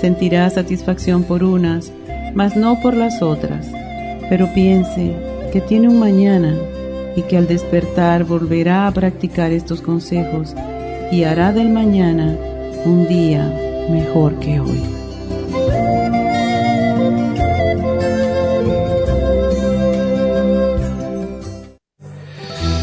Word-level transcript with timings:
sentirá 0.00 0.48
satisfacción 0.50 1.24
por 1.24 1.44
unas, 1.44 1.92
mas 2.34 2.56
no 2.56 2.80
por 2.80 2.96
las 2.96 3.22
otras. 3.22 3.70
Pero 4.28 4.52
piense 4.54 5.12
que 5.52 5.60
tiene 5.60 5.88
un 5.88 5.98
mañana 5.98 6.54
y 7.16 7.22
que 7.22 7.36
al 7.36 7.46
despertar 7.46 8.24
volverá 8.24 8.86
a 8.86 8.92
practicar 8.92 9.50
estos 9.50 9.80
consejos 9.80 10.54
y 11.10 11.24
hará 11.24 11.52
del 11.52 11.68
mañana 11.70 12.36
un 12.84 13.08
día 13.08 13.52
mejor 13.90 14.38
que 14.38 14.60
hoy. 14.60 14.99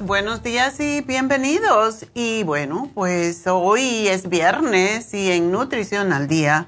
Buenos 0.00 0.42
días 0.42 0.80
y 0.80 1.00
bienvenidos. 1.00 2.06
Y 2.14 2.44
bueno, 2.44 2.90
pues 2.94 3.46
hoy 3.46 4.06
es 4.08 4.28
viernes 4.28 5.12
y 5.12 5.32
en 5.32 5.50
Nutrición 5.50 6.12
al 6.12 6.28
Día 6.28 6.66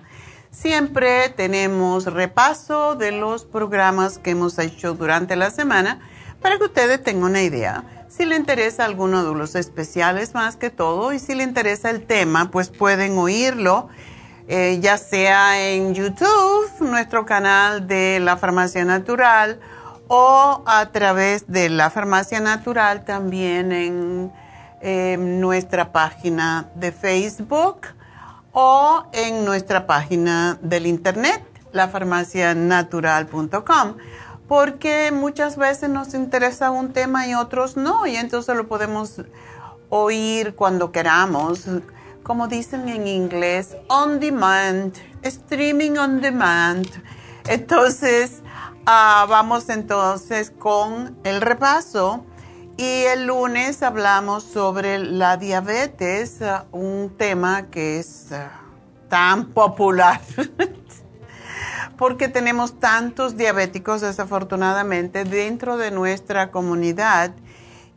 siempre 0.50 1.28
tenemos 1.30 2.06
repaso 2.06 2.94
de 2.96 3.12
los 3.12 3.44
programas 3.44 4.18
que 4.18 4.30
hemos 4.30 4.58
hecho 4.58 4.94
durante 4.94 5.36
la 5.36 5.50
semana 5.50 6.00
para 6.40 6.58
que 6.58 6.64
ustedes 6.64 7.02
tengan 7.02 7.30
una 7.30 7.42
idea. 7.42 8.06
Si 8.08 8.24
le 8.24 8.36
interesa 8.36 8.84
alguno 8.84 9.24
de 9.24 9.38
los 9.38 9.54
especiales 9.54 10.34
más 10.34 10.56
que 10.56 10.70
todo 10.70 11.12
y 11.12 11.18
si 11.18 11.34
le 11.34 11.44
interesa 11.44 11.90
el 11.90 12.06
tema, 12.06 12.50
pues 12.50 12.68
pueden 12.68 13.16
oírlo. 13.18 13.88
Eh, 14.46 14.78
ya 14.80 14.98
sea 14.98 15.70
en 15.70 15.94
YouTube, 15.94 16.70
nuestro 16.80 17.24
canal 17.24 17.86
de 17.86 18.20
la 18.20 18.36
Farmacia 18.36 18.84
Natural, 18.84 19.58
o 20.08 20.62
a 20.66 20.90
través 20.92 21.46
de 21.48 21.68
la 21.68 21.90
farmacia 21.90 22.40
natural 22.40 23.04
también 23.04 23.72
en, 23.72 24.32
nuestra 25.40 25.92
página 25.92 26.68
de 26.74 26.92
Facebook 26.92 27.86
o 28.52 29.06
en 29.12 29.46
nuestra 29.46 29.86
página 29.86 30.58
del 30.60 30.86
internet, 30.86 31.42
lafarmacianatural.com. 31.72 33.96
porque 34.46 35.10
muchas 35.10 35.56
veces 35.56 35.88
nos 35.88 36.12
interesa 36.12 36.70
un 36.70 36.92
tema 36.92 37.26
y 37.26 37.34
otros 37.34 37.78
no, 37.78 38.06
y 38.06 38.16
entonces 38.16 38.54
lo 38.54 38.68
podemos 38.68 39.22
oír 39.88 40.54
cuando 40.54 40.92
queramos, 40.92 41.66
como 42.24 42.48
dicen 42.48 42.88
en 42.88 43.06
inglés, 43.06 43.76
on 43.88 44.18
demand, 44.18 44.94
streaming 45.22 45.98
on 45.98 46.20
demand. 46.20 46.88
Entonces, 47.46 48.42
ah, 48.86 49.26
vamos 49.28 49.68
entonces 49.68 50.50
con 50.50 51.16
el 51.22 51.40
repaso. 51.40 52.24
Y 52.76 53.04
el 53.04 53.26
lunes 53.26 53.84
hablamos 53.84 54.42
sobre 54.42 54.98
la 54.98 55.36
diabetes, 55.36 56.42
ah, 56.42 56.64
un 56.72 57.14
tema 57.16 57.66
que 57.70 58.00
es 58.00 58.32
ah, 58.32 58.50
tan 59.08 59.52
popular 59.52 60.20
porque 61.96 62.28
tenemos 62.28 62.80
tantos 62.80 63.36
diabéticos 63.36 64.00
desafortunadamente 64.00 65.24
dentro 65.24 65.76
de 65.76 65.90
nuestra 65.90 66.50
comunidad 66.50 67.32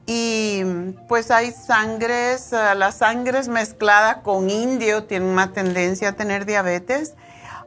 y 0.09 0.63
pues 1.09 1.31
hay 1.31 1.51
sangres, 1.51 2.53
eh, 2.53 2.75
las 2.75 2.95
sangres 2.95 3.49
mezcladas 3.49 4.19
con 4.23 4.49
indio 4.49 5.03
tienen 5.03 5.35
más 5.35 5.51
tendencia 5.51 6.09
a 6.09 6.11
tener 6.13 6.45
diabetes. 6.45 7.13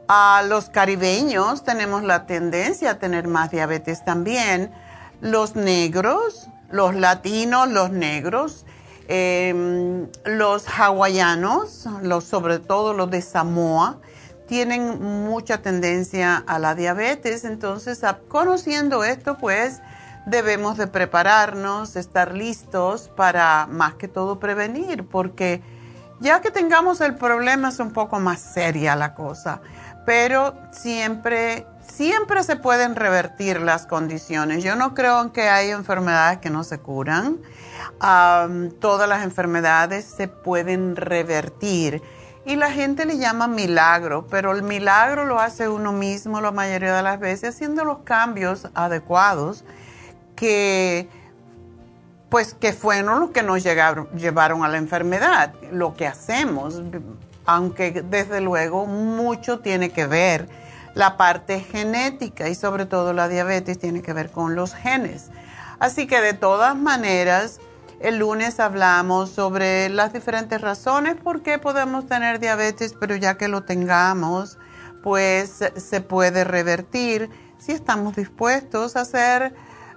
A 0.07 0.43
los 0.47 0.69
caribeños 0.71 1.63
tenemos 1.63 2.03
la 2.03 2.25
tendencia 2.25 2.91
a 2.91 2.95
tener 2.95 3.27
más 3.27 3.51
diabetes 3.51 4.03
también. 4.03 4.71
Los 5.21 5.55
negros, 5.55 6.49
los 6.71 6.95
latinos, 6.95 7.69
los 7.69 7.91
negros, 7.91 8.65
em, 9.07 10.07
los 10.25 10.65
hawaianos, 10.67 11.85
los, 12.01 12.23
sobre 12.23 12.57
todo 12.57 12.95
los 12.95 13.11
de 13.11 13.21
Samoa, 13.21 13.99
tienen 14.47 14.99
mucha 14.99 15.59
tendencia 15.59 16.43
a 16.47 16.57
la 16.57 16.73
diabetes. 16.73 17.45
Entonces, 17.45 18.01
conociendo 18.29 19.03
esto, 19.03 19.37
pues 19.37 19.79
debemos 20.25 20.77
de 20.77 20.87
prepararnos, 20.87 21.95
estar 21.95 22.33
listos 22.33 23.09
para 23.15 23.67
más 23.69 23.95
que 23.95 24.07
todo 24.07 24.39
prevenir, 24.39 25.07
porque 25.07 25.61
ya 26.19 26.41
que 26.41 26.51
tengamos 26.51 27.01
el 27.01 27.15
problema 27.15 27.69
es 27.69 27.79
un 27.79 27.91
poco 27.91 28.19
más 28.19 28.39
seria 28.39 28.95
la 28.95 29.15
cosa, 29.15 29.61
pero 30.05 30.53
siempre, 30.71 31.65
siempre 31.81 32.43
se 32.43 32.55
pueden 32.55 32.95
revertir 32.95 33.61
las 33.61 33.87
condiciones. 33.87 34.63
Yo 34.63 34.75
no 34.75 34.93
creo 34.93 35.31
que 35.33 35.49
hay 35.49 35.71
enfermedades 35.71 36.39
que 36.39 36.49
no 36.49 36.63
se 36.63 36.79
curan. 36.79 37.39
todas 38.79 39.09
las 39.09 39.23
enfermedades 39.23 40.05
se 40.05 40.27
pueden 40.27 40.95
revertir 40.95 42.01
y 42.45 42.55
la 42.55 42.71
gente 42.71 43.05
le 43.05 43.17
llama 43.17 43.47
milagro, 43.47 44.25
pero 44.27 44.51
el 44.51 44.63
milagro 44.63 45.25
lo 45.25 45.39
hace 45.39 45.69
uno 45.69 45.91
mismo 45.91 46.41
la 46.41 46.51
mayoría 46.51 46.95
de 46.95 47.03
las 47.03 47.19
veces 47.19 47.55
haciendo 47.55 47.83
los 47.85 47.99
cambios 47.99 48.67
adecuados 48.73 49.63
que 50.41 51.07
pues 52.29 52.55
que 52.55 52.73
fueron 52.73 53.19
los 53.19 53.29
que 53.29 53.43
nos 53.43 53.61
llevaron 53.61 54.63
a 54.63 54.67
la 54.69 54.77
enfermedad, 54.77 55.53
lo 55.71 55.93
que 55.95 56.07
hacemos, 56.07 56.81
aunque 57.45 57.91
desde 57.91 58.41
luego 58.41 58.87
mucho 58.87 59.59
tiene 59.59 59.91
que 59.91 60.07
ver 60.07 60.49
la 60.95 61.15
parte 61.17 61.59
genética 61.59 62.49
y 62.49 62.55
sobre 62.55 62.87
todo 62.87 63.13
la 63.13 63.27
diabetes 63.27 63.77
tiene 63.77 64.01
que 64.01 64.13
ver 64.13 64.31
con 64.31 64.55
los 64.55 64.73
genes. 64.73 65.29
Así 65.79 66.07
que 66.07 66.21
de 66.21 66.33
todas 66.33 66.75
maneras, 66.75 67.59
el 67.99 68.17
lunes 68.17 68.59
hablamos 68.59 69.29
sobre 69.29 69.89
las 69.89 70.11
diferentes 70.11 70.59
razones 70.61 71.17
por 71.17 71.43
qué 71.43 71.59
podemos 71.59 72.07
tener 72.07 72.39
diabetes, 72.39 72.95
pero 72.99 73.15
ya 73.15 73.37
que 73.37 73.49
lo 73.49 73.63
tengamos, 73.63 74.57
pues 75.03 75.59
se 75.75 76.01
puede 76.01 76.45
revertir 76.45 77.29
si 77.59 77.73
estamos 77.73 78.15
dispuestos 78.15 78.95
a 78.95 79.01
hacer, 79.01 79.53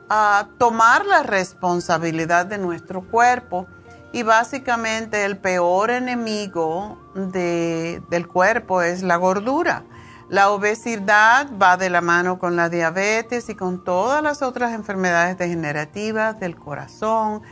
a 0.09 0.49
tomar 0.59 1.07
la 1.07 1.23
responsabilidad 1.23 2.47
de 2.47 2.59
nuestro 2.59 3.03
cuerpo. 3.03 3.67
Y 4.13 4.23
básicamente 4.23 5.25
el 5.25 5.39
peor 5.39 5.91
enemigo 5.91 6.99
del 7.15 8.29
cuerpo 8.29 8.83
es 8.83 9.03
la 9.03 9.17
gordura. 9.17 9.83
La 10.29 10.51
obesidad 10.51 11.49
va 11.61 11.77
de 11.77 11.91
la 11.91 12.01
mano 12.01 12.39
con 12.39 12.57
la 12.57 12.69
diabetes 12.69 13.49
y 13.49 13.55
con 13.55 13.85
todas 13.85 14.23
las 14.23 14.41
otras 14.41 14.73
enfermedades 14.73 15.37
degenerativas 15.37 16.41
del 16.41 16.57
corazón, 16.57 17.43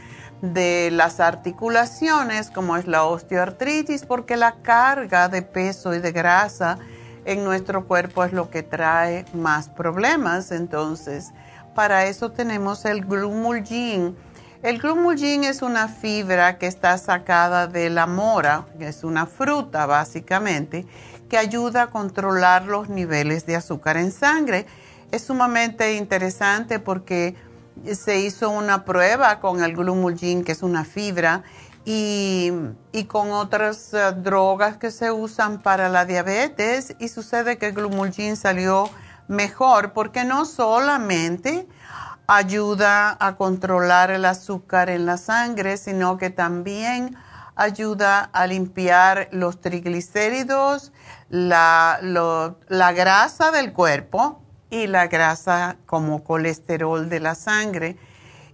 de 0.40 0.90
las 0.90 1.20
articulaciones, 1.20 2.50
como 2.50 2.76
es 2.76 2.86
la 2.86 3.04
osteoartritis, 3.04 4.06
porque 4.06 4.36
la 4.36 4.62
carga 4.62 5.28
de 5.28 5.42
peso 5.42 5.94
y 5.94 5.98
de 5.98 6.12
grasa 6.12 6.78
en 7.24 7.44
nuestro 7.44 7.86
cuerpo 7.86 8.24
es 8.24 8.32
lo 8.32 8.50
que 8.50 8.62
trae 8.62 9.26
más 9.34 9.68
problemas. 9.68 10.50
Entonces, 10.50 11.32
para 11.74 12.06
eso 12.06 12.30
tenemos 12.30 12.84
el 12.84 13.04
glumulgin. 13.04 14.16
El 14.62 14.78
glumulgin 14.78 15.44
es 15.44 15.62
una 15.62 15.88
fibra 15.88 16.58
que 16.58 16.66
está 16.66 16.96
sacada 16.98 17.66
de 17.66 17.90
la 17.90 18.06
mora, 18.06 18.66
que 18.78 18.88
es 18.88 19.02
una 19.02 19.26
fruta 19.26 19.86
básicamente, 19.86 20.86
que 21.28 21.36
ayuda 21.38 21.82
a 21.82 21.86
controlar 21.88 22.66
los 22.66 22.88
niveles 22.88 23.44
de 23.46 23.56
azúcar 23.56 23.96
en 23.96 24.12
sangre. 24.12 24.66
Es 25.10 25.24
sumamente 25.24 25.94
interesante 25.94 26.78
porque 26.78 27.34
se 27.92 28.20
hizo 28.20 28.50
una 28.50 28.84
prueba 28.84 29.40
con 29.40 29.62
el 29.62 29.74
glumulgin, 29.74 30.44
que 30.44 30.52
es 30.52 30.62
una 30.62 30.84
fibra, 30.84 31.42
y, 31.84 32.52
con 33.08 33.32
otras 33.32 33.92
eh, 33.92 34.12
drogas 34.16 34.76
que 34.76 34.92
se 34.92 35.10
usan 35.10 35.60
para 35.60 35.88
la 35.88 36.04
diabetes, 36.04 36.94
y 37.00 37.08
sucede 37.08 37.58
que 37.58 37.66
el 37.66 37.72
glumulgin 37.72 38.36
salió 38.36 38.88
mejor 39.28 39.92
porque 39.92 40.24
no 40.24 40.44
solamente 40.44 41.66
ayuda 42.26 43.16
a 43.20 43.36
controlar 43.36 44.10
el 44.10 44.24
azúcar 44.24 44.90
en 44.90 45.06
la 45.06 45.16
sangre, 45.16 45.76
sino 45.76 46.18
que 46.18 46.30
también 46.30 47.16
ayuda 47.56 48.30
a 48.32 48.46
limpiar 48.46 49.28
los 49.32 49.60
triglicéridos, 49.60 50.92
la, 51.28 51.98
la 52.02 52.92
grasa 52.92 53.50
del 53.50 53.72
cuerpo, 53.72 54.42
y 54.72 54.86
la 54.86 55.06
grasa 55.06 55.76
como 55.84 56.24
colesterol 56.24 57.10
de 57.10 57.20
la 57.20 57.34
sangre. 57.34 57.98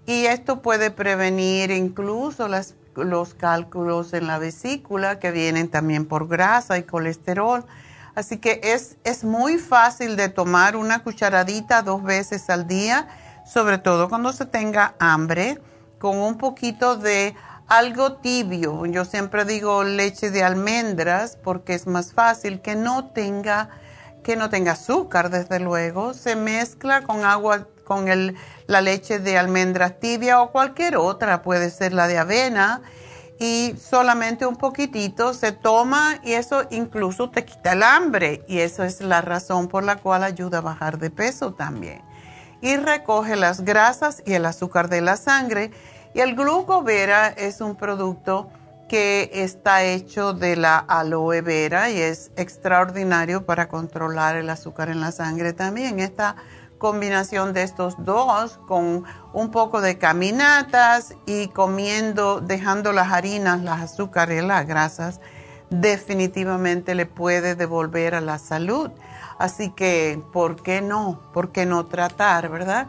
Y 0.04 0.26
esto 0.26 0.62
puede 0.62 0.90
prevenir 0.90 1.70
incluso 1.70 2.48
los 2.96 3.34
cálculos 3.34 4.12
en 4.12 4.26
la 4.26 4.38
vesícula 4.38 5.20
que 5.20 5.30
vienen 5.30 5.68
también 5.68 6.06
por 6.06 6.26
grasa 6.26 6.76
y 6.76 6.82
colesterol. 6.82 7.64
Así 8.18 8.38
que 8.38 8.60
es, 8.64 8.96
es 9.04 9.22
muy 9.22 9.58
fácil 9.58 10.16
de 10.16 10.28
tomar 10.28 10.74
una 10.74 11.04
cucharadita 11.04 11.82
dos 11.82 12.02
veces 12.02 12.50
al 12.50 12.66
día, 12.66 13.06
sobre 13.46 13.78
todo 13.78 14.08
cuando 14.08 14.32
se 14.32 14.44
tenga 14.44 14.96
hambre, 14.98 15.60
con 16.00 16.18
un 16.18 16.36
poquito 16.36 16.96
de 16.96 17.36
algo 17.68 18.14
tibio. 18.14 18.86
Yo 18.86 19.04
siempre 19.04 19.44
digo 19.44 19.84
leche 19.84 20.32
de 20.32 20.42
almendras 20.42 21.36
porque 21.36 21.74
es 21.74 21.86
más 21.86 22.12
fácil 22.12 22.60
que 22.60 22.74
no 22.74 23.04
tenga 23.04 23.68
que 24.24 24.34
no 24.34 24.50
tenga 24.50 24.72
azúcar, 24.72 25.30
desde 25.30 25.60
luego, 25.60 26.12
se 26.12 26.34
mezcla 26.34 27.02
con 27.02 27.24
agua, 27.24 27.68
con 27.84 28.08
el, 28.08 28.34
la 28.66 28.80
leche 28.80 29.20
de 29.20 29.38
almendras 29.38 30.00
tibia 30.00 30.42
o 30.42 30.50
cualquier 30.50 30.96
otra, 30.96 31.42
puede 31.42 31.70
ser 31.70 31.92
la 31.92 32.08
de 32.08 32.18
avena, 32.18 32.82
y 33.38 33.74
solamente 33.78 34.46
un 34.46 34.56
poquitito 34.56 35.32
se 35.32 35.52
toma 35.52 36.18
y 36.24 36.32
eso 36.32 36.64
incluso 36.70 37.30
te 37.30 37.44
quita 37.44 37.72
el 37.72 37.82
hambre 37.82 38.44
y 38.48 38.58
eso 38.58 38.82
es 38.82 39.00
la 39.00 39.20
razón 39.20 39.68
por 39.68 39.84
la 39.84 39.96
cual 39.96 40.24
ayuda 40.24 40.58
a 40.58 40.62
bajar 40.62 40.98
de 40.98 41.10
peso 41.10 41.54
también. 41.54 42.02
Y 42.60 42.76
recoge 42.76 43.36
las 43.36 43.60
grasas 43.60 44.22
y 44.26 44.34
el 44.34 44.44
azúcar 44.44 44.88
de 44.88 45.00
la 45.00 45.16
sangre 45.16 45.70
y 46.14 46.20
el 46.20 46.34
glucovera 46.34 47.28
es 47.28 47.60
un 47.60 47.76
producto 47.76 48.50
que 48.88 49.30
está 49.34 49.84
hecho 49.84 50.32
de 50.32 50.56
la 50.56 50.78
aloe 50.78 51.42
vera 51.42 51.90
y 51.90 52.00
es 52.00 52.32
extraordinario 52.36 53.44
para 53.44 53.68
controlar 53.68 54.36
el 54.36 54.50
azúcar 54.50 54.88
en 54.88 55.00
la 55.00 55.12
sangre 55.12 55.52
también. 55.52 56.00
Esta 56.00 56.36
combinación 56.78 57.52
de 57.52 57.62
estos 57.62 57.94
dos 57.98 58.58
con 58.66 59.04
un 59.32 59.50
poco 59.50 59.80
de 59.80 59.98
caminatas 59.98 61.14
y 61.26 61.48
comiendo, 61.48 62.40
dejando 62.40 62.92
las 62.92 63.12
harinas, 63.12 63.62
las 63.62 63.80
azúcares 63.82 64.42
las 64.44 64.66
grasas, 64.66 65.20
definitivamente 65.70 66.94
le 66.94 67.06
puede 67.06 67.54
devolver 67.54 68.14
a 68.14 68.20
la 68.20 68.38
salud. 68.38 68.90
Así 69.38 69.70
que, 69.70 70.22
¿por 70.32 70.62
qué 70.62 70.80
no? 70.80 71.20
¿Por 71.32 71.52
qué 71.52 71.66
no 71.66 71.86
tratar, 71.86 72.48
verdad? 72.48 72.88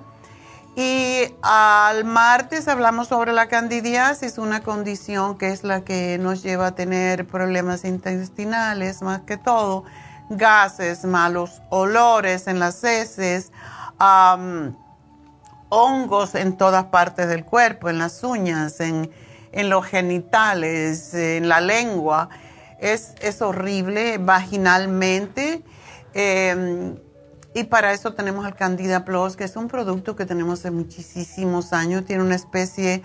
Y 0.76 1.36
al 1.42 2.06
martes 2.06 2.68
hablamos 2.68 3.10
sobre 3.10 3.34
la 3.34 3.48
candidiasis, 3.48 4.38
una 4.38 4.62
condición 4.62 5.38
que 5.38 5.50
es 5.50 5.64
la 5.64 5.82
que 5.82 6.18
nos 6.20 6.42
lleva 6.42 6.68
a 6.68 6.76
tener 6.76 7.28
problemas 7.28 7.84
intestinales 7.84 9.02
más 9.02 9.22
que 9.22 9.36
todo, 9.36 9.84
gases, 10.30 11.06
malos 11.06 11.62
olores 11.70 12.48
en 12.48 12.60
las 12.60 12.84
heces, 12.84 13.52
hongos 15.70 16.36
en 16.36 16.58
todas 16.58 16.86
partes 16.86 17.28
del 17.28 17.46
cuerpo, 17.46 17.90
en 17.90 18.00
las 18.00 18.24
uñas, 18.24 18.80
en, 18.80 19.10
los 19.52 19.86
genitales, 19.86 21.14
en 21.14 21.48
la 21.48 21.62
lengua. 21.62 22.30
Es, 22.80 23.42
horrible 23.42 24.18
vaginalmente. 24.18 25.64
Em, 26.14 26.96
y 27.54 27.64
para 27.66 27.94
eso 27.94 28.14
tenemos 28.14 28.46
el 28.46 28.56
Candida 28.56 29.06
Plus, 29.06 29.36
que 29.36 29.44
es 29.44 29.56
un 29.56 29.68
producto 29.68 30.16
que 30.16 30.26
tenemos 30.26 30.60
hace 30.60 30.72
muchísimos 30.72 31.74
años. 31.74 32.06
Tiene 32.06 32.24
una 32.24 32.36
especie 32.36 33.04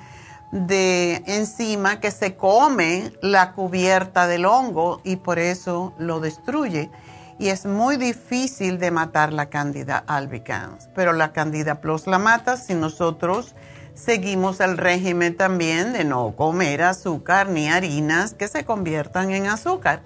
de 0.52 1.22
enzima 1.26 1.98
que 1.98 2.10
se 2.12 2.36
come 2.36 3.12
la 3.20 3.52
cubierta 3.52 4.28
del 4.28 4.46
hongo 4.46 5.00
y 5.02 5.16
por 5.16 5.38
eso 5.38 5.94
lo 5.98 6.20
destruye. 6.20 6.90
Y 7.38 7.48
es 7.48 7.66
muy 7.66 7.96
difícil 7.96 8.78
de 8.78 8.90
matar 8.90 9.32
la 9.32 9.50
Candida 9.50 10.04
albicans, 10.06 10.88
pero 10.94 11.12
la 11.12 11.32
Candida 11.32 11.80
Plus 11.80 12.06
la 12.06 12.18
mata 12.18 12.56
si 12.56 12.74
nosotros 12.74 13.54
seguimos 13.94 14.60
el 14.60 14.76
régimen 14.78 15.36
también 15.36 15.92
de 15.92 16.04
no 16.04 16.34
comer 16.36 16.82
azúcar 16.82 17.48
ni 17.48 17.68
harinas 17.68 18.34
que 18.34 18.48
se 18.48 18.64
conviertan 18.64 19.30
en 19.30 19.46
azúcar. 19.46 20.02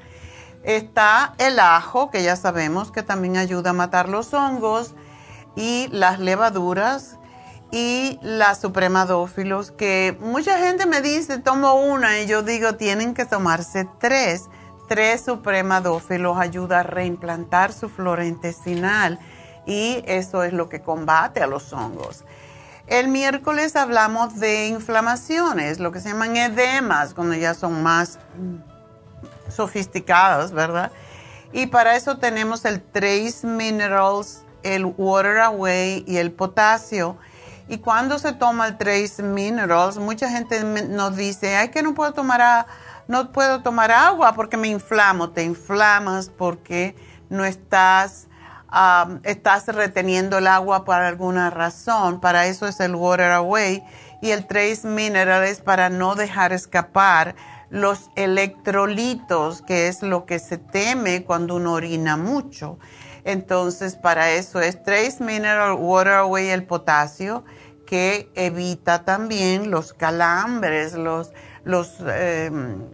Está 0.63 1.35
el 1.39 1.59
ajo, 1.59 2.11
que 2.11 2.23
ya 2.23 2.37
sabemos 2.37 2.91
que 2.91 3.03
también 3.03 3.37
ayuda 3.37 3.71
a 3.71 3.75
matar 3.75 4.09
los 4.09 4.35
hongos, 4.35 4.95
y 5.59 5.89
las 5.91 6.21
levaduras 6.21 7.17
y 7.71 8.19
las 8.23 8.61
supremadófilos, 8.61 9.73
que 9.73 10.17
mucha 10.21 10.59
gente 10.59 10.87
me 10.87 11.03
dice, 11.03 11.39
tomo 11.39 11.75
una, 11.75 12.21
y 12.21 12.27
yo 12.27 12.43
digo, 12.43 12.77
tienen 12.77 13.13
que 13.13 13.27
tomarse 13.27 13.87
tres. 13.99 14.45
Tres 14.89 15.25
supremadófilos 15.25 16.39
ayuda 16.39 16.81
a 16.81 16.83
reimplantar 16.83 17.73
su 17.73 17.89
flora 17.89 18.25
intestinal 18.25 19.19
y 19.67 20.03
eso 20.07 20.43
es 20.43 20.53
lo 20.53 20.69
que 20.69 20.81
combate 20.81 21.43
a 21.43 21.47
los 21.47 21.73
hongos. 21.73 22.25
El 22.87 23.09
miércoles 23.09 23.77
hablamos 23.77 24.41
de 24.41 24.69
inflamaciones, 24.69 25.79
lo 25.79 25.93
que 25.93 26.01
se 26.01 26.09
llaman 26.09 26.37
edemas, 26.37 27.13
cuando 27.13 27.35
ya 27.35 27.53
son 27.53 27.83
más 27.83 28.19
sofisticadas, 29.55 30.53
¿verdad? 30.53 30.91
Y 31.53 31.67
para 31.67 31.97
eso 31.97 32.17
tenemos 32.17 32.65
el 32.65 32.81
Trace 32.81 33.47
Minerals, 33.47 34.43
el 34.63 34.87
Water 34.87 35.39
Away 35.39 36.05
y 36.07 36.17
el 36.17 36.33
potasio. 36.33 37.19
Y 37.69 37.77
cuando 37.79 38.19
se 38.19 38.33
toma 38.33 38.67
el 38.69 38.79
Trace 38.79 39.23
Minerals, 39.23 39.99
mucha 39.99 40.31
gente 40.31 40.65
nos 40.65 41.15
dice, 41.15 41.57
ay, 41.57 41.69
que 41.69 41.83
no 41.83 41.95
puedo 41.95 42.15
tomar, 42.15 42.67
no 43.09 43.33
puedo 43.33 43.63
tomar 43.63 43.91
agua 43.91 44.35
porque 44.35 44.57
me 44.57 44.69
inflamo. 44.69 45.31
Te 45.31 45.43
inflamas 45.43 46.31
porque 46.31 46.95
no 47.29 47.45
estás 47.45 48.29
estás 49.23 49.67
reteniendo 49.69 50.39
el 50.39 50.47
agua 50.47 50.85
por 50.85 50.97
alguna 50.97 51.51
razón. 51.51 52.21
Para 52.21 52.47
eso 52.47 52.67
es 52.67 52.81
el 52.81 52.95
Water 52.95 53.33
Away. 53.33 53.83
Y 54.21 54.31
el 54.31 54.47
Trace 54.47 54.87
Mineral 54.87 55.45
es 55.45 55.61
para 55.61 55.89
no 55.89 56.15
dejar 56.15 56.53
escapar 56.53 57.35
los 57.71 58.11
electrolitos, 58.17 59.63
que 59.63 59.89
es 59.89 60.03
lo 60.03 60.27
que 60.27 60.39
se 60.39 60.59
teme 60.59 61.25
cuando 61.25 61.57
uno 61.57 61.75
orina 61.75 62.17
mucho. 62.17 62.79
Entonces, 63.25 63.97
para 63.97 64.31
eso 64.31 64.61
es 64.61 64.83
Trace 64.83 65.23
Mineral, 65.23 65.75
Water 65.75 66.15
Away, 66.15 66.49
el 66.49 66.65
potasio, 66.65 67.45
que 67.87 68.31
evita 68.35 69.05
también 69.05 69.71
los 69.71 69.93
calambres, 69.93 70.95
los, 70.95 71.33
los 71.65 71.97
em, 72.07 72.87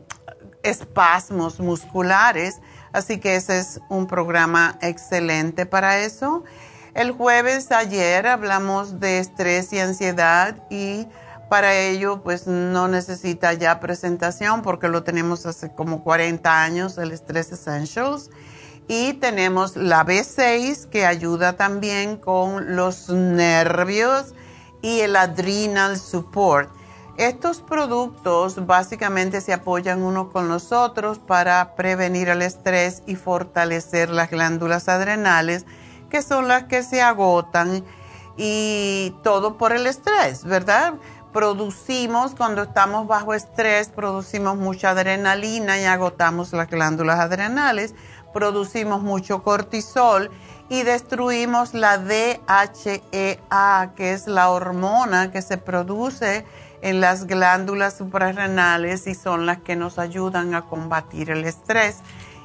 espasmos 0.65 1.61
musculares 1.61 2.61
Así 2.95 3.19
que 3.19 3.35
ese 3.35 3.59
es 3.59 3.81
un 3.89 4.07
programa 4.07 4.79
excelente 4.81 5.67
para 5.67 5.99
eso. 5.99 6.45
El 6.95 7.11
jueves 7.11 7.73
ayer 7.73 8.25
hablamos 8.29 9.01
de 9.01 9.19
estrés 9.19 9.73
y 9.73 9.81
ansiedad 9.81 10.63
y 10.71 11.09
para 11.51 11.75
ello 11.75 12.23
pues 12.23 12.47
no 12.47 12.87
necesita 12.87 13.53
ya 13.53 13.81
presentación 13.81 14.63
porque 14.63 14.87
lo 14.87 15.03
tenemos 15.03 15.45
hace 15.45 15.75
como 15.75 16.05
40 16.05 16.63
años, 16.63 16.97
el 16.97 17.11
Stress 17.11 17.51
Essentials. 17.51 18.31
Y 18.87 19.15
tenemos 19.15 19.75
la 19.75 20.07
B6 20.07 20.89
que 20.89 21.05
ayuda 21.05 21.57
también 21.57 22.17
con 22.17 22.77
los 22.77 23.09
nervios 23.09 24.35
y 24.83 25.01
el 25.01 25.17
adrenal 25.17 25.99
support. 25.99 26.71
Estos 27.17 27.61
productos 27.61 28.67
básicamente 28.67 29.41
se 29.41 29.53
apoyan 29.53 30.03
unos 30.03 30.33
con 30.33 30.49
los 30.49 30.73
otros 30.73 31.21
para 31.21 31.77
prevenir 31.77 32.29
el 32.29 32.43
estrés 32.43 33.05
y 33.07 33.15
fortalecer 33.15 34.11
las 34.11 34.31
glándulas 34.31 34.89
adrenales, 34.89 35.65
que 36.11 36.23
son 36.23 36.49
las 36.49 36.65
que 36.65 36.83
se 36.83 37.03
agotan 37.03 37.85
y 38.37 39.15
todo 39.23 39.57
por 39.57 39.73
el 39.73 39.87
estrés, 39.87 40.45
¿verdad? 40.45 40.95
Producimos, 41.33 42.35
cuando 42.35 42.63
estamos 42.65 43.07
bajo 43.07 43.33
estrés, 43.33 43.91
producimos 43.91 44.57
mucha 44.57 44.91
adrenalina 44.91 45.81
y 45.81 45.85
agotamos 45.85 46.53
las 46.53 46.69
glándulas 46.69 47.21
adrenales, 47.21 47.95
producimos 48.33 49.03
mucho 49.03 49.45
cortisol 49.45 50.33
y 50.69 50.83
destruimos 50.83 51.75
la 51.75 51.99
DHEA, 51.99 53.93
que 53.95 54.13
es 54.13 54.27
la 54.27 54.51
hormona 54.51 55.31
que 55.31 55.43
se 55.43 55.59
produce 55.59 56.45
en 56.85 57.01
las 57.01 57.27
glándulas 57.27 57.97
suprarrenales 57.97 59.07
y 59.07 59.15
son 59.15 59.47
las 59.47 59.59
que 59.63 59.75
nos 59.75 59.99
ayudan 59.99 60.55
a 60.55 60.67
combatir 60.67 61.31
el 61.31 61.47
estrés 61.47 62.01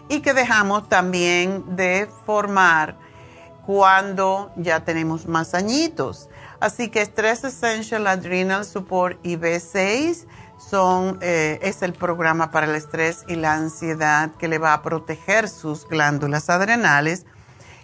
y 0.07 0.21
que 0.21 0.33
dejamos 0.33 0.87
también 0.87 1.75
de 1.75 2.07
formar 2.25 2.95
cuando 3.65 4.49
ya 4.55 4.85
tenemos 4.85 5.27
más 5.27 5.53
añitos. 5.53 6.29
Así 6.61 6.87
que 6.87 7.01
Stress 7.01 7.43
Essential 7.43 8.07
Adrenal 8.07 8.63
Support 8.63 9.19
y 9.23 9.35
B6 9.35 10.25
son, 10.57 11.19
eh, 11.19 11.59
es 11.61 11.81
el 11.81 11.91
programa 11.91 12.49
para 12.49 12.65
el 12.65 12.75
estrés 12.75 13.25
y 13.27 13.35
la 13.35 13.55
ansiedad 13.55 14.31
que 14.39 14.47
le 14.47 14.57
va 14.57 14.71
a 14.71 14.81
proteger 14.81 15.49
sus 15.49 15.85
glándulas 15.85 16.49
adrenales. 16.49 17.25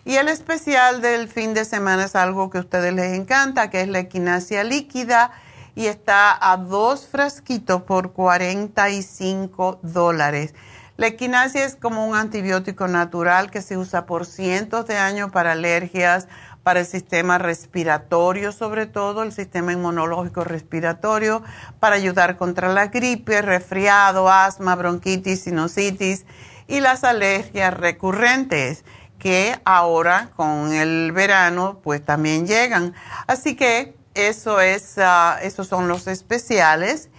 Y 0.05 0.15
el 0.15 0.29
especial 0.29 1.01
del 1.01 1.27
fin 1.27 1.53
de 1.53 1.65
semana 1.65 2.05
es 2.05 2.15
algo 2.15 2.49
que 2.49 2.59
a 2.59 2.61
ustedes 2.61 2.93
les 2.93 3.13
encanta, 3.13 3.69
que 3.69 3.81
es 3.81 3.89
la 3.89 3.99
equinacia 3.99 4.63
líquida 4.63 5.31
y 5.75 5.87
está 5.87 6.35
a 6.51 6.57
dos 6.57 7.05
frasquitos 7.05 7.83
por 7.83 8.13
45 8.13 9.79
dólares. 9.83 10.55
La 10.97 11.07
equinacia 11.07 11.65
es 11.65 11.75
como 11.75 12.07
un 12.07 12.15
antibiótico 12.15 12.87
natural 12.87 13.51
que 13.51 13.61
se 13.61 13.75
usa 13.75 14.05
por 14.05 14.25
cientos 14.25 14.87
de 14.87 14.97
años 14.97 15.29
para 15.29 15.51
alergias, 15.51 16.29
para 16.63 16.79
el 16.79 16.85
sistema 16.85 17.37
respiratorio, 17.37 18.53
sobre 18.53 18.85
todo 18.85 19.21
el 19.21 19.33
sistema 19.33 19.73
inmunológico 19.73 20.45
respiratorio, 20.45 21.43
para 21.81 21.97
ayudar 21.97 22.37
contra 22.37 22.69
la 22.69 22.87
gripe, 22.87 23.41
resfriado, 23.41 24.29
asma, 24.29 24.75
bronquitis, 24.75 25.41
sinusitis 25.41 26.25
y 26.67 26.79
las 26.79 27.03
alergias 27.03 27.73
recurrentes 27.73 28.85
que 29.19 29.59
ahora 29.65 30.29
con 30.35 30.73
el 30.73 31.11
verano 31.11 31.81
pues 31.83 32.03
también 32.03 32.47
llegan. 32.47 32.93
Así 33.27 33.55
que 33.55 33.95
eso 34.15 34.59
es, 34.59 34.97
ah, 34.97 35.37
esos 35.41 35.67
son 35.67 35.87
los 35.87 36.07
especiales. 36.07 37.09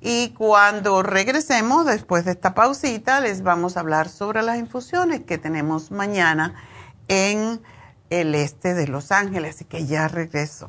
Y 0.00 0.30
cuando 0.30 1.02
regresemos 1.02 1.86
después 1.86 2.24
de 2.24 2.32
esta 2.32 2.54
pausita, 2.54 3.20
les 3.20 3.42
vamos 3.42 3.76
a 3.76 3.80
hablar 3.80 4.08
sobre 4.08 4.42
las 4.42 4.58
infusiones 4.58 5.22
que 5.22 5.38
tenemos 5.38 5.90
mañana 5.90 6.54
en 7.08 7.60
el 8.10 8.34
este 8.34 8.74
de 8.74 8.88
Los 8.88 9.12
Ángeles. 9.12 9.56
Así 9.56 9.64
que 9.64 9.86
ya 9.86 10.08
regreso. 10.08 10.68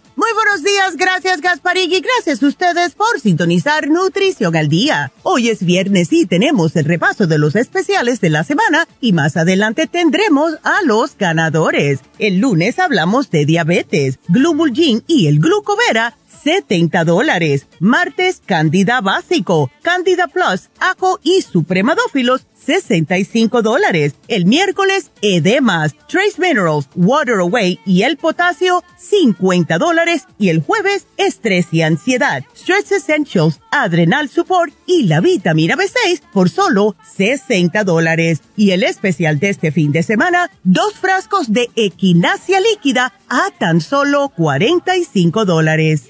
Muy 0.17 0.27
buenos 0.33 0.61
días, 0.61 0.97
gracias 0.97 1.39
Gasparín 1.39 1.89
y 1.91 2.01
gracias 2.01 2.43
a 2.43 2.47
ustedes 2.47 2.95
por 2.95 3.19
sintonizar 3.21 3.87
Nutrición 3.87 4.57
al 4.57 4.67
Día. 4.67 5.13
Hoy 5.23 5.47
es 5.47 5.63
viernes 5.63 6.11
y 6.11 6.25
tenemos 6.25 6.75
el 6.75 6.83
repaso 6.83 7.27
de 7.27 7.37
los 7.37 7.55
especiales 7.55 8.19
de 8.19 8.29
la 8.29 8.43
semana 8.43 8.87
y 8.99 9.13
más 9.13 9.37
adelante 9.37 9.87
tendremos 9.87 10.55
a 10.63 10.81
los 10.83 11.17
ganadores. 11.17 11.99
El 12.19 12.39
lunes 12.39 12.77
hablamos 12.77 13.31
de 13.31 13.45
diabetes, 13.45 14.19
Glumulgin 14.27 15.01
y 15.07 15.27
el 15.27 15.39
Glucovera 15.39 16.17
70 16.43 17.03
dólares. 17.05 17.67
Martes, 17.79 18.41
Candida 18.45 19.01
Básico, 19.01 19.71
Candida 19.81 20.27
Plus, 20.27 20.69
Ajo 20.79 21.19
y 21.23 21.41
Supremadófilos, 21.41 22.47
65 22.65 23.61
dólares. 23.61 24.15
El 24.27 24.45
miércoles, 24.45 25.11
edemas, 25.21 25.95
trace 26.07 26.39
minerals, 26.39 26.87
water 26.95 27.39
away 27.39 27.79
y 27.85 28.03
el 28.03 28.17
potasio, 28.17 28.83
50 28.97 29.77
dólares. 29.77 30.27
Y 30.37 30.49
el 30.49 30.61
jueves, 30.61 31.07
estrés 31.17 31.67
y 31.71 31.81
ansiedad, 31.81 32.43
stress 32.55 32.91
essentials, 32.91 33.59
adrenal 33.71 34.29
support 34.29 34.73
y 34.85 35.03
la 35.03 35.21
vitamina 35.21 35.75
B6 35.75 36.21
por 36.33 36.49
solo 36.49 36.95
60 37.15 37.83
dólares. 37.83 38.41
Y 38.55 38.71
el 38.71 38.83
especial 38.83 39.39
de 39.39 39.49
este 39.49 39.71
fin 39.71 39.91
de 39.91 40.03
semana, 40.03 40.51
dos 40.63 40.93
frascos 40.93 41.51
de 41.51 41.69
equinacia 41.75 42.59
líquida 42.59 43.13
a 43.29 43.49
tan 43.57 43.81
solo 43.81 44.29
45 44.29 45.45
dólares. 45.45 46.09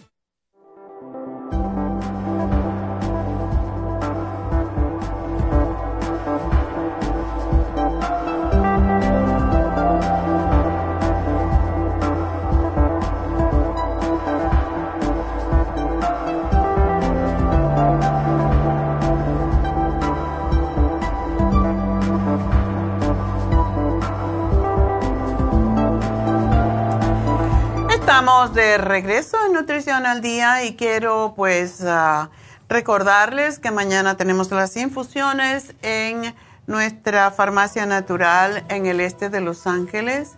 Estamos 28.21 28.53
de 28.53 28.77
regreso 28.77 29.35
en 29.47 29.53
Nutrición 29.53 30.05
al 30.05 30.21
Día 30.21 30.63
y 30.63 30.75
quiero 30.75 31.33
pues 31.35 31.81
ah, 31.83 32.29
recordarles 32.69 33.57
que 33.57 33.71
mañana 33.71 34.15
tenemos 34.15 34.51
las 34.51 34.77
infusiones 34.77 35.73
en 35.81 36.35
nuestra 36.67 37.31
farmacia 37.31 37.87
natural 37.87 38.63
en 38.69 38.85
el 38.85 38.99
este 38.99 39.29
de 39.29 39.41
Los 39.41 39.65
Ángeles 39.65 40.33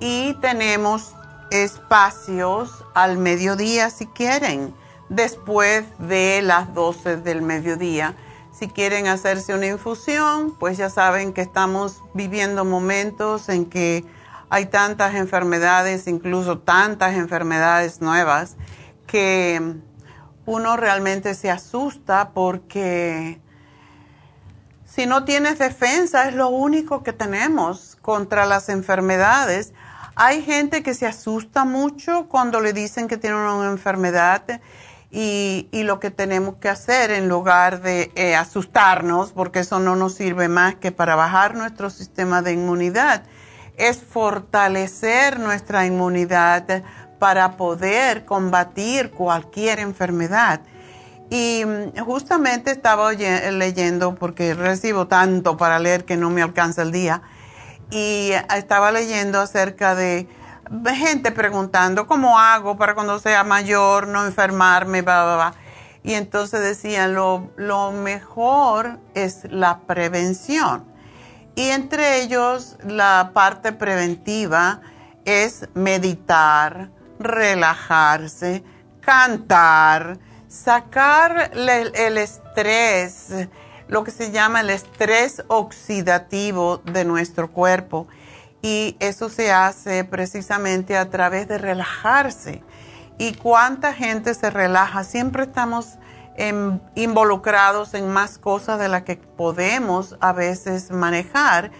y 0.00 0.34
tenemos 0.42 1.14
espacios 1.50 2.84
al 2.92 3.16
mediodía 3.16 3.88
si 3.88 4.04
quieren, 4.06 4.74
después 5.08 5.86
de 5.98 6.42
las 6.42 6.74
12 6.74 7.16
del 7.16 7.40
mediodía. 7.40 8.14
Si 8.52 8.68
quieren 8.68 9.06
hacerse 9.06 9.54
una 9.54 9.68
infusión, 9.68 10.54
pues 10.60 10.76
ya 10.76 10.90
saben 10.90 11.32
que 11.32 11.40
estamos 11.40 12.02
viviendo 12.12 12.66
momentos 12.66 13.48
en 13.48 13.64
que 13.64 14.04
hay 14.50 14.66
tantas 14.66 15.14
enfermedades, 15.14 16.06
incluso 16.06 16.58
tantas 16.58 17.14
enfermedades 17.14 18.00
nuevas, 18.00 18.56
que 19.06 19.76
uno 20.46 20.76
realmente 20.76 21.34
se 21.34 21.50
asusta 21.50 22.30
porque 22.30 23.40
si 24.84 25.06
no 25.06 25.24
tienes 25.24 25.58
defensa 25.58 26.28
es 26.28 26.34
lo 26.34 26.48
único 26.48 27.02
que 27.02 27.12
tenemos 27.12 27.96
contra 28.00 28.46
las 28.46 28.68
enfermedades. 28.68 29.72
Hay 30.14 30.42
gente 30.42 30.84
que 30.84 30.94
se 30.94 31.06
asusta 31.06 31.64
mucho 31.64 32.28
cuando 32.28 32.60
le 32.60 32.72
dicen 32.72 33.08
que 33.08 33.16
tiene 33.16 33.36
una 33.36 33.68
enfermedad 33.70 34.60
y, 35.10 35.68
lo 35.72 36.00
que 36.00 36.10
tenemos 36.10 36.56
que 36.56 36.68
hacer 36.68 37.10
en 37.10 37.28
lugar 37.28 37.82
de 37.82 38.10
eh, 38.16 38.34
asustarnos, 38.34 39.32
porque 39.32 39.60
eso 39.60 39.78
no 39.78 39.96
nos 39.96 40.14
sirve 40.14 40.48
más 40.48 40.76
que 40.76 40.92
para 40.92 41.14
bajar 41.14 41.54
nuestro 41.54 41.90
sistema 41.90 42.42
de 42.42 42.52
inmunidad, 42.52 43.22
es 43.76 43.98
fortalecer 43.98 45.40
nuestra 45.40 45.86
inmunidad 45.86 46.82
para 47.18 47.56
poder 47.56 48.24
combatir 48.24 49.10
cualquier 49.10 49.80
enfermedad. 49.80 50.60
Y 51.30 51.64
mm, 51.64 51.98
justamente 52.00 52.70
estaba 52.70 53.12
leyendo, 53.12 54.14
porque 54.14 54.54
recibo 54.54 55.06
tanto 55.06 55.56
para 55.56 55.78
leer 55.78 56.04
que 56.04 56.16
no 56.16 56.30
me 56.30 56.42
alcanza 56.42 56.82
el 56.82 56.92
día, 56.92 57.22
y 57.90 58.32
estaba 58.54 58.92
leyendo 58.92 59.40
acerca 59.40 59.94
de 59.94 60.28
gente 60.94 61.30
preguntando 61.30 62.06
cómo 62.06 62.38
hago 62.38 62.76
para 62.76 62.94
cuando 62.94 63.18
sea 63.18 63.44
mayor 63.44 64.08
no 64.08 64.26
enfermarme, 64.26 65.02
bla, 65.02 65.24
bla, 65.24 65.34
bla. 65.36 65.54
Y 66.02 66.14
entonces 66.14 66.60
decían, 66.60 67.14
lo, 67.14 67.50
lo 67.56 67.92
mejor 67.92 68.98
es 69.14 69.44
la 69.50 69.80
prevención. 69.80 70.84
Y 71.56 71.70
entre 71.70 72.22
ellos 72.22 72.76
la 72.84 73.30
parte 73.32 73.72
preventiva 73.72 74.80
es 75.24 75.68
meditar, 75.74 76.90
relajarse, 77.18 78.64
cantar, 79.00 80.18
sacar 80.48 81.52
el 81.54 82.18
estrés, 82.18 83.48
lo 83.88 84.02
que 84.02 84.10
se 84.10 84.30
llama 84.30 84.60
el 84.60 84.70
estrés 84.70 85.42
oxidativo 85.48 86.78
de 86.78 87.04
nuestro 87.04 87.50
cuerpo. 87.52 88.08
Y 88.62 88.96
eso 88.98 89.28
se 89.28 89.52
hace 89.52 90.04
precisamente 90.04 90.96
a 90.96 91.10
través 91.10 91.46
de 91.48 91.58
relajarse. 91.58 92.62
¿Y 93.18 93.34
cuánta 93.34 93.92
gente 93.92 94.34
se 94.34 94.50
relaja? 94.50 95.04
Siempre 95.04 95.44
estamos 95.44 95.98
involucrados 96.94 97.94
en 97.94 98.08
más 98.08 98.38
cosas 98.38 98.78
de 98.78 98.88
las 98.88 99.02
que 99.02 99.16
podemos 99.16 100.16
a 100.20 100.32
veces 100.32 100.90
manejar 100.90 101.70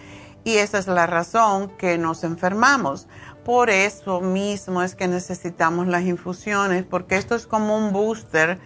y 0.45 0.57
esa 0.57 0.77
es 0.77 0.87
la 0.87 1.07
razón 1.07 1.69
que 1.77 1.97
nos 1.97 2.23
enfermamos. 2.23 3.07
Por 3.43 3.69
eso 3.69 4.21
mismo 4.21 4.81
es 4.81 4.95
que 4.95 5.07
necesitamos 5.07 5.87
las 5.87 6.03
infusiones, 6.03 6.85
porque 6.85 7.17
esto 7.17 7.35
es 7.35 7.47
como 7.47 7.77
un 7.77 7.91
booster 7.91 8.59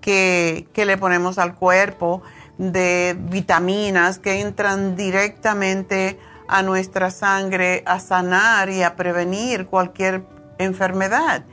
que, 0.00 0.68
que 0.72 0.86
le 0.86 0.96
ponemos 0.96 1.38
al 1.38 1.54
cuerpo 1.54 2.22
de 2.58 3.16
vitaminas 3.18 4.18
que 4.18 4.40
entran 4.40 4.96
directamente 4.96 6.18
a 6.48 6.62
nuestra 6.62 7.10
sangre 7.10 7.82
a 7.86 7.98
sanar 8.00 8.70
y 8.70 8.82
a 8.82 8.96
prevenir 8.96 9.66
cualquier 9.66 10.24
enfermedad. 10.58 11.44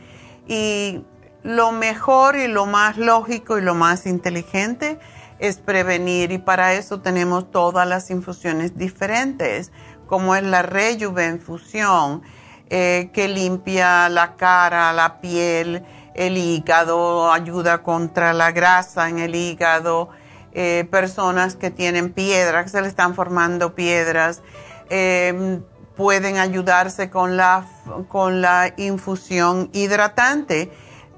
Y 0.47 1.03
lo 1.43 1.71
mejor 1.71 2.37
y 2.37 2.47
lo 2.47 2.65
más 2.65 2.97
lógico 2.97 3.57
y 3.57 3.61
lo 3.61 3.75
más 3.75 4.05
inteligente 4.05 4.97
es 5.39 5.57
prevenir 5.57 6.31
y 6.31 6.37
para 6.37 6.73
eso 6.73 7.01
tenemos 7.01 7.51
todas 7.51 7.85
las 7.85 8.09
infusiones 8.09 8.77
diferentes, 8.77 9.71
como 10.07 10.35
es 10.35 10.43
la 10.43 10.61
rejuvenfusión, 10.61 12.23
eh, 12.69 13.09
que 13.13 13.27
limpia 13.27 14.07
la 14.07 14.35
cara, 14.35 14.93
la 14.93 15.19
piel, 15.19 15.83
el 16.15 16.37
hígado, 16.37 17.31
ayuda 17.31 17.83
contra 17.83 18.31
la 18.31 18.51
grasa 18.51 19.09
en 19.09 19.19
el 19.19 19.35
hígado, 19.35 20.09
eh, 20.53 20.87
personas 20.89 21.55
que 21.55 21.71
tienen 21.71 22.13
piedras, 22.13 22.63
que 22.63 22.69
se 22.69 22.81
le 22.81 22.87
están 22.87 23.15
formando 23.15 23.75
piedras, 23.75 24.41
eh, 24.89 25.59
pueden 25.97 26.37
ayudarse 26.37 27.09
con 27.09 27.35
la, 27.35 27.65
con 28.07 28.41
la 28.41 28.73
infusión 28.77 29.69
hidratante 29.73 30.71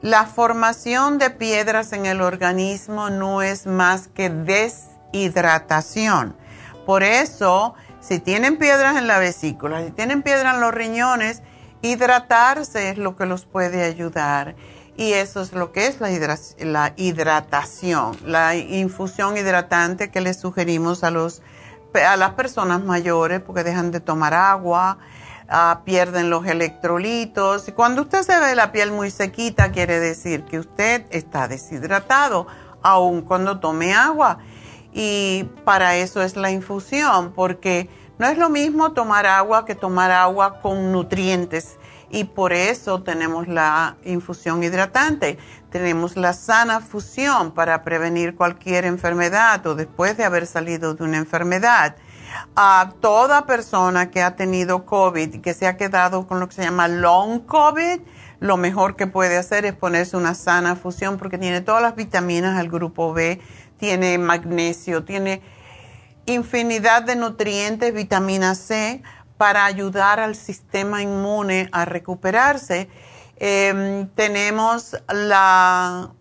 la 0.05 0.25
formación 0.27 1.17
de 1.17 1.31
piedras 1.31 1.91
en 1.91 2.05
el 2.05 2.21
organismo 2.21 3.09
no 3.09 3.41
es 3.41 3.65
más 3.65 4.07
que 4.07 4.29
deshidratación. 4.29 6.37
Por 6.85 7.01
eso, 7.01 7.73
si 8.01 8.19
tienen 8.19 8.57
piedras 8.57 8.97
en 8.97 9.07
la 9.07 9.17
vesícula, 9.17 9.83
si 9.83 9.89
tienen 9.89 10.21
piedras 10.21 10.53
en 10.53 10.61
los 10.61 10.75
riñones 10.75 11.41
Hidratarse 11.81 12.89
es 12.89 12.99
lo 12.99 13.15
que 13.15 13.25
los 13.25 13.47
puede 13.47 13.83
ayudar 13.83 14.55
y 14.95 15.13
eso 15.13 15.41
es 15.41 15.53
lo 15.53 15.71
que 15.71 15.87
es 15.87 15.99
la, 15.99 16.93
hidratación, 16.95 18.15
la 18.23 18.55
infusión 18.55 19.37
hidratante 19.37 20.11
que 20.11 20.21
les 20.21 20.39
sugerimos 20.39 21.03
a, 21.03 21.09
los, 21.09 21.41
a 21.95 22.15
las 22.15 22.33
personas 22.33 22.83
mayores 22.83 23.41
porque 23.41 23.63
dejan 23.63 23.89
de 23.89 24.01
tomar 24.01 24.35
agua, 24.35 24.99
ah, 25.49 25.81
pierden 25.85 26.29
los 26.29 26.45
electrolitos 26.45 27.71
cuando 27.75 28.03
usted 28.03 28.23
se 28.23 28.39
ve 28.39 28.55
la 28.55 28.71
piel 28.71 28.91
muy 28.91 29.11
sequita 29.11 29.71
quiere 29.71 29.99
decir 29.99 30.43
que 30.45 30.59
usted 30.59 31.05
está 31.09 31.47
deshidratado 31.47 32.47
aun 32.81 33.21
cuando 33.21 33.59
tome 33.59 33.93
agua 33.93 34.39
y 34.93 35.45
para 35.63 35.95
eso 35.97 36.21
es 36.21 36.35
la 36.35 36.51
infusión 36.51 37.33
porque 37.33 37.89
no 38.17 38.27
es 38.27 38.37
lo 38.37 38.49
mismo 38.49 38.93
tomar 38.93 39.25
agua 39.25 39.65
que 39.65 39.75
tomar 39.75 40.11
agua 40.11 40.61
con 40.61 40.91
nutrientes 40.91 41.77
y 42.09 42.23
por 42.23 42.53
eso 42.53 43.01
tenemos 43.03 43.47
la 43.47 43.97
infusión 44.05 44.63
hidratante. 44.63 45.37
Tenemos 45.69 46.15
la 46.15 46.31
sana 46.31 46.79
fusión 46.79 47.51
para 47.51 47.83
prevenir 47.83 48.35
cualquier 48.35 48.85
enfermedad 48.85 49.65
o 49.67 49.75
después 49.75 50.15
de 50.15 50.23
haber 50.23 50.47
salido 50.47 50.93
de 50.93 51.03
una 51.03 51.17
enfermedad. 51.17 51.97
A 52.55 52.93
toda 52.99 53.45
persona 53.45 54.11
que 54.11 54.21
ha 54.21 54.35
tenido 54.35 54.85
COVID 54.85 55.33
y 55.33 55.39
que 55.39 55.53
se 55.53 55.67
ha 55.67 55.77
quedado 55.77 56.27
con 56.27 56.39
lo 56.39 56.47
que 56.47 56.55
se 56.55 56.63
llama 56.63 56.87
long 56.87 57.45
COVID, 57.45 57.99
lo 58.39 58.57
mejor 58.57 58.95
que 58.95 59.07
puede 59.07 59.37
hacer 59.37 59.65
es 59.65 59.73
ponerse 59.73 60.17
una 60.17 60.35
sana 60.35 60.75
fusión 60.75 61.17
porque 61.17 61.37
tiene 61.37 61.61
todas 61.61 61.81
las 61.81 61.95
vitaminas 61.95 62.57
del 62.57 62.69
grupo 62.69 63.13
B, 63.13 63.41
tiene 63.77 64.17
magnesio, 64.17 65.03
tiene 65.03 65.41
infinidad 66.25 67.03
de 67.03 67.15
nutrientes, 67.15 67.93
vitamina 67.93 68.55
C, 68.55 69.01
para 69.37 69.65
ayudar 69.65 70.19
al 70.19 70.35
sistema 70.35 71.01
inmune 71.01 71.69
a 71.71 71.85
recuperarse. 71.85 72.89
Em, 73.37 74.07
tenemos 74.09 74.95
la, 75.11 76.11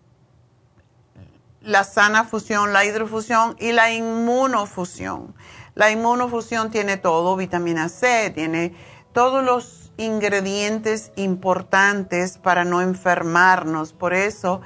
la 1.61 1.83
sana 1.83 2.25
fusión, 2.25 2.73
la 2.73 2.85
hidrofusión 2.85 3.55
y 3.59 3.71
la 3.71 3.91
inmunofusión. 3.91 5.33
La 5.75 5.91
inmunofusión 5.91 6.71
tiene 6.71 6.95
todo, 6.95 7.35
vitamina 7.35 7.89
C, 7.89 8.31
tiene 8.33 8.73
todos 9.11 9.43
los 9.43 9.91
ingredientes 9.97 11.11
importantes 11.17 12.37
para 12.37 12.63
no 12.63 12.81
enfermarnos. 12.81 13.91
Por 13.91 14.13
eso 14.13 14.61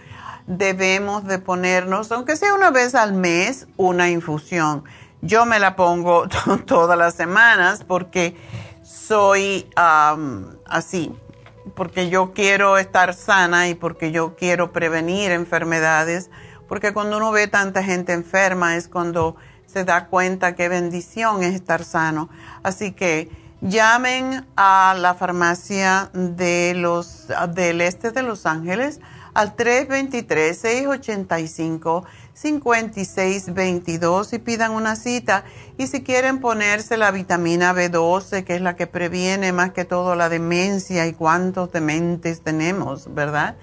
debemos 0.45 1.25
de 1.25 1.39
ponernos, 1.39 2.11
aunque 2.11 2.35
sea 2.35 2.53
una 2.53 2.69
vez 2.69 2.93
al 2.93 3.13
mes, 3.13 3.67
una 3.75 4.11
infusión. 4.11 4.83
Yo 5.21 5.47
me 5.47 5.59
la 5.59 5.75
pongo 5.75 6.27
todas 6.67 6.97
las 6.97 7.15
semanas 7.15 7.83
porque 7.83 8.37
soy 8.83 9.67
así, 9.75 11.11
porque 11.75 12.09
yo 12.09 12.33
quiero 12.33 12.77
estar 12.77 13.15
sana 13.15 13.67
y 13.67 13.73
porque 13.73 14.11
yo 14.11 14.35
quiero 14.35 14.71
prevenir 14.71 15.31
enfermedades, 15.31 16.29
porque 16.67 16.93
cuando 16.93 17.17
uno 17.17 17.31
ve 17.31 17.47
tanta 17.47 17.83
gente 17.83 18.13
enferma 18.13 18.75
es 18.75 18.87
cuando 18.87 19.35
se 19.71 19.85
da 19.85 20.07
cuenta 20.07 20.55
qué 20.55 20.69
bendición 20.69 21.43
es 21.43 21.53
estar 21.53 21.83
sano. 21.83 22.29
Así 22.63 22.91
que 22.91 23.29
llamen 23.61 24.45
a 24.55 24.95
la 24.97 25.13
farmacia 25.13 26.09
de 26.13 26.73
los, 26.75 27.27
del 27.53 27.81
este 27.81 28.11
de 28.11 28.23
Los 28.23 28.45
Ángeles 28.45 28.99
al 29.33 29.55
323 29.55 30.57
685 30.57 32.05
5622 32.33 34.33
y 34.33 34.39
pidan 34.39 34.71
una 34.71 34.95
cita. 34.95 35.43
Y 35.77 35.87
si 35.87 36.03
quieren 36.03 36.39
ponerse 36.39 36.97
la 36.97 37.11
vitamina 37.11 37.73
B12, 37.73 38.45
que 38.45 38.55
es 38.55 38.61
la 38.61 38.75
que 38.75 38.87
previene 38.87 39.51
más 39.51 39.73
que 39.73 39.85
todo 39.85 40.15
la 40.15 40.29
demencia 40.29 41.05
y 41.05 41.13
cuántos 41.13 41.71
dementes 41.71 42.41
tenemos, 42.41 43.13
¿verdad? 43.13 43.57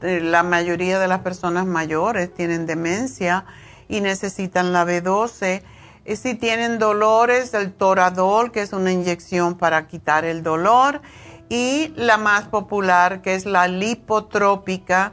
Eh, 0.00 0.20
la 0.20 0.42
mayoría 0.42 0.98
de 0.98 1.06
las 1.08 1.20
personas 1.20 1.66
mayores 1.66 2.34
tienen 2.34 2.66
demencia 2.66 3.44
y 3.92 4.00
necesitan 4.00 4.72
la 4.72 4.86
B12. 4.86 5.62
Y 6.06 6.16
si 6.16 6.34
tienen 6.34 6.78
dolores, 6.78 7.52
el 7.52 7.74
Toradol, 7.74 8.50
que 8.50 8.62
es 8.62 8.72
una 8.72 8.90
inyección 8.90 9.58
para 9.58 9.86
quitar 9.86 10.24
el 10.24 10.42
dolor. 10.42 11.02
Y 11.50 11.92
la 11.94 12.16
más 12.16 12.44
popular, 12.44 13.20
que 13.20 13.34
es 13.34 13.44
la 13.44 13.68
lipotrópica 13.68 15.12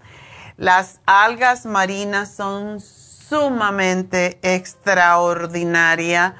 Las 0.57 0.99
algas 1.05 1.65
marinas 1.65 2.33
son 2.33 2.81
sumamente 2.81 4.39
extraordinarias 4.41 6.33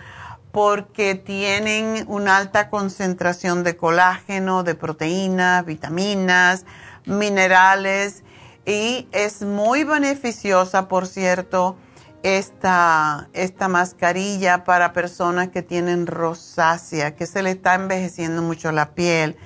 porque 0.52 1.16
tienen 1.16 2.06
una 2.08 2.38
alta 2.38 2.70
concentración 2.70 3.64
de 3.64 3.78
colágeno, 3.78 4.64
de 4.64 4.76
proteínas, 4.76 5.66
vitaminas, 5.66 6.66
minerales 7.06 8.24
y 8.66 9.08
es 9.12 9.42
muy 9.42 9.84
beneficiosa, 9.84 10.88
por 10.88 11.08
cierto, 11.08 11.78
esta, 12.24 13.30
esta 13.34 13.68
mascarilla 13.68 14.64
para 14.64 14.94
personas 14.94 15.50
que 15.50 15.64
tienen 15.64 16.06
rosácea, 16.06 17.16
que 17.16 17.26
se 17.26 17.42
le 17.42 17.52
está 17.52 17.74
envejeciendo 17.76 18.42
mucho 18.42 18.72
la 18.72 18.94
piel, 18.94 19.38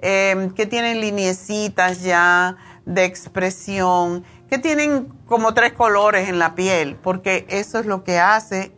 em, 0.00 0.50
que 0.50 0.66
tienen 0.66 1.00
lineecitas 1.00 2.02
ya 2.02 2.56
de 2.84 3.04
expresión, 3.04 4.24
que 4.48 4.58
tienen 4.58 5.08
como 5.26 5.54
tres 5.54 5.72
colores 5.72 6.28
en 6.28 6.38
la 6.38 6.54
piel, 6.54 6.96
porque 6.96 7.46
eso 7.48 7.78
es 7.78 7.86
lo 7.86 8.02
que 8.04 8.18
hace, 8.18 8.72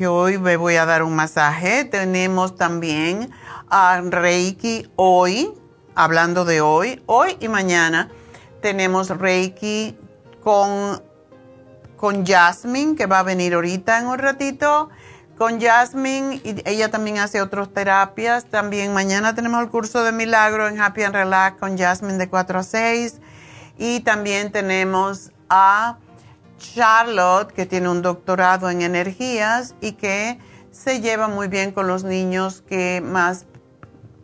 que 0.00 0.06
hoy 0.06 0.38
me 0.38 0.56
voy 0.56 0.76
a 0.76 0.86
dar 0.86 1.02
un 1.02 1.14
masaje. 1.14 1.84
Tenemos 1.84 2.56
también 2.56 3.30
a 3.68 4.00
Reiki 4.00 4.90
hoy, 4.96 5.52
hablando 5.94 6.46
de 6.46 6.62
hoy, 6.62 7.02
hoy 7.04 7.36
y 7.38 7.48
mañana. 7.48 8.08
Tenemos 8.62 9.10
Reiki 9.10 9.98
con 10.42 11.02
con 11.98 12.24
Jasmine, 12.24 12.96
que 12.96 13.04
va 13.04 13.18
a 13.18 13.22
venir 13.24 13.52
ahorita 13.52 13.98
en 13.98 14.06
un 14.06 14.16
ratito. 14.16 14.88
Con 15.36 15.60
Jasmine, 15.60 16.40
ella 16.64 16.90
también 16.90 17.18
hace 17.18 17.42
otras 17.42 17.68
terapias. 17.68 18.46
También 18.46 18.94
mañana 18.94 19.34
tenemos 19.34 19.62
el 19.62 19.68
curso 19.68 20.02
de 20.02 20.12
milagro 20.12 20.66
en 20.66 20.80
Happy 20.80 21.02
and 21.02 21.14
Relax 21.14 21.58
con 21.58 21.76
Jasmine 21.76 22.16
de 22.16 22.30
4 22.30 22.60
a 22.60 22.62
6. 22.62 23.18
Y 23.76 24.00
también 24.00 24.50
tenemos 24.50 25.30
a 25.50 25.98
Charlotte, 26.60 27.52
que 27.52 27.66
tiene 27.66 27.88
un 27.88 28.02
doctorado 28.02 28.70
en 28.70 28.82
energías 28.82 29.74
y 29.80 29.92
que 29.92 30.38
se 30.70 31.00
lleva 31.00 31.26
muy 31.26 31.48
bien 31.48 31.72
con 31.72 31.88
los 31.88 32.04
niños 32.04 32.62
que 32.68 33.02
más 33.04 33.46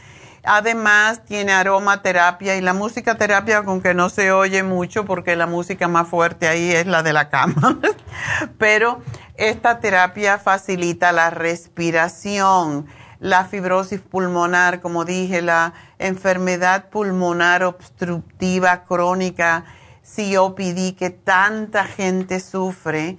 Además, 0.43 1.25
tiene 1.25 1.51
aromaterapia 1.51 2.55
y 2.55 2.61
la 2.61 2.73
música 2.73 3.15
terapia, 3.15 3.63
aunque 3.65 3.93
no 3.93 4.09
se 4.09 4.31
oye 4.31 4.63
mucho 4.63 5.03
porque 5.03 5.35
la 5.35 5.45
música 5.45 5.87
más 5.87 6.07
fuerte 6.07 6.47
ahí 6.47 6.71
es 6.71 6.85
la 6.85 7.03
de 7.03 7.11
la 7.11 7.29
cama. 7.29 7.79
Pero 8.57 9.01
esta 9.37 9.79
terapia 9.79 10.39
facilita 10.39 11.11
la 11.11 11.29
respiración, 11.29 12.87
la 13.19 13.45
fibrosis 13.45 14.01
pulmonar, 14.01 14.81
como 14.81 15.05
dije, 15.05 15.41
la 15.41 15.73
enfermedad 15.99 16.89
pulmonar 16.89 17.63
obstructiva 17.63 18.83
crónica 18.85 19.65
COPD 20.03 20.95
que 20.95 21.09
tanta 21.09 21.85
gente 21.85 22.39
sufre. 22.39 23.17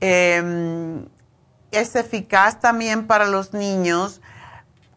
Em, 0.00 1.06
es 1.70 1.94
eficaz 1.94 2.60
también 2.60 3.06
para 3.06 3.26
los 3.26 3.52
niños 3.52 4.20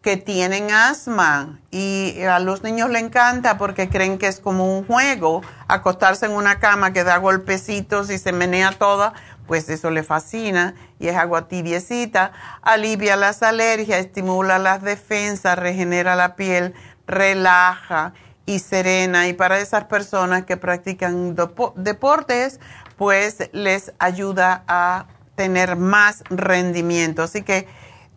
que 0.03 0.17
tienen 0.17 0.69
asma 0.69 1.61
y 1.71 2.21
a 2.23 2.39
los 2.39 2.61
niños 2.61 2.89
le 2.89 2.99
encanta 2.99 3.57
porque 3.57 3.87
creen 3.87 4.17
que 4.17 4.27
es 4.27 4.41
como 4.41 4.77
un 4.77 4.85
juego, 4.85 5.41
acostarse 5.69 6.25
en 6.25 6.33
una 6.33 6.59
cama 6.59 6.91
que 6.91 7.05
da 7.05 7.17
golpecitos 7.17 8.09
y 8.09 8.17
se 8.17 8.33
menea 8.33 8.73
toda, 8.73 9.13
pues 9.47 9.69
eso 9.69 9.89
le 9.91 10.03
fascina 10.03 10.75
y 10.99 11.07
es 11.07 11.15
agua 11.15 11.47
tibiecita, 11.47 12.31
alivia 12.61 13.15
las 13.15 13.43
alergias, 13.43 13.99
estimula 13.99 14.59
las 14.59 14.81
defensas, 14.81 15.57
regenera 15.57 16.15
la 16.15 16.35
piel, 16.35 16.73
relaja 17.07 18.13
y 18.45 18.59
serena 18.59 19.27
y 19.27 19.33
para 19.33 19.59
esas 19.59 19.85
personas 19.85 20.45
que 20.45 20.57
practican 20.57 21.35
deportes, 21.75 22.59
pues 22.97 23.49
les 23.53 23.93
ayuda 23.99 24.63
a 24.67 25.05
tener 25.35 25.75
más 25.75 26.23
rendimiento. 26.29 27.23
Así 27.23 27.41
que 27.41 27.67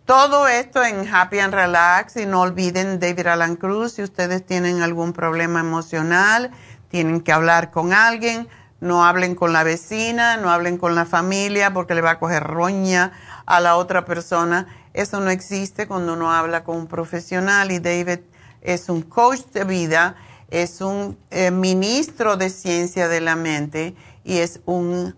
todo 0.04 0.46
esto 0.46 0.84
en 0.84 1.12
Happy 1.12 1.40
and 1.40 1.54
Relax 1.54 2.16
y 2.16 2.26
no 2.26 2.42
olviden 2.42 3.00
David 3.00 3.26
Alan 3.26 3.56
Cruz, 3.56 3.94
si 3.94 4.02
ustedes 4.02 4.44
tienen 4.46 4.82
algún 4.82 5.12
problema 5.12 5.60
emocional, 5.60 6.52
tienen 6.88 7.20
que 7.20 7.32
hablar 7.32 7.70
con 7.70 7.92
alguien, 7.92 8.48
no 8.80 9.04
hablen 9.04 9.34
con 9.34 9.52
la 9.52 9.62
vecina, 9.62 10.36
no 10.36 10.50
hablen 10.50 10.78
con 10.78 10.94
la 10.94 11.06
familia 11.06 11.72
porque 11.72 11.94
le 11.94 12.02
va 12.02 12.12
a 12.12 12.18
coger 12.18 12.42
roña 12.42 13.12
a 13.46 13.60
la 13.60 13.76
otra 13.76 14.04
persona. 14.04 14.66
Eso 14.92 15.20
no 15.20 15.30
existe 15.30 15.86
cuando 15.86 16.14
uno 16.14 16.32
habla 16.32 16.64
con 16.64 16.76
un 16.76 16.86
profesional 16.86 17.72
y 17.72 17.78
David 17.78 18.20
es 18.60 18.88
un 18.88 19.02
coach 19.02 19.40
de 19.52 19.64
vida, 19.64 20.16
es 20.50 20.80
un 20.80 21.18
eh, 21.30 21.50
ministro 21.50 22.36
de 22.36 22.50
ciencia 22.50 23.08
de 23.08 23.20
la 23.20 23.36
mente 23.36 23.94
y 24.24 24.38
es 24.38 24.60
un 24.64 25.14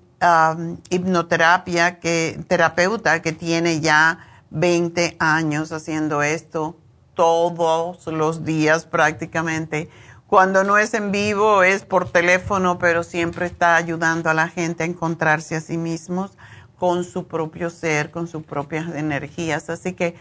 hipnoterapia 0.91 2.01
que, 2.01 2.41
terapeuta 2.49 3.23
que 3.23 3.33
tiene 3.33 3.81
ya 3.81 4.19
20 4.51 5.17
años 5.21 5.71
haciendo 5.71 6.23
esto 6.23 6.77
todos 7.15 8.07
los 8.07 8.45
días 8.45 8.85
prácticamente. 8.85 9.89
Cuando 10.29 10.63
no 10.63 10.77
es 10.77 10.93
en 10.93 11.11
vivo 11.11 11.63
es 11.63 11.87
por 11.87 12.11
teléfono, 12.11 12.79
pero 12.79 13.03
siempre 13.03 13.47
está 13.47 13.77
ayudando 13.77 14.29
a 14.29 14.35
la 14.35 14.49
gente 14.49 14.83
a 14.83 14.87
encontrarse 14.87 15.57
a 15.57 15.63
sí 15.63 15.79
mismos 15.79 16.33
con 16.79 17.03
su 17.03 17.27
propio 17.27 17.71
ser, 17.71 18.11
con 18.11 18.29
sus 18.29 18.45
propias 18.45 18.95
energías. 18.95 19.71
Así 19.71 19.95
que 19.95 20.17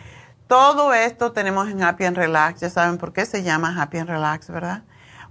todo 0.47 0.93
esto 0.93 1.33
tenemos 1.33 1.67
en 1.67 1.83
Happy 1.83 2.05
and 2.05 2.15
Relax. 2.15 2.61
Ya 2.61 2.69
saben 2.69 2.97
por 2.97 3.11
qué 3.11 3.25
se 3.25 3.43
llama 3.43 3.75
Happy 3.77 3.97
and 3.97 4.09
Relax, 4.09 4.49
¿verdad? 4.49 4.83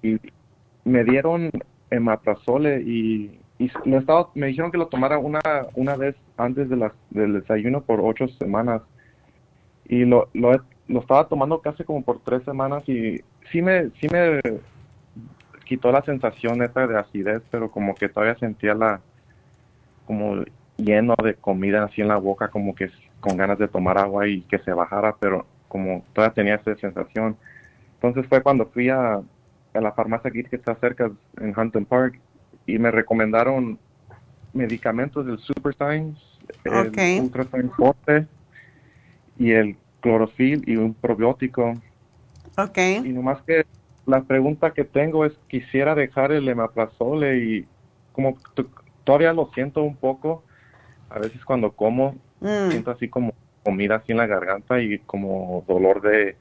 Y 0.02 0.20
me 0.84 1.04
dieron 1.04 1.50
hemaprazole 1.88 2.82
y, 2.82 3.40
y 3.58 3.70
me, 3.86 3.96
estaba, 3.96 4.28
me 4.34 4.48
dijeron 4.48 4.70
que 4.70 4.76
lo 4.76 4.88
tomara 4.88 5.16
una, 5.16 5.40
una 5.74 5.96
vez 5.96 6.16
antes 6.36 6.68
de 6.68 6.90
del 7.10 7.40
desayuno 7.40 7.80
por 7.80 8.00
ocho 8.02 8.28
semanas. 8.28 8.82
Y 9.88 10.04
lo, 10.04 10.28
lo, 10.34 10.52
lo 10.86 11.00
estaba 11.00 11.28
tomando 11.28 11.62
casi 11.62 11.82
como 11.82 12.02
por 12.02 12.20
tres 12.20 12.42
semanas 12.44 12.86
y 12.86 13.22
sí 13.50 13.62
me, 13.62 13.88
sí 14.00 14.06
me 14.12 14.42
quitó 15.66 15.92
la 15.92 16.02
sensación 16.02 16.62
esta 16.62 16.86
de 16.86 16.98
acidez, 16.98 17.42
pero 17.50 17.70
como 17.70 17.94
que 17.94 18.08
todavía 18.08 18.38
sentía 18.38 18.74
la, 18.74 19.00
como 20.06 20.44
lleno 20.78 21.14
de 21.22 21.34
comida 21.34 21.84
así 21.84 22.00
en 22.00 22.08
la 22.08 22.16
boca, 22.16 22.48
como 22.48 22.74
que 22.74 22.90
con 23.20 23.36
ganas 23.36 23.58
de 23.58 23.68
tomar 23.68 23.98
agua 23.98 24.26
y 24.28 24.42
que 24.42 24.58
se 24.60 24.72
bajara, 24.72 25.16
pero 25.18 25.44
como 25.68 26.04
todavía 26.12 26.34
tenía 26.34 26.54
esa 26.54 26.74
sensación. 26.76 27.36
Entonces 27.94 28.26
fue 28.28 28.42
cuando 28.42 28.66
fui 28.66 28.88
a, 28.88 29.20
a 29.74 29.80
la 29.80 29.92
farmacia 29.92 30.30
aquí 30.30 30.44
que 30.44 30.56
está 30.56 30.74
cerca 30.76 31.10
en 31.40 31.48
Huntington 31.48 31.84
Park 31.84 32.20
y 32.66 32.78
me 32.78 32.90
recomendaron 32.90 33.78
medicamentos 34.52 35.26
del 35.26 35.38
Super 35.38 35.74
Science, 35.74 36.20
el 36.64 37.20
Ultra 37.20 37.44
Forte 37.76 38.26
y 39.38 39.52
el 39.52 39.76
clorofil 40.00 40.62
y 40.66 40.76
un 40.76 40.94
probiótico. 40.94 41.74
Ok. 42.56 42.78
Y 43.04 43.12
nomás 43.12 43.42
que 43.42 43.66
la 44.06 44.22
pregunta 44.22 44.72
que 44.72 44.84
tengo 44.84 45.24
es, 45.24 45.32
quisiera 45.48 45.94
dejar 45.94 46.32
el 46.32 46.48
hemaprazole 46.48 47.38
y 47.38 47.66
como 48.12 48.38
todavía 49.04 49.32
lo 49.32 49.50
siento 49.52 49.82
un 49.82 49.96
poco, 49.96 50.44
a 51.10 51.18
veces 51.18 51.44
cuando 51.44 51.72
como, 51.72 52.16
mm. 52.40 52.70
siento 52.70 52.90
así 52.92 53.08
como 53.08 53.34
comida 53.64 53.96
así 53.96 54.12
en 54.12 54.18
la 54.18 54.26
garganta 54.26 54.80
y 54.80 54.98
como 55.00 55.64
dolor 55.66 56.00
de, 56.00 56.36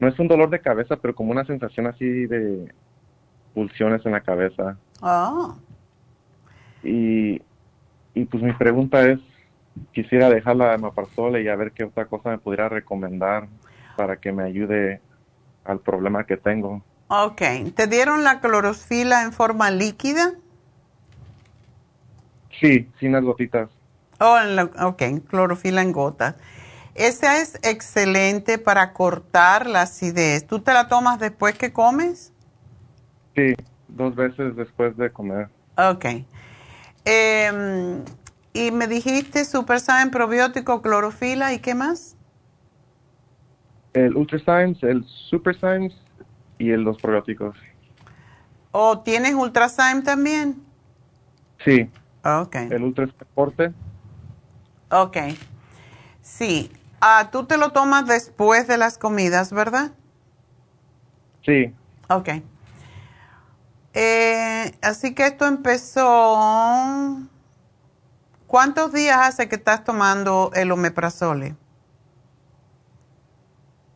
no 0.00 0.08
es 0.08 0.18
un 0.18 0.28
dolor 0.28 0.50
de 0.50 0.60
cabeza, 0.60 0.96
pero 0.96 1.14
como 1.14 1.30
una 1.30 1.44
sensación 1.44 1.86
así 1.86 2.26
de 2.26 2.72
pulsiones 3.54 4.04
en 4.04 4.12
la 4.12 4.20
cabeza. 4.20 4.76
Ah. 5.00 5.54
Y, 6.82 7.40
y 8.14 8.24
pues 8.24 8.42
mi 8.42 8.52
pregunta 8.52 9.08
es, 9.08 9.20
quisiera 9.92 10.28
dejar 10.28 10.56
la 10.56 10.74
hemaprazole 10.74 11.42
y 11.42 11.48
a 11.48 11.56
ver 11.56 11.72
qué 11.72 11.84
otra 11.84 12.06
cosa 12.06 12.30
me 12.30 12.38
pudiera 12.38 12.68
recomendar 12.68 13.48
para 13.96 14.16
que 14.16 14.32
me 14.32 14.42
ayude 14.42 15.00
al 15.64 15.80
problema 15.80 16.24
que 16.24 16.36
tengo. 16.36 16.82
Ok, 17.08 17.42
¿te 17.74 17.86
dieron 17.86 18.24
la 18.24 18.40
clorofila 18.40 19.22
en 19.22 19.32
forma 19.32 19.70
líquida? 19.70 20.32
Sí, 22.60 22.88
sin 22.98 23.12
las 23.12 23.22
gotitas. 23.22 23.70
Oh, 24.18 24.36
ok, 24.80 25.02
clorofila 25.28 25.82
en 25.82 25.92
gotas. 25.92 26.34
Esa 26.94 27.40
es 27.40 27.56
excelente 27.62 28.58
para 28.58 28.92
cortar 28.92 29.68
la 29.68 29.82
acidez. 29.82 30.46
¿Tú 30.46 30.60
te 30.60 30.72
la 30.72 30.88
tomas 30.88 31.20
después 31.20 31.56
que 31.56 31.72
comes? 31.72 32.32
Sí, 33.36 33.54
dos 33.88 34.16
veces 34.16 34.56
después 34.56 34.96
de 34.96 35.12
comer. 35.12 35.48
Ok. 35.76 36.06
Eh, 37.04 38.02
y 38.54 38.70
me 38.70 38.88
dijiste 38.88 39.44
Super 39.44 39.78
Science, 39.78 40.10
probiótico, 40.10 40.80
clorofila 40.80 41.52
y 41.52 41.58
qué 41.58 41.74
más? 41.74 42.16
El 43.92 44.16
Ultra 44.16 44.38
Science, 44.38 44.88
el 44.88 45.04
Super 45.04 45.54
Science 45.54 45.94
y 46.58 46.70
el, 46.70 46.82
los 46.82 46.98
probióticos. 46.98 47.56
¿O 48.72 49.00
tienes 49.00 49.34
Ultra 49.34 49.68
Science 49.68 50.02
también? 50.02 50.62
Sí. 51.64 51.90
Ok. 52.24 52.56
El 52.56 52.82
Ultra 52.82 53.08
Forte. 53.34 53.72
Ok. 54.90 55.16
Sí. 56.20 56.70
Ah, 57.00 57.28
tú 57.30 57.44
te 57.44 57.56
lo 57.56 57.72
tomas 57.72 58.06
después 58.06 58.66
de 58.66 58.78
las 58.78 58.98
comidas, 58.98 59.52
¿verdad? 59.52 59.92
Sí. 61.44 61.72
Ok. 62.08 62.28
Eh, 63.94 64.72
así 64.82 65.14
que 65.14 65.26
esto 65.26 65.46
empezó 65.46 67.26
¿Cuántos 68.46 68.92
días 68.92 69.18
hace 69.18 69.48
que 69.48 69.56
estás 69.56 69.82
tomando 69.82 70.50
el 70.54 70.70
omeprazole? 70.70 71.56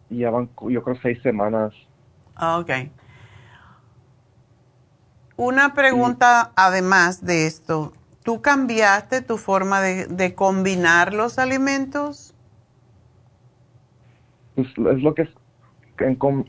Ya 0.09 0.31
van, 0.31 0.51
yo 0.69 0.83
creo, 0.83 0.97
seis 1.01 1.23
semanas. 1.23 1.73
Ah, 2.41 2.59
ok. 2.59 2.71
Una 5.37 5.75
pregunta 5.75 6.53
además 6.57 7.25
de 7.25 7.47
esto. 7.47 7.93
¿Tú 8.23 8.41
cambiaste 8.41 9.21
tu 9.21 9.37
forma 9.37 9.83
de, 9.83 10.35
combinar 10.35 11.13
los 11.13 11.39
alimentos? 11.39 12.35
Pues 14.55 14.69
es 14.69 15.03
lo 15.03 15.15
que 15.15 15.23
es... 15.23 16.17
¿cómo, 16.17 16.45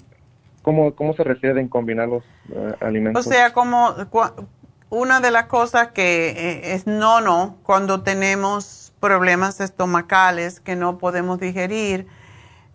¿Cómo 0.61 1.13
se 1.13 1.23
refiere 1.25 1.59
en 1.59 1.67
combinar 1.67 2.07
los 2.07 2.23
eh, 2.53 2.75
alimentos? 2.79 3.27
O 3.27 3.29
sea, 3.29 3.51
como 3.51 3.93
una 4.89 5.19
de 5.19 5.31
las 5.31 5.47
cosas 5.47 5.91
que 5.91 6.29
eh, 6.29 6.73
es 6.73 6.87
no, 6.87 7.19
no, 7.19 7.57
cuando 7.63 8.01
tenemos 8.01 8.93
problemas 9.01 9.59
estomacales 9.59 10.61
que 10.61 10.77
no 10.77 10.97
podemos 10.97 11.37
digerir 11.39 12.07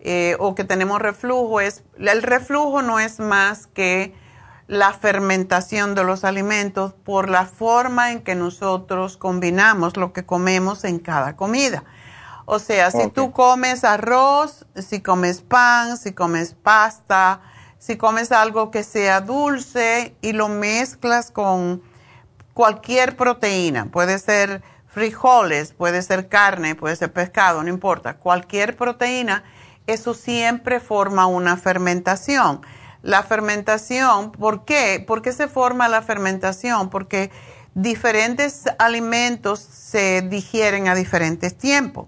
eh, 0.09 0.37
o 0.39 0.55
que 0.55 0.63
tenemos 0.63 1.01
reflujo, 1.01 1.59
es, 1.59 1.83
el 1.99 2.23
reflujo 2.23 2.81
no 2.81 2.97
es 2.97 3.19
más 3.19 3.67
que 3.67 4.15
la 4.65 4.93
fermentación 4.93 5.95
de 5.95 6.05
los 6.05 6.23
alimentos 6.23 6.93
por 6.93 7.29
la 7.29 7.45
forma 7.45 8.13
en 8.13 8.21
que 8.21 8.33
nosotros 8.33 9.17
combinamos 9.17 9.97
lo 9.97 10.13
que 10.13 10.25
comemos 10.25 10.85
en 10.85 10.99
cada 10.99 11.35
comida. 11.35 11.83
O 12.45 12.59
sea, 12.59 12.89
si 12.89 13.09
tú 13.09 13.33
comes 13.33 13.83
arroz, 13.83 14.65
si 14.75 15.01
comes 15.01 15.41
pan, 15.41 15.97
si 15.97 16.13
comes 16.13 16.53
pasta, 16.53 17.41
si 17.77 17.97
comes 17.97 18.31
algo 18.31 18.71
que 18.71 18.83
sea 18.83 19.19
dulce 19.19 20.15
y 20.21 20.31
lo 20.31 20.47
mezclas 20.47 21.31
con 21.31 21.83
cualquier 22.53 23.17
proteína, 23.17 23.87
puede 23.91 24.19
ser 24.19 24.61
frijoles, 24.87 25.73
puede 25.73 26.01
ser 26.01 26.29
carne, 26.29 26.75
puede 26.75 26.95
ser 26.95 27.11
pescado, 27.11 27.61
no 27.61 27.67
importa, 27.67 28.15
cualquier 28.15 28.77
proteína, 28.77 29.43
eso 29.87 30.13
siempre 30.13 30.79
forma 30.79 31.25
una 31.25 31.57
fermentación. 31.57 32.61
La 33.01 33.23
fermentación, 33.23 34.31
¿por 34.31 34.65
qué? 34.65 35.03
¿Por 35.05 35.21
qué 35.21 35.31
se 35.31 35.47
forma 35.47 35.87
la 35.87 36.01
fermentación? 36.01 36.89
Porque 36.89 37.31
diferentes 37.73 38.63
alimentos 38.79 39.59
se 39.59 40.21
digieren 40.21 40.87
a 40.87 40.95
diferentes 40.95 41.57
tiempos. 41.57 42.07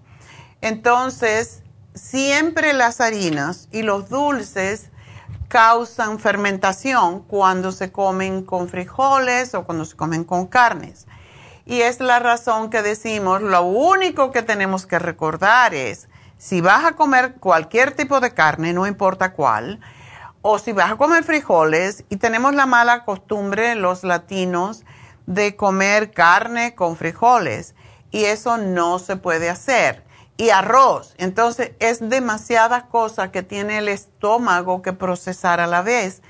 Entonces, 0.61 1.63
siempre 1.93 2.73
las 2.73 3.01
harinas 3.01 3.69
y 3.71 3.83
los 3.83 4.09
dulces 4.09 4.89
causan 5.47 6.19
fermentación 6.19 7.21
cuando 7.21 7.71
se 7.71 7.91
comen 7.91 8.43
con 8.43 8.69
frijoles 8.69 9.55
o 9.55 9.63
cuando 9.63 9.85
se 9.85 9.95
comen 9.95 10.23
con 10.23 10.47
carnes. 10.47 11.07
Y 11.65 11.81
es 11.81 11.99
la 11.99 12.19
razón 12.19 12.69
que 12.69 12.81
decimos, 12.81 13.41
lo 13.41 13.61
único 13.61 14.31
que 14.31 14.41
tenemos 14.41 14.85
que 14.85 14.97
recordar 14.97 15.73
es, 15.73 16.07
si 16.39 16.61
vas 16.61 16.85
a 16.85 16.93
comer 16.93 17.35
cualquier 17.35 17.91
tipo 17.91 18.19
de 18.21 18.33
carne, 18.33 18.73
no 18.73 18.87
importa 18.87 19.33
cuál, 19.33 19.79
o 20.41 20.57
si 20.57 20.71
vas 20.71 20.91
a 20.91 20.95
comer 20.95 21.23
frijoles, 21.23 22.05
y 22.09 22.15
tenemos 22.15 22.55
la 22.55 22.65
mala 22.65 23.03
costumbre 23.03 23.75
los 23.75 24.03
latinos 24.03 24.85
de 25.27 25.55
comer 25.55 26.11
carne 26.11 26.73
con 26.73 26.95
frijoles, 26.95 27.75
y 28.09 28.23
eso 28.23 28.57
no 28.57 28.99
se 28.99 29.17
puede 29.17 29.49
hacer 29.49 30.03
y 30.37 30.51
arroz. 30.51 31.13
Entonces 31.17 31.73
es 31.79 32.09
demasiada 32.09 32.87
cosa 32.87 33.29
que 33.29 33.43
tiene 33.43 33.77
el 33.77 33.89
estómago 33.89 34.81
que 34.81 34.93
procesar 34.93 35.59
a 35.59 35.67
la 35.67 35.81
vez. 35.81 36.21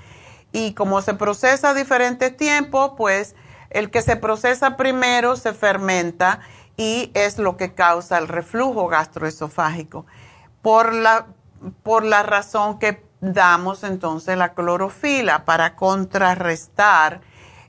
Y 0.52 0.74
como 0.74 1.04
se 1.04 1.14
procesa 1.14 1.70
a 1.70 1.74
diferentes 1.76 2.36
tiempos, 2.36 2.94
pues 2.98 3.36
el 3.70 3.92
que 3.92 4.02
se 4.02 4.16
procesa 4.16 4.78
primero 4.78 5.36
se 5.36 5.54
fermenta 5.54 6.40
y 6.80 7.12
es 7.14 7.38
lo 7.38 7.58
que 7.58 7.74
causa 7.74 8.18
el 8.18 8.30
reflujo 8.30 8.88
gastroesofágico. 8.88 10.06
Por 10.62 10.94
la, 10.94 11.28
por 11.84 12.06
la 12.06 12.24
razón 12.24 12.80
que 12.80 13.06
damos 13.20 13.84
entonces 13.84 14.38
la 14.38 14.54
clorofila 14.54 15.44
para 15.44 15.76
contrarrestar 15.76 17.20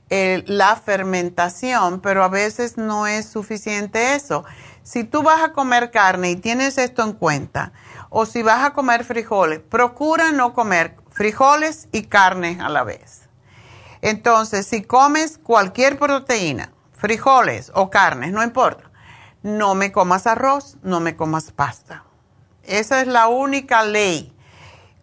eh, 0.09 0.43
la 0.47 0.77
fermentación, 0.77 1.99
pero 1.99 2.23
a 2.23 2.29
veces 2.29 2.77
no 2.77 3.05
es 3.05 3.25
suficiente 3.25 4.15
eso 4.15 4.45
si 4.83 5.03
tú 5.03 5.23
vas 5.23 5.43
a 5.43 5.51
comer 5.53 5.91
carne 5.91 6.31
y 6.31 6.35
tienes 6.35 6.77
esto 6.77 7.03
en 7.03 7.13
cuenta, 7.13 7.71
o 8.09 8.25
si 8.25 8.41
vas 8.41 8.63
a 8.65 8.73
comer 8.73 9.03
frijoles, 9.03 9.59
procura 9.59 10.31
no 10.31 10.53
comer 10.53 10.95
frijoles 11.11 11.87
y 11.91 12.03
carne 12.03 12.57
a 12.61 12.69
la 12.69 12.83
vez. 12.83 13.29
Entonces, 14.01 14.65
si 14.65 14.81
comes 14.81 15.37
cualquier 15.37 15.97
proteína, 15.97 16.71
frijoles 16.93 17.71
o 17.75 17.89
carnes, 17.89 18.31
no 18.31 18.43
importa, 18.43 18.90
no 19.43 19.75
me 19.75 19.91
comas 19.91 20.27
arroz, 20.27 20.77
no 20.83 20.99
me 20.99 21.15
comas 21.15 21.51
pasta. 21.51 22.03
Esa 22.63 23.01
es 23.01 23.07
la 23.07 23.27
única 23.27 23.83
ley. 23.83 24.33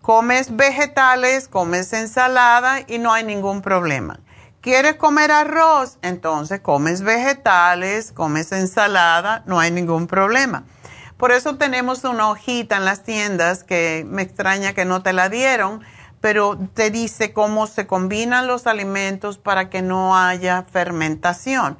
comes 0.00 0.56
vegetales, 0.56 1.48
comes 1.48 1.92
ensalada 1.92 2.80
y 2.86 2.98
no 2.98 3.12
hay 3.12 3.24
ningún 3.24 3.60
problema. 3.60 4.20
¿Quieres 4.60 4.96
comer 4.96 5.30
arroz? 5.30 5.98
Entonces 6.02 6.60
comes 6.60 7.02
vegetales, 7.02 8.12
comes 8.12 8.52
ensalada, 8.52 9.42
no 9.46 9.60
hay 9.60 9.70
ningún 9.70 10.06
problema. 10.06 10.64
Por 11.16 11.32
eso 11.32 11.56
tenemos 11.56 12.04
una 12.04 12.30
hojita 12.30 12.76
en 12.76 12.84
las 12.84 13.02
tiendas 13.02 13.64
que 13.64 14.06
me 14.08 14.22
extraña 14.22 14.72
que 14.72 14.84
no 14.84 15.02
te 15.02 15.12
la 15.12 15.28
dieron, 15.28 15.82
pero 16.20 16.58
te 16.74 16.90
dice 16.90 17.32
cómo 17.32 17.66
se 17.66 17.86
combinan 17.86 18.46
los 18.46 18.66
alimentos 18.66 19.36
para 19.36 19.68
que 19.68 19.82
no 19.82 20.16
haya 20.16 20.62
fermentación. 20.62 21.76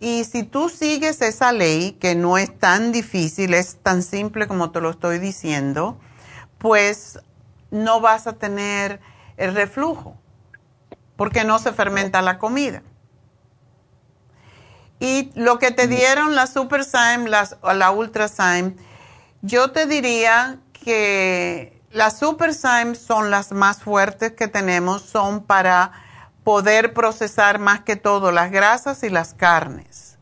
Y 0.00 0.24
si 0.24 0.42
tú 0.42 0.68
sigues 0.68 1.22
esa 1.22 1.52
ley, 1.52 1.92
que 1.92 2.14
no 2.14 2.36
es 2.36 2.58
tan 2.58 2.92
difícil, 2.92 3.54
es 3.54 3.76
tan 3.76 4.02
simple 4.02 4.46
como 4.46 4.70
te 4.70 4.80
lo 4.80 4.90
estoy 4.90 5.18
diciendo, 5.18 5.98
pues 6.58 7.18
no 7.70 8.00
vas 8.00 8.26
a 8.26 8.34
tener 8.34 9.00
el 9.36 9.54
reflujo, 9.54 10.16
porque 11.16 11.44
no 11.44 11.58
se 11.58 11.72
fermenta 11.72 12.22
la 12.22 12.38
comida. 12.38 12.82
Y 15.00 15.32
lo 15.34 15.58
que 15.58 15.70
te 15.70 15.86
dieron 15.86 16.34
la 16.34 16.46
Super 16.46 16.84
las, 17.26 17.56
la 17.62 17.90
Ultra 17.90 18.28
yo 19.42 19.70
te 19.72 19.86
diría 19.86 20.60
que 20.72 21.78
las 21.90 22.18
Super 22.18 22.54
son 22.54 23.30
las 23.30 23.52
más 23.52 23.82
fuertes 23.82 24.32
que 24.32 24.48
tenemos, 24.48 25.02
son 25.02 25.44
para 25.44 25.92
poder 26.44 26.92
procesar 26.92 27.58
más 27.58 27.80
que 27.80 27.96
todo 27.96 28.30
las 28.30 28.50
grasas 28.50 29.02
y 29.02 29.10
las 29.10 29.34
carnes. 29.34 30.18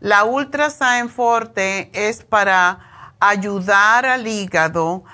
La 0.00 0.24
Ultra 0.24 0.70
Forte 1.08 1.90
es 1.94 2.22
para 2.24 3.14
ayudar 3.20 4.04
al 4.04 4.26
hígado 4.26 5.04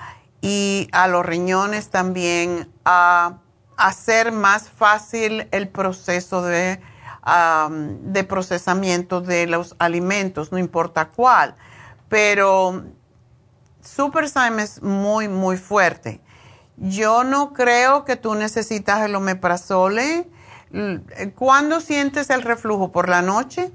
y 0.41 0.89
a 0.91 1.07
los 1.07 1.25
riñones 1.25 1.89
también 1.89 2.71
a 2.85 3.37
hacer 3.77 4.31
más 4.31 4.69
fácil 4.69 5.47
el 5.51 5.69
proceso 5.69 6.41
de, 6.41 6.81
de 8.01 8.23
procesamiento 8.23 9.21
de 9.21 9.47
los 9.47 9.75
alimentos, 9.79 10.51
no 10.51 10.57
importa 10.57 11.09
cuál. 11.09 11.55
Pero 12.09 12.83
Super 13.81 14.25
es 14.25 14.81
muy, 14.81 15.27
muy 15.27 15.57
fuerte. 15.57 16.21
Yo 16.77 17.23
no 17.23 17.53
creo 17.53 18.05
que 18.05 18.15
tú 18.15 18.35
necesitas 18.35 19.01
el 19.01 19.15
omeprazole. 19.15 20.27
¿Cuándo 21.35 21.79
sientes 21.79 22.29
el 22.29 22.41
reflujo? 22.41 22.91
¿Por 22.91 23.09
la 23.09 23.21
noche? 23.21 23.71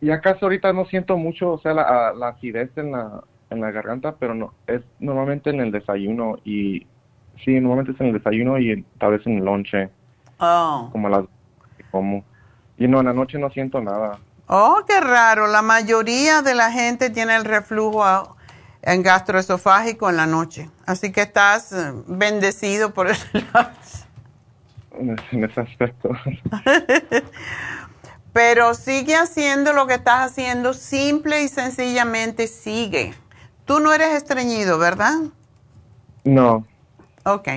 Y 0.00 0.10
acaso 0.10 0.46
ahorita 0.46 0.72
no 0.72 0.86
siento 0.86 1.16
mucho, 1.16 1.52
o 1.52 1.58
sea, 1.58 1.74
la, 1.74 2.14
la 2.14 2.28
acidez 2.28 2.70
en 2.76 2.92
la, 2.92 3.22
en 3.50 3.60
la 3.60 3.70
garganta, 3.70 4.14
pero 4.18 4.34
no, 4.34 4.54
es 4.66 4.80
normalmente 4.98 5.50
en 5.50 5.60
el 5.60 5.72
desayuno 5.72 6.38
y 6.44 6.86
sí, 7.44 7.60
normalmente 7.60 7.92
es 7.92 8.00
en 8.00 8.06
el 8.08 8.12
desayuno 8.14 8.58
y 8.58 8.82
tal 8.98 9.12
vez 9.12 9.26
en 9.26 9.38
el 9.38 9.44
lonche. 9.44 9.90
Oh. 10.38 10.88
Como 10.92 11.08
a 11.08 11.10
las 11.10 11.24
como. 11.90 12.24
Y 12.78 12.88
no, 12.88 13.00
en 13.00 13.06
la 13.06 13.12
noche 13.12 13.38
no 13.38 13.50
siento 13.50 13.80
nada. 13.80 14.18
Oh, 14.46 14.82
qué 14.86 15.00
raro. 15.00 15.46
La 15.46 15.62
mayoría 15.62 16.42
de 16.42 16.54
la 16.54 16.72
gente 16.72 17.10
tiene 17.10 17.36
el 17.36 17.44
reflujo 17.44 18.36
en 18.82 19.02
gastroesofágico 19.02 20.08
en 20.08 20.16
la 20.16 20.26
noche. 20.26 20.70
Así 20.86 21.12
que 21.12 21.22
estás 21.22 21.72
eh, 21.72 21.92
bendecido 22.06 22.94
por 22.94 23.08
ese 23.08 23.26
lado. 23.52 23.70
En 25.00 25.44
ese 25.44 25.60
aspecto. 25.60 26.10
Pero 28.32 28.74
sigue 28.74 29.16
haciendo 29.16 29.72
lo 29.72 29.86
que 29.86 29.94
estás 29.94 30.30
haciendo, 30.30 30.72
simple 30.74 31.42
y 31.42 31.48
sencillamente 31.48 32.46
sigue. 32.46 33.14
Tú 33.64 33.80
no 33.80 33.92
eres 33.92 34.14
estreñido, 34.14 34.78
¿verdad? 34.78 35.14
No. 36.24 36.66
Ok. 37.24 37.48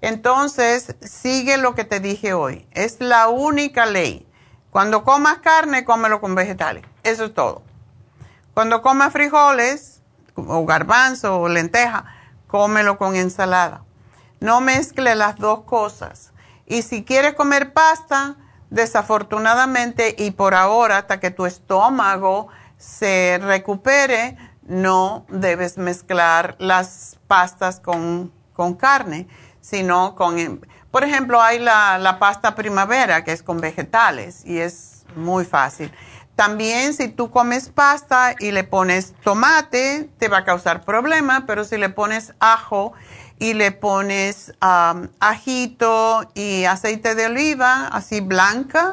Entonces, 0.00 0.96
sigue 1.00 1.58
lo 1.58 1.74
que 1.74 1.84
te 1.84 2.00
dije 2.00 2.32
hoy. 2.32 2.66
Es 2.72 3.00
la 3.00 3.28
única 3.28 3.86
ley. 3.86 4.26
Cuando 4.70 5.04
comas 5.04 5.38
carne, 5.38 5.84
cómelo 5.84 6.20
con 6.20 6.34
vegetales. 6.34 6.84
Eso 7.02 7.26
es 7.26 7.34
todo. 7.34 7.62
Cuando 8.54 8.82
comas 8.82 9.12
frijoles, 9.12 10.02
o 10.34 10.64
garbanzo, 10.64 11.40
o 11.40 11.48
lenteja, 11.48 12.04
cómelo 12.46 12.98
con 12.98 13.16
ensalada. 13.16 13.82
No 14.40 14.60
mezcle 14.60 15.14
las 15.14 15.36
dos 15.36 15.64
cosas. 15.64 16.32
Y 16.68 16.82
si 16.82 17.02
quieres 17.02 17.32
comer 17.32 17.72
pasta, 17.72 18.36
desafortunadamente 18.68 20.14
y 20.18 20.32
por 20.32 20.54
ahora, 20.54 20.98
hasta 20.98 21.18
que 21.18 21.30
tu 21.30 21.46
estómago 21.46 22.48
se 22.76 23.40
recupere, 23.42 24.36
no 24.62 25.24
debes 25.30 25.78
mezclar 25.78 26.56
las 26.58 27.18
pastas 27.26 27.80
con, 27.80 28.32
carne, 28.78 29.28
sino 29.62 30.14
con, 30.14 30.60
por 30.90 31.04
ejemplo, 31.04 31.40
hay 31.40 31.58
la, 31.58 31.96
la, 31.96 32.18
pasta 32.18 32.54
primavera 32.54 33.24
que 33.24 33.32
es 33.32 33.42
con 33.42 33.60
vegetales 33.60 34.44
y 34.44 34.58
es 34.58 35.06
muy 35.16 35.46
fácil. 35.46 35.90
También 36.36 36.92
si 36.92 37.08
tú 37.08 37.30
comes 37.30 37.70
pasta 37.70 38.34
y 38.38 38.52
le 38.52 38.62
pones 38.62 39.14
tomate, 39.24 40.10
te 40.18 40.28
va 40.28 40.38
a 40.38 40.44
causar 40.44 40.84
problema, 40.84 41.44
pero 41.46 41.64
si 41.64 41.78
le 41.78 41.88
pones 41.88 42.34
ajo 42.40 42.92
y 43.38 43.54
le 43.54 43.72
pones 43.72 44.52
ajito 44.60 46.28
y 46.34 46.64
aceite 46.64 47.14
de 47.14 47.26
oliva, 47.26 47.88
así 47.88 48.20
blanca, 48.20 48.92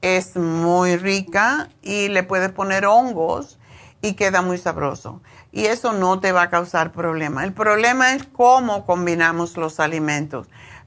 es 0.00 0.36
muy 0.36 0.96
rica 0.96 1.68
y 1.82 2.08
le 2.08 2.22
puedes 2.22 2.50
poner 2.50 2.86
hongos 2.86 3.58
y 4.02 4.14
queda 4.14 4.42
muy 4.42 4.58
sabroso. 4.58 5.20
Y 5.50 5.66
eso 5.66 5.92
no 5.92 6.20
te 6.20 6.32
va 6.32 6.42
a 6.42 6.50
causar 6.50 6.92
problema. 6.92 7.44
El 7.44 7.52
problema 7.52 8.14
es 8.14 8.24
cómo 8.24 8.84
combinamos 8.84 9.56
los 9.56 9.80
alimentos. 9.80 10.46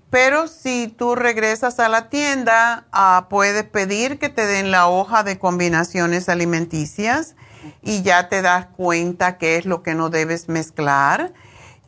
Pero 0.09 0.47
si 0.47 0.87
tú 0.87 1.15
regresas 1.15 1.79
a 1.79 1.87
la 1.87 2.09
tienda, 2.09 2.85
ah, 2.91 3.27
puedes 3.29 3.63
pedir 3.63 4.19
que 4.19 4.29
te 4.29 4.45
den 4.45 4.69
la 4.69 4.87
hoja 4.87 5.23
de 5.23 5.39
combinaciones 5.39 6.27
alimenticias 6.27 7.35
y 7.81 8.01
ya 8.01 8.27
te 8.27 8.41
das 8.41 8.67
cuenta 8.75 9.37
qué 9.37 9.55
es 9.55 9.65
lo 9.65 9.83
que 9.83 9.95
no 9.95 10.09
debes 10.09 10.49
mezclar. 10.49 11.31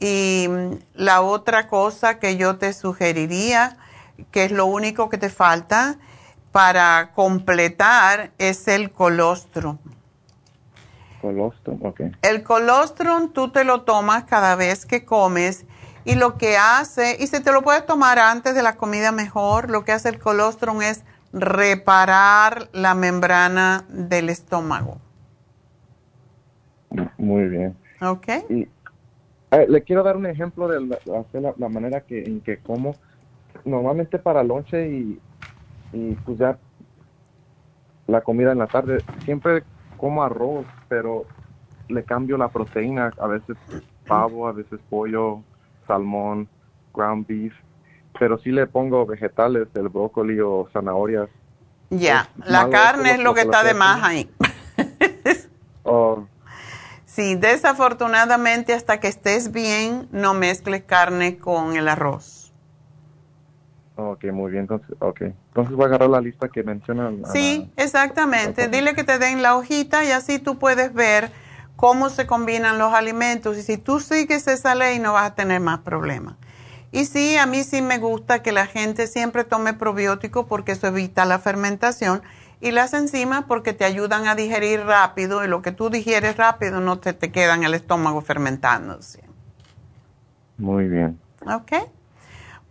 Y 0.05 0.49
la 0.95 1.21
otra 1.21 1.69
cosa 1.69 2.19
que 2.19 2.35
yo 2.35 2.57
te 2.57 2.73
sugeriría, 2.73 3.77
que 4.31 4.43
es 4.43 4.51
lo 4.51 4.65
único 4.65 5.07
que 5.07 5.17
te 5.17 5.29
falta 5.29 5.95
para 6.51 7.13
completar, 7.15 8.31
es 8.37 8.67
el 8.67 8.91
colostrum. 8.91 9.77
Colostrum, 11.21 11.79
El 12.21 12.43
colostrum 12.43 13.31
tú 13.31 13.49
te 13.51 13.63
lo 13.63 13.83
tomas 13.83 14.25
cada 14.25 14.57
vez 14.57 14.85
que 14.85 15.05
comes 15.05 15.63
y 16.03 16.15
lo 16.15 16.37
que 16.37 16.57
hace, 16.57 17.15
y 17.17 17.27
si 17.27 17.41
te 17.41 17.53
lo 17.53 17.61
puedes 17.61 17.85
tomar 17.85 18.19
antes 18.19 18.55
de 18.55 18.61
la 18.61 18.75
comida 18.75 19.13
mejor, 19.13 19.69
lo 19.69 19.85
que 19.85 19.93
hace 19.93 20.09
el 20.09 20.19
colostrum 20.19 20.81
es 20.81 21.05
reparar 21.31 22.67
la 22.73 22.93
membrana 22.93 23.85
del 23.87 24.27
estómago. 24.27 24.97
Muy 27.17 27.47
bien. 27.47 27.77
Ok. 28.01 28.27
Y, 28.49 28.67
le 29.67 29.81
quiero 29.83 30.03
dar 30.03 30.17
un 30.17 30.25
ejemplo 30.25 30.67
de 30.67 30.81
la, 30.81 30.99
la, 31.57 31.69
manera 31.69 32.01
que, 32.01 32.23
en 32.23 32.41
que 32.41 32.57
como 32.57 32.95
normalmente 33.65 34.19
para 34.19 34.43
lonche 34.43 34.87
y, 34.89 35.19
y 35.91 36.13
pues 36.25 36.37
ya 36.37 36.57
la 38.07 38.21
comida 38.21 38.51
en 38.51 38.59
la 38.59 38.67
tarde, 38.67 39.03
siempre 39.23 39.63
como 39.97 40.23
arroz, 40.23 40.65
pero 40.89 41.25
le 41.87 42.03
cambio 42.03 42.37
la 42.37 42.49
proteína, 42.49 43.11
a 43.17 43.27
veces 43.27 43.57
pavo, 44.07 44.47
a 44.47 44.51
veces 44.51 44.79
pollo, 44.89 45.41
salmón, 45.87 46.47
ground 46.93 47.25
beef, 47.27 47.53
pero 48.19 48.37
sí 48.37 48.51
le 48.51 48.67
pongo 48.67 49.05
vegetales, 49.05 49.67
el 49.75 49.89
brócoli 49.89 50.39
o 50.39 50.67
zanahorias. 50.73 51.29
Ya, 51.89 52.27
la 52.45 52.69
carne 52.69 53.11
es 53.11 53.19
lo 53.19 53.33
que 53.33 53.41
está 53.41 53.63
de 53.63 53.73
más 53.73 54.03
ahí. 54.03 54.29
Sí, 57.13 57.35
desafortunadamente 57.35 58.73
hasta 58.73 58.99
que 58.99 59.07
estés 59.07 59.51
bien, 59.51 60.07
no 60.11 60.33
mezcles 60.33 60.83
carne 60.83 61.37
con 61.37 61.75
el 61.75 61.87
arroz. 61.87 62.51
Ok, 63.95 64.23
muy 64.33 64.49
bien. 64.49 64.61
Entonces, 64.61 64.95
okay. 64.97 65.31
Entonces 65.49 65.75
voy 65.75 65.83
a 65.83 65.87
agarrar 65.89 66.09
la 66.09 66.21
lista 66.21 66.49
que 66.49 66.63
mencionan. 66.63 67.21
Sí, 67.31 67.71
exactamente. 67.77 68.67
Dile 68.67 68.95
que 68.95 69.03
te 69.03 69.19
den 69.19 69.43
la 69.43 69.55
hojita 69.55 70.03
y 70.03 70.09
así 70.09 70.39
tú 70.39 70.57
puedes 70.57 70.91
ver 70.91 71.29
cómo 71.75 72.09
se 72.09 72.25
combinan 72.25 72.79
los 72.79 72.91
alimentos. 72.95 73.59
Y 73.59 73.61
si 73.61 73.77
tú 73.77 73.99
sigues 73.99 74.47
esa 74.47 74.73
ley, 74.73 74.97
no 74.97 75.13
vas 75.13 75.29
a 75.31 75.35
tener 75.35 75.59
más 75.59 75.81
problemas. 75.81 76.33
Y 76.91 77.05
sí, 77.05 77.37
a 77.37 77.45
mí 77.45 77.63
sí 77.63 77.83
me 77.83 77.99
gusta 77.99 78.41
que 78.41 78.51
la 78.51 78.65
gente 78.65 79.05
siempre 79.05 79.43
tome 79.43 79.75
probiótico 79.75 80.47
porque 80.47 80.71
eso 80.71 80.87
evita 80.87 81.25
la 81.25 81.37
fermentación 81.37 82.23
y 82.63 82.71
las 82.71 82.93
enzimas 82.93 83.43
porque 83.45 83.73
te 83.73 83.83
ayudan 83.83 84.25
a 84.25 84.35
digerir 84.35 84.85
rápido 84.85 85.43
y 85.43 85.49
lo 85.49 85.61
que 85.61 85.73
tú 85.73 85.89
digieres 85.89 86.37
rápido 86.37 86.79
no 86.79 86.97
te, 86.97 87.11
te 87.11 87.29
queda 87.29 87.55
en 87.55 87.65
el 87.65 87.73
estómago 87.73 88.21
fermentándose. 88.21 89.21
Muy 90.57 90.87
bien. 90.87 91.19
Ok. 91.45 91.73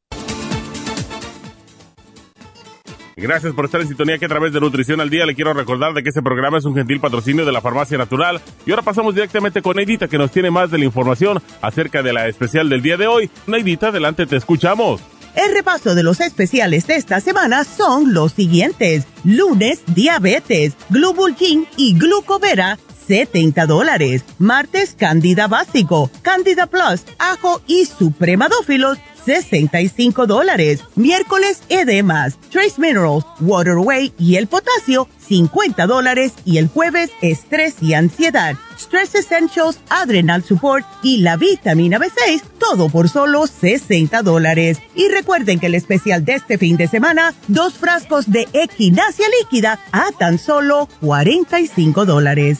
Gracias 3.21 3.53
por 3.53 3.65
estar 3.65 3.79
en 3.79 3.87
sintonía 3.87 4.17
que 4.17 4.25
a 4.25 4.29
través 4.29 4.51
de 4.51 4.59
Nutrición 4.59 4.99
al 4.99 5.11
Día 5.11 5.27
le 5.27 5.35
quiero 5.35 5.53
recordar 5.53 5.93
de 5.93 6.01
que 6.01 6.09
este 6.09 6.23
programa 6.23 6.57
es 6.57 6.65
un 6.65 6.73
gentil 6.73 6.99
patrocinio 6.99 7.45
de 7.45 7.51
la 7.51 7.61
Farmacia 7.61 7.95
Natural. 7.95 8.41
Y 8.65 8.71
ahora 8.71 8.81
pasamos 8.81 9.13
directamente 9.13 9.61
con 9.61 9.75
Neidita 9.75 10.07
que 10.07 10.17
nos 10.17 10.31
tiene 10.31 10.49
más 10.49 10.71
de 10.71 10.79
la 10.79 10.85
información 10.85 11.39
acerca 11.61 12.01
de 12.01 12.13
la 12.13 12.27
especial 12.27 12.67
del 12.67 12.81
día 12.81 12.97
de 12.97 13.05
hoy. 13.05 13.29
Neidita, 13.45 13.89
adelante, 13.89 14.25
te 14.25 14.37
escuchamos. 14.37 15.01
El 15.35 15.53
repaso 15.53 15.93
de 15.93 16.01
los 16.01 16.19
especiales 16.19 16.87
de 16.87 16.95
esta 16.95 17.19
semana 17.19 17.63
son 17.63 18.11
los 18.11 18.33
siguientes. 18.33 19.05
Lunes, 19.23 19.81
diabetes, 19.85 20.73
Glubulgin 20.89 21.67
y 21.77 21.97
glucovera, 21.97 22.79
70 23.07 23.67
dólares. 23.67 24.23
Martes, 24.39 24.95
Candida 24.97 25.47
Básico, 25.47 26.09
Candida 26.23 26.65
Plus, 26.65 27.03
Ajo 27.19 27.61
y 27.67 27.85
Supremadófilos, 27.85 28.97
65 29.25 30.27
dólares. 30.27 30.81
Miércoles, 30.95 31.61
edemas, 31.69 32.37
Trace 32.49 32.79
Minerals, 32.79 33.25
Waterway 33.39 34.13
y 34.17 34.35
el 34.35 34.47
potasio, 34.47 35.07
50 35.27 35.87
dólares. 35.87 36.33
Y 36.45 36.57
el 36.57 36.67
jueves, 36.67 37.11
estrés 37.21 37.75
y 37.81 37.93
ansiedad, 37.93 38.55
Stress 38.77 39.15
Essentials, 39.15 39.79
Adrenal 39.89 40.43
Support 40.43 40.85
y 41.03 41.17
la 41.17 41.37
vitamina 41.37 41.99
B6, 41.99 42.41
todo 42.59 42.89
por 42.89 43.09
solo 43.09 43.47
60 43.47 44.21
dólares. 44.23 44.79
Y 44.95 45.07
recuerden 45.09 45.59
que 45.59 45.67
el 45.67 45.75
especial 45.75 46.25
de 46.25 46.33
este 46.33 46.57
fin 46.57 46.77
de 46.77 46.87
semana, 46.87 47.33
dos 47.47 47.75
frascos 47.75 48.31
de 48.31 48.47
equinacia 48.53 49.27
líquida 49.39 49.79
a 49.91 50.11
tan 50.17 50.37
solo 50.39 50.89
45 51.01 52.05
dólares. 52.05 52.59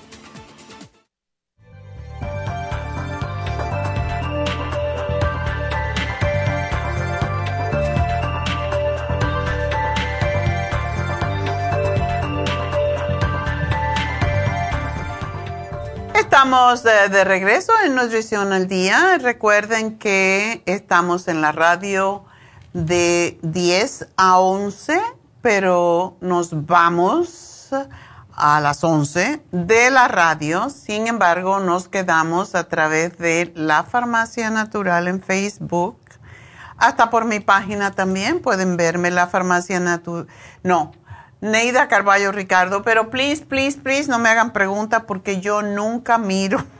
Estamos 16.31 16.81
de, 16.83 17.25
regreso 17.25 17.73
en 17.85 17.93
Nutrición 17.93 18.53
al 18.53 18.69
Día. 18.69 19.17
Recuerden 19.17 19.99
que 19.99 20.63
estamos 20.65 21.27
en 21.27 21.41
la 21.41 21.51
radio 21.51 22.23
de 22.71 23.37
10 23.41 24.07
a 24.15 24.39
11, 24.39 25.01
pero 25.41 26.15
nos 26.21 26.65
vamos 26.65 27.71
a 28.33 28.61
las 28.61 28.81
11 28.81 29.43
de 29.51 29.91
la 29.91 30.07
radio. 30.07 30.69
Sin 30.69 31.07
embargo, 31.07 31.59
nos 31.59 31.89
quedamos 31.89 32.55
a 32.55 32.63
través 32.69 33.17
de 33.17 33.51
la 33.53 33.83
Farmacia 33.83 34.49
Natural 34.49 35.09
en 35.09 35.21
Facebook. 35.21 35.97
Hasta 36.77 37.09
por 37.09 37.25
mi 37.25 37.41
página 37.41 37.91
también 37.91 38.41
pueden 38.41 38.77
verme 38.77 39.11
la 39.11 39.27
Farmacia 39.27 39.81
Natural. 39.81 40.27
No, 40.63 40.93
Neida 41.41 41.87
Carballo 41.87 42.31
Ricardo, 42.31 42.83
pero 42.83 43.09
please, 43.09 43.43
please, 43.43 43.77
please 43.77 44.07
no 44.07 44.19
me 44.19 44.29
hagan 44.29 44.53
preguntas 44.53 45.03
porque 45.07 45.41
yo 45.41 45.61
nunca 45.61 46.17
miro. 46.17 46.63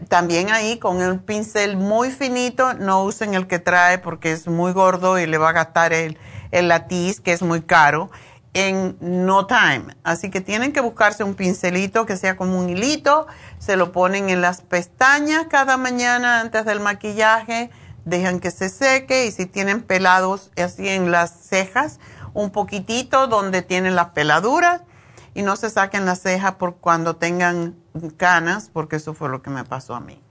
también 0.08 0.50
ahí 0.50 0.78
con 0.78 0.98
un 1.00 1.18
pincel 1.20 1.76
muy 1.76 2.10
finito. 2.10 2.74
No 2.74 3.02
usen 3.02 3.34
el 3.34 3.46
que 3.46 3.58
trae 3.58 3.98
porque 3.98 4.32
es 4.32 4.46
muy 4.46 4.72
gordo 4.72 5.18
y 5.18 5.26
le 5.26 5.38
va 5.38 5.50
a 5.50 5.52
gastar 5.52 5.92
el, 5.92 6.18
el 6.50 6.68
latiz, 6.68 7.20
que 7.20 7.32
es 7.32 7.42
muy 7.42 7.62
caro, 7.62 8.10
en 8.52 8.96
no 9.00 9.46
time. 9.46 9.96
Así 10.02 10.30
que 10.30 10.40
tienen 10.40 10.72
que 10.72 10.80
buscarse 10.80 11.24
un 11.24 11.34
pincelito 11.34 12.06
que 12.06 12.16
sea 12.16 12.36
como 12.36 12.58
un 12.58 12.68
hilito, 12.68 13.26
se 13.58 13.76
lo 13.76 13.92
ponen 13.92 14.28
en 14.30 14.40
las 14.40 14.60
pestañas 14.62 15.46
cada 15.48 15.76
mañana 15.76 16.40
antes 16.40 16.64
del 16.64 16.80
maquillaje, 16.80 17.70
dejan 18.06 18.40
que 18.40 18.50
se 18.50 18.70
seque 18.70 19.26
y 19.26 19.32
si 19.32 19.44
tienen 19.44 19.82
pelados 19.82 20.50
así 20.56 20.88
en 20.88 21.10
las 21.10 21.30
cejas, 21.30 21.98
un 22.32 22.50
poquitito 22.50 23.26
donde 23.26 23.60
tienen 23.60 23.96
las 23.96 24.10
peladuras 24.10 24.82
y 25.34 25.42
no 25.42 25.56
se 25.56 25.68
saquen 25.68 26.06
las 26.06 26.20
cejas 26.20 26.54
por 26.54 26.76
cuando 26.76 27.16
tengan 27.16 27.76
canas, 28.16 28.70
porque 28.72 28.96
eso 28.96 29.12
fue 29.12 29.28
lo 29.28 29.42
que 29.42 29.50
me 29.50 29.64
pasó 29.64 29.94
a 29.94 30.00
mí. 30.00 30.22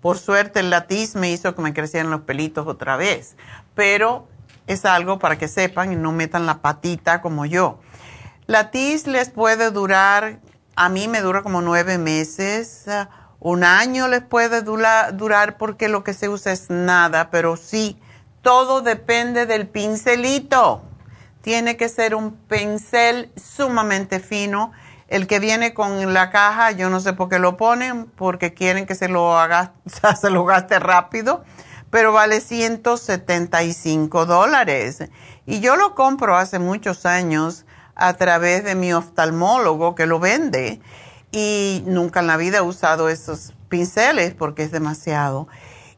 Por 0.00 0.16
suerte 0.16 0.60
el 0.60 0.70
latiz 0.70 1.16
me 1.16 1.30
hizo 1.30 1.54
que 1.54 1.62
me 1.62 1.74
crecieran 1.74 2.10
los 2.10 2.22
pelitos 2.22 2.66
otra 2.66 2.96
vez, 2.96 3.36
pero 3.74 4.28
es 4.66 4.84
algo 4.84 5.18
para 5.18 5.36
que 5.36 5.48
sepan 5.48 5.92
y 5.92 5.96
no 5.96 6.12
metan 6.12 6.46
la 6.46 6.62
patita 6.62 7.20
como 7.20 7.46
yo. 7.46 7.80
La 8.46 8.70
TIS 8.70 9.06
les 9.06 9.30
puede 9.30 9.70
durar, 9.70 10.38
a 10.76 10.88
mí 10.88 11.08
me 11.08 11.20
dura 11.20 11.42
como 11.42 11.62
nueve 11.62 11.98
meses, 11.98 12.86
un 13.44 13.62
año 13.62 14.08
les 14.08 14.22
puede 14.22 14.62
durar 14.62 15.58
porque 15.58 15.88
lo 15.88 16.02
que 16.02 16.14
se 16.14 16.30
usa 16.30 16.50
es 16.50 16.70
nada, 16.70 17.28
pero 17.30 17.58
sí, 17.58 18.00
todo 18.40 18.80
depende 18.80 19.44
del 19.44 19.68
pincelito. 19.68 20.82
Tiene 21.42 21.76
que 21.76 21.90
ser 21.90 22.14
un 22.14 22.32
pincel 22.32 23.30
sumamente 23.36 24.18
fino. 24.18 24.72
El 25.08 25.26
que 25.26 25.40
viene 25.40 25.74
con 25.74 26.14
la 26.14 26.30
caja, 26.30 26.70
yo 26.70 26.88
no 26.88 27.00
sé 27.00 27.12
por 27.12 27.28
qué 27.28 27.38
lo 27.38 27.58
ponen, 27.58 28.06
porque 28.06 28.54
quieren 28.54 28.86
que 28.86 28.94
se 28.94 29.08
lo 29.08 29.38
haga, 29.38 29.74
se 30.18 30.30
lo 30.30 30.46
gaste 30.46 30.78
rápido 30.78 31.44
pero 31.90 32.12
vale 32.12 32.40
175 32.40 34.26
dólares. 34.26 35.04
Y 35.46 35.60
yo 35.60 35.76
lo 35.76 35.94
compro 35.94 36.36
hace 36.36 36.58
muchos 36.58 37.06
años 37.06 37.66
a 37.94 38.14
través 38.14 38.64
de 38.64 38.74
mi 38.74 38.92
oftalmólogo 38.92 39.94
que 39.94 40.06
lo 40.06 40.18
vende 40.18 40.80
y 41.34 41.82
nunca 41.84 42.20
en 42.20 42.28
la 42.28 42.36
vida 42.36 42.58
he 42.58 42.62
usado 42.62 43.08
esos 43.08 43.54
pinceles 43.68 44.34
porque 44.34 44.62
es 44.62 44.70
demasiado. 44.70 45.48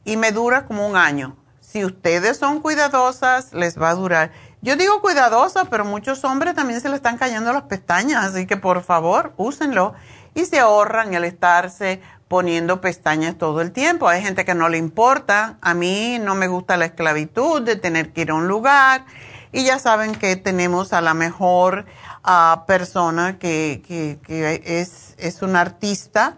Y 0.03 0.16
me 0.16 0.32
dura 0.32 0.64
como 0.64 0.89
un 0.89 0.97
año. 0.97 1.37
Si 1.61 1.84
ustedes 1.84 2.39
son 2.39 2.62
cuidadosas, 2.62 3.53
les 3.53 3.78
va 3.78 3.91
a 3.91 3.95
durar. 3.95 4.32
Yo 4.62 4.76
digo 4.76 5.03
cuidadosa, 5.03 5.66
pero 5.66 5.84
muchos 5.84 6.24
hombres 6.24 6.55
también 6.55 6.80
se 6.80 6.89
le 6.89 6.97
están 6.97 7.18
cayendo 7.18 7.53
las 7.53 7.64
pestañas, 7.64 8.24
así 8.24 8.47
que 8.47 8.57
por 8.57 8.82
favor, 8.82 9.34
úsenlo 9.37 9.93
y 10.32 10.47
se 10.47 10.59
ahorran 10.59 11.12
el 11.12 11.24
estarse 11.24 12.01
poniendo 12.28 12.80
pestañas 12.80 13.37
todo 13.37 13.61
el 13.61 13.72
tiempo. 13.72 14.09
Hay 14.09 14.22
gente 14.22 14.47
que 14.47 14.55
no 14.55 14.70
le 14.70 14.78
importa. 14.78 15.59
A 15.61 15.74
mí 15.74 16.18
no 16.18 16.34
me 16.34 16.49
gusta 16.49 16.78
la 16.78 16.87
esclavitud 16.87 17.61
de 17.61 17.76
tener 17.76 18.14
que 18.14 18.22
ir 18.22 18.30
a 18.30 18.34
un 18.34 18.49
lugar. 18.49 19.05
Y 19.53 19.64
ya 19.64 19.78
saben 19.78 20.14
que 20.14 20.37
tenemos 20.37 20.95
a 20.95 21.03
la 21.03 21.12
mejor 21.12 21.84
ah, 22.27 22.64
persona 22.66 23.39
que, 23.39 24.20
es, 24.64 25.14
es 25.16 25.43
un 25.43 25.57
artista 25.57 26.37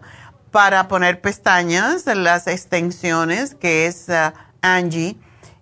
para 0.51 0.87
poner 0.87 1.19
pestañas, 1.19 2.05
las 2.05 2.47
extensiones, 2.47 3.55
que 3.55 3.87
es 3.87 4.09
ah, 4.09 4.33
Angie. 4.61 5.17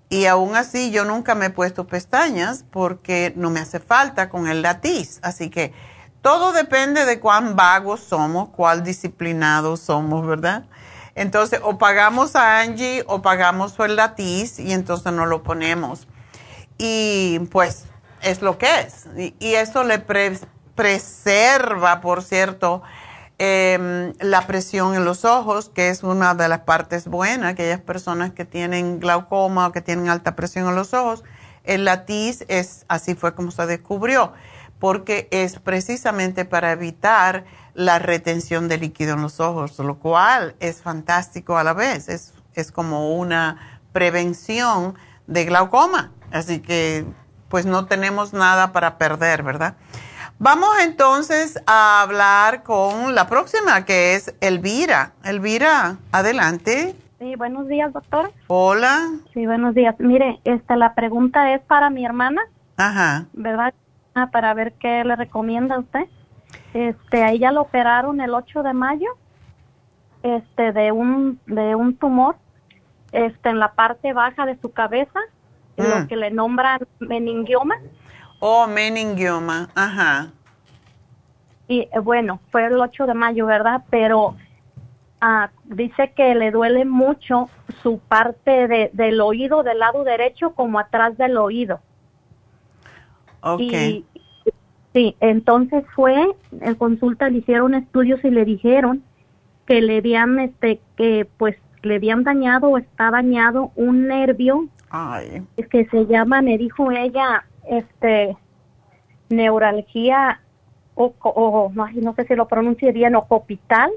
Y 0.10 0.26
aún 0.26 0.56
así 0.56 0.92
yo 0.92 1.04
nunca 1.04 1.36
me 1.36 1.48
he 1.48 1.50
puesto 1.50 1.88
pestañas 1.88 2.64
porque 2.72 3.34
no 3.36 3.50
me 3.50 3.60
hace 3.60 3.80
falta 3.80 4.30
con 4.30 4.48
el 4.48 4.62
latiz. 4.62 5.20
Así 5.22 5.50
que 5.50 5.74
todo 6.22 6.54
depende 6.54 7.06
de 7.06 7.20
cuán 7.20 7.56
vagos 7.56 8.02
somos, 8.02 8.50
cuál 8.50 8.84
disciplinados 8.84 9.82
somos, 9.82 10.26
¿verdad? 10.26 10.66
Entonces, 11.16 11.60
o 11.64 11.78
pagamos 11.78 12.36
a 12.36 12.60
Angie 12.60 13.04
o 13.08 13.22
pagamos 13.22 13.74
el 13.80 13.96
latiz 13.96 14.60
y 14.60 14.72
entonces 14.72 15.12
no 15.12 15.26
lo 15.26 15.44
ponemos. 15.44 16.08
Y 16.78 17.40
pues 17.52 17.86
es 18.22 18.42
lo 18.42 18.58
que 18.58 18.68
es. 18.82 19.08
Y, 19.40 19.54
eso 19.56 19.84
le 19.84 20.00
preserva, 20.76 22.02
por 22.02 22.24
cierto, 22.24 22.84
em, 23.38 24.14
la 24.20 24.48
presión 24.48 24.96
en 24.96 25.06
los 25.06 25.26
ojos, 25.26 25.70
que 25.70 25.90
es 25.90 26.04
una 26.04 26.34
de 26.36 26.48
las 26.48 26.62
partes 26.62 27.08
buenas, 27.08 27.54
aquellas 27.54 27.82
personas 27.82 28.32
que 28.34 28.46
tienen 28.46 29.00
glaucoma 29.00 29.68
o 29.68 29.72
que 29.72 29.82
tienen 29.82 30.10
alta 30.10 30.36
presión 30.36 30.68
en 30.68 30.76
los 30.76 30.94
ojos. 30.94 31.24
El 31.64 31.86
latiz 31.86 32.46
es, 32.48 32.86
así 32.88 33.16
fue 33.16 33.36
como 33.36 33.52
se 33.52 33.66
descubrió 33.66 34.34
porque 34.80 35.28
es 35.32 35.60
precisamente 35.60 36.46
para 36.46 36.72
evitar 36.72 37.46
la 37.74 38.00
retención 38.00 38.68
de 38.68 38.78
líquido 38.78 39.14
en 39.14 39.22
los 39.22 39.40
ojos, 39.40 39.78
lo 39.80 40.00
cual 40.00 40.56
es 40.60 40.82
fantástico 40.82 41.58
a 41.58 41.64
la 41.64 41.74
vez, 41.74 42.10
es, 42.10 42.34
es 42.54 42.72
como 42.72 43.16
una 43.16 43.80
prevención 43.92 44.96
de 45.28 45.46
glaucoma, 45.46 46.12
así 46.32 46.60
que 46.60 47.06
pues 47.50 47.66
no 47.66 47.86
tenemos 47.86 48.34
nada 48.34 48.72
para 48.72 48.98
perder, 48.98 49.44
¿verdad? 49.44 49.76
Vamos 50.40 50.70
entonces 50.84 51.62
a 51.66 52.02
hablar 52.02 52.64
con 52.64 53.16
la 53.16 53.28
próxima, 53.28 53.86
que 53.86 54.14
es 54.14 54.36
Elvira. 54.40 55.14
Elvira, 55.24 55.98
adelante. 56.12 56.96
Sí, 57.18 57.36
buenos 57.36 57.68
días, 57.68 57.92
doctor. 57.92 58.32
Hola. 58.46 59.10
Sí, 59.34 59.48
buenos 59.48 59.74
días. 59.74 59.96
Mire, 59.98 60.40
esta, 60.44 60.76
la 60.76 60.94
pregunta 60.94 61.54
es 61.56 61.62
para 61.62 61.90
mi 61.90 62.06
hermana. 62.06 62.42
Ajá. 62.78 63.26
¿Verdad? 63.34 63.74
para 64.32 64.56
ver 64.56 64.74
qué 64.74 65.04
le 65.04 65.16
recomienda 65.16 65.76
a 65.76 65.80
usted. 65.80 66.08
Este, 66.74 67.24
a 67.24 67.32
ella 67.32 67.52
lo 67.52 67.62
operaron 67.62 68.20
el 68.20 68.34
8 68.34 68.64
de 68.64 68.74
mayo, 68.74 69.10
este, 70.24 70.72
de 70.72 70.92
un, 70.92 71.40
de 71.46 71.76
un 71.76 71.96
tumor, 71.96 72.36
este, 73.12 73.50
en 73.50 73.60
la 73.60 73.74
parte 73.74 74.14
baja 74.14 74.46
de 74.46 74.58
su 74.60 74.72
cabeza, 74.72 75.20
lo 75.78 76.00
mm. 76.00 76.08
que 76.08 76.16
le 76.16 76.32
nombran 76.32 76.80
meningioma. 77.00 77.76
Oh, 78.40 78.68
meningioma, 78.68 79.70
ajá. 79.76 80.32
Y 81.68 81.82
eh, 81.82 82.00
bueno, 82.02 82.40
fue 82.52 82.66
el 82.66 82.80
8 82.80 83.08
de 83.08 83.14
mayo, 83.14 83.46
¿verdad? 83.46 83.84
Pero 83.90 84.36
ah, 85.22 85.50
dice 85.66 86.14
que 86.16 86.36
le 86.36 86.52
duele 86.52 86.86
mucho 86.86 87.50
su 87.84 88.00
parte 88.00 88.68
de, 88.68 88.90
del 88.94 89.22
oído 89.22 89.64
del 89.64 89.80
lado 89.80 90.04
derecho 90.04 90.52
como 90.54 90.80
atrás 90.80 91.18
del 91.18 91.38
oído. 91.38 91.80
Okay. 93.40 94.04
sí, 94.94 95.16
entonces 95.20 95.86
fue, 95.96 96.28
en 96.60 96.76
consulta 96.76 97.30
le 97.30 97.38
hicieron 97.38 97.76
estudios 97.76 98.24
y 98.26 98.30
le 98.30 98.46
dijeron 98.46 99.04
que 99.66 99.82
le 99.82 99.98
habían, 99.98 100.40
este, 100.40 100.82
que 100.98 101.28
pues 101.38 101.56
le 101.84 101.96
habían 101.96 102.24
dañado 102.24 102.68
o 102.70 102.78
está 102.78 103.12
dañado 103.12 103.72
un 103.76 104.08
nervio 104.08 104.68
Ay. 104.90 105.46
que 105.70 105.86
se 105.86 106.06
llama, 106.06 106.42
me 106.42 106.58
dijo 106.58 106.92
ella, 106.92 107.46
este, 107.70 108.38
neuralgia 109.30 110.42
o, 110.96 111.14
o 111.20 111.72
no, 111.74 112.14
sé 112.16 112.26
si 112.26 112.36
lo 112.36 112.48
pronuncie 112.48 112.92
bien, 112.92 113.16
o 113.16 113.28
copital. 113.28 113.92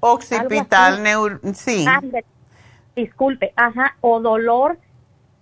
Occipital, 0.00 1.02
sí. 1.54 1.84
disculpe, 2.94 3.52
ajá, 3.56 3.96
o 4.00 4.20
dolor, 4.20 4.78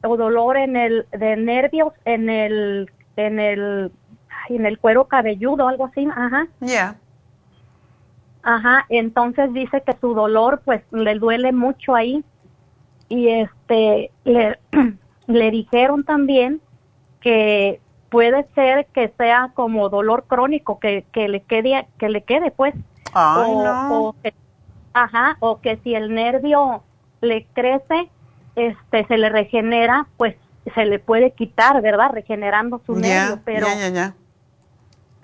o 0.03 0.17
dolor 0.17 0.57
en 0.57 0.77
el, 0.77 1.07
de 1.13 1.37
nervios 1.37 1.93
en 2.05 2.31
el 2.31 2.91
en 3.17 3.39
el 3.39 3.93
en 4.49 4.67
el 4.67 4.79
cuero 4.79 5.07
cabelludo, 5.07 5.69
algo 5.69 5.87
así, 5.87 6.07
ajá. 6.15 6.47
Ya. 6.61 6.97
Ajá, 8.43 8.87
entonces 8.89 9.53
dice 9.53 9.83
que 9.85 9.93
su 10.01 10.15
dolor 10.15 10.63
pues 10.65 10.83
le 10.93 11.17
duele 11.17 11.53
mucho 11.53 11.95
ahí 11.95 12.25
y 13.09 13.29
este 13.29 14.11
le, 14.25 14.59
le 15.27 15.51
dijeron 15.51 16.05
también 16.05 16.61
que 17.21 17.81
puede 18.09 18.47
ser 18.55 18.87
que 18.87 19.13
sea 19.17 19.51
como 19.55 19.89
dolor 19.89 20.25
crónico 20.27 20.79
que, 20.79 21.05
que 21.13 21.29
le 21.29 21.43
quede 21.43 21.87
que 21.99 22.09
le 22.09 22.23
quede 22.23 22.51
pues 22.51 22.75
Ay, 23.13 23.51
o, 23.51 23.65
no. 23.65 24.01
o 24.01 24.17
que, 24.23 24.35
ajá 24.93 25.37
o 25.41 25.61
que 25.61 25.79
si 25.79 25.95
el 25.95 26.15
nervio 26.15 26.83
le 27.21 27.47
crece 27.53 28.09
este 28.55 29.07
se 29.07 29.19
le 29.19 29.29
regenera 29.29 30.07
pues 30.17 30.37
se 30.75 30.85
le 30.85 30.99
puede 30.99 31.33
quitar 31.33 31.81
verdad 31.83 32.11
regenerando 32.13 32.81
su 32.87 32.97
nervio 32.97 33.41
pero. 33.45 33.67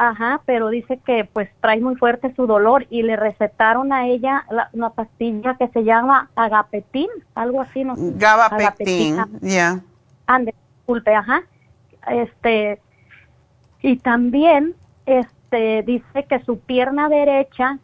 Ajá 0.09 0.41
pero 0.47 0.69
dice 0.69 0.99
que 1.05 1.25
pues 1.33 1.49
trae 1.61 1.81
muy 1.81 1.95
fuerte 1.97 2.35
su 2.35 2.47
dolor 2.47 2.87
y 2.91 3.03
le 3.03 3.17
recetaron 3.17 3.93
a 3.93 4.07
ella 4.07 4.45
la- 4.51 4.69
una 4.73 4.91
pastilla 4.91 5.57
que 5.57 5.69
se 5.69 5.85
llama 5.85 6.29
agapetín 6.35 7.09
algo 7.35 7.61
así 7.61 7.85
no 7.85 7.95
sé. 7.97 8.15
Agapetina. 8.57 9.29
ya. 9.41 9.81
Ande, 10.27 10.55
disculpe, 10.79 11.15
ajá. 11.15 11.43
Este, 12.09 12.81
y 13.81 13.97
también, 13.99 14.75
este, 15.07 15.83
dice 15.83 16.25
que 16.29 16.41
su 16.45 16.59
pierna 16.61 17.09
derecha 17.09 17.79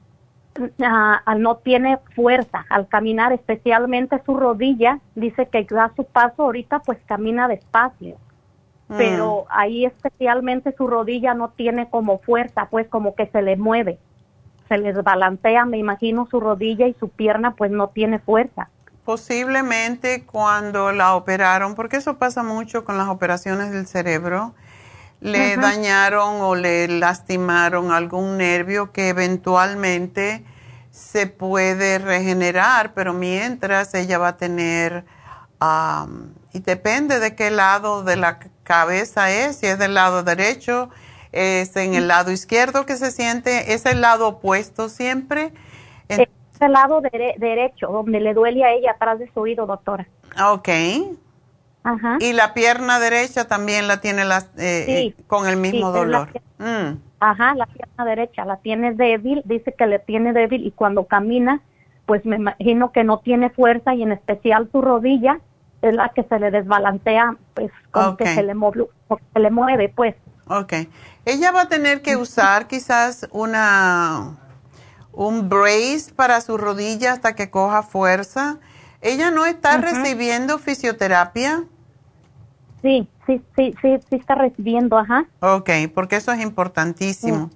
ah, 0.83 1.23
no 1.37 1.57
tiene 1.57 1.99
fuerza 2.17 2.65
al 2.69 2.89
caminar, 2.89 3.33
especialmente 3.33 4.21
su 4.27 4.37
rodilla, 4.37 4.99
dice 5.15 5.47
que 5.47 5.65
da 5.71 5.93
su 5.95 6.05
paso 6.05 6.43
ahorita, 6.45 6.81
pues 6.81 6.99
camina 7.07 7.47
despacio. 7.49 8.17
Mm. 8.89 8.97
Pero 8.97 9.47
ahí 9.51 9.85
especialmente 9.85 10.75
su 10.77 10.87
rodilla 10.87 11.35
no 11.35 11.51
tiene 11.51 11.91
como 11.91 12.19
fuerza, 12.19 12.69
pues 12.71 12.89
como 12.89 13.15
que 13.15 13.27
se 13.27 13.43
le 13.43 13.57
mueve, 13.57 13.99
se 14.69 14.79
le 14.79 14.93
desbalancea, 14.93 15.65
me 15.65 15.79
imagino 15.79 16.27
su 16.31 16.41
rodilla 16.41 16.87
y 16.87 16.95
su 16.95 17.09
pierna 17.09 17.55
pues 17.55 17.71
no 17.71 17.89
tiene 17.89 18.19
fuerza. 18.19 18.69
Posiblemente 19.05 20.25
cuando 20.25 20.93
la 20.93 21.15
operaron, 21.15 21.75
porque 21.75 21.97
eso 21.97 22.19
pasa 22.19 22.43
mucho 22.43 22.85
con 22.85 22.99
las 22.99 23.09
operaciones 23.09 23.71
del 23.71 23.87
cerebro, 23.87 24.55
le 25.21 25.57
dañaron 25.57 26.41
o 26.41 26.55
le 26.55 26.87
lastimaron 26.89 27.91
algún 27.91 28.37
nervio 28.37 28.93
que 28.93 29.09
eventualmente 29.09 30.45
se 30.91 31.27
puede 31.27 31.99
regenerar, 31.99 32.93
pero 32.95 33.13
mientras 33.13 33.95
ella 33.95 34.19
va 34.19 34.29
a 34.29 34.37
tener, 34.37 35.05
am, 35.59 36.35
y 36.53 36.61
depende 36.61 37.19
de 37.19 37.35
qué 37.35 37.51
lado 37.51 38.03
de 38.05 38.17
la 38.17 38.39
cabeza 38.69 39.31
es, 39.33 39.57
si 39.57 39.67
es 39.67 39.79
del 39.79 39.95
lado 39.95 40.23
derecho, 40.23 40.91
es 41.33 41.75
en 41.77 41.95
el 41.95 42.07
lado 42.07 42.31
izquierdo 42.31 42.85
que 42.87 42.97
se 42.97 43.11
siente, 43.11 43.73
es 43.73 43.87
el 43.87 44.01
lado 44.03 44.29
opuesto 44.29 44.89
siempre. 44.91 45.53
Es 46.09 46.21
el 46.61 46.73
lado 46.73 47.01
dere- 47.01 47.37
derecho, 47.39 47.89
donde 47.89 48.21
le 48.21 48.35
duele 48.35 48.63
a 48.65 48.73
ella 48.73 48.93
atrás 48.93 49.19
de 49.19 49.31
su 49.33 49.41
oído, 49.41 49.67
doctora. 49.67 50.07
ok. 50.53 50.69
Ajá. 51.85 52.19
Y 52.21 52.33
la 52.35 52.53
pierna 52.53 52.99
derecha 53.01 53.47
también 53.49 53.89
la 53.89 54.01
tiene 54.01 54.25
las- 54.27 54.51
eh, 54.59 54.85
Sí. 54.87 54.93
eh, 55.19 55.23
con 55.27 55.47
el 55.49 55.57
mismo 55.57 55.79
Sí, 55.79 55.83
la 55.95 55.99
dolor. 55.99 56.29
Mm. 56.59 56.99
Ajá, 57.21 57.55
la 57.55 57.67
pierna 57.67 58.05
derecha 58.05 58.45
la 58.45 58.57
tiene 58.59 58.93
débil, 58.93 59.43
dice 59.47 59.73
que 59.77 59.87
le 59.87 59.99
tiene 59.99 60.33
débil 60.33 60.67
y 60.67 60.71
cuando 60.73 61.07
camina, 61.07 61.63
pues 62.05 62.25
me 62.27 62.37
imagino 62.37 62.93
que 62.93 63.05
no 63.05 63.21
tiene 63.21 63.49
fuerza 63.51 63.95
y 63.95 64.03
en 64.03 64.13
especial 64.13 64.69
su 64.71 64.83
rodilla 64.83 65.41
es 65.83 65.95
la 65.95 66.09
que 66.11 66.23
se 66.25 66.39
le 66.39 66.51
desbalancea, 66.51 67.37
pues 67.55 67.71
como 67.93 68.11
Ok. 68.11 68.19
que 68.19 68.35
se 68.35 68.43
le 68.43 68.55
mueve, 68.55 68.87
como 69.07 69.19
que 69.19 69.25
se 69.33 69.41
le 69.41 69.51
mueve, 69.51 69.89
pues. 69.95 70.15
Ok. 70.49 70.73
Ella 71.25 71.53
va 71.53 71.63
a 71.63 71.69
tener 71.69 72.03
que 72.03 72.17
usar 72.17 72.67
quizás 72.67 73.29
una 73.33 74.37
un 75.13 75.49
brace 75.49 76.13
para 76.15 76.41
su 76.41 76.57
rodilla 76.57 77.13
hasta 77.13 77.35
que 77.35 77.51
coja 77.51 77.83
fuerza. 77.83 78.59
Ella 79.01 79.31
no 79.31 79.47
está 79.47 79.79
recibiendo 79.79 80.59
fisioterapia. 80.59 81.65
Sí, 82.83 83.09
sí, 83.27 83.43
sí, 83.57 83.75
sí, 83.83 83.97
sí 84.09 84.17
está 84.17 84.37
recibiendo, 84.37 84.97
ajá. 84.97 85.25
Ok, 85.41 85.71
porque 85.95 86.17
eso 86.17 86.33
es 86.33 86.41
importantísimo. 86.41 87.51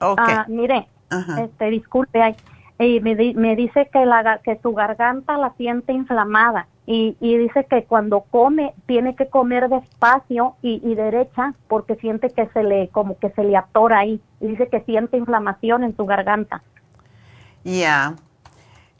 Ok. 0.00 0.20
Ah, 0.20 0.46
mire, 0.48 0.88
Ajá. 1.10 1.40
este, 1.42 1.70
disculpe, 1.70 2.22
ay, 2.22 2.36
y 2.78 3.00
me, 3.00 3.16
di- 3.16 3.34
me 3.34 3.56
dice 3.56 3.88
que, 3.92 4.06
la, 4.06 4.40
que 4.44 4.58
su 4.62 4.72
garganta 4.72 5.36
la 5.36 5.52
siente 5.54 5.92
inflamada 5.92 6.66
y, 6.86 7.16
y 7.20 7.36
dice 7.36 7.66
que 7.68 7.84
cuando 7.84 8.20
come 8.20 8.72
tiene 8.86 9.16
que 9.16 9.28
comer 9.28 9.68
despacio 9.68 10.54
y, 10.62 10.80
y 10.88 10.94
derecha 10.94 11.54
porque 11.66 11.96
siente 11.96 12.30
que 12.30 12.48
se 12.48 12.62
le, 12.62 12.88
como 12.88 13.18
que 13.18 13.30
se 13.30 13.42
le 13.44 13.56
atora 13.56 13.98
ahí. 13.98 14.20
Y 14.40 14.46
dice 14.48 14.68
que 14.68 14.80
siente 14.82 15.16
inflamación 15.16 15.82
en 15.84 15.96
su 15.96 16.06
garganta. 16.06 16.62
Ya. 17.64 18.14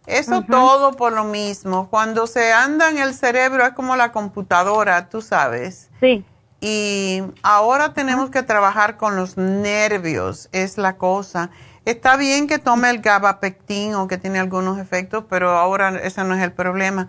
Eso 0.06 0.38
Ujú. 0.38 0.46
todo 0.50 0.92
por 0.92 1.12
lo 1.12 1.24
mismo. 1.24 1.88
Cuando 1.88 2.26
se 2.26 2.52
anda 2.52 2.90
en 2.90 2.98
el 2.98 3.14
cerebro 3.14 3.64
es 3.64 3.72
como 3.72 3.94
la 3.94 4.10
computadora, 4.10 5.08
tú 5.08 5.20
sabes. 5.20 5.90
Sí. 6.00 6.24
Y 6.60 7.22
ahora 7.42 7.92
tenemos 7.92 8.30
que 8.30 8.42
trabajar 8.42 8.96
con 8.96 9.14
los 9.16 9.36
nervios, 9.36 10.48
es 10.52 10.76
la 10.78 10.96
cosa. 10.96 11.50
Está 11.89 12.18
bien 12.18 12.49
que 12.49 12.59
tome 12.59 12.91
el 12.91 13.01
gabapectin 13.01 13.95
o 13.95 14.09
que 14.09 14.18
tiene 14.18 14.39
algunos 14.39 14.78
efectos, 14.78 15.24
pero 15.30 15.53
ahora 15.53 15.89
ese 16.03 16.22
no 16.22 16.34
es 16.34 16.43
el 16.43 16.53
problema. 16.53 17.09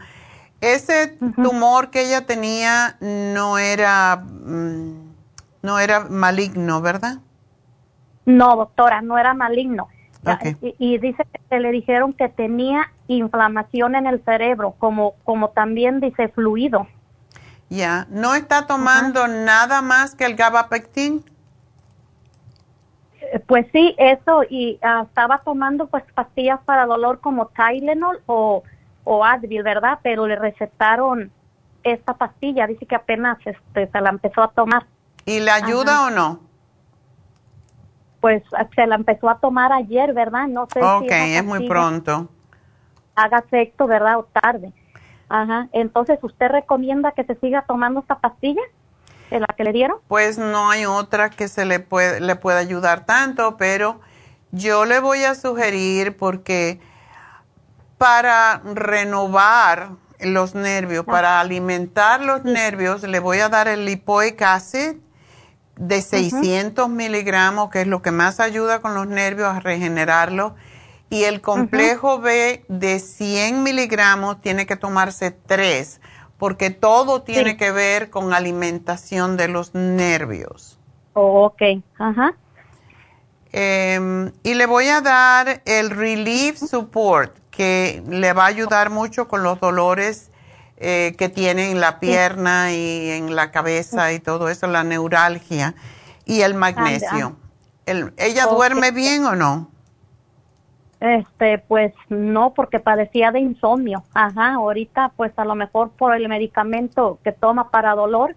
Ese 0.62 1.18
tumor 1.36 1.90
que 1.90 2.04
ella 2.04 2.26
tenía 2.26 2.96
no 3.02 3.58
era, 3.58 4.24
mm, 4.26 5.12
no 5.64 5.80
era 5.80 6.06
maligno, 6.06 6.80
¿verdad? 6.80 7.18
No, 8.26 8.56
doctora, 8.56 9.02
no 9.02 9.18
era 9.18 9.34
maligno. 9.34 9.90
Y 10.62 10.98
dice 11.00 11.28
que 11.50 11.60
le 11.60 11.72
dijeron 11.72 12.14
que 12.14 12.30
tenía 12.30 12.90
inflamación 13.08 13.96
en 13.96 14.08
el 14.08 14.24
cerebro, 14.24 14.76
como, 14.80 15.16
como 15.26 15.50
también 15.50 16.00
dice 16.00 16.30
fluido. 16.30 16.88
Ya, 17.68 18.08
¿no 18.10 18.34
está 18.34 18.66
tomando 18.66 19.28
nada 19.28 19.82
más 19.82 20.16
que 20.16 20.24
el 20.24 20.38
gabapectin? 20.38 21.26
Pues 23.48 23.68
sí, 23.72 23.96
eso, 23.98 24.44
y 24.50 24.80
ah, 24.82 25.04
estaba 25.08 25.40
tomando 25.40 25.88
pues 25.88 26.04
pastillas 26.14 26.60
para 26.66 26.86
dolor 26.86 27.20
como 27.20 27.48
Tylenol 27.48 28.22
o, 28.26 28.64
o 29.04 29.26
Advil, 29.26 29.64
¿verdad? 29.64 30.00
Pero 30.02 30.26
le 30.28 30.36
recetaron 30.36 31.32
esta 31.84 32.14
pastilla, 32.16 32.68
dice 32.68 32.86
que 32.86 32.96
apenas 32.96 33.38
este, 33.46 33.88
se 33.88 34.02
la 34.02 34.10
empezó 34.10 34.42
a 34.42 34.50
tomar. 34.50 34.86
¿Y 35.26 35.40
le 35.40 35.52
ayuda 35.52 36.08
o 36.08 36.10
no? 36.10 36.40
Pues 38.22 38.44
ah, 38.58 38.68
se 38.76 38.86
la 38.88 38.96
empezó 38.96 39.30
a 39.30 39.40
tomar 39.40 39.72
ayer, 39.72 40.14
¿verdad? 40.14 40.48
No 40.48 40.68
sé 40.74 40.82
Ok, 40.84 41.04
si 41.04 41.08
es 41.10 41.46
muy 41.46 41.68
pronto. 41.68 42.30
haga 43.16 43.40
efecto, 43.40 43.88
¿verdad? 43.88 44.20
O 44.20 44.24
tarde. 44.24 44.74
Ajá, 45.30 45.68
entonces, 45.74 46.18
¿usted 46.24 46.50
recomienda 46.50 47.12
que 47.12 47.24
se 47.24 47.36
siga 47.36 47.62
tomando 47.68 48.00
esta 48.00 48.16
pastilla? 48.20 48.62
¿De 49.30 49.40
la 49.40 49.48
que 49.56 49.64
le 49.64 49.74
dieron? 49.74 49.98
Pues 50.08 50.38
no 50.38 50.70
hay 50.70 50.86
otra 50.86 51.30
que 51.30 51.48
se 51.48 51.66
le 51.66 51.80
puede, 51.80 52.20
le 52.20 52.36
pueda 52.36 52.60
ayudar 52.60 53.06
tanto, 53.06 53.58
pero 53.58 54.02
yo 54.52 54.86
le 54.86 55.00
voy 55.00 55.24
a 55.24 55.36
sugerir 55.36 56.18
porque 56.18 56.80
para 57.98 58.62
renovar 58.64 59.92
los 60.20 60.56
nervios, 60.56 61.06
para 61.06 61.40
alimentar 61.40 62.22
los 62.22 62.44
nervios, 62.44 63.04
le 63.04 63.20
voy 63.20 63.40
a 63.40 63.50
dar 63.50 63.68
el 63.68 63.86
lipoic 63.86 64.42
acid 64.42 64.96
de 65.76 66.02
600 66.02 66.90
miligramos, 66.90 67.70
que 67.70 67.82
es 67.82 67.88
lo 67.88 68.02
que 68.02 68.12
más 68.12 68.40
ayuda 68.40 68.82
con 68.82 68.94
los 68.94 69.08
nervios 69.08 69.50
a 69.50 69.60
regenerarlos. 69.60 70.54
Y 71.10 71.24
el 71.24 71.42
complejo 71.42 72.20
B 72.20 72.66
de 72.68 73.00
100 73.00 73.64
miligramos 73.64 74.42
tiene 74.42 74.66
que 74.66 74.76
tomarse 74.76 75.32
tres, 75.32 76.02
porque 76.40 76.72
todo 76.72 77.22
tiene 77.22 77.52
Sí. 77.52 77.58
que 77.58 77.72
ver 77.72 78.10
con 78.10 78.34
alimentación 78.34 79.38
de 79.38 79.50
los 79.50 79.76
nervios. 79.76 80.80
Oh, 81.14 81.46
ok, 81.46 81.62
ajá. 82.00 82.34
Em, 83.52 84.32
y 84.44 84.54
le 84.54 84.66
voy 84.66 84.88
a 84.90 85.02
dar 85.02 85.62
el 85.66 85.90
Relief 85.90 86.58
Support, 86.60 87.36
que 87.50 88.04
le 88.08 88.32
va 88.34 88.44
a 88.44 88.48
ayudar 88.48 88.90
mucho 88.90 89.28
con 89.28 89.44
los 89.44 89.60
dolores 89.60 90.32
eh, 90.82 91.14
que 91.18 91.28
tiene 91.28 91.72
en 91.72 91.82
la 91.82 92.00
pierna 92.00 92.72
y 92.72 93.10
en 93.10 93.36
la 93.36 93.52
cabeza 93.52 94.14
y 94.14 94.20
todo 94.20 94.48
eso, 94.48 94.66
la 94.68 94.86
neuralgia. 94.86 95.76
Y 96.24 96.40
el 96.42 96.54
magnesio. 96.54 97.36
El- 97.86 98.14
¿Ella 98.18 98.46
duerme 98.46 98.92
bien 98.92 99.26
o 99.26 99.36
no? 99.36 99.69
Este, 101.00 101.60
pues 101.60 101.94
no, 102.10 102.54
porque 102.54 102.80
padecía 102.80 103.32
de 103.32 103.40
insomnio. 103.40 104.04
Ajá, 104.14 104.54
ahorita 104.56 105.12
pues 105.16 105.32
a 105.38 105.46
lo 105.46 105.56
mejor 105.56 105.92
por 105.92 106.14
el 106.16 106.28
medicamento 106.28 107.20
que 107.24 107.32
toma 107.32 107.70
para 107.72 107.96
dolor, 107.96 108.36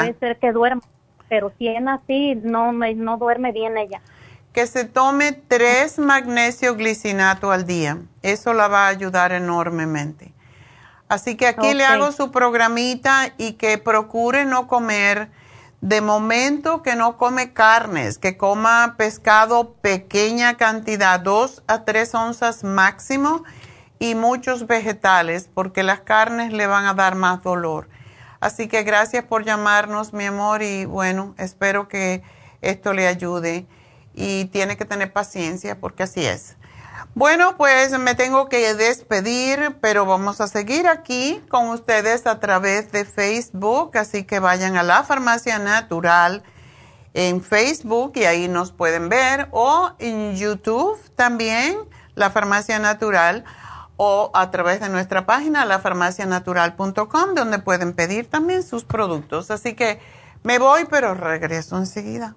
puede 0.00 0.18
ser 0.18 0.38
que 0.38 0.52
duerma. 0.52 0.82
Pero 1.28 1.52
si 1.58 1.68
es 1.68 1.80
así, 1.86 2.34
no, 2.42 2.72
me- 2.72 2.94
no 2.94 3.16
duerme 3.16 3.52
bien 3.52 3.78
ella. 3.78 4.00
Que 4.52 4.66
se 4.66 4.84
tome 4.84 5.30
tres 5.32 6.00
magnesio 6.00 6.74
glicinato 6.74 7.52
al 7.52 7.64
día. 7.66 7.98
Eso 8.22 8.52
la 8.52 8.66
va 8.66 8.86
a 8.86 8.88
ayudar 8.88 9.30
enormemente. 9.30 10.32
Así 11.08 11.36
que 11.36 11.46
aquí 11.46 11.72
le 11.74 11.84
hago 11.84 12.10
su 12.12 12.32
programita 12.32 13.32
y 13.38 13.52
que 13.52 13.78
procure 13.78 14.44
no 14.44 14.66
comer, 14.66 15.28
de 15.80 16.00
momento 16.00 16.82
que 16.82 16.94
no 16.94 17.16
come 17.16 17.52
carnes, 17.52 18.18
que 18.18 18.36
coma 18.36 18.94
pescado 18.98 19.74
pequeña 19.74 20.56
cantidad, 20.56 21.20
dos 21.20 21.62
a 21.66 21.84
tres 21.84 22.14
onzas 22.14 22.64
máximo, 22.64 23.44
y 23.98 24.14
muchos 24.14 24.66
vegetales, 24.66 25.48
porque 25.52 25.82
las 25.82 26.00
carnes 26.00 26.52
le 26.52 26.66
van 26.66 26.86
a 26.86 26.94
dar 26.94 27.14
más 27.14 27.42
dolor. 27.42 27.88
Así 28.40 28.66
que 28.66 28.82
gracias 28.82 29.24
por 29.24 29.44
llamarnos, 29.44 30.14
mi 30.14 30.24
amor, 30.24 30.62
y 30.62 30.86
bueno, 30.86 31.34
espero 31.36 31.86
que 31.86 32.22
esto 32.62 32.94
le 32.94 33.06
ayude. 33.06 33.66
Y 34.14 34.46
tiene 34.46 34.76
que 34.76 34.86
tener 34.86 35.12
paciencia 35.12 35.78
porque 35.78 36.02
así 36.02 36.24
es. 36.26 36.56
Bueno, 37.14 37.56
pues 37.56 37.98
me 37.98 38.14
tengo 38.14 38.48
que 38.48 38.72
despedir, 38.74 39.76
pero 39.80 40.06
vamos 40.06 40.40
a 40.40 40.46
seguir 40.46 40.86
aquí 40.86 41.42
con 41.48 41.68
ustedes 41.68 42.26
a 42.26 42.38
través 42.38 42.92
de 42.92 43.04
Facebook, 43.04 43.98
así 43.98 44.22
que 44.22 44.38
vayan 44.38 44.76
a 44.76 44.84
la 44.84 45.02
farmacia 45.02 45.58
natural 45.58 46.44
en 47.12 47.42
Facebook 47.42 48.12
y 48.14 48.24
ahí 48.24 48.46
nos 48.46 48.70
pueden 48.70 49.08
ver 49.08 49.48
o 49.50 49.90
en 49.98 50.36
YouTube 50.36 50.98
también, 51.16 51.78
la 52.14 52.30
farmacia 52.30 52.78
natural 52.78 53.44
o 53.96 54.30
a 54.32 54.52
través 54.52 54.80
de 54.80 54.88
nuestra 54.88 55.26
página 55.26 55.64
lafarmacianatural.com 55.64 57.34
donde 57.34 57.58
pueden 57.58 57.92
pedir 57.92 58.30
también 58.30 58.62
sus 58.62 58.84
productos. 58.84 59.50
Así 59.50 59.74
que 59.74 60.00
me 60.44 60.60
voy, 60.60 60.86
pero 60.88 61.14
regreso 61.14 61.76
enseguida. 61.76 62.36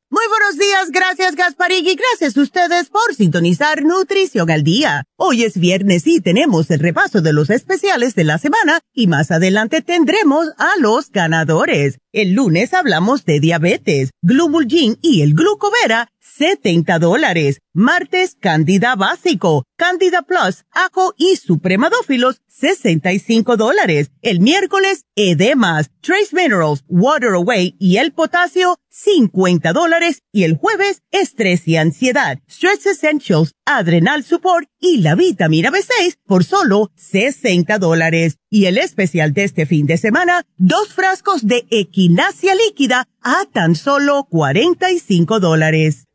Muy 0.13 0.25
buenos 0.27 0.57
días, 0.57 0.91
gracias 0.91 1.37
Gasparig 1.37 1.87
y 1.87 1.95
gracias 1.95 2.35
a 2.35 2.41
ustedes 2.41 2.89
por 2.89 3.15
sintonizar 3.15 3.81
Nutrición 3.81 4.51
al 4.51 4.61
Día. 4.61 5.05
Hoy 5.15 5.43
es 5.43 5.57
viernes 5.57 6.05
y 6.05 6.19
tenemos 6.19 6.69
el 6.69 6.79
repaso 6.79 7.21
de 7.21 7.31
los 7.31 7.49
especiales 7.49 8.13
de 8.13 8.25
la 8.25 8.37
semana 8.37 8.81
y 8.93 9.07
más 9.07 9.31
adelante 9.31 9.81
tendremos 9.81 10.47
a 10.57 10.73
los 10.81 11.11
ganadores. 11.11 11.99
El 12.11 12.33
lunes 12.33 12.73
hablamos 12.73 13.23
de 13.23 13.39
diabetes, 13.39 14.09
Glumulgin 14.21 14.97
y 15.01 15.21
el 15.21 15.33
Glucovera 15.33 16.11
70 16.41 16.97
dólares. 16.97 17.61
Martes, 17.71 18.35
Candida 18.39 18.95
Básico, 18.95 19.63
Candida 19.77 20.23
Plus, 20.23 20.65
Ajo 20.71 21.13
y 21.15 21.35
Supremadófilos, 21.35 22.41
65 22.47 23.57
dólares. 23.57 24.09
El 24.23 24.39
miércoles, 24.39 25.05
Edemas, 25.15 25.91
Trace 26.01 26.35
Minerals, 26.35 26.83
Water 26.87 27.33
Away 27.35 27.75
y 27.77 27.97
el 27.97 28.11
potasio, 28.11 28.79
50 28.89 29.71
dólares. 29.71 30.23
Y 30.31 30.43
el 30.43 30.57
jueves, 30.57 31.03
Estrés 31.11 31.67
y 31.67 31.77
Ansiedad, 31.77 32.39
Stress 32.49 32.87
Essentials, 32.87 33.53
Adrenal 33.63 34.23
Support 34.23 34.67
y 34.79 34.97
la 34.97 35.13
vitamina 35.13 35.69
B6 35.69 36.15
por 36.25 36.43
solo 36.43 36.91
60 36.95 37.77
dólares. 37.77 38.37
Y 38.49 38.65
el 38.65 38.79
especial 38.79 39.33
de 39.33 39.43
este 39.43 39.67
fin 39.67 39.85
de 39.85 39.97
semana, 39.97 40.43
dos 40.57 40.91
frascos 40.91 41.45
de 41.45 41.67
equinacia 41.69 42.55
líquida 42.55 43.07
a 43.21 43.45
tan 43.53 43.75
solo 43.75 44.25
45 44.27 45.39
dólares. 45.39 46.07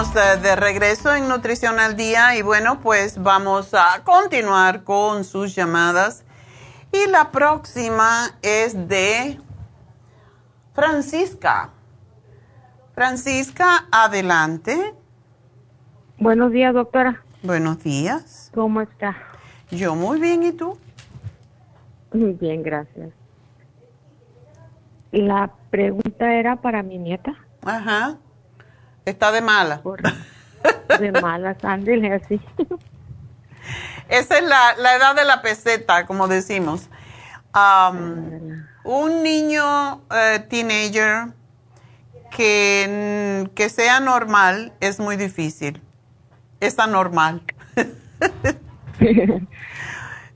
Estamos 0.00 0.16
eh, 0.16 0.40
de 0.40 0.56
regreso 0.56 1.14
en 1.14 1.28
Nutrición 1.28 1.78
al 1.78 1.94
Día 1.94 2.34
y 2.34 2.40
bueno, 2.40 2.80
pues 2.80 3.22
vamos 3.22 3.74
a 3.74 4.02
continuar 4.02 4.82
con 4.82 5.24
sus 5.24 5.54
llamadas. 5.54 6.24
Y 6.90 7.10
la 7.10 7.30
próxima 7.30 8.30
es 8.40 8.88
de 8.88 9.38
Francisca. 10.72 11.68
Francisca, 12.94 13.88
adelante. 13.92 14.94
Buenos 16.16 16.50
días, 16.50 16.72
doctora. 16.72 17.22
Buenos 17.42 17.82
días. 17.82 18.50
¿Cómo 18.54 18.80
está? 18.80 19.14
Yo 19.70 19.94
muy 19.94 20.18
bien, 20.18 20.42
¿y 20.44 20.52
tú? 20.52 20.78
Bien, 22.14 22.62
gracias. 22.62 23.10
La 25.12 25.50
pregunta 25.68 26.32
era 26.32 26.56
para 26.56 26.82
mi 26.82 26.96
nieta. 26.96 27.34
Ajá. 27.62 28.16
Está 29.10 29.32
de 29.32 29.40
mala. 29.40 29.82
de 31.00 31.12
mala, 31.20 31.56
ándele 31.64 32.14
así. 32.14 32.40
Esa 34.08 34.38
es 34.38 34.44
la, 34.44 34.74
la, 34.78 34.94
edad 34.94 35.16
de 35.16 35.24
la 35.24 35.42
peseta, 35.42 36.06
como 36.06 36.28
decimos. 36.28 36.88
un 38.84 39.22
niño 39.24 40.00
eh, 40.12 40.46
teenager 40.48 41.32
que, 42.30 43.50
que 43.56 43.68
sea 43.68 43.98
normal 43.98 44.72
es 44.78 45.00
muy 45.00 45.16
difícil. 45.16 45.82
Es 46.60 46.78
anormal. 46.78 47.42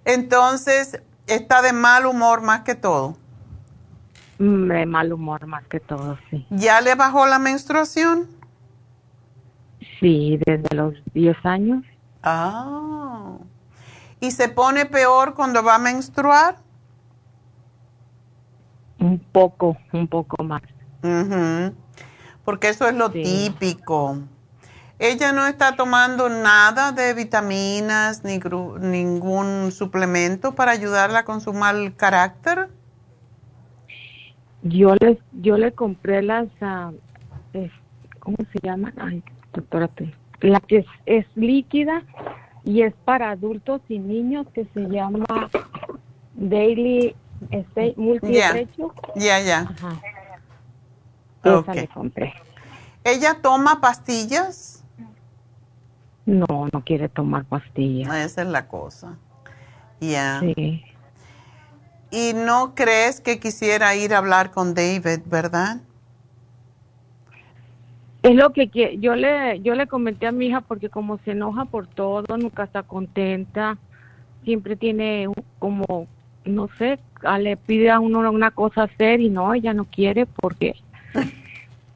Entonces, 0.04 1.00
está 1.28 1.62
de 1.62 1.72
mal 1.72 2.06
humor 2.06 2.42
más 2.42 2.62
que 2.62 2.74
todo. 2.74 3.16
De 4.38 4.84
mal 4.84 5.12
humor 5.12 5.46
más 5.46 5.64
que 5.68 5.78
todo, 5.78 6.18
sí. 6.28 6.44
¿Ya 6.50 6.80
le 6.80 6.96
bajó 6.96 7.26
la 7.26 7.38
menstruación? 7.38 8.28
Sí, 10.00 10.38
desde 10.44 10.74
los 10.74 10.94
10 11.12 11.36
años. 11.44 11.84
Ah. 12.22 13.38
¿Y 14.20 14.30
se 14.30 14.48
pone 14.48 14.86
peor 14.86 15.34
cuando 15.34 15.62
va 15.62 15.76
a 15.76 15.78
menstruar? 15.78 16.56
Un 18.98 19.18
poco, 19.18 19.76
un 19.92 20.08
poco 20.08 20.42
más. 20.42 20.62
Porque 22.44 22.68
eso 22.70 22.88
es 22.88 22.94
lo 22.94 23.10
típico. 23.10 24.18
Ella 24.98 25.32
no 25.32 25.46
está 25.46 25.76
tomando 25.76 26.28
nada 26.28 26.92
de 26.92 27.12
vitaminas 27.14 28.24
ni 28.24 28.38
ningún 28.80 29.72
suplemento 29.72 30.54
para 30.54 30.72
ayudarla 30.72 31.24
con 31.24 31.40
su 31.40 31.52
mal 31.52 31.96
carácter. 31.96 32.68
Yo 34.62 34.94
le, 34.94 35.18
yo 35.32 35.58
le 35.58 35.72
compré 35.72 36.22
las, 36.22 36.46
uh, 36.62 36.96
¿cómo 38.20 38.36
se 38.52 38.60
llaman? 38.62 38.94
Ay, 38.96 39.22
doctora, 39.54 39.90
la 40.40 40.60
que 40.60 40.84
es, 41.06 41.26
líquida 41.34 42.02
y 42.64 42.82
es 42.82 42.94
para 43.04 43.30
adultos 43.30 43.80
y 43.88 43.98
niños 43.98 44.46
que 44.52 44.66
se 44.74 44.80
llama 44.88 45.50
Daily 46.34 47.14
este, 47.50 47.94
Multi 47.96 48.32
Ya, 49.16 49.40
ya. 49.40 49.68
Esa 51.42 51.74
le 51.74 51.88
compré. 51.88 52.34
¿Ella 53.04 53.38
toma 53.42 53.80
pastillas? 53.80 54.82
No, 56.26 56.68
no 56.72 56.84
quiere 56.84 57.08
tomar 57.08 57.44
pastillas. 57.44 58.14
Esa 58.14 58.42
es 58.42 58.48
la 58.48 58.66
cosa. 58.66 59.18
Ya. 60.00 60.40
Sí. 60.40 60.84
Y 62.10 62.32
no 62.32 62.74
crees 62.74 63.20
que 63.20 63.40
quisiera 63.40 63.94
ir 63.94 64.14
a 64.14 64.18
hablar 64.18 64.50
con 64.52 64.74
David, 64.74 65.20
¿verdad? 65.26 65.80
Es 68.24 68.34
lo 68.34 68.54
que 68.54 68.96
yo 68.98 69.14
le 69.16 69.60
yo 69.60 69.74
le 69.74 69.86
comenté 69.86 70.26
a 70.26 70.32
mi 70.32 70.46
hija 70.46 70.62
porque 70.62 70.88
como 70.88 71.18
se 71.18 71.32
enoja 71.32 71.66
por 71.66 71.86
todo, 71.86 72.38
nunca 72.38 72.64
está 72.64 72.82
contenta, 72.82 73.76
siempre 74.44 74.76
tiene 74.76 75.28
como 75.58 76.08
no 76.46 76.68
sé, 76.78 76.98
le 77.38 77.56
pide 77.58 77.90
a 77.90 78.00
uno 78.00 78.30
una 78.30 78.50
cosa 78.50 78.84
hacer 78.84 79.20
y 79.20 79.28
no, 79.28 79.52
ella 79.52 79.74
no 79.74 79.84
quiere 79.84 80.24
porque 80.24 80.74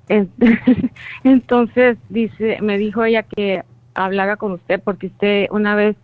entonces 1.25 1.97
dice, 2.11 2.59
me 2.61 2.77
dijo 2.77 3.05
ella 3.05 3.23
que 3.23 3.63
hablara 3.95 4.37
con 4.37 4.53
usted 4.53 4.83
porque 4.85 5.07
usted 5.07 5.47
una 5.51 5.75
vez 5.75 5.97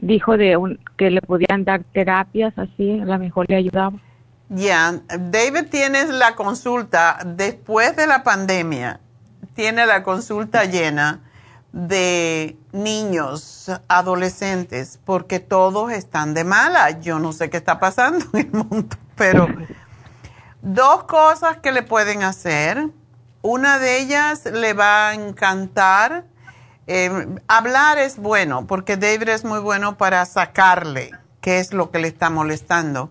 dijo 0.00 0.38
de 0.38 0.56
un, 0.56 0.80
que 0.96 1.10
le 1.10 1.20
podían 1.20 1.64
dar 1.64 1.82
terapias 1.92 2.56
así, 2.58 2.98
a 2.98 3.04
lo 3.04 3.18
mejor 3.18 3.46
le 3.48 3.56
ayudaba. 3.56 3.98
Ya, 4.50 5.00
David 5.18 5.66
tiene 5.70 6.06
la 6.12 6.34
consulta 6.34 7.18
después 7.24 7.96
de 7.96 8.06
la 8.06 8.22
pandemia, 8.22 9.00
tiene 9.54 9.86
la 9.86 10.02
consulta 10.02 10.64
llena 10.64 11.20
de 11.72 12.56
niños, 12.72 13.70
adolescentes, 13.88 15.00
porque 15.04 15.40
todos 15.40 15.90
están 15.92 16.34
de 16.34 16.44
mala. 16.44 17.00
Yo 17.00 17.18
no 17.18 17.32
sé 17.32 17.50
qué 17.50 17.56
está 17.56 17.80
pasando 17.80 18.24
en 18.34 18.46
el 18.46 18.52
mundo, 18.52 18.96
pero 19.16 19.48
dos 20.62 21.04
cosas 21.04 21.58
que 21.58 21.72
le 21.72 21.82
pueden 21.82 22.22
hacer. 22.22 22.88
Una 23.42 23.78
de 23.78 24.00
ellas 24.00 24.46
le 24.46 24.72
va 24.72 25.08
a 25.08 25.14
encantar 25.14 26.24
eh, 26.86 27.38
hablar 27.48 27.98
es 27.98 28.18
bueno, 28.18 28.66
porque 28.66 28.96
David 28.96 29.28
es 29.30 29.44
muy 29.44 29.58
bueno 29.58 29.96
para 29.96 30.24
sacarle 30.26 31.12
qué 31.40 31.58
es 31.58 31.72
lo 31.72 31.90
que 31.90 31.98
le 31.98 32.08
está 32.08 32.30
molestando. 32.30 33.10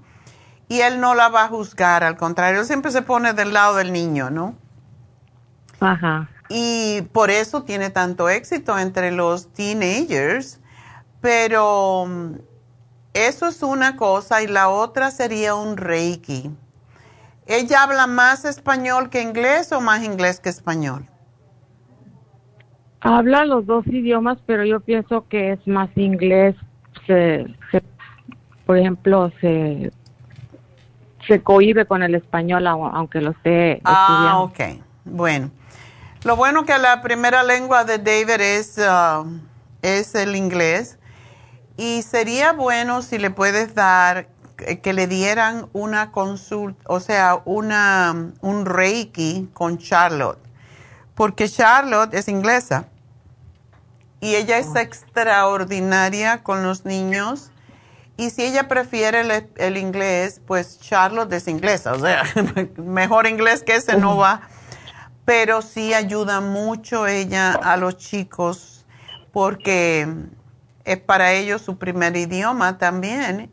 Y 0.68 0.82
él 0.82 1.00
no 1.00 1.16
la 1.16 1.30
va 1.30 1.46
a 1.46 1.48
juzgar, 1.50 2.04
al 2.04 2.18
contrario, 2.18 2.62
él 2.62 2.66
siempre 2.66 2.92
se 2.92 3.02
pone 3.02 3.34
del 3.34 3.54
lado 3.54 3.76
del 3.76 3.92
niño, 3.92 4.30
¿no? 4.30 4.56
Ajá. 5.80 6.30
Y 6.50 7.02
por 7.14 7.30
eso 7.30 7.64
tiene 7.64 7.90
tanto 7.90 8.30
éxito 8.30 8.78
entre 8.78 9.12
los 9.12 9.52
teenagers. 9.54 10.60
Pero 11.22 12.06
mm, 12.08 12.34
eso 13.14 13.48
es 13.48 13.64
una 13.64 13.96
cosa 13.96 14.42
y 14.42 14.48
la 14.48 14.70
otra 14.70 15.12
sería 15.12 15.56
un 15.56 15.78
reiki. 15.78 16.52
¿Ella 17.46 17.84
habla 17.84 18.08
más 18.08 18.46
español 18.46 19.10
que 19.10 19.22
inglés 19.22 19.72
o 19.72 19.82
más 19.82 20.04
inglés 20.04 20.40
que 20.40 20.50
español? 20.50 21.06
Habla 23.02 23.46
los 23.46 23.66
dos 23.66 23.86
idiomas, 23.88 24.38
pero 24.46 24.64
yo 24.64 24.80
pienso 24.80 25.28
que 25.28 25.54
es 25.54 25.68
más 25.68 25.90
inglés. 25.98 26.56
Se, 27.06 27.46
por 28.66 28.78
ejemplo, 28.78 29.30
se, 29.42 29.92
se 31.28 31.42
cohibe 31.42 31.86
con 31.86 32.02
el 32.02 32.16
español, 32.16 32.66
aunque 32.66 33.20
lo 33.20 33.32
esté 33.32 33.82
ah, 33.84 34.40
ok. 34.42 34.60
Bueno. 35.04 35.52
Lo 36.24 36.38
bueno 36.38 36.66
que 36.66 36.78
la 36.78 37.02
primera 37.02 37.44
lengua 37.44 37.84
de 37.84 37.98
David 37.98 38.40
es, 38.40 38.78
uh, 38.78 39.28
es 39.82 40.16
el 40.16 40.38
inglés. 40.38 40.98
Y 41.76 42.02
sería 42.04 42.54
bueno 42.54 43.02
si 43.02 43.18
le 43.18 43.30
puedes 43.30 43.76
dar, 43.76 44.30
que 44.82 44.94
le 44.94 45.08
dieran 45.08 45.68
una 45.74 46.12
consulta, 46.12 46.82
o 46.88 47.02
sea, 47.02 47.42
una, 47.44 48.32
un 48.40 48.66
reiki 48.66 49.50
con 49.54 49.78
Charlotte. 49.78 50.40
Porque 51.14 51.50
Charlotte 51.50 52.14
es 52.14 52.30
inglesa 52.30 52.88
y 54.22 54.36
ella 54.36 54.58
es 54.60 54.74
extraordinaria 54.78 56.42
con 56.42 56.64
los 56.64 56.86
niños. 56.86 57.52
Y 58.16 58.30
si 58.30 58.44
ella 58.44 58.70
prefiere 58.70 59.46
el, 59.58 59.76
inglés, 59.76 60.40
pues 60.48 60.80
Charlotte 60.80 61.34
es 61.34 61.50
inglesa, 61.50 61.92
o 61.92 62.00
sea, 62.00 62.24
mejor 62.78 63.28
inglés 63.28 63.64
que 63.64 63.76
ese 63.76 63.98
no 63.98 64.16
va. 64.16 64.48
Pero 65.26 65.62
sí 65.62 65.94
ayuda 65.94 66.42
mucho 66.42 67.08
ella 67.08 67.54
a 67.54 67.78
los 67.78 67.98
chicos 67.98 68.86
porque 69.32 70.08
es 70.86 70.98
para 71.00 71.34
ellos 71.34 71.62
su 71.62 71.78
primer 71.78 72.16
idioma 72.16 72.78
también 72.78 73.52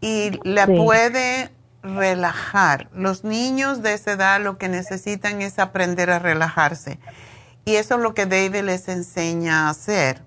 y 0.00 0.38
la 0.44 0.66
puede 0.66 1.50
relajar. 1.82 2.88
Los 2.92 3.24
niños 3.24 3.82
de 3.82 3.94
esa 3.94 4.12
edad 4.12 4.40
lo 4.40 4.58
que 4.58 4.68
necesitan 4.68 5.42
es 5.42 5.58
aprender 5.58 6.10
a 6.10 6.18
relajarse. 6.18 6.98
Y 7.64 7.76
eso 7.76 7.96
es 7.96 8.00
lo 8.00 8.14
que 8.14 8.26
David 8.26 8.62
les 8.62 8.88
enseña 8.88 9.66
a 9.66 9.70
hacer 9.70 10.22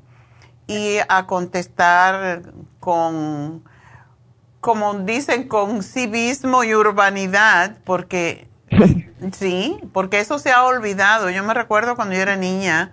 y 0.68 0.98
a 1.08 1.26
contestar 1.26 2.52
con, 2.80 3.64
como 4.60 4.94
dicen, 5.00 5.48
con 5.48 5.82
civismo 5.82 6.64
y 6.64 6.76
urbanidad, 6.76 7.78
porque 7.86 8.49
sí, 9.32 9.80
porque 9.94 10.20
eso 10.20 10.40
se 10.40 10.52
ha 10.52 10.64
olvidado. 10.64 11.30
Yo 11.30 11.44
me 11.44 11.54
recuerdo 11.54 11.96
cuando 11.96 12.16
yo 12.16 12.22
era 12.22 12.36
niña, 12.36 12.92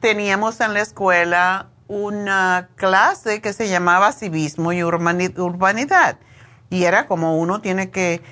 teníamos 0.00 0.60
en 0.60 0.74
la 0.74 0.80
escuela 0.80 1.68
una 1.88 2.68
clase 2.74 3.40
que 3.40 3.52
se 3.52 3.68
llamaba 3.68 4.12
civismo 4.12 4.72
y 4.72 4.82
urbanidad. 4.82 6.18
Y 6.68 6.84
era 6.84 7.06
como 7.06 7.38
uno 7.38 7.60
tiene 7.60 7.90
que, 7.90 8.22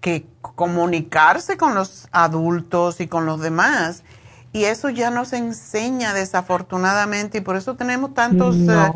que 0.00 0.26
comunicarse 0.40 1.56
con 1.56 1.74
los 1.74 2.08
adultos 2.12 3.00
y 3.00 3.06
con 3.06 3.26
los 3.26 3.40
demás. 3.40 4.04
Y 4.52 4.64
eso 4.64 4.90
ya 4.90 5.10
no 5.10 5.24
se 5.24 5.36
enseña 5.36 6.14
desafortunadamente 6.14 7.38
y 7.38 7.40
por 7.40 7.56
eso 7.56 7.76
tenemos 7.76 8.14
tantos... 8.14 8.56
Eh, 8.56 8.92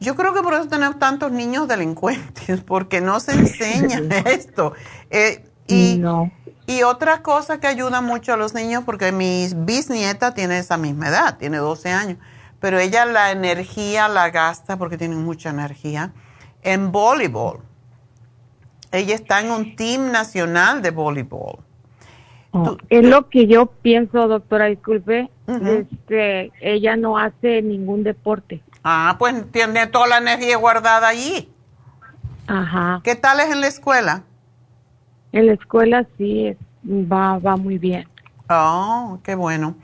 yo 0.00 0.16
creo 0.16 0.32
que 0.32 0.40
por 0.40 0.54
eso 0.54 0.66
tenemos 0.66 0.98
tantos 0.98 1.30
niños 1.30 1.68
delincuentes, 1.68 2.60
porque 2.66 3.00
no 3.00 3.20
se 3.20 3.32
enseña 3.32 4.00
esto. 4.26 4.72
Eh, 5.10 5.44
y, 5.66 6.02
y 6.66 6.82
otra 6.82 7.22
cosa 7.22 7.60
que 7.60 7.66
ayuda 7.66 8.00
mucho 8.00 8.32
a 8.32 8.36
los 8.36 8.54
niños, 8.54 8.84
porque 8.84 9.12
mi 9.12 9.48
bisnieta 9.54 10.34
tiene 10.34 10.58
esa 10.58 10.76
misma 10.76 11.08
edad, 11.08 11.38
tiene 11.38 11.58
12 11.58 11.90
años, 11.90 12.18
pero 12.60 12.78
ella 12.78 13.04
la 13.06 13.32
energía 13.32 14.08
la 14.08 14.30
gasta, 14.30 14.76
porque 14.76 14.98
tiene 14.98 15.16
mucha 15.16 15.50
energía, 15.50 16.12
en 16.62 16.92
voleibol. 16.92 17.60
Ella 18.92 19.14
está 19.14 19.40
en 19.40 19.50
un 19.50 19.76
team 19.76 20.10
nacional 20.10 20.82
de 20.82 20.90
voleibol. 20.90 21.58
Oh, 22.52 22.76
es 22.88 23.04
lo 23.04 23.28
que 23.28 23.46
yo 23.46 23.66
pienso, 23.66 24.26
doctora, 24.26 24.66
disculpe. 24.66 25.30
este, 25.46 26.52
ella 26.60 26.96
no 26.96 27.16
hace 27.16 27.62
ningún 27.62 28.02
deporte. 28.02 28.60
Ah, 28.82 29.16
pues 29.18 29.50
tiene 29.52 29.86
toda 29.86 30.08
la 30.08 30.18
energía 30.18 30.56
guardada 30.56 31.08
allí. 31.08 31.48
Ajá. 32.46 33.00
¿Qué 33.04 33.14
tal 33.14 33.38
es 33.40 33.50
en 33.50 33.60
la 33.60 33.68
escuela? 33.68 34.24
En 35.32 35.46
la 35.46 35.52
escuela 35.52 36.06
sí, 36.18 36.56
va, 36.84 37.38
va 37.38 37.56
muy 37.56 37.78
bien. 37.78 38.08
Oh, 38.48 39.18
qué 39.22 39.34
bueno. 39.34 39.76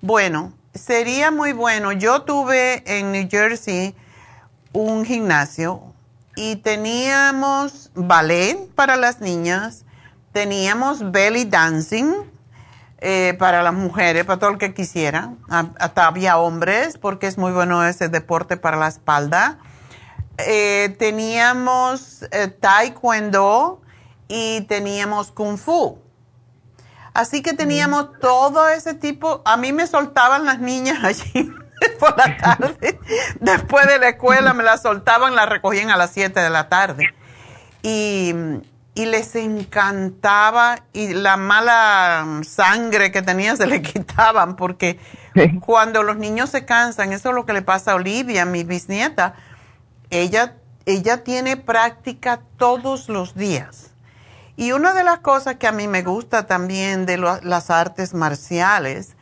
Bueno, 0.00 0.52
sería 0.74 1.30
muy 1.30 1.52
bueno. 1.52 1.92
Yo 1.92 2.22
tuve 2.22 2.82
en 2.86 3.12
New 3.12 3.28
Jersey 3.30 3.94
un 4.72 5.04
gimnasio 5.04 5.82
y 6.36 6.56
teníamos 6.56 7.90
ballet 7.94 8.68
para 8.74 8.96
las 8.96 9.20
niñas 9.20 9.84
Teníamos 10.32 11.10
belly 11.10 11.44
dancing 11.44 12.14
eh, 12.98 13.34
para 13.38 13.64
las 13.64 13.74
mujeres, 13.74 14.24
para 14.24 14.38
todo 14.38 14.50
el 14.50 14.58
que 14.58 14.74
quisiera. 14.74 15.34
Hasta 15.48 16.06
había 16.06 16.38
hombres, 16.38 16.98
porque 16.98 17.26
es 17.26 17.36
muy 17.36 17.50
bueno 17.50 17.84
ese 17.84 18.08
deporte 18.08 18.56
para 18.56 18.76
la 18.76 18.86
espalda. 18.86 19.58
Eh, 20.38 20.94
teníamos 21.00 22.22
eh, 22.30 22.46
taekwondo 22.46 23.82
y 24.30 24.60
teníamos 24.62 25.32
kung 25.32 25.58
fu. 25.58 25.98
Así 27.12 27.42
que 27.42 27.52
teníamos 27.52 28.18
todo 28.20 28.68
ese 28.68 28.94
tipo. 28.94 29.42
A 29.44 29.56
mí 29.56 29.72
me 29.72 29.88
soltaban 29.88 30.44
las 30.46 30.60
niñas 30.60 30.98
allí. 31.04 31.50
por 31.98 32.16
la 32.16 32.36
tarde. 32.36 33.00
Después 33.40 33.86
de 33.88 33.98
la 33.98 34.10
escuela 34.10 34.54
me 34.54 34.62
la 34.62 34.78
soltaban, 34.78 35.34
la 35.34 35.46
recogían 35.46 35.90
a 35.90 35.96
las 35.96 36.12
7 36.12 36.38
de 36.38 36.50
la 36.50 36.68
tarde. 36.68 37.12
Y, 37.82 38.32
y 38.94 39.06
les 39.06 39.34
encantaba 39.34 40.78
y 40.92 41.14
la 41.14 41.36
mala 41.36 42.42
sangre 42.46 43.10
que 43.10 43.22
tenían 43.22 43.56
se 43.56 43.66
le 43.66 43.82
quitaban 43.82 44.54
porque 44.54 45.00
cuando 45.60 46.04
los 46.04 46.18
niños 46.18 46.50
se 46.50 46.64
cansan, 46.64 47.12
eso 47.12 47.30
es 47.30 47.34
lo 47.34 47.46
que 47.46 47.52
le 47.52 47.62
pasa 47.62 47.92
a 47.92 47.94
Olivia, 47.96 48.44
mi 48.44 48.62
bisnieta, 48.62 49.34
ella, 50.10 50.56
ella 50.86 51.24
tiene 51.24 51.56
práctica 51.56 52.42
todos 52.56 53.08
los 53.08 53.34
días. 53.34 53.89
Y 54.60 54.72
una 54.72 54.92
de 54.92 55.04
las 55.04 55.20
cosas 55.20 55.56
que 55.56 55.66
a 55.66 55.72
mí 55.72 55.88
me 55.88 56.02
gusta 56.02 56.46
también 56.46 57.06
de 57.06 57.16
las 57.16 57.70
artes 57.70 58.12
marciales, 58.12 59.16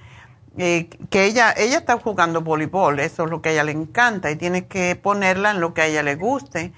eh, 0.57 0.89
que 1.11 1.27
ella, 1.27 1.55
ella 1.57 1.79
está 1.79 1.97
jugando 1.97 2.41
voleibol, 2.41 2.99
eso 2.99 3.23
es 3.23 3.31
lo 3.31 3.41
que 3.41 3.51
a 3.51 3.53
ella 3.53 3.63
le 3.63 3.71
encanta 3.71 4.33
y 4.33 4.35
tiene 4.35 4.67
que 4.67 4.97
ponerla 4.97 5.53
en 5.53 5.61
lo 5.61 5.75
que 5.75 5.83
a 5.83 5.87
ella 5.87 6.03
le 6.03 6.17
guste, 6.17 6.73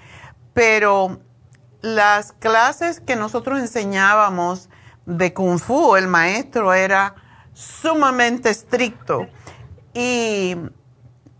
pero 0.53 1.21
las 1.81 2.33
clases 2.33 2.99
que 2.99 3.15
nosotros 3.15 3.59
enseñábamos 3.59 4.69
de 5.07 5.33
kung 5.33 5.57
fu, 5.57 5.95
el 5.95 6.07
maestro 6.07 6.71
era 6.75 7.15
sumamente 7.53 8.51
estricto. 8.51 9.27
Y 9.95 10.55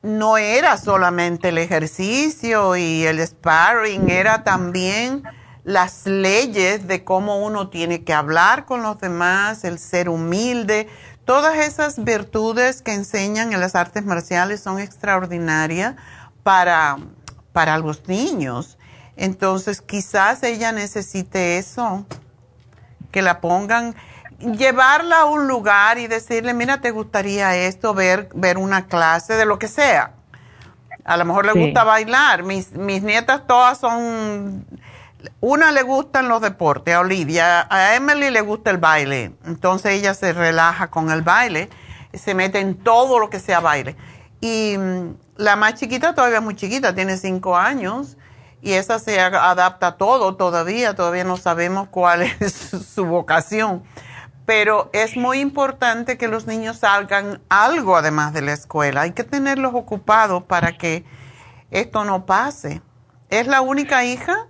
no 0.01 0.37
era 0.37 0.75
solamente 0.77 1.49
el 1.49 1.59
ejercicio 1.59 2.75
y 2.75 3.03
el 3.03 3.19
sparring, 3.19 4.09
era 4.09 4.43
también 4.43 5.21
las 5.63 6.05
leyes 6.05 6.87
de 6.87 7.03
cómo 7.03 7.39
uno 7.39 7.69
tiene 7.69 8.03
que 8.03 8.13
hablar 8.13 8.65
con 8.65 8.81
los 8.81 8.99
demás, 8.99 9.63
el 9.63 9.79
ser 9.79 10.09
humilde, 10.09 10.87
todas 11.25 11.57
esas 11.57 12.03
virtudes 12.03 12.81
que 12.81 12.93
enseñan 12.93 13.53
en 13.53 13.59
las 13.59 13.75
artes 13.75 14.05
marciales 14.05 14.61
son 14.61 14.79
extraordinarias 14.79 15.95
para, 16.43 16.97
para 17.53 17.77
los 17.77 18.07
niños. 18.07 18.77
Entonces 19.15 19.81
quizás 19.81 20.41
ella 20.43 20.71
necesite 20.71 21.57
eso, 21.57 22.05
que 23.11 23.21
la 23.21 23.41
pongan 23.41 23.95
llevarla 24.41 25.21
a 25.21 25.25
un 25.25 25.47
lugar 25.47 25.99
y 25.99 26.07
decirle, 26.07 26.53
mira, 26.53 26.81
te 26.81 26.91
gustaría 26.91 27.55
esto, 27.55 27.93
ver, 27.93 28.29
ver 28.33 28.57
una 28.57 28.87
clase 28.87 29.35
de 29.35 29.45
lo 29.45 29.59
que 29.59 29.67
sea. 29.67 30.13
A 31.03 31.17
lo 31.17 31.25
mejor 31.25 31.45
le 31.45 31.53
gusta 31.53 31.83
bailar. 31.83 32.43
Mis, 32.43 32.71
mis 32.73 33.01
nietas 33.01 33.45
todas 33.47 33.79
son, 33.79 34.65
una 35.39 35.71
le 35.71 35.83
gustan 35.83 36.27
los 36.27 36.41
deportes, 36.41 36.93
a 36.93 36.99
Olivia, 36.99 37.67
a 37.69 37.95
Emily 37.95 38.29
le 38.29 38.41
gusta 38.41 38.71
el 38.71 38.77
baile. 38.77 39.33
Entonces 39.45 39.93
ella 39.93 40.13
se 40.13 40.33
relaja 40.33 40.89
con 40.89 41.11
el 41.11 41.21
baile, 41.21 41.69
se 42.13 42.33
mete 42.33 42.59
en 42.59 42.75
todo 42.75 43.19
lo 43.19 43.29
que 43.29 43.39
sea 43.39 43.59
baile. 43.59 43.95
Y 44.39 44.77
mm, 44.77 45.15
la 45.37 45.55
más 45.55 45.75
chiquita 45.75 46.15
todavía 46.15 46.37
es 46.37 46.43
muy 46.43 46.55
chiquita, 46.55 46.95
tiene 46.95 47.17
cinco 47.17 47.57
años 47.57 48.17
y 48.61 48.73
esa 48.73 48.99
se 48.99 49.19
adapta 49.19 49.87
a 49.87 49.97
todo 49.97 50.35
todavía, 50.35 50.95
todavía 50.95 51.23
no 51.23 51.37
sabemos 51.37 51.87
cuál 51.89 52.21
es 52.39 52.53
su 52.93 53.05
vocación 53.05 53.83
pero 54.45 54.89
es 54.91 55.15
muy 55.15 55.39
importante 55.39 56.17
que 56.17 56.27
los 56.27 56.45
niños 56.47 56.83
hagan 56.83 57.41
algo 57.47 57.95
además 57.95 58.33
de 58.33 58.41
la 58.41 58.51
escuela. 58.51 59.01
Hay 59.01 59.11
que 59.13 59.23
tenerlos 59.23 59.73
ocupados 59.73 60.43
para 60.43 60.77
que 60.77 61.05
esto 61.69 62.03
no 62.03 62.25
pase. 62.25 62.81
¿Es 63.29 63.47
la 63.47 63.61
única 63.61 64.03
hija? 64.03 64.47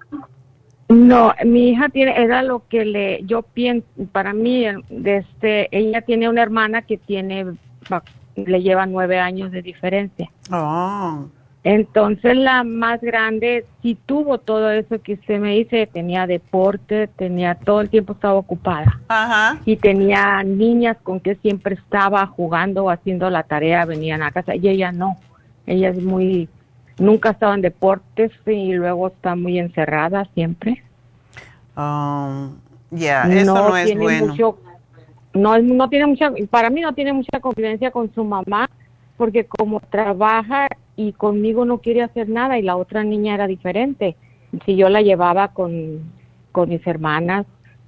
No, 0.92 1.34
mi 1.46 1.70
hija 1.70 1.90
tiene, 1.90 2.22
era 2.22 2.44
lo 2.44 2.68
que 2.68 2.86
le, 2.86 3.24
yo 3.24 3.42
pienso, 3.42 3.88
para 4.12 4.34
mí, 4.34 4.66
este, 5.06 5.68
ella 5.76 6.02
tiene 6.02 6.30
una 6.30 6.42
hermana 6.42 6.82
que 6.82 6.98
tiene, 6.98 7.46
le 8.36 8.62
lleva 8.62 8.86
nueve 8.86 9.20
años 9.20 9.52
de 9.52 9.62
diferencia. 9.62 10.30
Oh. 10.52 11.26
Entonces 11.64 12.36
la 12.36 12.64
más 12.64 13.00
grande 13.02 13.66
sí 13.84 13.96
tuvo 14.06 14.40
todo 14.40 14.72
eso 14.72 15.00
que 15.02 15.14
usted 15.14 15.40
me 15.40 15.52
dice, 15.52 15.88
tenía 15.88 16.26
deporte, 16.26 17.08
tenía 17.08 17.56
todo 17.56 17.82
el 17.82 17.90
tiempo 17.90 18.14
estaba 18.14 18.34
ocupada. 18.34 19.00
Ajá. 19.08 19.60
Y 19.66 19.78
tenía 19.78 20.42
niñas 20.44 20.98
con 21.04 21.20
que 21.20 21.36
siempre 21.36 21.76
estaba 21.76 22.26
jugando 22.26 22.86
o 22.86 22.90
haciendo 22.90 23.30
la 23.30 23.44
tarea, 23.44 23.86
venían 23.86 24.24
a 24.24 24.32
casa 24.32 24.56
y 24.56 24.68
ella 24.68 24.92
no. 24.92 25.18
Ella 25.68 25.90
es 25.90 26.02
muy 26.02 26.50
nunca 27.02 27.32
estaba 27.32 27.56
en 27.56 27.62
deportes 27.62 28.32
y 28.46 28.74
luego 28.74 29.08
está 29.08 29.36
muy 29.36 29.60
encerrada 29.60 30.28
siempre. 30.34 30.84
Um, 31.76 32.58
ya, 32.92 33.24
eso 33.24 33.54
no, 33.54 33.76
es 33.76 33.98
bueno. 33.98 34.36
no, 35.34 35.58
no 35.60 35.90
tiene 35.90 36.06
mucha, 36.06 36.32
para 36.50 36.70
mí 36.70 36.82
no 36.82 36.94
tiene 36.94 37.14
mucha 37.14 37.40
confidencia 37.40 37.92
con 37.92 38.14
su 38.14 38.24
mamá 38.24 38.70
porque 39.18 39.46
como 39.46 39.80
trabaja 39.80 40.68
y 40.96 41.14
conmigo 41.14 41.66
no 41.66 41.80
quiere 41.80 42.04
hacer 42.04 42.30
nada 42.30 42.58
y 42.58 42.62
la 42.62 42.76
otra 42.76 43.04
niña 43.04 43.34
era 43.34 43.48
diferente. 43.48 44.16
Si 44.66 44.76
yo 44.76 44.90
la 44.90 45.02
llevaba 45.02 45.50
con, 45.50 46.12
con 46.52 46.70
mis 46.70 46.86
hermanas 46.86 47.46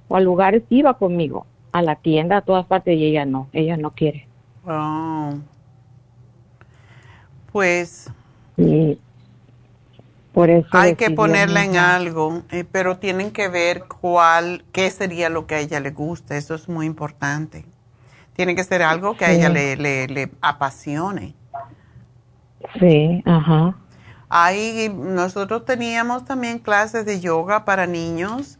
o 0.08 0.16
a 0.16 0.20
lugares, 0.20 0.62
iba 0.70 0.94
conmigo, 0.94 1.46
a 1.72 1.82
la 1.82 1.96
tienda, 1.96 2.38
a 2.38 2.42
todas 2.42 2.66
partes 2.66 2.96
y 2.96 3.04
ella 3.04 3.24
no, 3.26 3.48
ella 3.52 3.76
no 3.76 3.92
quiere. 3.92 4.26
Oh. 4.66 5.34
Pues... 7.52 8.10
por 10.32 10.50
eso 10.50 10.68
hay 10.72 10.96
que 10.96 11.10
ponerla 11.10 11.64
en 11.64 11.76
algo, 11.76 12.42
eh, 12.50 12.64
pero 12.70 12.98
tienen 12.98 13.30
que 13.30 13.48
ver 13.48 13.84
cuál, 13.84 14.64
qué 14.72 14.90
sería 14.90 15.28
lo 15.28 15.46
que 15.46 15.54
a 15.54 15.60
ella 15.60 15.80
le 15.80 15.90
gusta, 15.90 16.36
eso 16.36 16.54
es 16.54 16.68
muy 16.68 16.86
importante. 16.86 17.64
Tiene 18.34 18.56
que 18.56 18.64
ser 18.64 18.82
algo 18.82 19.16
que 19.16 19.24
a 19.24 19.30
ella 19.32 19.48
le, 19.48 19.76
le, 19.76 20.08
le 20.08 20.30
apasione. 20.40 21.34
Sí, 22.80 23.22
ajá. 23.24 23.76
Ahí 24.28 24.92
nosotros 24.92 25.64
teníamos 25.64 26.24
también 26.24 26.58
clases 26.58 27.06
de 27.06 27.20
yoga 27.20 27.64
para 27.64 27.86
niños 27.86 28.58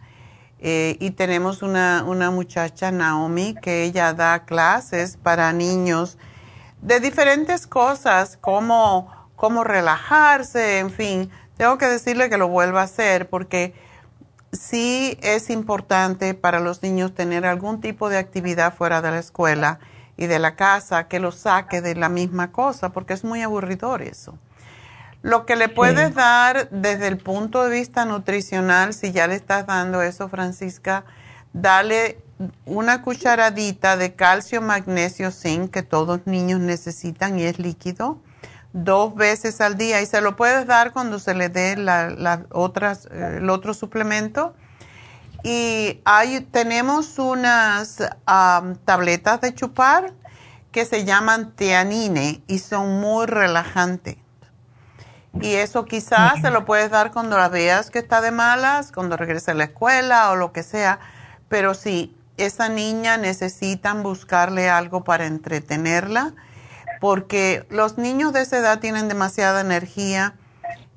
eh, 0.61 0.97
y 1.01 1.11
tenemos 1.11 1.63
una, 1.63 2.05
una 2.07 2.31
muchacha, 2.31 2.93
Naomi, 2.93 3.55
que 3.61 3.83
ella 3.83 4.15
da 4.15 4.45
clases 4.45 5.17
para 5.17 5.53
niños 5.53 6.17
de 6.81 7.01
diferentes 7.01 7.67
cosas, 7.67 8.37
como 8.41 9.11
cómo 9.45 9.63
relajarse, 9.63 10.79
en 10.79 10.91
fin. 10.91 11.31
Tengo 11.59 11.77
que 11.77 11.85
decirle 11.85 12.31
que 12.31 12.39
lo 12.39 12.49
vuelva 12.49 12.81
a 12.81 12.85
hacer 12.85 13.29
porque 13.29 13.75
sí 14.53 15.19
es 15.21 15.51
importante 15.51 16.33
para 16.33 16.61
los 16.61 16.83
niños 16.83 17.15
tener 17.15 17.45
algún 17.45 17.83
tipo 17.83 18.09
de 18.09 18.17
actividad 18.17 18.73
fuera 18.73 19.03
de 19.03 19.11
la 19.11 19.19
escuela 19.19 19.81
y 20.17 20.29
de 20.29 20.39
la 20.39 20.57
casa 20.57 21.09
que 21.09 21.21
lo 21.21 21.31
saque 21.31 21.83
de 21.83 21.95
la 21.95 22.09
misma 22.09 22.53
cosa, 22.53 22.89
porque 22.89 23.13
es 23.13 23.23
muy 23.23 23.43
aburridor 23.43 24.01
eso. 24.01 24.39
Lo 25.21 25.45
que 25.45 25.57
le 25.57 25.69
puedes 25.69 26.15
dar 26.15 26.71
desde 26.71 27.09
el 27.09 27.19
punto 27.19 27.65
de 27.65 27.71
vista 27.71 28.07
nutricional, 28.07 28.95
si 28.95 29.13
ya 29.13 29.27
le 29.27 29.35
estás 29.35 29.67
dando 29.67 30.01
eso, 30.01 30.31
Francisca, 30.31 31.05
dale 31.53 32.17
una 32.65 33.03
cucharadita 33.03 33.99
de 33.99 34.15
calcio, 34.15 34.63
magnesio, 34.63 35.31
zinc 35.31 35.71
que 35.71 35.83
todos 35.83 36.27
niños 36.27 36.61
necesitan 36.61 37.39
y 37.39 37.43
es 37.43 37.59
líquido 37.59 38.23
dos 38.75 39.15
veces 39.15 39.63
al 39.63 39.79
día 39.79 40.03
y 40.03 40.07
se 40.07 40.21
lo 40.21 40.37
puedes 40.37 40.67
dar 40.67 40.93
cuando 40.93 41.19
se 41.19 41.33
le 41.33 41.49
dé 41.49 41.77
la, 41.77 42.45
otras, 42.51 43.07
eh, 43.11 43.39
el 43.39 43.49
otro 43.49 43.73
suplemento 43.73 44.55
y 45.45 46.01
hay, 46.07 46.41
tenemos 46.41 47.19
unas 47.19 47.99
tabletas 48.87 49.43
de 49.43 49.55
chupar 49.55 50.15
que 50.73 50.87
se 50.87 51.05
llaman 51.05 51.53
teanine 51.53 52.43
y 52.47 52.59
son 52.61 52.99
muy 53.01 53.27
relajantes. 53.27 54.17
Y 55.41 55.55
eso 55.55 55.85
quizás 55.85 56.41
se 56.41 56.51
lo 56.51 56.65
puedes 56.65 56.91
dar 56.91 57.13
cuando 57.13 57.37
la 57.37 57.49
veas 57.49 57.91
que 57.91 57.99
está 57.99 58.23
de 58.23 58.31
malas, 58.31 58.91
cuando 58.91 59.17
regrese 59.19 59.51
a 59.51 59.55
la 59.55 59.65
escuela 59.65 60.31
o 60.31 60.37
lo 60.37 60.53
que 60.53 60.63
sea. 60.63 60.99
Pero 61.49 61.75
sí, 61.75 62.17
esa 62.39 62.71
niña 62.71 63.19
necesitan 63.19 64.03
buscarle 64.03 64.71
algo 64.71 65.05
para 65.05 65.27
entretenerla, 65.27 66.33
porque 67.05 67.67
los 67.69 67.99
niños 67.99 68.33
de 68.33 68.41
esa 68.41 68.57
edad 68.57 68.81
tienen 68.81 69.09
demasiada 69.09 69.61
energía 69.61 70.37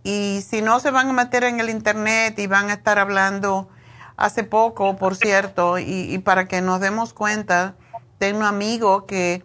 y 0.04 0.42
si 0.50 0.62
no 0.62 0.80
se 0.80 0.90
van 0.90 1.10
a 1.10 1.12
meter 1.12 1.44
en 1.44 1.60
el 1.60 1.70
internet 1.70 2.40
y 2.40 2.48
van 2.48 2.70
a 2.70 2.76
estar 2.76 2.98
hablando 2.98 3.68
hace 4.16 4.46
poco, 4.46 4.96
por 4.96 5.18
cierto, 5.18 5.80
y, 5.80 6.18
para 6.20 6.48
que 6.48 6.62
nos 6.62 6.80
demos 6.80 7.12
cuenta, 7.14 7.76
tengo 8.20 8.40
un 8.40 8.46
amigo 8.46 9.06
que 9.06 9.44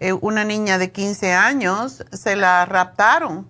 eh, 0.00 0.12
una 0.12 0.42
niña 0.42 0.78
de 0.78 0.90
15 0.90 1.32
años 1.32 2.04
se 2.10 2.34
la 2.34 2.66
raptaron 2.66 3.48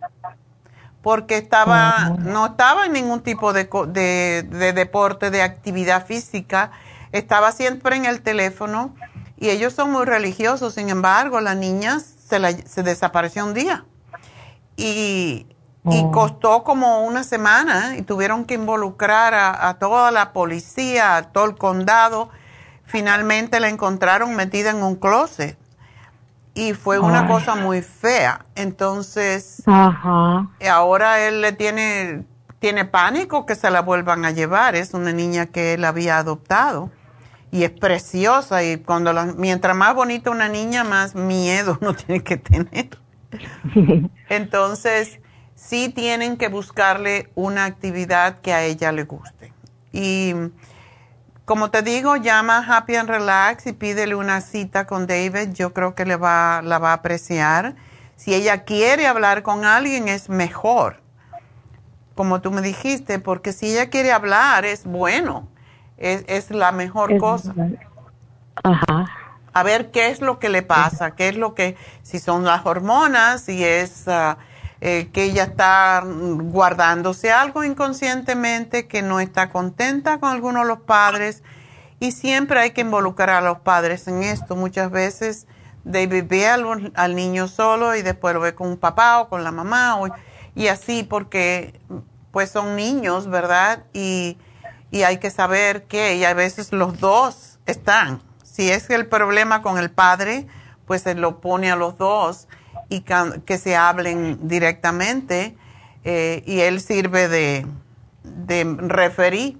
porque 1.01 1.39
estaba 1.39 2.11
no 2.19 2.45
estaba 2.45 2.85
en 2.85 2.93
ningún 2.93 3.23
tipo 3.23 3.55
de, 3.55 3.65
de, 3.65 4.73
deporte, 4.75 5.31
de 5.31 5.41
actividad 5.41 6.05
física, 6.05 6.73
estaba 7.11 7.53
siempre 7.53 7.97
en 7.97 8.05
el 8.05 8.21
teléfono 8.21 8.95
y 9.39 9.49
ellos 9.49 9.73
son 9.73 9.93
muy 9.93 10.05
religiosos, 10.05 10.75
sin 10.75 10.91
embargo, 10.91 11.41
la 11.41 11.55
niña 11.55 12.01
se, 12.31 12.39
la, 12.39 12.53
se 12.53 12.83
desapareció 12.83 13.45
un 13.45 13.53
día. 13.53 13.85
Y 14.77 15.47
y 15.85 16.03
oh. 16.05 16.11
costó 16.11 16.63
como 16.63 17.05
una 17.05 17.25
semana 17.25 17.97
y 17.97 18.03
tuvieron 18.03 18.45
que 18.45 18.55
involucrar 18.55 19.35
a, 19.35 19.75
toda 19.79 20.11
la 20.11 20.33
policía, 20.33 21.17
a 21.17 21.23
todo 21.23 21.47
el 21.47 21.57
condado. 21.57 22.29
Finalmente 22.85 23.61
la 23.61 23.69
encontraron 23.69 24.35
metida 24.37 24.71
en 24.71 24.83
un 24.83 24.97
closet. 24.97 25.59
y 26.53 26.75
fue 26.75 26.99
una 26.99 27.27
cosa 27.27 27.55
muy 27.55 27.81
fea. 27.81 28.45
Entonces, 28.57 29.63
ahora 29.67 31.21
él 31.21 31.41
le 31.41 31.53
tiene, 31.53 32.27
tiene 32.59 32.85
pánico 32.85 33.47
que 33.47 33.55
se 33.55 33.71
la 33.71 33.81
vuelvan 33.81 34.27
a 34.27 34.33
llevar. 34.33 34.75
Es 34.75 34.93
una 34.93 35.13
niña 35.13 35.47
que 35.47 35.75
él 35.75 35.85
había 35.85 36.19
adoptado 36.19 36.91
y 37.51 37.65
es 37.65 37.71
preciosa 37.71 38.63
y 38.63 38.79
cuando 38.79 39.13
mientras 39.37 39.77
más 39.77 39.95
bonita 39.95 40.31
una 40.31 40.49
niña, 40.49 40.85
más 40.85 41.15
miedo 41.15 41.79
no 41.83 41.95
tiene 41.95 42.23
que 42.23 42.37
tener. 42.37 42.89
Entonces, 44.29 45.21
sí 45.55 45.89
tienen 45.89 46.37
que 46.37 46.49
buscarle 46.49 47.31
una 47.35 47.65
actividad 47.65 48.41
que 48.41 48.53
a 48.53 48.63
ella 48.65 48.93
le 48.93 49.05
guste. 49.05 49.53
Y 49.93 50.35
como 51.45 51.71
te 51.71 51.83
digo, 51.83 52.17
llama 52.17 52.65
Happy 52.67 52.95
and 52.95 53.09
Relax 53.09 53.67
y 53.67 53.73
pídele 53.73 54.15
una 54.15 54.41
cita 54.41 54.87
con 54.87 55.07
David. 55.07 55.53
Yo 55.53 55.73
creo 55.73 55.95
que 55.95 56.05
le 56.05 56.17
va, 56.17 56.63
la 56.63 56.79
va 56.79 56.91
a 56.91 56.95
apreciar. 56.95 57.75
Si 58.15 58.35
ella 58.35 58.65
quiere 58.65 59.07
hablar 59.07 59.43
con 59.43 59.65
alguien, 59.65 60.07
es 60.07 60.29
mejor. 60.29 61.01
Como 62.15 62.41
tú 62.41 62.53
me 62.53 62.61
dijiste, 62.61 63.19
porque 63.19 63.53
si 63.53 63.73
ella 63.73 63.91
quiere 63.91 64.13
hablar, 64.13 64.65
es 64.65 64.85
bueno. 64.85 65.49
Es, 66.01 66.51
la 66.51 66.73
mejor 66.73 67.17
cosa. 67.19 67.55
Ajá. 68.65 69.07
A 69.53 69.63
ver 69.63 69.91
qué 69.91 70.09
es 70.09 70.21
lo 70.21 70.39
que 70.39 70.49
le 70.49 70.63
pasa, 70.63 71.15
qué 71.15 71.29
es 71.29 71.37
lo 71.37 71.55
que, 71.55 71.77
si 72.03 72.19
son 72.19 72.45
las 72.45 72.67
hormonas, 72.67 73.43
si 73.43 73.65
es 73.65 74.09
ah, 74.09 74.39
eh, 74.81 75.11
que 75.13 75.25
ella 75.25 75.45
está 75.45 76.03
guardándose 76.05 77.31
algo 77.31 77.63
inconscientemente, 77.65 78.89
que 78.89 79.03
no 79.03 79.21
está 79.21 79.51
contenta 79.51 80.19
con 80.19 80.31
alguno 80.31 80.61
de 80.61 80.67
los 80.67 80.81
padres. 80.81 81.43
Y 81.99 82.13
siempre 82.13 82.61
hay 82.61 82.71
que 82.71 82.81
involucrar 82.81 83.31
a 83.31 83.41
los 83.41 83.59
padres 83.59 84.09
en 84.09 84.23
esto. 84.23 84.57
Muchas 84.57 84.91
veces 84.91 85.47
David 85.85 86.25
ve 86.29 86.49
al, 86.49 86.93
al 86.95 87.15
niño 87.15 87.47
solo 87.47 87.95
y 87.95 88.03
después 88.03 88.35
lo 88.35 88.41
ve 88.41 88.55
con 88.55 88.69
un 88.69 88.79
papá 88.79 89.21
o 89.21 89.29
con 89.29 89.45
la 89.45 89.53
mamá 89.53 89.99
y 90.55 90.69
así 90.69 91.03
porque 91.03 91.81
pues 92.33 92.51
son 92.51 92.77
niños, 92.77 93.29
¿verdad? 93.29 93.85
Y, 93.93 94.39
y 94.91 95.03
hay 95.03 95.19
que 95.19 95.31
saber 95.31 95.85
que 95.85 96.17
y 96.17 96.25
a 96.25 96.35
veces 96.35 96.73
los 96.73 96.99
dos 96.99 97.59
están. 97.67 98.21
Si 98.43 98.71
es 98.71 98.91
el 98.91 99.07
problema 99.07 99.63
con 99.63 99.79
el 99.79 99.91
padre, 99.91 100.47
pues 100.87 101.03
se 101.03 101.15
lo 101.15 101.41
pone 101.41 101.71
a 101.71 101.77
los 101.77 101.97
dos 101.99 102.49
y 102.89 103.03
que, 103.03 103.59
se 103.59 103.77
hablen 103.77 104.49
directamente 104.49 105.57
eh, 106.05 106.43
y 106.47 106.61
él 106.61 106.81
sirve 106.81 107.29
de, 107.29 107.67
de 108.25 108.77
referí. 108.79 109.59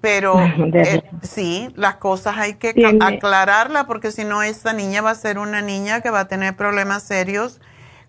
Pero 0.00 0.34
eh, 0.74 1.02
sí, 1.22 1.72
las 1.74 1.96
cosas 1.96 2.36
hay 2.38 2.54
que 2.54 2.74
aclararlas 3.00 3.84
porque 3.84 4.12
si 4.12 4.24
no, 4.24 4.42
esta 4.42 4.72
niña 4.72 5.00
va 5.00 5.10
a 5.10 5.14
ser 5.14 5.38
una 5.38 5.62
niña 5.62 6.00
que 6.00 6.10
va 6.10 6.20
a 6.20 6.28
tener 6.28 6.56
problemas 6.56 7.02
serios 7.04 7.60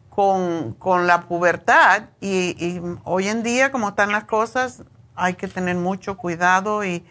con, 0.09 0.73
con 0.73 1.07
la 1.07 1.21
pubertad 1.21 2.09
y, 2.19 2.55
y, 2.63 2.81
hoy 3.03 3.27
en 3.27 3.41
día, 3.41 3.71
como 3.71 3.89
están 3.89 4.11
las 4.11 4.25
cosas, 4.25 4.83
hay 5.19 5.35
que 5.35 5.47
tener 5.47 5.75
mucho 5.75 6.17
cuidado 6.17 6.83
y, 6.83 7.03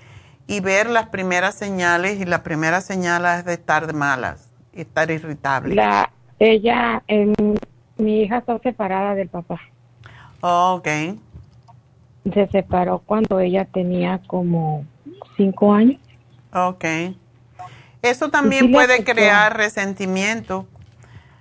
y 0.46 0.60
ver 0.60 0.88
las 0.88 1.08
primeras 1.08 1.54
señales 1.54 2.20
y 2.20 2.24
la 2.24 2.42
primera 2.42 2.80
señal 2.80 3.24
es 3.26 3.44
de 3.44 3.54
estar 3.54 3.92
malas 3.92 4.50
y 4.72 4.80
estar 4.80 5.10
irritable. 5.10 5.74
La, 5.74 6.10
ella, 6.38 7.02
mi 7.98 8.22
hija 8.22 8.38
está 8.38 8.58
separada 8.60 9.14
del 9.14 9.28
papá. 9.28 9.60
Oh, 10.40 10.74
ok. 10.78 10.88
Se 12.32 12.46
separó 12.48 13.00
cuando 13.00 13.40
ella 13.40 13.64
tenía 13.66 14.20
como 14.26 14.84
cinco 15.36 15.72
años. 15.72 16.00
Ok. 16.52 16.84
Eso 18.02 18.30
también 18.30 18.70
puede 18.70 19.04
crear 19.04 19.56
resentimiento. 19.56 20.66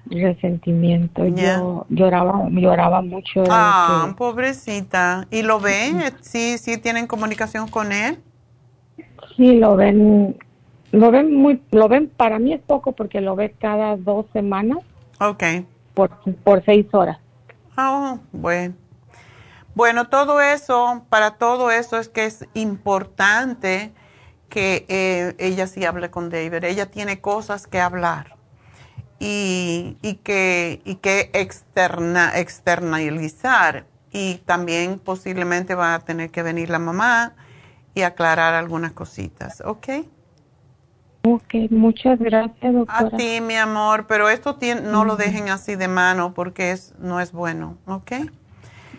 Resentimiento. 0.09 1.25
Yo 1.25 1.85
lloraba, 1.89 2.47
lloraba 2.49 3.01
mucho. 3.01 3.43
Ah, 3.49 4.13
pobrecita. 4.17 5.27
¿Y 5.31 5.41
lo 5.41 5.59
ven? 5.59 6.01
¿Sí, 6.21 6.57
sí 6.57 6.77
tienen 6.77 7.07
comunicación 7.07 7.67
con 7.67 7.91
él? 7.91 8.19
Sí, 9.35 9.57
lo 9.57 9.75
ven 9.75 10.37
lo 10.91 11.11
ven 11.11 11.35
muy, 11.35 11.61
lo 11.71 11.87
ven, 11.89 12.09
para 12.09 12.39
mí 12.39 12.53
es 12.53 12.61
poco 12.61 12.93
porque 12.93 13.21
lo 13.21 13.35
ve 13.35 13.53
cada 13.59 13.97
dos 13.97 14.25
semanas. 14.33 14.79
Ok. 15.19 15.43
Por, 15.93 16.09
por 16.43 16.63
seis 16.63 16.85
horas. 16.93 17.19
Oh, 17.77 18.19
bueno. 18.31 18.75
Bueno, 19.75 20.07
todo 20.07 20.41
eso, 20.41 21.05
para 21.09 21.37
todo 21.37 21.69
eso 21.69 21.99
es 21.99 22.09
que 22.09 22.25
es 22.25 22.47
importante 22.55 23.91
que 24.49 24.85
eh, 24.87 25.35
ella 25.37 25.67
sí 25.67 25.85
hable 25.85 26.09
con 26.09 26.29
David. 26.29 26.63
Ella 26.63 26.87
tiene 26.87 27.21
cosas 27.21 27.67
que 27.67 27.79
hablar 27.79 28.36
y, 29.19 29.97
y 30.01 30.15
que, 30.15 30.81
y 30.85 30.95
que 30.95 31.29
externa, 31.33 32.37
externalizar. 32.37 33.85
Y 34.11 34.35
también 34.45 34.99
posiblemente 34.99 35.75
va 35.75 35.95
a 35.95 35.99
tener 35.99 36.31
que 36.31 36.43
venir 36.43 36.69
la 36.69 36.79
mamá 36.79 37.35
y 37.93 38.03
aclarar 38.03 38.53
algunas 38.53 38.93
cositas, 38.93 39.61
¿ok? 39.65 39.87
Ok, 41.23 41.55
muchas 41.71 42.19
gracias, 42.19 42.73
doctora. 42.73 43.07
A 43.07 43.17
ti, 43.17 43.41
mi 43.41 43.55
amor, 43.55 44.07
pero 44.07 44.29
esto 44.29 44.57
no 44.83 45.03
lo 45.03 45.17
dejen 45.17 45.49
así 45.49 45.75
de 45.75 45.87
mano 45.87 46.33
porque 46.33 46.71
es, 46.71 46.93
no 46.99 47.19
es 47.19 47.31
bueno, 47.31 47.77
¿ok? 47.85 48.11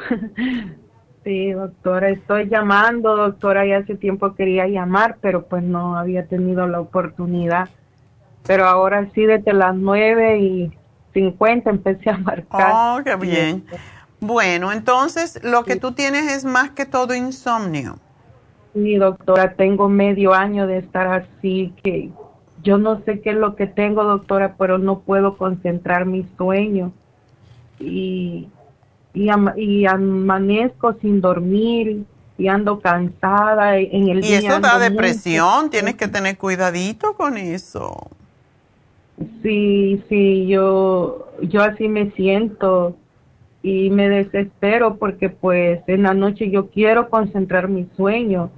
Sí, 1.26 1.50
doctora, 1.50 2.10
estoy 2.10 2.48
llamando, 2.48 3.16
doctora, 3.16 3.66
ya 3.66 3.78
hace 3.78 3.96
tiempo 3.96 4.36
quería 4.36 4.68
llamar, 4.68 5.16
pero 5.20 5.42
pues 5.42 5.64
no 5.64 5.98
había 5.98 6.26
tenido 6.26 6.68
la 6.68 6.78
oportunidad. 6.78 7.68
Pero 8.46 8.66
ahora 8.66 9.10
sí, 9.12 9.26
desde 9.26 9.52
las 9.52 9.74
nueve 9.74 10.38
y 10.38 10.72
cincuenta 11.12 11.70
empecé 11.70 12.10
a 12.10 12.18
marcar. 12.18 12.72
Oh, 12.72 13.02
qué 13.02 13.16
bien. 13.16 13.64
Bueno, 14.20 14.70
entonces 14.70 15.42
lo 15.42 15.64
que 15.64 15.74
tú 15.74 15.90
tienes 15.90 16.30
es 16.30 16.44
más 16.44 16.70
que 16.70 16.86
todo 16.86 17.12
insomnio. 17.12 17.96
Sí, 18.72 18.94
doctora, 18.94 19.54
tengo 19.54 19.88
medio 19.88 20.32
año 20.32 20.68
de 20.68 20.78
estar 20.78 21.08
así, 21.08 21.74
que 21.82 22.08
yo 22.62 22.78
no 22.78 23.00
sé 23.00 23.20
qué 23.20 23.30
es 23.30 23.36
lo 23.36 23.56
que 23.56 23.66
tengo, 23.66 24.04
doctora, 24.04 24.54
pero 24.56 24.78
no 24.78 25.00
puedo 25.00 25.36
concentrar 25.36 26.06
mi 26.06 26.24
sueño. 26.36 26.92
Y, 27.80 28.48
y, 29.16 29.30
y 29.56 29.86
amanezco 29.86 30.94
sin 31.00 31.22
dormir 31.22 32.04
y 32.36 32.48
ando 32.48 32.80
cansada 32.80 33.78
en 33.78 34.08
el 34.08 34.22
y 34.22 34.34
eso 34.34 34.60
da 34.60 34.78
depresión, 34.78 35.70
tienes 35.70 35.94
que 35.94 36.06
tener 36.06 36.36
cuidadito 36.36 37.14
con 37.14 37.38
eso. 37.38 38.10
Sí, 39.42 40.04
sí, 40.10 40.46
yo, 40.46 41.32
yo 41.40 41.62
así 41.62 41.88
me 41.88 42.10
siento 42.10 42.94
y 43.62 43.88
me 43.88 44.10
desespero 44.10 44.96
porque 44.96 45.30
pues 45.30 45.80
en 45.86 46.02
la 46.02 46.12
noche 46.12 46.50
yo 46.50 46.68
quiero 46.68 47.08
concentrar 47.08 47.68
mi 47.68 47.88
sueño 47.96 48.50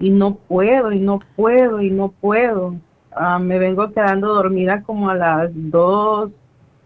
y 0.00 0.10
no 0.10 0.34
puedo 0.34 0.90
y 0.90 0.98
no 0.98 1.20
puedo 1.36 1.80
y 1.80 1.90
no 1.90 2.08
puedo. 2.08 2.74
Ah, 3.12 3.38
me 3.38 3.60
vengo 3.60 3.92
quedando 3.92 4.34
dormida 4.34 4.82
como 4.82 5.08
a 5.08 5.14
las 5.14 5.50
2, 5.54 6.32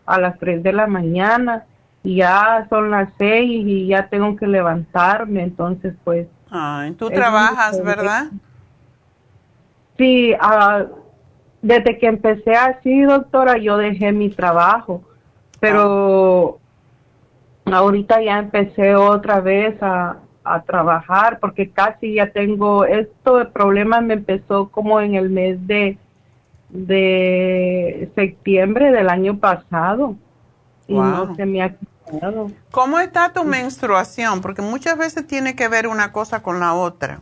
a 0.05 0.21
las 0.21 0.39
3 0.39 0.63
de 0.63 0.73
la 0.75 0.87
mañana 0.87 1.65
y 2.05 2.17
ya 2.17 2.67
son 2.69 2.91
las 2.91 3.09
6 3.17 3.67
y 3.67 3.87
ya 3.89 4.09
tengo 4.09 4.37
que 4.37 4.47
levantarme, 4.47 5.43
entonces 5.43 5.95
pues... 6.05 6.29
Ay, 6.51 6.93
tú 6.93 7.09
trabajas, 7.09 7.83
¿verdad? 7.83 8.27
Sí, 9.97 10.35
uh, 10.35 10.87
desde 11.63 11.99
que 11.99 12.07
empecé 12.07 12.55
así, 12.55 13.01
doctora, 13.01 13.57
yo 13.57 13.79
dejé 13.79 14.13
mi 14.13 14.29
trabajo, 14.29 15.03
pero 15.61 16.59
ahorita 17.65 18.23
ya 18.23 18.39
empecé 18.39 18.95
otra 18.95 19.41
vez 19.41 19.83
a, 19.83 20.19
trabajar 20.67 21.39
porque 21.41 21.71
casi 21.71 22.17
ya 22.17 22.31
tengo 22.31 22.85
esto 22.85 23.39
de 23.39 23.47
problema 23.47 24.03
me 24.03 24.13
empezó 24.13 24.69
como 24.69 25.01
en 25.01 25.15
el 25.15 25.31
mes 25.31 25.67
de 25.67 25.97
de 26.69 28.11
septiembre 28.15 28.93
del 28.93 29.09
año 29.09 29.39
pasado 29.39 30.17
y 30.87 30.93
no 30.93 31.35
se 31.35 31.47
me 31.47 31.63
ha 31.63 31.75
¿Cómo 32.71 32.99
está 32.99 33.33
tu 33.33 33.45
menstruación? 33.45 34.41
Porque 34.41 34.63
muchas 34.63 34.99
veces 34.99 35.27
tiene 35.27 35.57
que 35.57 35.69
ver 35.69 35.87
una 35.87 36.13
cosa 36.13 36.43
con 36.43 36.61
la 36.61 36.75
otra. 36.75 37.21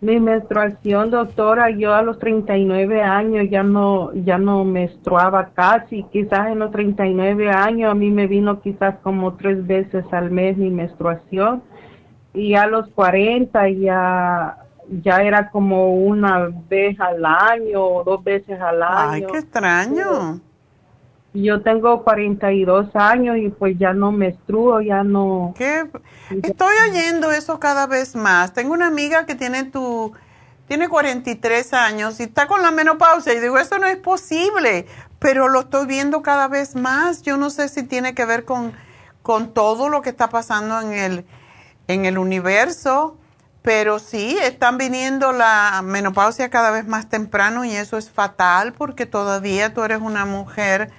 Mi 0.00 0.20
menstruación, 0.20 1.10
doctora, 1.10 1.70
yo 1.70 1.94
a 1.94 2.02
los 2.02 2.18
39 2.18 3.00
años 3.02 3.46
ya 3.50 3.62
no 3.62 4.12
ya 4.12 4.36
no 4.36 4.62
menstruaba 4.64 5.50
casi, 5.54 6.02
quizás 6.12 6.48
en 6.48 6.58
los 6.58 6.70
39 6.72 7.50
años 7.50 7.90
a 7.90 7.94
mí 7.94 8.10
me 8.10 8.26
vino 8.26 8.60
quizás 8.60 8.96
como 9.02 9.34
tres 9.34 9.66
veces 9.66 10.04
al 10.12 10.30
mes 10.30 10.58
mi 10.58 10.68
menstruación 10.68 11.62
y 12.34 12.54
a 12.54 12.66
los 12.66 12.88
40 12.88 13.70
ya 13.70 14.58
ya 15.02 15.22
era 15.22 15.50
como 15.50 15.94
una 15.94 16.50
vez 16.68 17.00
al 17.00 17.24
año 17.24 17.82
o 17.82 18.04
dos 18.04 18.22
veces 18.22 18.60
al 18.60 18.82
año. 18.82 19.10
Ay, 19.10 19.26
qué 19.30 19.38
extraño. 19.38 20.40
Yo 21.36 21.62
tengo 21.62 22.04
42 22.04 22.94
años 22.94 23.36
y 23.38 23.48
pues 23.48 23.76
ya 23.76 23.92
no 23.92 24.12
menstruo, 24.12 24.80
ya 24.80 25.02
no... 25.02 25.52
¿Qué? 25.58 25.84
Estoy 26.30 26.74
oyendo 26.88 27.32
eso 27.32 27.58
cada 27.58 27.88
vez 27.88 28.14
más. 28.14 28.54
Tengo 28.54 28.72
una 28.72 28.86
amiga 28.86 29.26
que 29.26 29.34
tiene 29.34 29.64
tu... 29.64 30.12
Tiene 30.68 30.88
43 30.88 31.74
años 31.74 32.20
y 32.20 32.22
está 32.22 32.46
con 32.46 32.62
la 32.62 32.70
menopausia 32.70 33.34
y 33.34 33.40
digo, 33.40 33.58
eso 33.58 33.78
no 33.78 33.86
es 33.86 33.96
posible, 33.96 34.86
pero 35.18 35.48
lo 35.48 35.60
estoy 35.60 35.86
viendo 35.86 36.22
cada 36.22 36.46
vez 36.46 36.76
más. 36.76 37.22
Yo 37.22 37.36
no 37.36 37.50
sé 37.50 37.68
si 37.68 37.82
tiene 37.82 38.14
que 38.14 38.24
ver 38.24 38.44
con, 38.44 38.72
con 39.22 39.52
todo 39.52 39.88
lo 39.88 40.02
que 40.02 40.10
está 40.10 40.28
pasando 40.28 40.80
en 40.80 40.92
el, 40.92 41.24
en 41.88 42.06
el 42.06 42.16
universo, 42.16 43.18
pero 43.60 43.98
sí, 43.98 44.38
están 44.40 44.78
viniendo 44.78 45.32
la 45.32 45.82
menopausia 45.84 46.48
cada 46.48 46.70
vez 46.70 46.86
más 46.86 47.08
temprano 47.08 47.64
y 47.64 47.72
eso 47.72 47.98
es 47.98 48.08
fatal 48.08 48.72
porque 48.72 49.04
todavía 49.04 49.74
tú 49.74 49.82
eres 49.82 50.00
una 50.00 50.24
mujer 50.24 50.92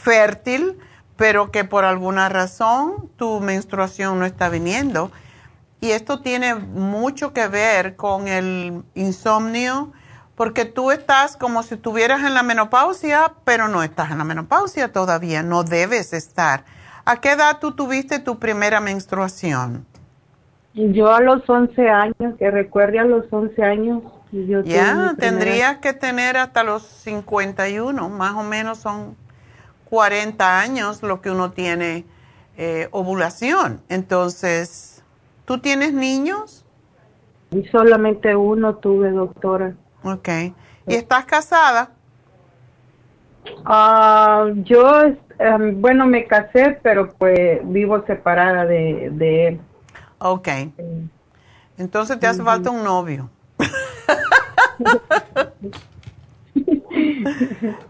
fértil, 0.00 0.78
pero 1.16 1.50
que 1.50 1.64
por 1.64 1.84
alguna 1.84 2.28
razón 2.28 3.10
tu 3.16 3.40
menstruación 3.40 4.18
no 4.18 4.24
está 4.24 4.48
viniendo. 4.48 5.10
Y 5.80 5.90
esto 5.90 6.20
tiene 6.20 6.54
mucho 6.54 7.32
que 7.32 7.48
ver 7.48 7.96
con 7.96 8.28
el 8.28 8.82
insomnio, 8.94 9.92
porque 10.34 10.64
tú 10.64 10.90
estás 10.90 11.36
como 11.36 11.62
si 11.62 11.74
estuvieras 11.74 12.22
en 12.24 12.34
la 12.34 12.42
menopausia, 12.42 13.34
pero 13.44 13.68
no 13.68 13.82
estás 13.82 14.10
en 14.10 14.18
la 14.18 14.24
menopausia 14.24 14.92
todavía, 14.92 15.42
no 15.42 15.64
debes 15.64 16.12
estar. 16.12 16.64
¿A 17.04 17.20
qué 17.20 17.32
edad 17.32 17.58
tú 17.60 17.72
tuviste 17.72 18.18
tu 18.20 18.38
primera 18.38 18.80
menstruación? 18.80 19.84
Yo 20.74 21.12
a 21.12 21.20
los 21.20 21.48
11 21.48 21.88
años, 21.88 22.34
que 22.38 22.50
recuerde 22.50 22.98
a 22.98 23.04
los 23.04 23.26
11 23.30 23.62
años. 23.62 24.02
Yo 24.30 24.62
ya, 24.62 25.14
tendrías 25.18 25.78
que 25.78 25.92
tener 25.92 26.38
hasta 26.38 26.62
los 26.62 26.84
51, 26.84 28.08
más 28.08 28.32
o 28.32 28.42
menos 28.42 28.78
son 28.78 29.14
40 29.92 30.58
años 30.58 31.02
lo 31.02 31.20
que 31.20 31.30
uno 31.30 31.50
tiene 31.50 32.06
eh, 32.56 32.88
ovulación. 32.92 33.82
Entonces, 33.90 35.04
¿tú 35.44 35.58
tienes 35.58 35.92
niños? 35.92 36.64
Y 37.50 37.64
solamente 37.64 38.34
uno 38.34 38.76
tuve, 38.76 39.10
doctora. 39.10 39.74
Ok. 40.02 40.28
¿Y 40.86 40.94
estás 40.94 41.26
casada? 41.26 41.90
Ah, 43.66 44.46
yo, 44.64 45.02
em, 45.38 45.78
bueno, 45.78 46.06
me 46.06 46.26
casé, 46.26 46.80
pero 46.82 47.12
pues 47.12 47.60
vivo 47.64 48.02
separada 48.06 48.64
de, 48.64 49.10
de 49.12 49.48
él. 49.48 49.60
Ok. 50.20 50.48
Entonces 51.76 52.18
te 52.18 52.26
hace 52.26 52.42
falta 52.42 52.70
un 52.70 52.82
novio. 52.82 53.28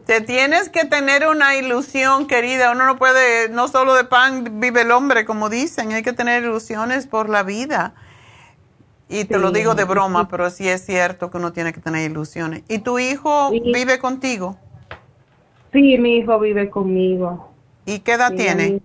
Te 0.07 0.21
tienes 0.21 0.69
que 0.69 0.85
tener 0.85 1.27
una 1.27 1.57
ilusión, 1.57 2.27
querida. 2.27 2.73
Uno 2.73 2.87
no 2.87 2.99
puede, 2.99 3.49
no 3.49 3.69
solo 3.69 3.95
de 3.95 4.05
pan 4.05 4.61
vive 4.61 4.83
el 4.83 4.91
hombre, 4.91 5.25
como 5.25 5.49
dicen, 5.49 5.93
hay 5.93 6.03
que 6.03 6.13
tener 6.13 6.43
ilusiones 6.43 7.07
por 7.07 7.29
la 7.29 7.43
vida. 7.43 7.95
Y 9.09 9.25
te 9.27 9.39
lo 9.39 9.51
digo 9.51 9.75
de 9.75 9.85
broma, 9.85 10.29
pero 10.29 10.49
sí 10.49 10.69
es 10.69 10.87
cierto 10.87 11.31
que 11.31 11.37
uno 11.37 11.53
tiene 11.53 11.73
que 11.73 11.81
tener 11.81 12.11
ilusiones. 12.11 12.63
¿Y 12.69 12.79
tu 12.79 12.99
hijo 12.99 13.51
vive 13.51 13.99
contigo? 13.99 14.57
Sí, 15.73 15.99
mi 15.99 16.17
hijo 16.19 16.39
vive 16.39 16.71
conmigo. 16.71 17.53
¿Y 17.85 17.99
qué 18.01 18.13
edad 18.13 18.33
tiene? 18.35 18.81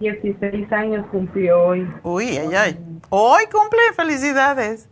16 0.00 0.72
años 0.72 1.06
cumplió 1.10 1.62
hoy. 1.62 1.88
Uy, 2.02 2.36
ay, 2.36 2.54
ay. 2.54 2.78
Hoy 3.10 3.44
cumple, 3.52 3.80
felicidades. 3.94 4.88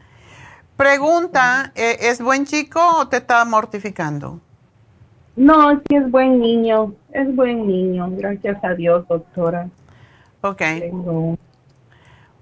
Pregunta, 0.82 1.70
¿e-, 1.76 1.96
¿es 2.00 2.20
buen 2.20 2.44
chico 2.44 2.80
o 2.98 3.06
te 3.06 3.18
está 3.18 3.44
mortificando? 3.44 4.40
No, 5.36 5.74
sí 5.74 5.94
es 5.94 6.10
buen 6.10 6.40
niño, 6.40 6.92
es 7.12 7.32
buen 7.36 7.68
niño, 7.68 8.08
gracias 8.10 8.62
a 8.64 8.74
Dios, 8.74 9.06
doctora. 9.06 9.68
Ok. 10.40 10.60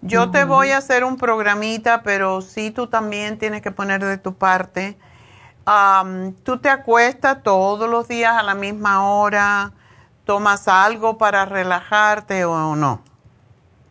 Yo 0.00 0.30
te 0.30 0.44
voy 0.44 0.70
a 0.70 0.78
hacer 0.78 1.04
un 1.04 1.18
programita, 1.18 2.02
pero 2.02 2.40
sí 2.40 2.70
tú 2.70 2.86
también 2.86 3.36
tienes 3.36 3.60
que 3.60 3.72
poner 3.72 4.02
de 4.02 4.16
tu 4.16 4.32
parte. 4.32 4.96
¿Tú 6.42 6.58
te 6.60 6.70
acuestas 6.70 7.42
todos 7.42 7.90
los 7.90 8.08
días 8.08 8.38
a 8.38 8.42
la 8.42 8.54
misma 8.54 9.06
hora? 9.06 9.72
¿Tomas 10.24 10.66
algo 10.66 11.18
para 11.18 11.44
relajarte 11.44 12.46
o 12.46 12.74
no? 12.74 13.02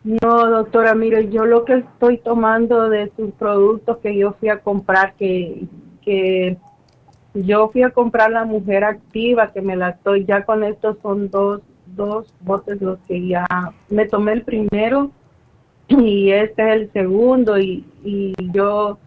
No, 0.02 0.46
doctora, 0.50 0.94
mire, 0.94 1.28
yo 1.28 1.44
lo 1.44 1.64
que 1.64 1.74
estoy 1.74 2.18
tomando 2.18 2.88
de 2.88 3.12
sus 3.16 3.32
productos 3.32 3.98
que 3.98 4.16
yo 4.16 4.32
fui 4.32 4.48
a 4.48 4.60
comprar, 4.60 5.14
que, 5.14 5.66
que 6.02 6.56
yo 7.34 7.68
fui 7.68 7.82
a 7.82 7.90
comprar 7.90 8.30
la 8.30 8.44
mujer 8.44 8.84
activa, 8.84 9.52
que 9.52 9.60
me 9.60 9.76
la 9.76 9.90
estoy, 9.90 10.24
ya 10.24 10.44
con 10.44 10.64
estos 10.64 10.96
son 11.02 11.28
dos, 11.30 11.60
dos 11.86 12.32
botes 12.40 12.80
los 12.80 12.98
que 13.06 13.26
ya 13.26 13.46
me 13.90 14.06
tomé 14.06 14.32
el 14.32 14.42
primero 14.42 15.10
y 15.88 16.30
este 16.30 16.62
es 16.62 16.80
el 16.80 16.92
segundo 16.92 17.58
y, 17.58 17.84
y 18.02 18.34
yo 18.52 18.98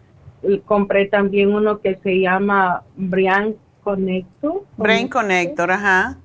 compré 0.64 1.06
también 1.06 1.54
uno 1.54 1.80
que 1.80 1.96
se 2.02 2.20
llama 2.20 2.82
Brain 2.96 3.56
Connector. 3.82 4.62
Brain 4.76 5.08
Connector, 5.08 5.70
ajá. 5.70 6.18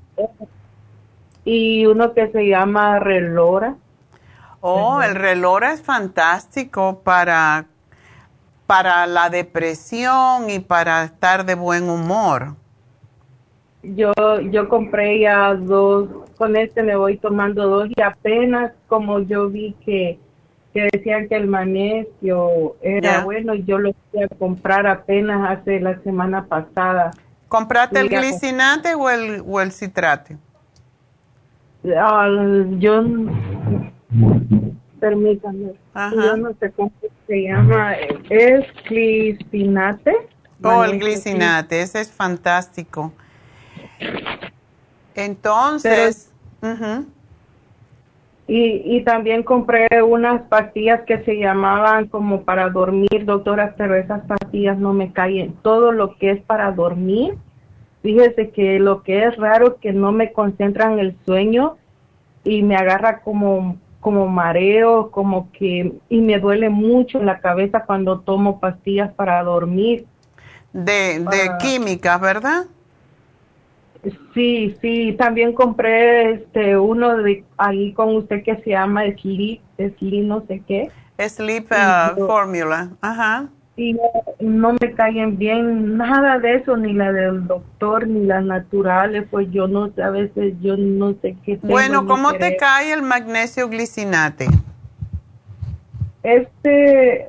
Y 1.45 1.85
uno 1.85 2.13
que 2.13 2.27
se 2.29 2.47
llama 2.47 2.99
Relora. 2.99 3.75
Oh, 4.61 5.01
el 5.01 5.15
relora 5.15 5.73
es 5.73 5.81
fantástico 5.81 7.01
para, 7.03 7.65
para 8.67 9.07
la 9.07 9.29
depresión 9.29 10.49
y 10.49 10.59
para 10.59 11.03
estar 11.03 11.45
de 11.45 11.55
buen 11.55 11.89
humor. 11.89 12.55
Yo, 13.81 14.11
yo 14.51 14.67
compré 14.67 15.21
ya 15.21 15.55
dos, 15.55 16.09
con 16.37 16.57
este 16.57 16.83
me 16.83 16.97
voy 16.97 17.17
tomando 17.17 17.67
dos 17.67 17.87
y 17.95 18.01
apenas 18.01 18.73
como 18.87 19.21
yo 19.21 19.49
vi 19.49 19.73
que, 19.85 20.19
que 20.73 20.89
decían 20.91 21.29
que 21.29 21.35
el 21.37 21.47
magnesio 21.47 22.75
era 22.81 23.23
bueno, 23.23 23.55
yo 23.55 23.77
lo 23.77 23.93
fui 24.11 24.23
a 24.23 24.27
comprar 24.27 24.85
apenas 24.85 25.57
hace 25.57 25.79
la 25.79 25.97
semana 26.01 26.45
pasada. 26.45 27.11
¿Compraste 27.47 28.01
el 28.01 28.09
glicinate 28.09 28.93
o 28.95 29.09
el, 29.09 29.41
o 29.47 29.61
el 29.61 29.71
citrate? 29.71 30.37
Ah, 31.95 32.27
yo 32.77 33.01
permítame, 34.99 35.73
yo 36.13 36.37
no 36.37 36.53
sé 36.59 36.71
cómo 36.71 36.91
se 37.27 37.43
llama, 37.43 37.93
es 38.29 38.65
glicinate. 38.87 40.13
Oh, 40.63 40.83
el 40.83 40.99
glicinate, 40.99 41.81
ese 41.81 42.01
es 42.01 42.11
fantástico. 42.11 43.13
Entonces, 45.15 46.31
y, 48.47 48.97
y 48.97 49.03
también 49.03 49.43
compré 49.43 49.87
unas 50.01 50.41
pastillas 50.43 51.01
que 51.05 51.23
se 51.23 51.37
llamaban 51.37 52.07
como 52.07 52.43
para 52.43 52.69
dormir, 52.69 53.25
doctora, 53.25 53.75
pero 53.77 53.95
esas 53.95 54.25
pastillas 54.25 54.77
no 54.77 54.93
me 54.93 55.13
caen. 55.13 55.53
Todo 55.61 55.91
lo 55.91 56.17
que 56.17 56.31
es 56.31 56.41
para 56.41 56.71
dormir, 56.71 57.35
fíjese 58.01 58.49
que 58.49 58.79
lo 58.79 59.03
que 59.03 59.25
es 59.25 59.37
raro 59.37 59.77
que 59.77 59.93
no 59.93 60.11
me 60.11 60.33
concentran 60.33 60.99
el 60.99 61.15
sueño 61.25 61.77
y 62.43 62.63
me 62.63 62.75
agarra 62.75 63.21
como 63.21 63.77
como 63.99 64.27
mareo, 64.27 65.11
como 65.11 65.51
que, 65.51 65.93
y 66.09 66.21
me 66.21 66.39
duele 66.39 66.69
mucho 66.69 67.21
la 67.21 67.39
cabeza 67.39 67.83
cuando 67.85 68.21
tomo 68.21 68.59
pastillas 68.59 69.13
para 69.13 69.43
dormir. 69.43 70.05
De, 70.71 71.19
de 71.19 71.51
químicas, 71.59 72.21
¿verdad? 72.21 72.65
Sí, 74.33 74.77
sí, 74.81 75.15
también 75.17 75.53
compré 75.53 76.31
este 76.33 76.77
uno 76.77 77.17
de 77.17 77.43
ahí 77.57 77.91
con 77.93 78.15
usted 78.15 78.43
que 78.43 78.55
se 78.57 78.69
llama 78.69 79.03
Sleep, 79.21 79.61
Sleep 79.77 80.25
no 80.25 80.45
sé 80.47 80.61
qué. 80.65 80.89
Sleep 81.17 81.65
uh, 81.69 82.25
Formula, 82.25 82.91
ajá 83.01 83.49
y 83.79 83.97
no, 84.41 84.73
me 84.73 84.93
caen 84.93 85.37
bien 85.37 85.95
nada 85.95 86.37
de 86.39 86.55
eso, 86.55 86.75
ni 86.75 86.91
la 86.91 87.13
del 87.13 87.47
doctor, 87.47 88.05
ni 88.07 88.25
las 88.25 88.43
naturales, 88.43 89.25
pues 89.31 89.49
yo 89.51 89.69
no 89.69 89.89
sé, 89.93 90.03
a 90.03 90.09
veces 90.09 90.53
yo 90.59 90.75
no 90.75 91.13
sé 91.21 91.37
qué. 91.45 91.57
bueno, 91.63 92.05
¿cómo 92.05 92.33
te 92.33 92.57
cae 92.57 92.91
el 92.91 93.01
magnesio 93.03 93.69
glicinate? 93.69 94.47
Este, 96.23 97.27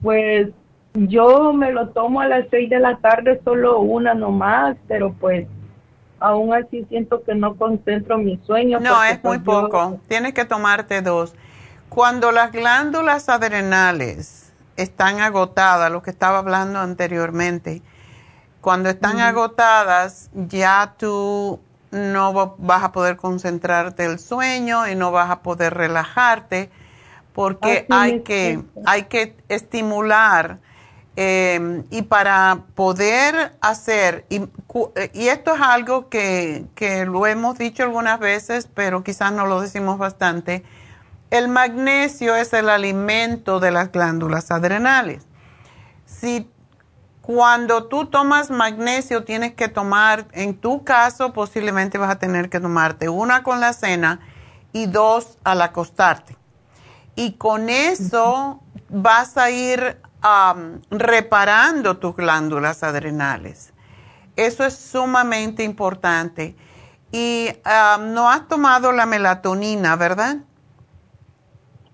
pues 0.00 0.48
yo 0.94 1.52
me 1.52 1.70
lo 1.70 1.90
tomo 1.90 2.20
a 2.20 2.26
las 2.26 2.46
seis 2.50 2.68
de 2.68 2.80
la 2.80 2.96
tarde, 2.96 3.40
solo 3.44 3.78
una 3.78 4.12
nomás, 4.12 4.76
pero 4.88 5.12
pues 5.12 5.46
aún 6.18 6.52
así 6.52 6.84
siento 6.88 7.22
que 7.22 7.36
no 7.36 7.54
concentro 7.54 8.18
mi 8.18 8.40
sueño. 8.44 8.80
No, 8.80 9.04
es 9.04 9.22
muy 9.22 9.38
pues, 9.38 9.42
poco, 9.42 10.00
tienes 10.08 10.34
que 10.34 10.44
tomarte 10.44 11.00
dos. 11.00 11.32
Cuando 11.88 12.32
las 12.32 12.50
glándulas 12.50 13.28
adrenales 13.28 14.41
están 14.82 15.20
agotadas, 15.20 15.90
lo 15.90 16.02
que 16.02 16.10
estaba 16.10 16.38
hablando 16.38 16.78
anteriormente, 16.78 17.82
cuando 18.60 18.90
están 18.90 19.20
agotadas 19.20 20.30
ya 20.34 20.94
tú 20.96 21.60
no 21.90 22.56
vas 22.58 22.82
a 22.82 22.92
poder 22.92 23.16
concentrarte 23.16 24.04
el 24.04 24.18
sueño 24.18 24.88
y 24.88 24.94
no 24.94 25.10
vas 25.12 25.30
a 25.30 25.40
poder 25.42 25.74
relajarte 25.74 26.70
porque 27.34 27.86
hay 27.90 28.20
que, 28.20 28.62
hay 28.84 29.04
que 29.04 29.36
estimular 29.48 30.58
em, 31.16 31.84
y 31.90 32.02
para 32.02 32.60
poder 32.74 33.52
hacer, 33.60 34.24
y, 34.28 34.42
y, 35.12 35.28
esto 35.28 35.54
es 35.54 35.60
algo 35.60 36.08
que, 36.08 36.64
que 36.74 37.04
lo 37.04 37.26
hemos 37.26 37.58
dicho 37.58 37.82
algunas 37.82 38.18
veces, 38.18 38.68
pero 38.74 39.02
quizás 39.02 39.32
no 39.32 39.46
lo 39.46 39.60
decimos 39.60 39.98
bastante, 39.98 40.62
el 41.32 41.48
magnesio 41.48 42.36
es 42.36 42.52
el 42.52 42.68
alimento 42.68 43.58
de 43.58 43.70
las 43.70 43.90
glándulas 43.90 44.50
adrenales. 44.50 45.24
Si 46.04 46.50
cuando 47.22 47.84
tú 47.84 48.04
tomas 48.04 48.50
magnesio 48.50 49.24
tienes 49.24 49.54
que 49.54 49.68
tomar, 49.68 50.26
en 50.32 50.60
tu 50.60 50.84
caso 50.84 51.32
posiblemente 51.32 51.96
vas 51.96 52.10
a 52.10 52.18
tener 52.18 52.50
que 52.50 52.60
tomarte 52.60 53.08
una 53.08 53.42
con 53.42 53.60
la 53.60 53.72
cena 53.72 54.20
y 54.74 54.84
dos 54.84 55.38
al 55.42 55.62
acostarte. 55.62 56.36
Y 57.14 57.32
con 57.32 57.70
eso 57.70 58.60
vas 58.90 59.38
a 59.38 59.50
ir 59.50 60.02
reparando 60.90 61.96
tus 61.96 62.14
glándulas 62.14 62.82
adrenales. 62.82 63.72
Eso 64.36 64.64
es 64.64 64.76
sumamente 64.76 65.64
importante. 65.64 66.56
Y 67.10 67.48
no 68.00 68.30
has 68.30 68.48
tomado 68.48 68.92
la 68.92 69.06
melatonina, 69.06 69.96
¿verdad? 69.96 70.36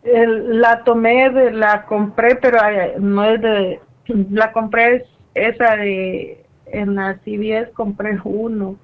La 0.03 0.85
tomé, 0.85 1.31
de, 1.31 1.51
la 1.53 1.85
compré, 1.87 2.37
pero 2.37 2.59
no 2.99 3.25
es 3.25 3.41
de, 3.41 3.81
la 4.31 4.53
compré 4.53 5.07
esa 5.35 5.77
de, 5.77 6.45
en 6.67 6.95
la 6.95 7.19
CVS 7.25 7.73
compré 7.75 8.19
uno. 8.25 8.77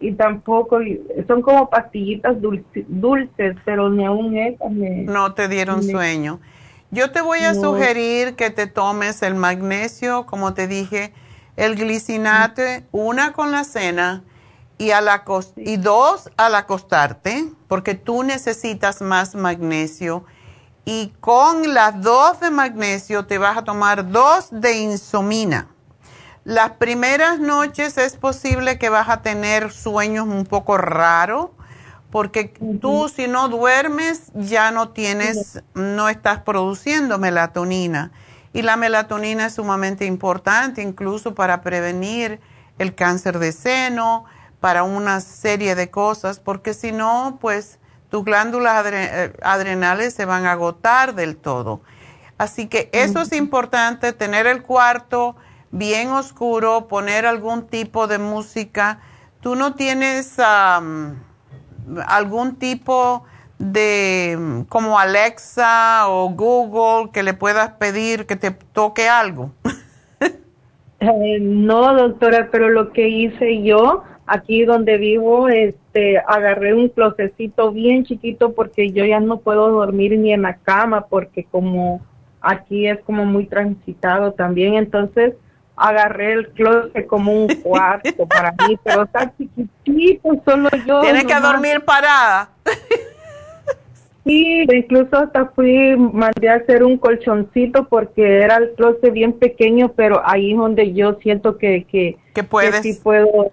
Y 0.00 0.12
tampoco, 0.12 0.80
son 1.28 1.40
como 1.40 1.70
pastillitas 1.70 2.36
dulces, 2.40 3.56
pero 3.64 3.88
ni 3.88 4.04
aún 4.04 4.36
esas 4.36 4.70
me... 4.70 5.02
No 5.02 5.32
te 5.34 5.48
dieron 5.48 5.82
sueño. 5.82 6.40
Yo 6.90 7.10
te 7.10 7.22
voy 7.22 7.40
a 7.40 7.54
sugerir 7.54 8.34
que 8.34 8.50
te 8.50 8.66
tomes 8.66 9.22
el 9.22 9.34
magnesio, 9.34 10.26
como 10.26 10.52
te 10.52 10.66
dije, 10.66 11.12
el 11.56 11.76
glicinate, 11.76 12.84
una 12.92 13.32
con 13.32 13.50
la 13.50 13.64
cena 13.64 14.22
y, 14.78 14.90
a 14.90 15.00
la 15.00 15.24
y 15.56 15.76
dos 15.76 16.30
al 16.36 16.54
acostarte, 16.54 17.46
porque 17.68 17.94
tú 17.94 18.22
necesitas 18.22 19.00
más 19.00 19.34
magnesio 19.34 20.24
y 20.84 21.12
con 21.20 21.74
las 21.74 22.00
dos 22.02 22.40
de 22.40 22.50
magnesio 22.50 23.26
te 23.26 23.38
vas 23.38 23.56
a 23.56 23.64
tomar 23.64 24.10
dos 24.10 24.48
de 24.50 24.78
insomina. 24.78 25.68
Las 26.44 26.72
primeras 26.72 27.40
noches 27.40 27.96
es 27.96 28.16
posible 28.16 28.78
que 28.78 28.90
vas 28.90 29.08
a 29.08 29.22
tener 29.22 29.72
sueños 29.72 30.26
un 30.26 30.44
poco 30.44 30.76
raros 30.76 31.50
porque 32.10 32.44
tú 32.80 33.08
si 33.08 33.26
no 33.26 33.48
duermes 33.48 34.30
ya 34.34 34.70
no 34.70 34.90
tienes, 34.90 35.62
no 35.74 36.08
estás 36.08 36.42
produciendo 36.42 37.18
melatonina. 37.18 38.12
Y 38.52 38.62
la 38.62 38.76
melatonina 38.76 39.46
es 39.46 39.54
sumamente 39.54 40.04
importante 40.06 40.80
incluso 40.80 41.34
para 41.34 41.62
prevenir 41.62 42.38
el 42.78 42.94
cáncer 42.94 43.40
de 43.40 43.50
seno, 43.50 44.26
para 44.60 44.84
una 44.84 45.20
serie 45.20 45.74
de 45.74 45.90
cosas, 45.90 46.38
porque 46.38 46.72
si 46.72 46.92
no, 46.92 47.38
pues 47.40 47.80
tus 48.14 48.24
glándulas 48.24 48.86
eh, 48.92 49.32
adrenales 49.42 50.14
se 50.14 50.24
van 50.24 50.46
a 50.46 50.52
agotar 50.52 51.16
del 51.16 51.36
todo. 51.36 51.80
Así 52.38 52.68
que 52.68 52.88
eso 52.92 53.22
es 53.22 53.32
importante, 53.32 54.12
tener 54.12 54.46
el 54.46 54.62
cuarto 54.62 55.34
bien 55.72 56.10
oscuro, 56.10 56.86
poner 56.86 57.26
algún 57.26 57.66
tipo 57.66 58.06
de 58.06 58.18
música. 58.18 59.00
¿Tú 59.40 59.56
no 59.56 59.74
tienes 59.74 60.38
algún 62.06 62.54
tipo 62.54 63.24
de, 63.58 64.64
como 64.68 64.96
Alexa 65.00 66.06
o 66.06 66.28
Google, 66.28 67.10
que 67.10 67.24
le 67.24 67.34
puedas 67.34 67.70
pedir 67.70 68.26
que 68.26 68.36
te 68.36 68.52
toque 68.52 69.08
algo? 69.08 69.50
Eh, 71.00 71.38
no, 71.38 71.92
doctora, 71.92 72.48
pero 72.50 72.70
lo 72.70 72.90
que 72.92 73.06
hice 73.06 73.62
yo 73.62 74.04
aquí 74.26 74.64
donde 74.64 74.98
vivo, 74.98 75.48
este, 75.48 76.18
agarré 76.18 76.74
un 76.74 76.88
closecito 76.88 77.72
bien 77.72 78.04
chiquito 78.04 78.52
porque 78.52 78.90
yo 78.90 79.04
ya 79.04 79.20
no 79.20 79.38
puedo 79.38 79.68
dormir 79.70 80.18
ni 80.18 80.32
en 80.32 80.42
la 80.42 80.56
cama 80.56 81.06
porque 81.06 81.44
como 81.44 82.00
aquí 82.40 82.86
es 82.86 83.00
como 83.00 83.24
muy 83.24 83.46
transitado 83.46 84.32
también, 84.32 84.74
entonces 84.74 85.34
agarré 85.76 86.32
el 86.32 86.48
closet 86.50 87.06
como 87.06 87.32
un 87.32 87.48
cuarto 87.62 88.26
para 88.26 88.52
mí, 88.66 88.78
pero 88.82 89.02
está 89.02 89.32
chiquitito, 89.36 90.42
solo 90.44 90.68
yo. 90.86 91.00
Tienes 91.00 91.24
que 91.24 91.40
dormir 91.40 91.80
parada. 91.84 92.50
Sí, 94.24 94.64
incluso 94.72 95.18
hasta 95.18 95.46
fui, 95.46 95.96
mandé 95.96 96.48
a 96.48 96.54
hacer 96.54 96.82
un 96.82 96.96
colchoncito 96.96 97.86
porque 97.88 98.38
era 98.38 98.56
el 98.56 98.72
closet 98.72 99.12
bien 99.12 99.34
pequeño, 99.34 99.92
pero 99.94 100.22
ahí 100.24 100.52
es 100.52 100.56
donde 100.56 100.94
yo 100.94 101.18
siento 101.20 101.58
que, 101.58 101.84
que, 101.84 102.16
que 102.32 102.42
puedes. 102.42 102.80
sí 102.80 102.98
puedo 103.02 103.50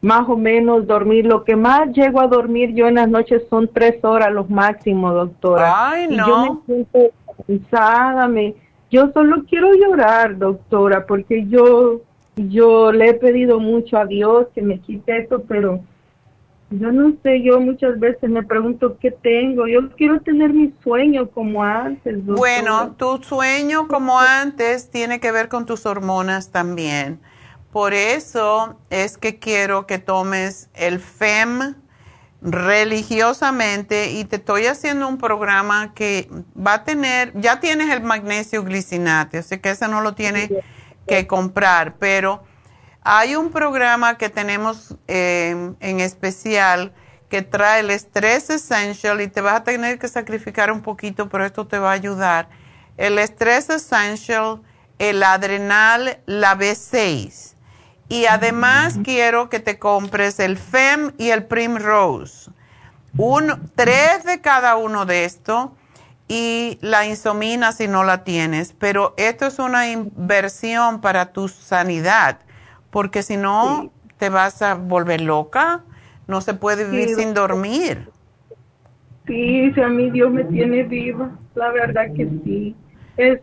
más 0.00 0.28
o 0.28 0.36
menos 0.36 0.86
dormir. 0.86 1.26
Lo 1.26 1.44
que 1.44 1.56
más 1.56 1.88
llego 1.92 2.20
a 2.20 2.26
dormir 2.26 2.74
yo 2.74 2.86
en 2.86 2.96
las 2.96 3.08
noches 3.08 3.42
son 3.50 3.68
tres 3.72 4.02
horas 4.04 4.32
los 4.32 4.48
máximos, 4.48 5.14
doctora. 5.14 5.90
Ay, 5.90 6.08
no. 6.08 6.14
Y 6.14 6.16
yo 6.28 6.62
me 6.66 6.86
siento 6.86 7.14
cansada, 7.46 8.28
me, 8.28 8.54
yo 8.90 9.10
solo 9.12 9.44
quiero 9.48 9.72
llorar, 9.74 10.38
doctora, 10.38 11.06
porque 11.06 11.46
yo, 11.46 12.00
yo 12.36 12.92
le 12.92 13.10
he 13.10 13.14
pedido 13.14 13.60
mucho 13.60 13.98
a 13.98 14.06
Dios 14.06 14.46
que 14.54 14.62
me 14.62 14.80
quite 14.80 15.18
eso, 15.18 15.42
pero 15.46 15.80
yo 16.70 16.92
no 16.92 17.14
sé, 17.22 17.42
yo 17.42 17.60
muchas 17.60 17.98
veces 17.98 18.28
me 18.28 18.42
pregunto 18.42 18.98
qué 18.98 19.10
tengo. 19.10 19.66
Yo 19.66 19.90
quiero 19.96 20.20
tener 20.20 20.52
mi 20.52 20.72
sueño 20.82 21.30
como 21.30 21.62
antes. 21.62 22.24
Bueno, 22.24 22.94
tu 22.98 23.22
sueño 23.22 23.88
como 23.88 24.20
antes 24.20 24.90
tiene 24.90 25.18
que 25.18 25.32
ver 25.32 25.48
con 25.48 25.64
tus 25.64 25.86
hormonas 25.86 26.50
también. 26.50 27.20
Por 27.72 27.92
eso 27.92 28.78
es 28.88 29.18
que 29.18 29.38
quiero 29.38 29.86
que 29.86 29.98
tomes 29.98 30.70
el 30.74 31.00
FEM 31.00 31.74
religiosamente 32.40 34.12
y 34.12 34.24
te 34.24 34.36
estoy 34.36 34.66
haciendo 34.66 35.06
un 35.06 35.18
programa 35.18 35.92
que 35.92 36.30
va 36.56 36.74
a 36.74 36.84
tener, 36.84 37.32
ya 37.38 37.60
tienes 37.60 37.90
el 37.90 38.02
magnesio 38.02 38.64
glicinate, 38.64 39.38
así 39.38 39.58
que 39.58 39.70
ese 39.70 39.88
no 39.88 40.00
lo 40.00 40.14
tienes 40.14 40.50
que 41.06 41.26
comprar, 41.26 41.96
pero 41.96 42.42
hay 43.02 43.34
un 43.34 43.50
programa 43.50 44.16
que 44.16 44.30
tenemos 44.30 44.94
eh, 45.06 45.72
en 45.80 46.00
especial 46.00 46.92
que 47.28 47.42
trae 47.42 47.80
el 47.80 47.90
Stress 47.90 48.48
Essential 48.50 49.20
y 49.20 49.28
te 49.28 49.42
vas 49.42 49.56
a 49.56 49.64
tener 49.64 49.98
que 49.98 50.08
sacrificar 50.08 50.72
un 50.72 50.80
poquito, 50.80 51.28
pero 51.28 51.44
esto 51.44 51.66
te 51.66 51.78
va 51.78 51.90
a 51.90 51.94
ayudar. 51.94 52.48
El 52.96 53.18
Stress 53.18 53.68
Essential, 53.68 54.62
el 54.98 55.22
Adrenal, 55.22 56.20
la 56.24 56.56
B6 56.56 57.57
y 58.08 58.26
además 58.26 58.98
quiero 59.04 59.48
que 59.48 59.60
te 59.60 59.78
compres 59.78 60.40
el 60.40 60.56
FEM 60.56 61.12
y 61.18 61.30
el 61.30 61.44
Primrose. 61.44 62.50
Un, 63.16 63.70
tres 63.74 64.24
de 64.24 64.40
cada 64.40 64.76
uno 64.76 65.04
de 65.06 65.24
estos 65.24 65.70
y 66.28 66.78
la 66.80 67.06
insomina 67.06 67.72
si 67.72 67.88
no 67.88 68.04
la 68.04 68.24
tienes. 68.24 68.74
Pero 68.78 69.14
esto 69.16 69.46
es 69.46 69.58
una 69.58 69.90
inversión 69.90 71.00
para 71.00 71.32
tu 71.32 71.48
sanidad, 71.48 72.38
porque 72.90 73.22
si 73.22 73.36
no 73.36 73.90
te 74.18 74.28
vas 74.28 74.60
a 74.62 74.74
volver 74.74 75.20
loca. 75.20 75.82
No 76.26 76.42
se 76.42 76.52
puede 76.52 76.84
vivir 76.84 77.14
sin 77.14 77.32
dormir. 77.32 78.10
Sí, 79.26 79.72
si 79.72 79.80
a 79.80 79.88
mí 79.88 80.10
Dios 80.10 80.30
me 80.30 80.44
tiene 80.44 80.82
viva, 80.82 81.30
la 81.54 81.70
verdad 81.70 82.06
que 82.14 82.28
sí. 82.44 82.76
Es 83.16 83.40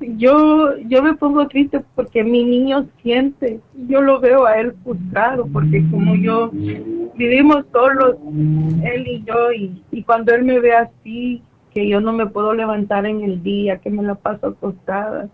yo 0.00 0.76
yo 0.78 1.02
me 1.02 1.14
pongo 1.14 1.46
triste 1.48 1.80
porque 1.94 2.22
mi 2.22 2.44
niño 2.44 2.86
siente, 3.02 3.60
yo 3.88 4.00
lo 4.00 4.20
veo 4.20 4.46
a 4.46 4.58
él 4.58 4.74
frustrado 4.84 5.46
porque 5.52 5.84
como 5.90 6.14
yo 6.14 6.50
vivimos 7.14 7.64
solos, 7.72 8.16
él 8.84 9.06
y 9.06 9.24
yo, 9.24 9.52
y, 9.52 9.82
y 9.90 10.02
cuando 10.04 10.34
él 10.34 10.44
me 10.44 10.60
ve 10.60 10.74
así, 10.74 11.42
que 11.74 11.88
yo 11.88 12.00
no 12.00 12.12
me 12.12 12.26
puedo 12.26 12.54
levantar 12.54 13.06
en 13.06 13.22
el 13.22 13.42
día, 13.42 13.78
que 13.78 13.90
me 13.90 14.02
la 14.02 14.14
paso 14.14 14.48
acostada, 14.48 15.28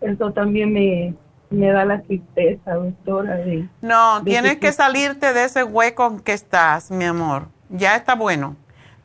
eso 0.00 0.32
también 0.32 0.72
me, 0.72 1.14
me 1.50 1.68
da 1.68 1.84
la 1.84 2.00
tristeza, 2.02 2.74
doctora. 2.74 3.36
De, 3.36 3.68
no, 3.80 4.22
tienes 4.22 4.58
que 4.58 4.72
salirte 4.72 5.32
de 5.32 5.44
ese 5.44 5.64
hueco 5.64 6.06
en 6.06 6.20
que 6.20 6.32
estás, 6.32 6.90
mi 6.90 7.04
amor. 7.04 7.48
Ya 7.70 7.96
está 7.96 8.14
bueno. 8.14 8.56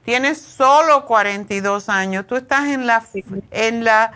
Tienes 0.03 0.39
solo 0.39 1.05
42 1.05 1.89
años. 1.89 2.25
Tú 2.25 2.35
estás 2.35 2.67
en 2.67 2.87
la, 2.87 3.03
en 3.51 3.83
la 3.83 4.11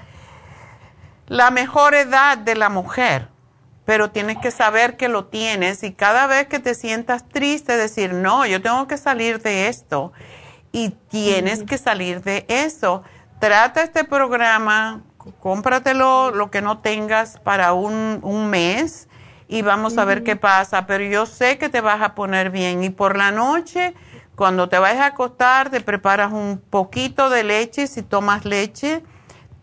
la 1.33 1.49
mejor 1.49 1.95
edad 1.95 2.37
de 2.37 2.55
la 2.55 2.69
mujer, 2.69 3.27
pero 3.85 4.11
tienes 4.11 4.37
que 4.37 4.51
saber 4.51 4.97
que 4.97 5.07
lo 5.07 5.25
tienes 5.25 5.81
y 5.81 5.91
cada 5.91 6.27
vez 6.27 6.45
que 6.45 6.59
te 6.59 6.75
sientas 6.75 7.27
triste 7.27 7.75
decir, 7.75 8.13
no, 8.13 8.45
yo 8.45 8.61
tengo 8.61 8.87
que 8.87 8.97
salir 8.97 9.41
de 9.41 9.67
esto 9.67 10.13
y 10.71 10.91
tienes 11.09 11.63
que 11.63 11.79
salir 11.79 12.21
de 12.21 12.45
eso. 12.49 13.01
Trata 13.39 13.81
este 13.81 14.03
programa 14.03 15.01
cómpratelo 15.39 16.29
lo 16.29 16.51
que 16.51 16.61
no 16.61 16.81
tengas 16.81 17.39
para 17.39 17.73
un, 17.73 18.19
un 18.21 18.51
mes 18.51 19.07
y 19.47 19.63
vamos 19.63 19.97
a 19.97 20.05
ver 20.05 20.23
qué 20.23 20.35
pasa. 20.35 20.85
Pero 20.85 21.03
yo 21.03 21.25
sé 21.25 21.57
que 21.57 21.67
te 21.67 21.81
vas 21.81 22.03
a 22.03 22.13
poner 22.13 22.51
bien. 22.51 22.83
Y 22.83 22.91
por 22.91 23.17
la 23.17 23.31
noche, 23.31 23.95
cuando 24.35 24.69
te 24.69 24.77
vayas 24.77 25.01
a 25.01 25.07
acostar, 25.07 25.71
te 25.71 25.81
preparas 25.81 26.31
un 26.31 26.61
poquito 26.69 27.31
de 27.31 27.43
leche, 27.43 27.87
si 27.87 28.03
tomas 28.03 28.45
leche 28.45 29.01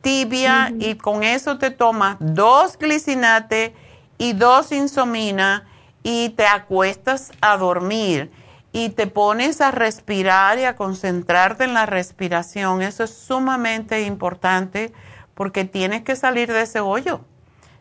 tibia, 0.00 0.72
y 0.78 0.94
con 0.94 1.22
eso 1.22 1.58
te 1.58 1.70
tomas 1.70 2.16
dos 2.20 2.78
glicinate 2.78 3.74
y 4.18 4.32
dos 4.32 4.72
insomina 4.72 5.66
y 6.02 6.30
te 6.30 6.46
acuestas 6.46 7.32
a 7.40 7.56
dormir 7.56 8.30
y 8.72 8.90
te 8.90 9.06
pones 9.06 9.60
a 9.60 9.70
respirar 9.70 10.58
y 10.58 10.64
a 10.64 10.76
concentrarte 10.76 11.64
en 11.64 11.74
la 11.74 11.86
respiración. 11.86 12.82
Eso 12.82 13.04
es 13.04 13.14
sumamente 13.14 14.02
importante 14.02 14.92
porque 15.34 15.64
tienes 15.64 16.02
que 16.02 16.16
salir 16.16 16.52
de 16.52 16.62
ese 16.62 16.80
hoyo. 16.80 17.22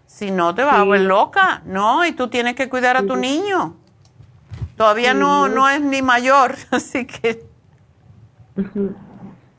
Si 0.08 0.32
no, 0.32 0.56
te 0.56 0.64
vas 0.64 0.76
a 0.76 0.84
volver 0.84 1.02
loca, 1.02 1.62
¿no? 1.66 2.06
Y 2.06 2.14
tú 2.14 2.30
tienes 2.30 2.56
que 2.56 2.68
cuidar 2.68 2.98
a 2.98 3.06
tu 3.06 3.16
niño. 3.16 3.76
Todavía 4.76 5.14
no, 5.14 5.48
no 5.48 5.70
es 5.70 5.82
ni 5.82 6.02
mayor, 6.02 6.56
así 6.72 7.06
que... 7.06 7.46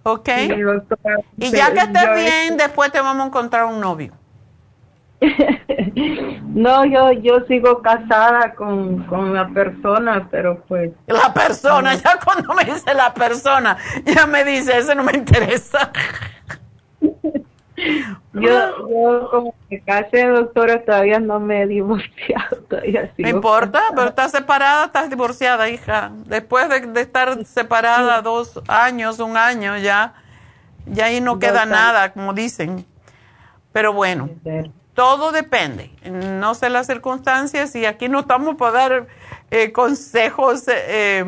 ¿Ok? 0.02 0.28
y 1.36 1.50
ya 1.50 1.72
que 1.72 1.80
estés 1.80 2.14
bien, 2.14 2.56
después 2.56 2.90
te 2.90 3.00
vamos 3.00 3.24
a 3.24 3.26
encontrar 3.26 3.64
un 3.66 3.80
novio. 3.80 4.12
no, 6.54 6.86
yo 6.86 7.12
yo 7.12 7.40
sigo 7.46 7.82
casada 7.82 8.54
con, 8.54 9.04
con 9.04 9.34
la 9.34 9.48
persona, 9.48 10.28
pero 10.30 10.62
pues... 10.66 10.92
La 11.06 11.34
persona, 11.34 11.94
ya 11.94 12.18
cuando 12.24 12.54
me 12.54 12.64
dice 12.64 12.94
la 12.94 13.12
persona, 13.12 13.76
ya 14.06 14.26
me 14.26 14.44
dice, 14.44 14.78
eso 14.78 14.94
no 14.94 15.02
me 15.02 15.12
interesa. 15.12 15.92
Yo, 18.32 18.88
yo 18.88 19.28
como 19.30 19.54
que 19.68 19.80
casé, 19.80 20.26
doctora, 20.26 20.84
todavía 20.84 21.18
no 21.20 21.40
me 21.40 21.62
he 21.62 21.66
divorciado. 21.66 22.56
Todavía 22.68 23.12
no 23.18 23.28
importa, 23.28 23.82
pero 23.94 24.08
estás 24.08 24.32
separada, 24.32 24.86
estás 24.86 25.10
divorciada, 25.10 25.68
hija. 25.68 26.12
Después 26.26 26.68
de, 26.68 27.00
estar 27.00 27.44
separada 27.44 28.22
dos 28.22 28.60
años, 28.68 29.18
un 29.18 29.36
año, 29.36 29.76
ya, 29.78 30.14
ya 30.86 31.06
ahí 31.06 31.20
no 31.20 31.38
queda 31.38 31.66
nada, 31.66 32.12
como 32.12 32.32
dicen. 32.32 32.86
Pero 33.72 33.92
bueno, 33.92 34.28
todo 34.94 35.32
depende. 35.32 35.90
No 36.04 36.54
sé 36.54 36.70
las 36.70 36.86
circunstancias 36.86 37.74
y 37.74 37.86
aquí 37.86 38.08
no 38.08 38.20
estamos 38.20 38.56
para 38.56 38.72
dar 38.72 39.06
eh, 39.50 39.72
consejos 39.72 40.64
eh, 40.68 41.24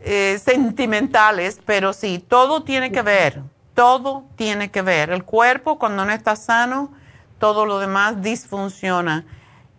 eh, 0.00 0.38
sentimentales, 0.38 1.60
pero 1.64 1.92
sí, 1.92 2.24
todo 2.26 2.62
tiene 2.62 2.92
que 2.92 3.02
ver 3.02 3.42
todo 3.76 4.24
tiene 4.36 4.70
que 4.72 4.82
ver. 4.82 5.10
El 5.10 5.22
cuerpo 5.22 5.78
cuando 5.78 6.04
no 6.04 6.10
está 6.10 6.34
sano, 6.34 6.90
todo 7.38 7.66
lo 7.66 7.78
demás 7.78 8.22
disfunciona. 8.22 9.24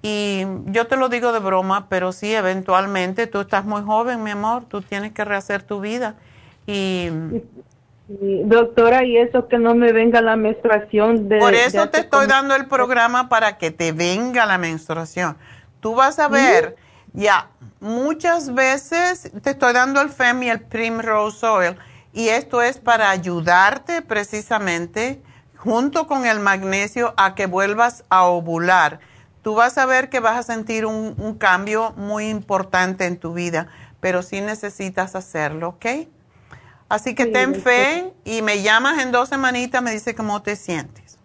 Y 0.03 0.45
yo 0.67 0.85
te 0.85 0.95
lo 0.95 1.09
digo 1.09 1.33
de 1.33 1.39
broma, 1.39 1.87
pero 1.89 2.11
sí, 2.11 2.33
eventualmente 2.33 3.25
tú 3.25 3.41
estás 3.41 3.65
muy 3.65 3.81
joven, 3.81 4.23
mi 4.23 4.31
amor, 4.31 4.65
tú 4.65 4.81
tienes 4.81 5.11
que 5.11 5.25
rehacer 5.25 5.63
tu 5.63 5.81
vida. 5.81 6.15
Y, 6.67 7.09
doctora, 8.07 9.03
y 9.03 9.17
eso 9.17 9.47
que 9.47 9.57
no 9.57 9.73
me 9.73 9.91
venga 9.91 10.21
la 10.21 10.35
menstruación. 10.35 11.27
De, 11.27 11.39
por 11.39 11.55
eso 11.55 11.89
te 11.89 12.01
estoy 12.01 12.27
dando 12.27 12.55
el 12.55 12.67
programa 12.67 13.29
para 13.29 13.57
que 13.57 13.71
te 13.71 13.93
venga 13.93 14.45
la 14.45 14.59
menstruación. 14.59 15.35
Tú 15.79 15.95
vas 15.95 16.19
a 16.19 16.27
ver, 16.27 16.75
ya, 17.13 17.49
muchas 17.79 18.53
veces 18.53 19.31
te 19.41 19.49
estoy 19.49 19.73
dando 19.73 20.01
el 20.01 20.09
FEM 20.09 20.43
y 20.43 20.49
el 20.51 20.61
Primrose 20.61 21.45
Oil 21.47 21.77
y 22.17 22.29
esto 22.29 22.63
es 22.63 22.79
para 22.79 23.11
ayudarte 23.11 24.01
precisamente 24.01 25.21
junto 25.55 26.07
con 26.07 26.25
el 26.25 26.39
magnesio 26.39 27.13
a 27.15 27.35
que 27.35 27.45
vuelvas 27.45 28.05
a 28.09 28.23
ovular. 28.23 28.99
Tú 29.43 29.53
vas 29.53 29.77
a 29.77 29.85
ver 29.85 30.09
que 30.09 30.19
vas 30.19 30.35
a 30.35 30.41
sentir 30.41 30.87
un, 30.87 31.37
cambio 31.37 31.93
muy 31.95 32.27
importante 32.29 33.05
en 33.05 33.17
tu 33.17 33.33
vida, 33.33 33.67
pero 33.99 34.23
sí 34.23 34.41
necesitas 34.41 35.15
hacerlo, 35.15 35.69
¿ok? 35.69 35.85
Así 36.89 37.13
que 37.13 37.27
ten 37.27 37.53
fe 37.53 38.11
y 38.25 38.41
me 38.41 38.63
llamas 38.63 38.97
en 38.97 39.11
dos 39.11 39.29
semanitas, 39.29 39.83
me 39.83 39.91
dice 39.91 40.15
cómo 40.15 40.41
te 40.41 40.55
sientes. 40.55 41.19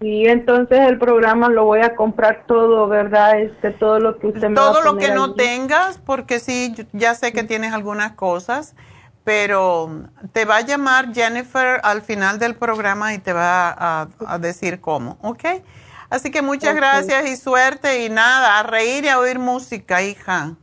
Y 0.00 0.28
entonces 0.28 0.80
el 0.88 0.98
programa 0.98 1.50
lo 1.50 1.66
voy 1.66 1.80
a 1.80 1.94
comprar 1.94 2.44
todo, 2.46 2.88
¿verdad? 2.88 3.38
Este, 3.38 3.70
todo 3.70 4.00
lo 4.00 4.18
que 4.18 4.28
usted 4.28 4.48
me 4.48 4.54
Todo 4.54 4.80
lo 4.80 4.96
que 4.96 5.10
no 5.10 5.34
tengas, 5.34 5.98
porque 5.98 6.40
sí, 6.40 6.74
ya 6.94 7.14
sé 7.14 7.34
que 7.34 7.44
tienes 7.44 7.74
algunas 7.74 8.12
cosas 8.12 8.74
pero 9.24 10.08
te 10.32 10.44
va 10.44 10.56
a 10.56 10.60
llamar 10.62 11.14
Jennifer 11.14 11.80
al 11.84 12.02
final 12.02 12.38
del 12.38 12.56
programa 12.56 13.14
y 13.14 13.18
te 13.18 13.32
va 13.32 14.08
a, 14.26 14.38
decir 14.38 14.80
cómo, 14.80 15.18
¿ok? 15.22 15.44
Así 16.10 16.30
que 16.30 16.42
muchas 16.42 16.74
gracias 16.74 17.28
y 17.28 17.36
suerte 17.36 18.04
y 18.04 18.10
nada, 18.10 18.58
a 18.58 18.62
reír 18.64 19.04
y 19.04 19.08
a 19.08 19.18
oír 19.18 19.38
música, 19.38 20.02
hija. 20.02 20.54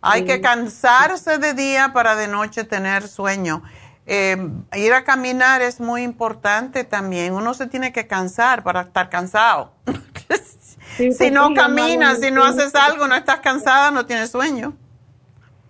Hay 0.00 0.24
que 0.24 0.40
cansarse 0.40 1.38
de 1.38 1.54
día 1.54 1.92
para 1.92 2.14
de 2.14 2.28
noche 2.28 2.62
tener 2.62 3.08
sueño. 3.08 3.62
Em, 4.06 4.64
ir 4.74 4.92
a 4.94 5.02
caminar 5.02 5.60
es 5.60 5.80
muy 5.80 6.02
importante 6.02 6.84
también. 6.84 7.34
Uno 7.34 7.52
se 7.54 7.66
tiene 7.66 7.92
que 7.92 8.06
cansar 8.06 8.62
para 8.62 8.82
estar 8.82 9.10
cansado. 9.10 9.72
si 10.96 11.30
no 11.30 11.52
caminas, 11.52 12.20
si 12.20 12.30
no 12.30 12.44
haces 12.44 12.74
algo, 12.76 13.08
no 13.08 13.16
estás 13.16 13.40
cansada, 13.40 13.90
no 13.90 14.06
tienes 14.06 14.30
sueño. 14.30 14.74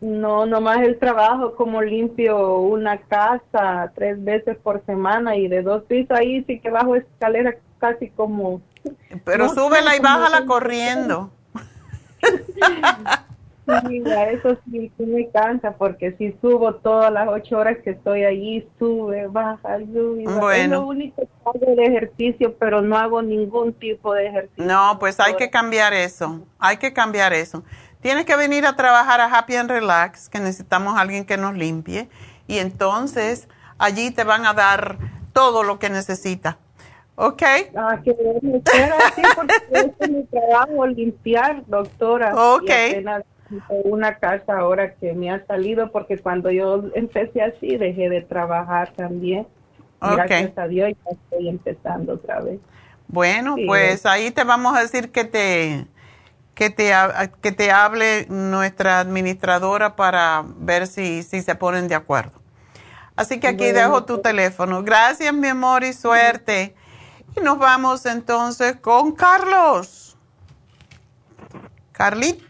No, 0.01 0.47
nomás 0.47 0.81
el 0.83 0.99
trabajo, 0.99 1.57
como 1.57 1.83
limpio 1.83 2.59
una 2.61 2.99
casa 2.99 3.91
tres 3.95 4.23
veces 4.23 4.57
por 4.57 4.85
semana 4.87 5.37
y 5.37 5.49
de 5.49 5.62
dos 5.62 5.83
pisos, 5.85 6.16
ahí 6.16 6.45
sí 6.45 6.61
que 6.61 6.70
bajo 6.70 6.95
escalera 6.95 7.57
casi 7.79 8.09
como... 8.11 8.61
Pero 9.25 9.49
súbela 9.49 9.97
y 9.97 10.01
bájala 10.01 10.47
corriendo. 10.47 11.31
Mira, 13.87 14.31
eso 14.31 14.57
sí, 14.65 14.91
me 14.97 15.29
cansa 15.29 15.73
porque 15.73 16.12
si 16.12 16.35
subo 16.41 16.77
todas 16.77 17.12
las 17.12 17.29
ocho 17.29 17.59
horas 17.59 17.77
que 17.85 17.91
estoy 17.91 18.25
allí, 18.25 18.66
sube, 18.79 19.27
baja, 19.27 19.79
sube. 19.93 20.25
Bueno. 20.25 20.53
Es 20.53 20.69
lo 20.70 20.87
único 20.87 21.23
que 21.23 21.29
hago 21.45 21.77
de 21.77 21.85
ejercicio, 21.85 22.55
pero 22.57 22.81
no 22.81 22.97
hago 22.97 23.20
ningún 23.20 23.75
tipo 23.75 24.15
de 24.15 24.29
ejercicio. 24.29 24.65
No, 24.65 24.97
pues 24.99 25.20
hay 25.20 25.35
que 25.35 25.51
cambiar 25.51 25.93
eso, 25.93 26.41
hay 26.59 26.79
que 26.79 26.95
cambiar 26.95 27.35
eso. 27.35 27.62
Tienes 28.01 28.25
que 28.25 28.37
venir 28.37 28.65
a 28.66 28.77
trabajar 28.77 29.20
a 29.20 29.27
Happy 29.27 29.57
and 29.57 29.70
Relax, 29.70 30.29
que 30.29 30.39
necesitamos 30.39 30.97
a 30.97 31.01
alguien 31.01 31.25
que 31.25 31.37
nos 31.37 31.55
limpie. 31.55 32.09
Y 32.47 32.59
entonces 32.59 33.49
allí 33.79 34.11
te 34.11 34.25
van 34.25 34.47
a 34.47 34.55
dar 34.55 34.99
todo 35.33 35.62
lo 35.62 35.79
que 35.79 35.91
necesitas. 35.91 36.57
¿Ok? 37.16 37.43
Ah, 37.77 37.99
que 38.05 38.12
bueno. 38.12 38.61
así 39.05 39.23
porque 39.35 39.55
es 40.01 40.11
mi 40.11 40.23
trabajo 40.25 40.87
limpiar, 40.87 41.65
doctora. 41.66 42.35
Ok. 42.35 42.70
una 43.69 44.15
casa 44.19 44.59
ahora 44.59 44.95
que 44.95 45.15
me 45.15 45.31
ha 45.31 45.45
salido 45.47 45.91
porque 45.91 46.19
cuando 46.19 46.51
yo 46.51 46.85
empecé 46.95 47.43
así 47.43 47.77
dejé 47.77 48.09
de 48.09 48.23
trabajar 48.23 48.93
también. 48.95 49.47
Gracias 50.01 50.57
a 50.57 50.69
Dios 50.69 50.91
ya 50.91 51.11
estoy 51.11 51.49
empezando 51.49 52.15
otra 52.15 52.41
vez. 52.41 52.61
Bueno, 53.09 53.57
pues 53.66 54.07
ahí 54.07 54.31
te 54.31 54.45
vamos 54.45 54.77
a 54.77 54.83
decir 54.83 55.11
que 55.11 55.25
te 55.25 55.87
que 56.59 56.70
te, 56.70 56.93
que 57.40 57.52
te 57.52 57.70
hable 57.70 58.26
nuestra 58.28 58.98
administradora 58.98 59.94
para 59.94 60.43
ver 60.44 60.89
si, 60.89 61.22
si 61.22 61.40
se 61.40 61.55
ponen 61.55 61.86
de 61.86 61.94
acuerdo. 61.94 62.32
Así 63.14 63.39
que 63.39 63.47
aquí 63.47 63.70
dejo 63.70 64.05
tu 64.05 64.18
teléfono. 64.18 64.82
Gracias, 64.82 65.32
mi 65.32 65.47
amor, 65.47 65.85
y 65.85 65.93
suerte. 65.93 66.74
Y 67.36 67.40
nos 67.43 67.60
vamos 67.60 68.06
entonces 68.06 68.74
con 68.74 69.12
Carlos. 69.12 70.16
Carlito. 71.93 72.44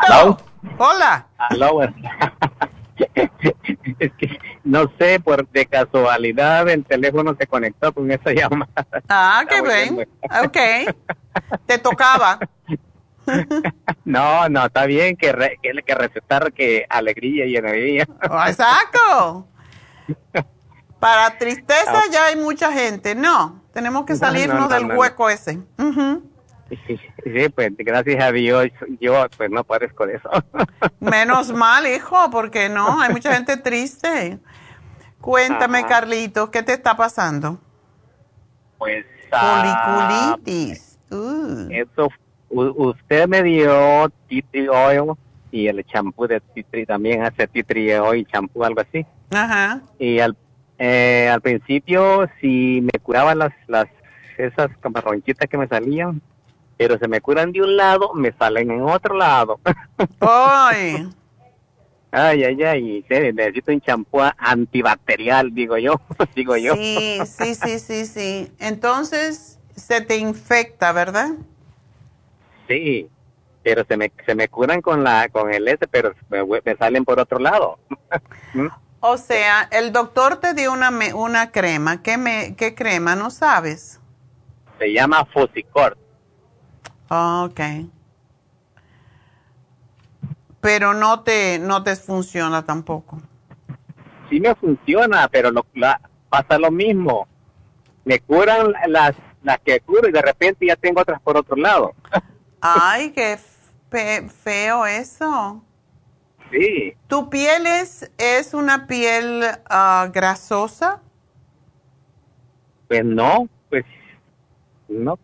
Hola. 0.79 1.27
es 3.99 4.13
que 4.17 4.39
no 4.65 4.91
sé, 4.99 5.21
por 5.21 5.47
de 5.49 5.67
casualidad 5.67 6.67
el 6.71 6.83
teléfono 6.83 7.37
se 7.39 7.47
conectó 7.47 7.93
con 7.93 8.11
esa 8.11 8.33
llamada. 8.35 8.87
Ah, 9.07 9.45
qué 9.47 9.61
bien. 9.61 10.09
Ok. 10.43 10.57
Te 11.67 11.77
tocaba. 11.77 12.39
no, 14.05 14.49
no, 14.49 14.67
está 14.67 14.87
bien 14.87 15.17
que, 15.17 15.59
que, 15.63 15.83
que 15.83 15.95
recetar 15.95 16.53
que 16.53 16.87
alegría 16.89 17.47
y 17.47 17.57
energía. 17.57 18.07
Oh, 18.31 18.47
exacto. 18.47 19.49
Para 21.01 21.39
tristeza 21.39 21.93
ah. 21.95 22.11
ya 22.11 22.27
hay 22.27 22.37
mucha 22.37 22.73
gente. 22.73 23.15
No, 23.15 23.63
tenemos 23.73 24.05
que 24.05 24.17
salirnos 24.17 24.69
del 24.69 24.87
hueco 24.87 25.31
ese. 25.31 25.61
sí, 26.87 27.49
pues 27.55 27.73
gracias 27.79 28.23
a 28.23 28.33
Dios 28.33 28.67
yo 29.01 29.27
pues 29.37 29.51
no 29.51 29.65
parezco 29.65 30.07
de 30.07 30.17
eso. 30.17 30.31
Menos 31.01 31.53
mal, 31.53 31.87
hijo, 31.87 32.31
porque 32.31 32.69
no, 32.69 33.01
hay 33.01 33.13
mucha 33.13 33.35
gente 33.35 33.57
triste. 33.57 34.39
Cuéntame, 35.21 35.87
Carlitos, 35.87 36.51
¿qué 36.51 36.63
te 36.63 36.73
está 36.73 36.97
pasando? 36.97 37.61
Pues... 38.79 39.05
Policulitis. 39.31 40.99
Uh. 41.11 41.69
Eso 41.71 42.09
usted 42.51 43.29
me 43.29 43.43
dio 43.43 44.11
tea 44.29 44.43
tree 44.51 44.69
oil 44.69 45.13
y 45.51 45.67
el 45.67 45.85
champú 45.85 46.27
de 46.27 46.41
tea 46.41 46.65
tree 46.71 46.87
también 46.87 47.23
hace 47.23 47.47
tea 47.47 47.63
tree 47.63 47.99
oil 47.99 48.27
champú, 48.27 48.65
algo 48.65 48.81
así. 48.81 49.05
Ajá. 49.31 49.83
Y 49.99 50.19
al, 50.21 50.37
eh, 50.79 51.29
al 51.33 51.41
principio, 51.41 52.29
si 52.41 52.81
me 52.83 52.99
curaban 53.01 53.39
las, 53.39 53.53
las 53.67 53.87
esas 54.37 54.71
camarronchitas 54.81 55.49
que 55.49 55.59
me 55.59 55.69
salían, 55.69 56.23
pero 56.77 56.99
se 56.99 57.09
me 57.09 57.21
curan 57.21 57.53
de 57.53 57.61
un 57.61 57.77
lado, 57.77 58.15
me 58.15 58.33
salen 58.33 58.71
en 58.71 58.83
otro 58.83 59.17
lado. 59.17 59.61
¡Ay! 60.21 61.09
Ay, 62.11 62.43
ay, 62.43 62.63
ay, 62.63 63.05
sí, 63.07 63.33
necesito 63.35 63.71
un 63.71 63.81
champú 63.83 64.21
antibacterial, 64.39 65.53
digo 65.53 65.77
yo, 65.77 66.01
digo 66.35 66.57
yo. 66.57 66.75
Sí, 66.75 67.19
sí, 67.27 67.55
sí, 67.55 67.79
sí, 67.79 68.07
sí. 68.07 68.53
Entonces 68.59 69.59
se 69.77 70.01
te 70.01 70.17
infecta, 70.17 70.93
¿verdad? 70.93 71.33
Sí, 72.69 73.09
pero 73.63 73.85
se 73.85 73.97
me, 73.97 74.13
se 74.25 74.35
me 74.35 74.49
curan 74.49 74.81
con 74.81 75.03
la 75.03 75.29
con 75.29 75.53
el 75.53 75.67
S, 75.69 75.87
pero 75.89 76.13
me, 76.29 76.45
me 76.65 76.77
salen 76.77 77.05
por 77.05 77.19
otro 77.19 77.39
lado. 77.39 77.79
¿Mm? 78.55 78.67
O 79.01 79.17
sea, 79.17 79.69
el 79.71 79.93
doctor 79.93 80.37
te 80.37 80.55
dio 80.55 80.73
una, 80.73 80.91
una 81.15 81.51
crema. 81.53 82.03
¿Qué, 82.03 82.19
me, 82.19 82.55
¿Qué 82.57 82.75
crema? 82.75 83.15
¿No 83.17 83.31
sabes? 83.31 84.01
Se 84.79 84.93
llama 84.93 85.25
Fusicort. 85.33 85.99
Ah, 87.09 87.47
ok. 87.49 87.61
Pero 90.61 90.95
no 90.95 91.21
te, 91.23 91.59
no 91.59 91.83
te 91.85 91.95
funciona 91.97 92.65
tampoco. 92.65 93.21
Sí 94.29 94.41
me 94.41 94.55
funciona, 94.57 95.29
pero 95.29 95.51
lo, 95.51 95.65
la- 95.75 96.01
pasa 96.29 96.59
lo 96.59 96.71
mismo. 96.71 97.27
Me 98.05 98.19
curan 98.21 98.73
las, 98.89 99.15
las 99.43 99.59
que 99.61 99.81
curo 99.81 100.09
y 100.09 100.13
de 100.13 100.23
repente 100.23 100.67
ya 100.67 100.77
tengo 100.77 101.01
otras 101.01 101.21
por 101.23 101.37
otro 101.37 101.57
lado. 101.57 101.95
Ay, 102.61 103.13
qué 103.13 103.39
fe- 103.91 104.29
feo 104.29 104.87
eso. 104.87 105.63
Sí, 106.51 106.95
¿Tu 107.09 107.29
piel 107.31 107.67
es, 107.67 108.11
es 108.19 108.55
una 108.55 108.87
piel 108.87 109.43
ah, 109.69 110.09
grasosa? 110.13 111.01
pues 112.89 113.05
no, 113.05 113.49
pues 113.69 113.85
no, 114.89 115.19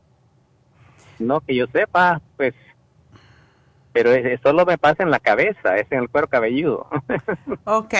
no 1.18 1.40
que 1.40 1.54
yo 1.56 1.66
sepa, 1.72 2.20
pues, 2.36 2.54
pero 3.92 4.12
es- 4.12 4.40
solo 4.42 4.64
me 4.66 4.78
pasa 4.78 5.02
en 5.02 5.10
la 5.10 5.20
cabeza, 5.20 5.76
es 5.76 5.86
en 5.90 6.00
el 6.00 6.08
cuero 6.10 6.28
cabelludo. 6.28 6.88
Ok. 7.64 7.94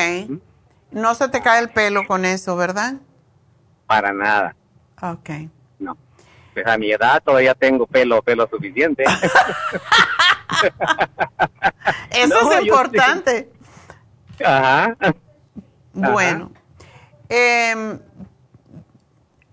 No 0.91 1.15
se 1.15 1.29
te 1.29 1.43
cae 1.43 1.61
el 1.61 1.71
pelo 1.73 2.07
con 2.07 2.25
eso, 2.25 2.57
¿verdad? 2.57 2.95
Para 3.87 4.13
nada, 4.13 4.55
Ok. 5.03 5.31
no. 5.79 5.97
Pues 6.55 6.67
a 6.67 6.79
mi 6.79 6.91
edad 6.93 7.23
todavía 7.23 7.55
tengo 7.55 7.87
pelo, 7.87 8.23
pelo 8.23 8.49
suficiente. 8.49 9.05
Eso 12.11 12.43
No, 12.43 12.53
es 12.53 12.63
importante. 12.63 13.51
Ajá. 14.45 14.97
Bueno, 15.93 16.51
em, 17.29 18.01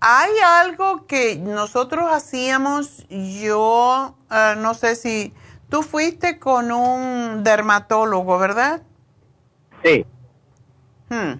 hay 0.00 0.30
algo 0.44 1.06
que 1.06 1.36
nosotros 1.36 2.10
hacíamos, 2.12 3.06
yo 3.08 4.16
eh, 4.30 4.54
no 4.58 4.74
sé 4.74 4.96
si 4.96 5.32
tú 5.68 5.82
fuiste 5.82 6.38
con 6.40 6.72
un 6.72 7.44
dermatólogo, 7.44 8.38
¿verdad? 8.38 8.82
Sí, 9.84 10.06
Hmm. 11.08 11.34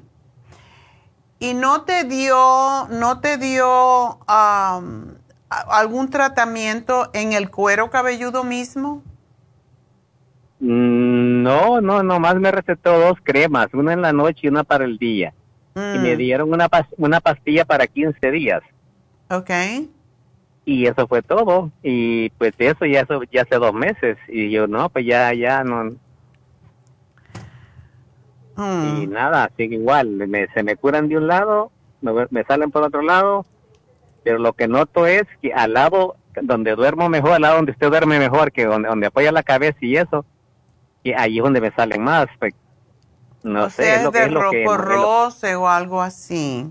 Y 1.39 1.55
no 1.55 1.83
te 1.83 2.05
dio, 2.05 2.87
no 2.91 3.21
te 3.21 3.39
dio 3.39 4.19
a- 4.29 4.81
algún 5.61 6.09
tratamiento 6.11 7.11
en 7.13 7.33
el 7.33 7.51
cuero 7.51 7.91
cabelludo 7.91 8.45
mismo. 8.45 9.03
Mm, 10.61 11.43
no, 11.43 11.81
no, 11.81 12.03
nomás 12.03 12.37
me 12.37 12.51
recetó 12.53 12.99
dos 12.99 13.19
cremas, 13.23 13.69
una 13.75 13.93
en 13.93 14.03
la 14.03 14.13
noche 14.13 14.41
y 14.43 14.49
una 14.49 14.65
para 14.65 14.85
el 14.85 14.99
día. 14.99 15.33
Y 15.75 15.99
me 15.99 16.15
Mm, 16.15 16.19
dieron 16.19 16.53
una, 16.53 16.69
pas- 16.69 16.95
una 16.99 17.21
pastilla 17.21 17.65
para 17.65 17.87
15 17.87 18.31
días. 18.31 18.63
Ok. 19.31 19.51
Y 20.65 20.87
eso 20.87 21.09
fue 21.09 21.23
todo. 21.23 21.71
Y 21.83 22.31
pues 22.31 22.53
eso 22.59 22.85
ya, 22.87 23.01
eso 23.01 23.21
ya 23.33 23.43
hace 23.43 23.57
dos 23.57 23.73
meses. 23.75 24.17
Y 24.29 24.51
yo, 24.51 24.67
no, 24.67 24.89
pues 24.91 25.05
ya, 25.07 25.33
ya 25.35 25.65
no. 25.65 25.95
Hmm. 28.57 29.03
Y 29.03 29.07
nada, 29.07 29.51
sigue 29.57 29.77
igual. 29.77 30.09
Me- 30.29 30.47
se 30.49 30.63
me 30.63 30.77
curan 30.77 31.09
de 31.09 31.17
un 31.17 31.27
lado, 31.27 31.73
me, 32.01 32.13
me 32.31 32.45
salen 32.45 32.71
por 32.71 32.83
otro 32.85 33.03
lado. 33.03 33.45
Pero 34.25 34.39
lo 34.39 34.53
que 34.53 34.69
noto 34.69 35.07
es 35.07 35.23
que 35.41 35.53
al 35.53 35.73
lado 35.75 36.17
donde 36.41 36.75
duermo 36.75 37.09
mejor, 37.09 37.33
al 37.33 37.43
lado 37.43 37.57
donde 37.57 37.73
usted 37.73 37.89
duerme 37.91 38.19
mejor, 38.19 38.53
que 38.53 38.65
donde, 38.65 38.89
donde 38.89 39.07
apoya 39.09 39.33
la 39.33 39.43
cabeza 39.43 39.79
y 39.81 39.97
eso, 39.97 40.25
y 41.03 41.13
ahí 41.13 41.39
es 41.39 41.45
donde 41.45 41.61
me 41.61 41.73
salen 41.73 42.03
más. 42.03 42.27
Pues, 42.39 42.55
no 43.43 43.65
o 43.65 43.71
sé, 43.71 43.83
sea, 43.83 43.97
es 43.97 44.05
lo 44.05 44.11
de 44.13 44.25
es 44.25 44.31
lo 44.33 44.51
que... 44.51 44.65
roce 44.77 45.57
o 45.57 45.69
algo 45.69 46.01
así. 46.01 46.71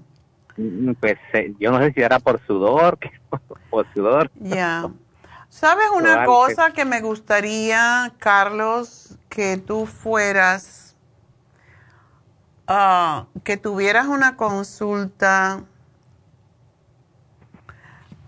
Mm, 0.58 0.94
Pues 0.94 1.18
eh, 1.34 1.54
yo 1.60 1.72
no 1.72 1.80
sé 1.80 1.92
si 1.94 2.02
era 2.02 2.20
por 2.20 2.40
sudor, 2.46 2.98
que- 2.98 3.12
por 3.70 3.86
sudor. 3.94 4.32
Ya. 4.36 4.90
¿Sabes 5.50 5.90
una 5.94 6.24
Probable. 6.24 6.26
cosa 6.28 6.72
que 6.72 6.86
me 6.86 7.02
gustaría, 7.02 8.14
Carlos, 8.20 9.18
que 9.28 9.58
tú 9.58 9.86
fueras, 9.86 10.96
ah, 12.68 13.26
que 13.44 13.58
tuvieras 13.58 14.08
una 14.08 14.38
consulta 14.38 15.64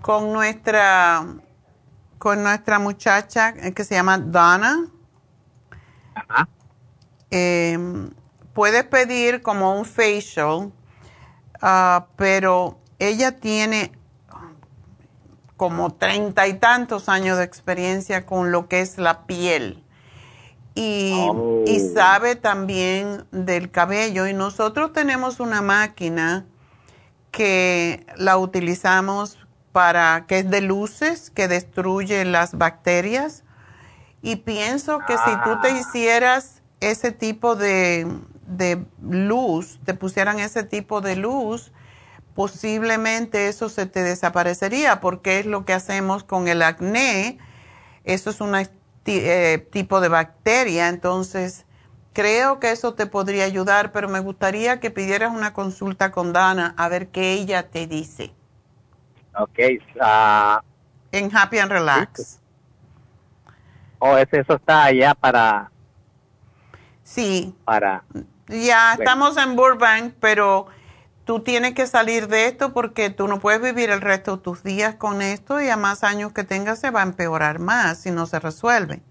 con 0.03 0.34
nuestra, 0.34 1.25
con 2.19 2.43
nuestra 2.43 2.77
muchacha 2.77 3.53
eh, 3.55 3.73
que 3.73 3.85
se 3.85 3.95
llama 3.95 4.17
Donna? 4.17 4.85
Eh, 7.31 8.09
puedes 8.53 8.84
pedir 8.84 9.41
como 9.41 9.80
un 9.80 9.85
facial, 9.85 10.73
ah, 11.61 12.07
pero 12.17 12.77
ella 12.99 13.39
tiene 13.39 13.93
como 15.55 15.93
treinta 15.93 16.47
y 16.47 16.55
tantos 16.55 17.07
años 17.07 17.38
de 17.38 17.45
experiencia 17.45 18.25
con 18.25 18.51
lo 18.51 18.67
que 18.67 18.81
es 18.81 18.97
la 18.97 19.25
piel. 19.25 19.81
Y, 20.75 21.13
Oh. 21.30 21.63
y 21.65 21.80
sabe 21.80 22.35
también 22.35 23.25
del 23.31 23.71
cabello. 23.71 24.27
Y 24.27 24.34
nosotros 24.34 24.91
tenemos 24.91 25.39
una 25.39 25.61
máquina 25.61 26.45
que 27.31 28.05
la 28.17 28.38
utilizamos 28.38 29.38
para, 29.73 30.25
que 30.27 30.39
es 30.39 30.49
de 30.49 30.61
luces, 30.61 31.29
que 31.31 31.49
destruye 31.49 32.23
las 32.23 32.57
bacterias. 32.57 33.43
Y 34.21 34.37
pienso 34.37 34.99
que 35.05 35.17
si 35.17 35.31
tú 35.43 35.59
te 35.61 35.71
hicieras 35.71 36.61
ese 36.79 37.11
tipo 37.11 37.55
de, 37.55 38.07
de 38.47 38.85
luz, 39.01 39.79
te 39.83 39.93
pusieran 39.93 40.39
ese 40.39 40.63
tipo 40.63 41.01
de 41.01 41.17
luz, 41.17 41.73
posiblemente 42.35 43.47
eso 43.49 43.67
se 43.67 43.85
te 43.85 44.03
desaparecería, 44.03 45.01
porque 45.01 45.39
es 45.39 45.45
lo 45.45 45.65
que 45.65 45.73
hacemos 45.73 46.23
con 46.23 46.47
el 46.47 46.61
acné. 46.61 47.37
Eso 48.05 48.29
es 48.29 48.39
un 48.39 48.55
tipo 49.71 49.99
de 49.99 50.07
bacteria, 50.07 50.87
entonces 50.87 51.65
creo 52.13 52.59
que 52.59 52.71
eso 52.71 52.93
te 52.93 53.07
podría 53.07 53.43
ayudar, 53.43 53.91
pero 53.91 54.07
me 54.07 54.19
gustaría 54.19 54.79
que 54.79 54.91
pidieras 54.91 55.33
una 55.33 55.53
consulta 55.53 56.11
con 56.11 56.31
Dana 56.31 56.75
a 56.77 56.87
ver 56.87 57.07
qué 57.07 57.33
ella 57.33 57.69
te 57.69 57.87
dice. 57.87 58.31
Ok, 59.38 59.60
ah, 59.99 60.61
En 61.11 61.35
Happy 61.35 61.60
and 61.60 61.72
Relax. 61.72 62.39
oh, 63.99 64.18
ese- 64.18 64.39
eso 64.39 64.55
está 64.55 64.85
allá 64.85 65.14
para, 65.15 65.72
Sí, 67.03 67.53
para, 67.65 68.03
ya 68.47 68.93
estamos 68.93 69.38
en 69.38 69.55
Burbank, 69.55 70.14
pero 70.19 70.68
tú 71.26 71.41
tienes 71.41 71.73
que 71.73 71.85
salir 71.88 72.27
de 72.27 72.47
esto 72.47 72.73
porque 72.73 73.10
tú 73.10 73.27
no 73.27 73.39
puedes 73.39 73.61
vivir 73.61 73.89
el 73.89 74.01
resto 74.01 74.38
de 74.38 74.43
tus 74.43 74.64
días 74.64 74.95
con 74.95 75.22
esto 75.22 75.61
y 75.61 75.69
a 75.69 75.77
más 75.77 76.03
años 76.03 76.31
que 76.34 76.43
tengas 76.43 76.80
se 76.80 76.91
va 76.91 77.01
a 77.01 77.03
empeorar 77.03 77.60
más 77.60 77.99
si 77.99 78.11
no 78.11 78.26
se 78.26 78.39
resuelve. 78.39 79.01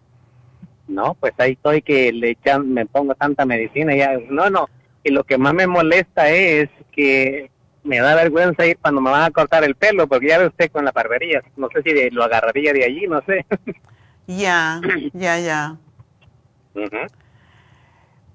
no, 0.88 1.14
pues 1.14 1.32
ahí 1.38 1.52
estoy 1.52 1.80
que 1.82 2.12
le 2.12 2.30
echan, 2.30 2.72
me 2.72 2.84
pongo 2.86 3.14
tanta 3.14 3.46
medicina 3.46 3.94
ya, 3.94 4.12
no, 4.28 4.50
no, 4.50 4.68
y 5.02 5.10
lo 5.10 5.24
que 5.24 5.38
más 5.38 5.54
me 5.54 5.66
molesta 5.66 6.28
es 6.28 6.68
que 6.92 7.50
me 7.84 7.98
da 8.00 8.14
vergüenza 8.14 8.64
ir 8.66 8.78
cuando 8.78 9.00
me 9.00 9.10
van 9.10 9.22
a 9.24 9.30
cortar 9.30 9.64
el 9.64 9.74
pelo, 9.74 10.06
porque 10.06 10.28
ya 10.28 10.38
ve 10.38 10.46
usted 10.46 10.70
con 10.70 10.84
la 10.84 10.92
barbería, 10.92 11.42
no 11.56 11.68
sé 11.74 11.82
si 11.82 11.92
de- 11.92 12.10
lo 12.12 12.24
agarraría 12.24 12.72
de 12.72 12.84
allí, 12.84 13.06
no 13.08 13.20
sé. 13.26 13.44
Ya, 14.28 14.80
ya, 15.12 15.38
ya. 15.40 15.76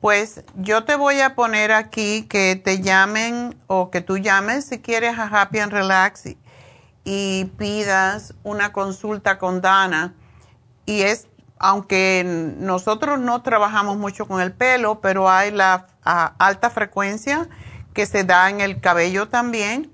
Pues 0.01 0.43
yo 0.55 0.83
te 0.83 0.95
voy 0.95 1.21
a 1.21 1.33
poner 1.33 1.71
aquí 1.71 2.27
que 2.27 2.55
te 2.55 2.81
llamen 2.81 3.55
o 3.67 3.89
que 3.89 4.01
tú 4.01 4.17
llames 4.17 4.65
si 4.65 4.79
quieres 4.79 5.17
a 5.17 5.23
Happy 5.23 5.59
and 5.59 5.71
Relax 5.71 6.25
y, 6.27 6.37
y 7.03 7.45
pidas 7.57 8.35
una 8.43 8.73
consulta 8.73 9.37
con 9.39 9.61
Dana. 9.61 10.13
Y 10.85 11.01
es, 11.01 11.27
aunque 11.57 12.23
nosotros 12.59 13.17
no 13.19 13.41
trabajamos 13.41 13.97
mucho 13.97 14.27
con 14.27 14.39
el 14.41 14.51
pelo, 14.51 14.99
pero 15.01 15.29
hay 15.29 15.51
la 15.51 15.87
a, 16.03 16.33
alta 16.37 16.69
frecuencia 16.69 17.47
que 17.97 18.05
se 18.05 18.23
da 18.23 18.51
en 18.51 18.61
el 18.61 18.79
cabello 18.79 19.27
también. 19.27 19.91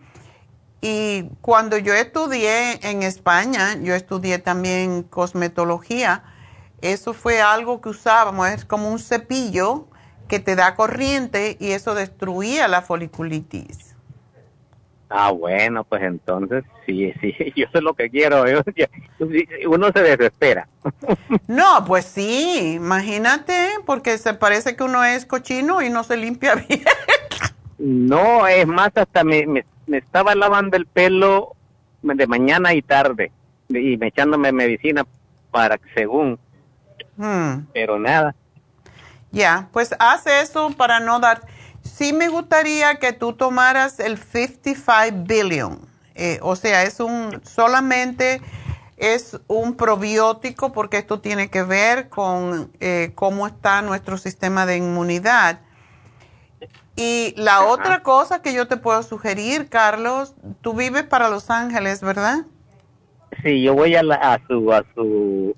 Y 0.82 1.30
cuando 1.40 1.78
yo 1.78 1.94
estudié 1.94 2.86
en 2.86 3.02
España, 3.02 3.78
yo 3.82 3.96
estudié 3.96 4.40
también 4.40 5.04
cosmetología, 5.04 6.26
eso 6.82 7.14
fue 7.14 7.42
algo 7.42 7.80
que 7.80 7.88
usábamos, 7.88 8.50
es 8.50 8.66
como 8.66 8.92
un 8.92 9.00
cepillo 9.00 9.88
que 10.28 10.40
te 10.40 10.58
da 10.58 10.76
corriente 10.76 11.56
y 11.62 11.72
eso 11.72 11.96
destruía 11.96 12.68
la 12.68 12.82
foliculitis. 12.82 13.94
Ah, 15.16 15.32
bueno, 15.32 15.84
pues 15.84 16.02
entonces 16.02 16.66
sí, 16.86 17.14
sí, 17.22 17.34
yo 17.56 17.68
sé 17.72 17.82
lo 17.82 17.94
que 17.94 18.10
quiero. 18.10 18.44
uno 19.68 19.92
se 19.94 20.02
desespera. 20.02 20.68
No, 21.48 21.86
pues 21.86 22.06
sí, 22.06 22.74
imagínate, 22.76 23.54
porque 23.86 24.18
se 24.18 24.34
parece 24.34 24.76
que 24.76 24.84
uno 24.84 25.04
es 25.04 25.26
cochino 25.26 25.82
y 25.82 25.90
no 25.90 26.04
se 26.04 26.18
limpia 26.18 26.56
bien. 26.56 26.84
No, 27.86 28.48
es 28.48 28.66
más, 28.66 28.92
hasta 28.96 29.24
me, 29.24 29.46
me, 29.46 29.66
estaba 29.98 30.36
lavando 30.36 30.78
el 30.78 30.86
pelo 30.86 31.56
de 32.02 32.28
mañana 32.28 32.74
y 32.74 32.82
tarde 32.82 33.32
y 33.68 33.98
me 33.98 34.08
echándome 34.08 34.52
medicina 34.52 35.06
para 35.52 35.80
según. 35.94 36.40
Hmm. 37.18 37.66
Pero 37.74 38.00
nada. 38.00 38.36
Ya, 39.32 39.68
pues 39.74 39.96
haz 40.00 40.28
eso 40.28 40.72
para 40.78 41.00
no 41.00 41.20
dar 41.20 41.42
sí 41.84 42.14
me 42.14 42.30
gustaría 42.30 42.96
que 42.96 43.14
tú 43.14 43.34
tomaras 43.34 44.00
el 44.00 44.18
55 44.18 45.26
billion. 45.26 45.80
Eh, 46.16 46.40
o 46.42 46.56
sea, 46.56 46.84
es 46.84 47.00
un 47.00 47.42
solamente 47.44 48.42
es 48.98 49.40
un 49.48 49.76
probiótico 49.76 50.72
porque 50.72 50.98
esto 50.98 51.20
tiene 51.20 51.50
que 51.50 51.64
ver 51.64 52.10
con 52.10 52.72
eh, 52.80 53.12
cómo 53.16 53.48
está 53.48 53.82
nuestro 53.82 54.18
sistema 54.18 54.66
de 54.66 54.78
inmunidad. 54.78 55.60
Y 56.96 57.34
la 57.38 57.66
otra 57.66 58.04
cosa 58.04 58.42
que 58.42 58.54
yo 58.54 58.68
te 58.68 58.78
puedo 58.78 59.02
sugerir, 59.02 59.68
Carlos, 59.68 60.36
tú 60.62 60.74
vives 60.74 61.04
para 61.04 61.28
Los 61.28 61.50
Ángeles, 61.50 62.02
¿verdad? 62.02 62.46
Sí, 63.42 63.64
yo 63.64 63.74
voy 63.74 63.96
a, 63.96 64.02
a 64.02 64.40
su 64.48 64.72
a 64.72 64.84
su 64.94 65.56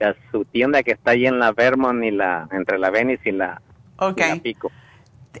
a 0.00 0.14
su 0.30 0.44
tienda 0.44 0.82
que 0.82 0.92
está 0.92 1.12
ahí 1.12 1.26
en 1.26 1.38
la 1.38 1.52
Vermont 1.52 2.04
y 2.04 2.10
la 2.10 2.46
entre 2.52 2.78
la 2.78 2.90
Venice 2.90 3.30
y 3.30 3.32
la, 3.32 3.62
okay. 3.96 4.32
y 4.32 4.36
la 4.36 4.42
Pico. 4.42 4.70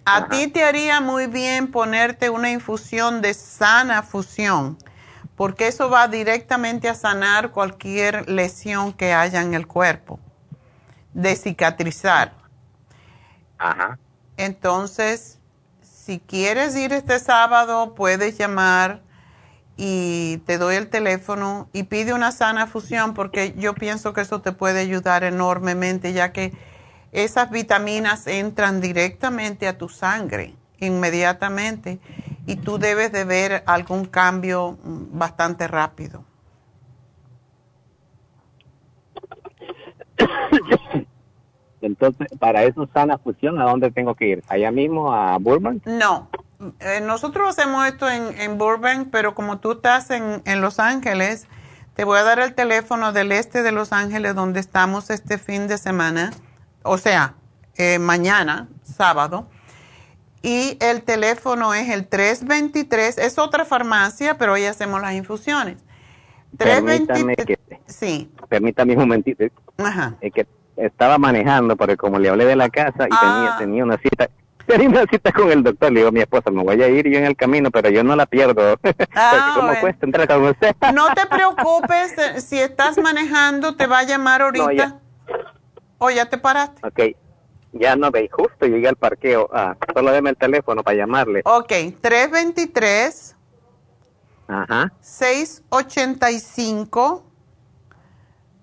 A 0.06 0.28
ti 0.28 0.48
te 0.48 0.64
haría 0.64 1.00
muy 1.00 1.26
bien 1.26 1.70
ponerte 1.70 2.30
una 2.30 2.50
infusión 2.50 3.20
de 3.20 3.34
sana 3.34 4.02
fusión, 4.02 4.78
porque 5.36 5.68
eso 5.68 5.90
va 5.90 6.08
directamente 6.08 6.88
a 6.88 6.94
sanar 6.94 7.50
cualquier 7.50 8.28
lesión 8.28 8.92
que 8.92 9.12
haya 9.12 9.42
en 9.42 9.54
el 9.54 9.66
cuerpo, 9.66 10.18
de 11.12 11.36
cicatrizar. 11.36 12.32
Ajá. 13.58 13.98
Entonces, 14.36 15.38
si 15.82 16.20
quieres 16.20 16.76
ir 16.76 16.92
este 16.92 17.18
sábado, 17.18 17.94
puedes 17.94 18.38
llamar 18.38 19.02
y 19.76 20.38
te 20.46 20.58
doy 20.58 20.76
el 20.76 20.88
teléfono 20.88 21.68
y 21.72 21.84
pide 21.84 22.14
una 22.14 22.32
sana 22.32 22.66
fusión 22.66 23.12
porque 23.14 23.54
yo 23.56 23.74
pienso 23.74 24.12
que 24.12 24.22
eso 24.22 24.40
te 24.40 24.52
puede 24.52 24.80
ayudar 24.80 25.24
enormemente 25.24 26.12
ya 26.12 26.32
que 26.32 26.52
esas 27.12 27.50
vitaminas 27.50 28.26
entran 28.26 28.80
directamente 28.80 29.68
a 29.68 29.76
tu 29.78 29.88
sangre 29.88 30.54
inmediatamente 30.80 31.98
y 32.46 32.56
tú 32.56 32.78
debes 32.78 33.12
de 33.12 33.24
ver 33.24 33.62
algún 33.66 34.04
cambio 34.04 34.78
mm, 34.82 35.18
bastante 35.18 35.66
rápido. 35.66 36.24
Entonces, 41.86 42.26
para 42.38 42.64
eso 42.64 42.88
sana 42.92 43.18
fusión, 43.18 43.60
¿a 43.60 43.64
dónde 43.64 43.90
tengo 43.90 44.14
que 44.14 44.28
ir? 44.28 44.44
¿Allá 44.48 44.70
mismo 44.70 45.12
a 45.12 45.38
Burbank? 45.38 45.86
No, 45.86 46.28
eh, 46.80 47.00
nosotros 47.00 47.48
hacemos 47.48 47.86
esto 47.86 48.08
en, 48.08 48.38
en, 48.40 48.58
Burbank, 48.58 49.08
pero 49.10 49.34
como 49.34 49.58
tú 49.58 49.72
estás 49.72 50.10
en, 50.10 50.42
en 50.44 50.60
Los 50.60 50.78
Ángeles, 50.78 51.48
te 51.94 52.04
voy 52.04 52.18
a 52.18 52.22
dar 52.22 52.40
el 52.40 52.54
teléfono 52.54 53.12
del 53.12 53.32
este 53.32 53.62
de 53.62 53.72
Los 53.72 53.92
Ángeles 53.92 54.34
donde 54.34 54.60
estamos 54.60 55.10
este 55.10 55.38
fin 55.38 55.68
de 55.68 55.78
semana 55.78 56.32
o 56.86 56.98
sea, 56.98 57.34
eh, 57.76 57.98
mañana, 57.98 58.68
sábado. 58.82 59.48
Y 60.42 60.78
el 60.80 61.02
teléfono 61.02 61.74
es 61.74 61.90
el 61.90 62.06
323, 62.06 63.18
es 63.18 63.38
otra 63.38 63.64
farmacia, 63.64 64.38
pero 64.38 64.52
hoy 64.52 64.64
hacemos 64.64 65.00
las 65.02 65.14
infusiones. 65.14 65.78
Permítame 66.56 67.34
que, 67.34 67.58
sí. 67.86 68.30
Permítame 68.48 68.92
un 68.92 69.00
momentito. 69.00 69.44
Ajá. 69.78 70.14
Es 70.20 70.32
que 70.32 70.46
estaba 70.76 71.18
manejando, 71.18 71.76
porque 71.76 71.96
como 71.96 72.18
le 72.18 72.28
hablé 72.28 72.44
de 72.44 72.56
la 72.56 72.68
casa 72.68 73.06
y 73.06 73.10
tenía, 73.10 73.54
ah. 73.54 73.56
tenía 73.58 73.84
una 73.84 73.96
cita, 73.98 74.28
tenía 74.66 74.88
una 74.88 75.06
cita 75.06 75.32
con 75.32 75.50
el 75.50 75.62
doctor, 75.62 75.92
le 75.92 76.00
digo 76.00 76.12
mi 76.12 76.20
esposa, 76.20 76.50
me 76.50 76.62
voy 76.62 76.82
a 76.82 76.88
ir 76.88 77.08
yo 77.08 77.16
en 77.18 77.24
el 77.24 77.36
camino, 77.36 77.70
pero 77.70 77.88
yo 77.90 78.04
no 78.04 78.14
la 78.16 78.26
pierdo. 78.26 78.76
Ah, 79.18 79.54
¿Cómo 79.56 79.72
cuesta 79.80 80.04
entrar 80.04 80.28
con 80.28 80.44
usted? 80.44 80.76
no 80.94 81.06
te 81.14 81.24
preocupes, 81.26 82.14
si 82.44 82.58
estás 82.58 82.98
manejando, 82.98 83.74
te 83.74 83.86
va 83.86 84.00
a 84.00 84.02
llamar 84.04 84.42
ahorita. 84.42 85.00
¿O 85.98 86.10
ya 86.10 86.26
te 86.26 86.36
paraste? 86.36 86.86
Ok, 86.86 87.00
ya 87.72 87.96
no 87.96 88.10
veis, 88.10 88.30
justo 88.30 88.66
llegué 88.66 88.88
al 88.88 88.96
parqueo. 88.96 89.48
Ah, 89.52 89.74
solo 89.94 90.12
deme 90.12 90.28
el 90.30 90.36
teléfono 90.36 90.82
para 90.82 90.98
llamarle. 90.98 91.40
Ok, 91.44 91.72
323. 92.00 93.36
Ajá. 94.48 94.92
685. 95.00 97.24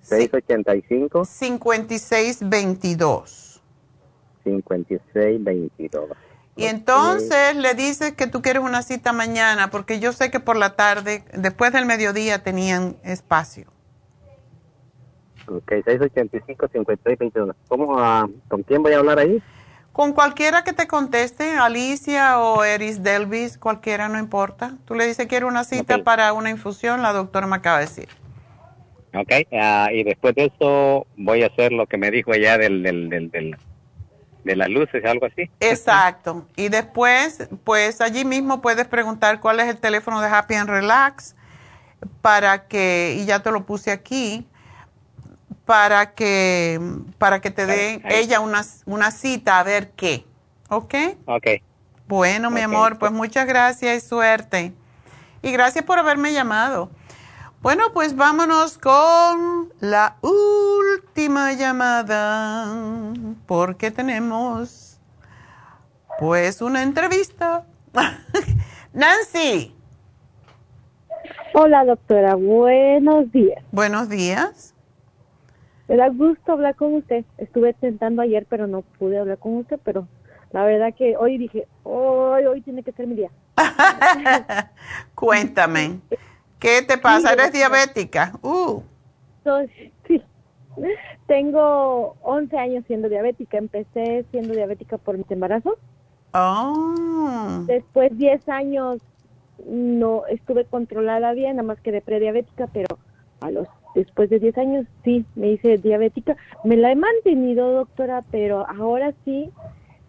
685. 0.04 1.26
5622. 1.26 3.62
5622. 4.44 6.10
Y 6.56 6.66
entonces 6.66 7.56
le 7.56 7.74
dices 7.74 8.14
que 8.14 8.28
tú 8.28 8.44
quieres 8.44 8.62
una 8.62 8.84
cita 8.84 9.12
mañana, 9.12 9.72
porque 9.72 10.00
yo 10.00 10.14
sé 10.14 10.30
que 10.30 10.40
por 10.40 10.56
la 10.56 10.76
tarde, 10.76 11.24
después 11.34 11.74
del 11.74 11.88
mediodía, 11.88 12.44
tenían 12.44 12.96
espacio. 13.04 13.74
Ok, 15.48 15.72
685-5621. 15.72 17.56
¿Cómo, 17.68 17.96
uh, 17.96 18.32
¿Con 18.48 18.62
quién 18.64 18.84
voy 18.84 18.94
a 18.94 19.00
hablar 19.00 19.20
ahí? 19.20 19.42
Con 19.92 20.14
cualquiera 20.14 20.64
que 20.64 20.74
te 20.74 20.88
conteste, 20.88 21.58
Alicia 21.58 22.40
o 22.40 22.64
Eris 22.64 23.04
Delvis, 23.04 23.58
cualquiera, 23.58 24.10
no 24.10 24.20
importa. 24.20 24.78
Tú 24.86 24.96
le 24.96 25.06
dices, 25.06 25.28
quiero 25.28 25.48
una 25.48 25.64
cita 25.64 26.04
para 26.04 26.34
una 26.34 26.50
infusión, 26.50 27.02
la 27.02 27.14
doctora 27.14 27.48
me 27.48 27.56
acaba 27.56 27.80
de 27.80 27.86
decir. 27.86 28.10
Ok, 29.16 29.32
uh, 29.52 29.92
y 29.92 30.04
después 30.04 30.34
de 30.36 30.46
eso 30.46 31.06
voy 31.18 31.44
a 31.44 31.48
hacer 31.48 31.72
lo 31.72 31.86
que 31.86 31.98
me 31.98 32.10
dijo 32.10 32.34
ella 32.34 32.58
del, 32.58 32.82
del, 32.82 33.10
del, 33.10 33.30
del 33.30 33.58
de 34.44 34.56
las 34.56 34.70
luces, 34.70 35.04
algo 35.06 35.26
así. 35.26 35.50
Exacto. 35.60 36.46
Y 36.56 36.70
después, 36.70 37.48
pues 37.64 38.02
allí 38.02 38.26
mismo 38.26 38.62
puedes 38.62 38.88
preguntar 38.88 39.40
cuál 39.40 39.60
es 39.60 39.68
el 39.68 39.78
teléfono 39.78 40.22
de 40.22 40.28
Happy 40.28 40.56
and 40.56 40.70
Relax 40.70 41.36
para 42.22 42.68
que, 42.68 43.18
y 43.20 43.26
ya 43.26 43.42
te 43.42 43.52
lo 43.52 43.66
puse 43.66 43.92
aquí, 43.92 44.46
para 45.66 46.14
que, 46.14 46.80
para 47.18 47.40
que 47.40 47.52
te 47.52 47.66
dé 47.66 48.02
ella 48.10 48.42
una, 48.42 48.64
una 48.86 49.12
cita 49.12 49.60
a 49.60 49.64
ver 49.64 49.92
qué. 49.92 50.26
¿Ok? 50.70 50.94
Ok. 51.26 51.48
Bueno, 52.08 52.52
mi 52.52 52.62
amor, 52.62 53.00
pues 53.00 53.12
muchas 53.12 53.48
gracias 53.48 54.04
y 54.04 54.08
suerte. 54.08 54.74
Y 55.42 55.52
gracias 55.52 55.86
por 55.86 56.00
haberme 56.00 56.34
llamado. 56.34 56.90
Bueno, 57.64 57.94
pues 57.94 58.14
vámonos 58.18 58.78
con 58.78 59.72
la 59.80 60.18
última 60.22 61.54
llamada, 61.54 63.14
porque 63.48 63.90
tenemos 63.90 65.00
pues 66.20 66.62
una 66.62 66.84
entrevista. 66.84 67.66
Nancy. 68.94 69.74
Hola, 71.54 71.86
doctora. 71.86 72.36
Buenos 72.36 73.32
días. 73.32 73.64
Buenos 73.72 74.10
días. 74.10 74.76
Me 75.88 75.96
da 75.96 76.10
gusto 76.10 76.52
hablar 76.52 76.76
con 76.76 76.96
usted. 76.96 77.24
Estuve 77.38 77.74
tentando 77.76 78.22
ayer, 78.22 78.46
pero 78.50 78.68
no 78.68 78.82
pude 78.82 79.18
hablar 79.18 79.38
con 79.38 79.56
usted, 79.56 79.80
pero 79.86 80.06
la 80.52 80.66
verdad 80.66 80.94
que 80.94 81.16
hoy 81.16 81.38
dije, 81.38 81.66
hoy, 81.84 82.44
hoy 82.44 82.60
tiene 82.60 82.84
que 82.84 82.92
ser 82.92 83.08
mi 83.08 83.16
día. 83.16 83.30
Cuéntame, 85.16 86.02
¿qué 86.64 86.82
te 86.82 86.98
pasa? 86.98 87.34
¿Eres 87.34 87.52
diabética? 87.52 88.34
Uh. 88.42 88.82
sí. 90.08 90.24
Tengo 91.28 92.16
11 92.24 92.58
años 92.58 92.84
siendo 92.88 93.10
diabética. 93.10 93.58
Empecé 93.58 94.26
siendo 94.32 94.54
diabética 94.54 94.98
por 94.98 95.18
mis 95.18 95.30
embarazos. 95.30 95.76
Oh. 96.34 97.64
Después 97.68 98.18
10 98.18 98.50
años 98.50 99.02
no 99.68 100.26
estuve 100.28 100.66
controlada 100.66 101.34
bien, 101.34 101.58
nada 101.58 101.68
más 101.68 101.80
que 101.82 101.92
de 101.92 102.02
prediabética, 102.02 102.68
pero 102.74 102.98
a 103.42 103.52
los 103.52 103.68
después 103.94 104.30
de 104.32 104.40
10 104.40 104.58
años 104.58 104.88
sí 105.04 105.26
me 105.36 105.50
hice 105.52 105.78
diabética. 105.78 106.36
Me 106.64 106.78
la 106.78 106.92
he 106.92 106.96
mantenido, 106.96 107.72
doctora, 107.72 108.24
pero 108.32 108.66
ahora 108.68 109.14
sí, 109.26 109.52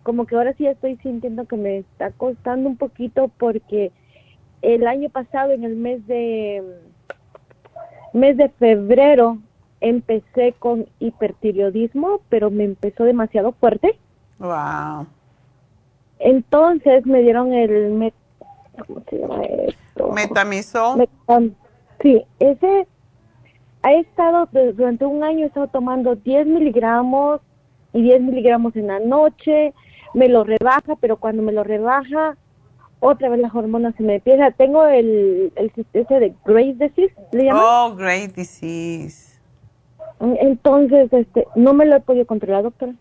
como 0.03 0.27
que 0.27 0.37
ahora 0.37 0.55
sí 0.55 0.67
estoy 0.67 0.97
sintiendo 0.97 1.47
que 1.47 1.57
me 1.57 1.79
está 1.79 2.11
costando 2.13 2.69
un 2.69 2.77
poquito 2.79 3.31
porque 3.37 3.93
el 4.65 4.87
año 4.87 5.11
pasado, 5.11 5.53
en 5.53 5.65
el 5.65 5.77
mes 5.77 6.07
de 6.07 6.63
mes 8.13 8.37
de 8.37 8.49
febrero, 8.49 9.39
empecé 9.81 10.55
con 10.59 10.87
hipertiroidismo, 11.01 12.21
pero 12.29 12.51
me 12.51 12.65
empezó 12.65 13.05
demasiado 13.05 13.53
fuerte. 13.53 13.99
Wow. 14.39 15.07
Entonces 16.19 17.05
me 17.07 17.21
dieron 17.23 17.53
el 17.53 18.13
¿cómo 18.87 19.03
se 19.11 19.19
llama 19.19 19.43
esto? 19.43 20.09
Metamizol. 20.13 21.09
sí, 22.01 22.25
ese 22.39 22.87
he 23.87 24.01
estado, 24.01 24.49
durante 24.75 25.05
un 25.05 25.23
año 25.23 25.45
he 25.45 25.49
estado 25.49 25.69
tomando 25.69 26.15
10 26.15 26.47
miligramos 26.47 27.41
y 27.93 28.03
10 28.03 28.23
miligramos 28.23 28.75
en 28.77 28.87
la 28.87 29.01
noche, 29.01 29.75
me 30.15 30.29
lo 30.29 30.45
rebaja, 30.45 30.97
pero 31.01 31.17
cuando 31.19 31.43
me 31.43 31.53
lo 31.53 31.65
rebaja, 31.65 32.37
otra 33.05 33.29
vez 33.29 33.41
las 33.41 33.55
hormonas 33.55 33.95
se 33.97 34.03
me 34.03 34.17
empieza. 34.17 34.51
Tengo 34.53 34.85
el, 34.87 35.53
el 35.57 35.73
ese 35.93 36.21
de 36.21 36.35
Graves 36.45 36.79
disease, 36.79 37.15
¿le 37.33 37.45
llaman? 37.45 37.63
Oh, 37.65 37.95
Graves 37.97 38.35
disease. 38.35 39.39
Entonces, 40.21 41.13
este, 41.13 41.47
no 41.55 41.75
me 41.75 41.85
lo 41.87 41.97
he 41.97 42.01
podido 42.01 42.27
controlar, 42.27 42.63
doctora. 42.63 42.95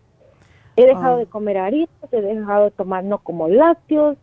He 0.75 0.85
dejado 0.85 1.15
Oh. 1.15 1.19
de 1.19 1.25
comer 1.27 1.57
harinas, 1.57 1.89
he 2.11 2.21
dejado 2.21 2.65
de 2.65 2.71
tomar 2.71 3.03
no 3.03 3.19
como 3.19 3.47
lácteos, 3.47 4.17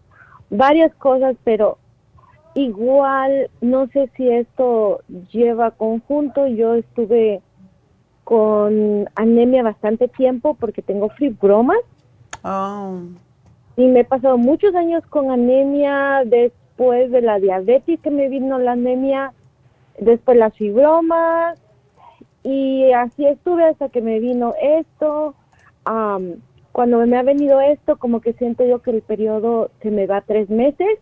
varias 0.51 0.93
cosas, 0.97 1.37
pero 1.45 1.79
igual 2.55 3.49
no 3.61 3.87
sé 3.89 4.11
si 4.17 4.29
esto 4.29 5.01
lleva 5.33 5.71
conjunto. 5.71 6.47
Yo 6.49 6.75
estuve 6.75 7.41
con 8.25 9.09
anemia 9.15 9.63
bastante 9.63 10.09
tiempo 10.09 10.55
porque 10.55 10.83
tengo 10.83 11.09
fibromas 11.11 11.79
Oh. 12.43 13.01
Y 13.81 13.87
me 13.87 14.01
he 14.01 14.05
pasado 14.05 14.37
muchos 14.37 14.75
años 14.75 15.03
con 15.07 15.31
anemia 15.31 16.23
después 16.27 17.11
de 17.11 17.23
la 17.23 17.39
diabetes 17.39 17.99
que 18.01 18.11
me 18.11 18.29
vino 18.29 18.59
la 18.59 18.73
anemia, 18.73 19.33
después 19.99 20.37
las 20.37 20.55
fibromas 20.55 21.59
y 22.43 22.93
así 22.93 23.25
estuve 23.25 23.65
hasta 23.65 23.89
que 23.89 24.03
me 24.03 24.21
vino 24.21 24.55
esto. 24.61 25.35
Am, 25.87 26.43
cuando 26.73 26.99
me 27.07 27.17
ha 27.17 27.23
venido 27.23 27.59
esto, 27.63 27.97
como 27.97 28.21
que 28.21 28.35
siento 28.35 28.67
yo 28.67 28.83
que 28.83 28.91
el 28.91 29.01
periodo 29.01 29.71
se 29.81 29.91
me 29.91 30.07
va 30.07 30.21
tres 30.21 30.51
meses 30.51 30.99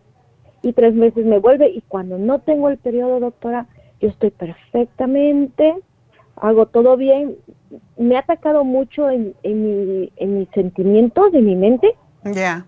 y 0.61 0.71
tres 0.71 0.93
meses 0.93 1.25
me 1.25 1.39
vuelve 1.39 1.69
y 1.69 1.81
cuando 1.81 2.17
no 2.17 2.39
tengo 2.39 2.69
el 2.69 2.77
periodo, 2.77 3.19
doctora, 3.19 3.67
yo 3.99 4.07
estoy 4.07 4.31
perfectamente, 4.31 5.75
hago 6.37 6.65
todo 6.67 6.95
bien. 6.95 7.35
Me 7.97 8.15
ha 8.15 8.19
atacado 8.19 8.63
mucho 8.63 9.09
en, 9.09 9.35
en, 9.43 9.63
mi, 9.63 10.13
en 10.15 10.39
mis 10.39 10.49
sentimientos, 10.51 11.33
en 11.33 11.45
mi 11.45 11.57
mente. 11.57 11.93
Ya. 12.23 12.65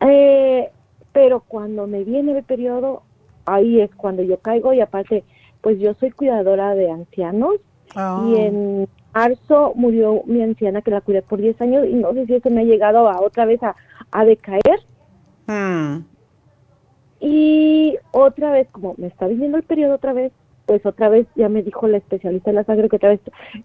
Eh, 0.00 0.70
pero 1.12 1.40
cuando 1.40 1.86
me 1.86 2.04
viene 2.04 2.36
el 2.36 2.44
periodo, 2.44 3.02
ahí 3.46 3.80
es 3.80 3.94
cuando 3.94 4.22
yo 4.22 4.38
caigo 4.38 4.72
y 4.72 4.80
aparte, 4.80 5.24
pues 5.60 5.78
yo 5.78 5.94
soy 5.94 6.10
cuidadora 6.10 6.74
de 6.74 6.90
ancianos 6.90 7.54
Oh. 7.96 8.28
y 8.28 8.36
en 8.36 8.88
marzo 9.12 9.72
murió 9.74 10.22
mi 10.24 10.40
anciana 10.44 10.80
que 10.80 10.92
la 10.92 11.00
cuidé 11.00 11.22
por 11.22 11.40
10 11.40 11.60
años 11.60 11.86
y 11.88 11.94
no 11.94 12.12
sé 12.12 12.24
si 12.26 12.34
eso 12.36 12.48
me 12.48 12.60
ha 12.60 12.64
llegado 12.64 13.08
a 13.08 13.20
otra 13.20 13.44
vez 13.46 13.60
a, 13.64 13.74
a 14.12 14.24
decaer 14.24 14.62
Hmm. 15.48 16.04
y 17.20 17.96
otra 18.12 18.52
vez, 18.52 18.68
como 18.70 18.94
me 18.96 19.08
está 19.08 19.26
viniendo 19.26 19.56
el 19.56 19.64
periodo 19.64 19.96
otra 19.96 20.12
vez, 20.12 20.30
pues 20.66 20.86
otra 20.86 21.08
vez 21.08 21.26
ya 21.34 21.48
me 21.48 21.64
dijo 21.64 21.88
la 21.88 21.96
especialista 21.98 22.50
de 22.50 22.54
la 22.54 22.64
sangre 22.64 22.88
que 22.88 22.94
otra 22.96 23.08
vez, 23.08 23.20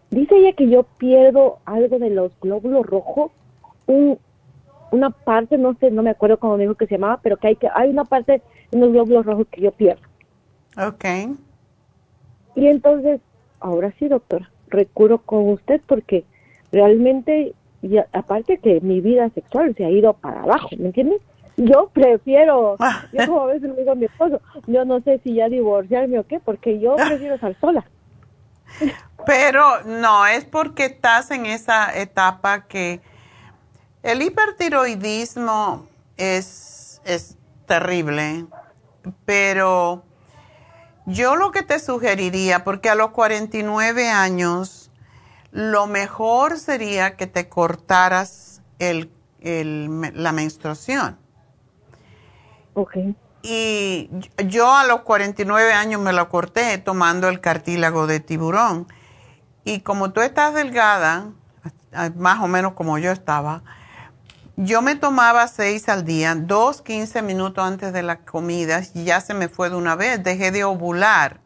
dice 0.09 0.35
ella 0.35 0.53
que 0.53 0.67
yo 0.69 0.83
pierdo 0.97 1.59
algo 1.65 1.99
de 1.99 2.09
los 2.09 2.31
glóbulos 2.41 2.83
rojos, 2.83 3.31
un, 3.85 4.17
una 4.95 5.09
parte, 5.11 5.57
no 5.57 5.75
sé, 5.75 5.91
no 5.91 6.01
me 6.03 6.09
acuerdo 6.11 6.37
cómo 6.39 6.57
me 6.57 6.63
dijo 6.63 6.75
que 6.75 6.87
se 6.87 6.95
llamaba, 6.95 7.19
pero 7.21 7.37
que 7.37 7.47
hay, 7.49 7.55
que 7.55 7.69
hay 7.73 7.89
una 7.89 8.05
parte 8.05 8.41
en 8.71 8.79
los 8.79 8.91
glóbulos 8.91 9.25
rojos 9.25 9.47
que 9.51 9.61
yo 9.61 9.71
pierdo. 9.71 10.01
Ok. 10.77 11.05
Y 12.55 12.67
entonces, 12.67 13.21
ahora 13.59 13.93
sí, 13.99 14.07
doctora, 14.07 14.49
recurro 14.67 15.19
con 15.19 15.49
usted 15.49 15.81
porque 15.87 16.25
realmente, 16.71 17.53
y 17.81 17.97
a- 17.97 18.07
aparte 18.13 18.57
que 18.59 18.81
mi 18.81 19.01
vida 19.01 19.29
sexual 19.29 19.75
se 19.75 19.85
ha 19.85 19.89
ido 19.89 20.13
para 20.13 20.43
abajo, 20.43 20.69
¿me 20.77 20.87
entiendes? 20.87 21.21
Yo 21.57 21.89
prefiero, 21.93 22.77
yo 23.13 23.25
como 23.25 23.41
a 23.41 23.45
veces 23.47 23.69
le 23.69 23.75
digo 23.77 23.91
a 23.91 23.95
mi 23.95 24.05
esposo, 24.05 24.41
yo 24.67 24.85
no 24.85 24.99
sé 25.01 25.19
si 25.23 25.35
ya 25.35 25.49
divorciarme 25.49 26.19
o 26.19 26.23
qué, 26.25 26.39
porque 26.39 26.79
yo 26.79 26.95
prefiero 27.07 27.35
estar 27.35 27.55
sola. 27.59 27.85
Pero 29.25 29.83
no, 29.85 30.25
es 30.27 30.45
porque 30.45 30.85
estás 30.85 31.31
en 31.31 31.45
esa 31.45 31.97
etapa 31.97 32.67
que 32.67 33.01
el 34.05 34.21
hipertiroidismo 34.21 35.87
es, 36.17 37.01
es 37.05 37.37
terrible, 37.65 38.47
pero 39.25 40.03
yo 41.05 41.35
lo 41.35 41.51
que 41.51 41.63
te 41.63 41.79
sugeriría, 41.79 42.63
porque 42.63 42.89
a 42.89 42.95
los 42.95 43.11
49 43.11 44.09
años, 44.09 44.91
lo 45.51 45.87
mejor 45.87 46.59
sería 46.59 47.15
que 47.17 47.27
te 47.27 47.49
cortaras 47.49 48.61
el, 48.79 49.11
el- 49.41 50.11
la 50.15 50.31
menstruación. 50.31 51.17
Ok. 52.73 52.97
Y 53.43 54.09
yo 54.47 54.75
a 54.75 54.85
los 54.85 55.01
49 55.01 55.73
años 55.73 56.01
me 56.01 56.13
lo 56.13 56.29
corté 56.29 56.77
tomando 56.79 57.29
el 57.29 57.41
cartílago 57.41 58.07
de 58.07 58.19
tiburón. 58.19 58.87
Y 59.65 59.81
como 59.81 60.11
tú 60.13 60.21
estás 60.21 60.53
delgada, 60.55 61.31
más 62.15 62.41
o 62.41 62.47
menos 62.47 62.73
como 62.73 62.97
yo 62.97 63.11
estaba, 63.11 63.63
yo 64.57 64.81
me 64.81 64.95
tomaba 64.95 65.47
seis 65.47 65.89
al 65.89 66.05
día, 66.05 66.33
dos 66.35 66.81
15 66.81 67.21
minutos 67.21 67.65
antes 67.65 67.91
de 67.91 68.03
las 68.03 68.19
comidas 68.19 68.91
y 68.93 69.03
ya 69.03 69.19
se 69.19 69.33
me 69.33 69.49
fue 69.49 69.69
de 69.69 69.75
una 69.75 69.95
vez, 69.95 70.23
dejé 70.23 70.51
de 70.51 70.63
ovular. 70.63 71.41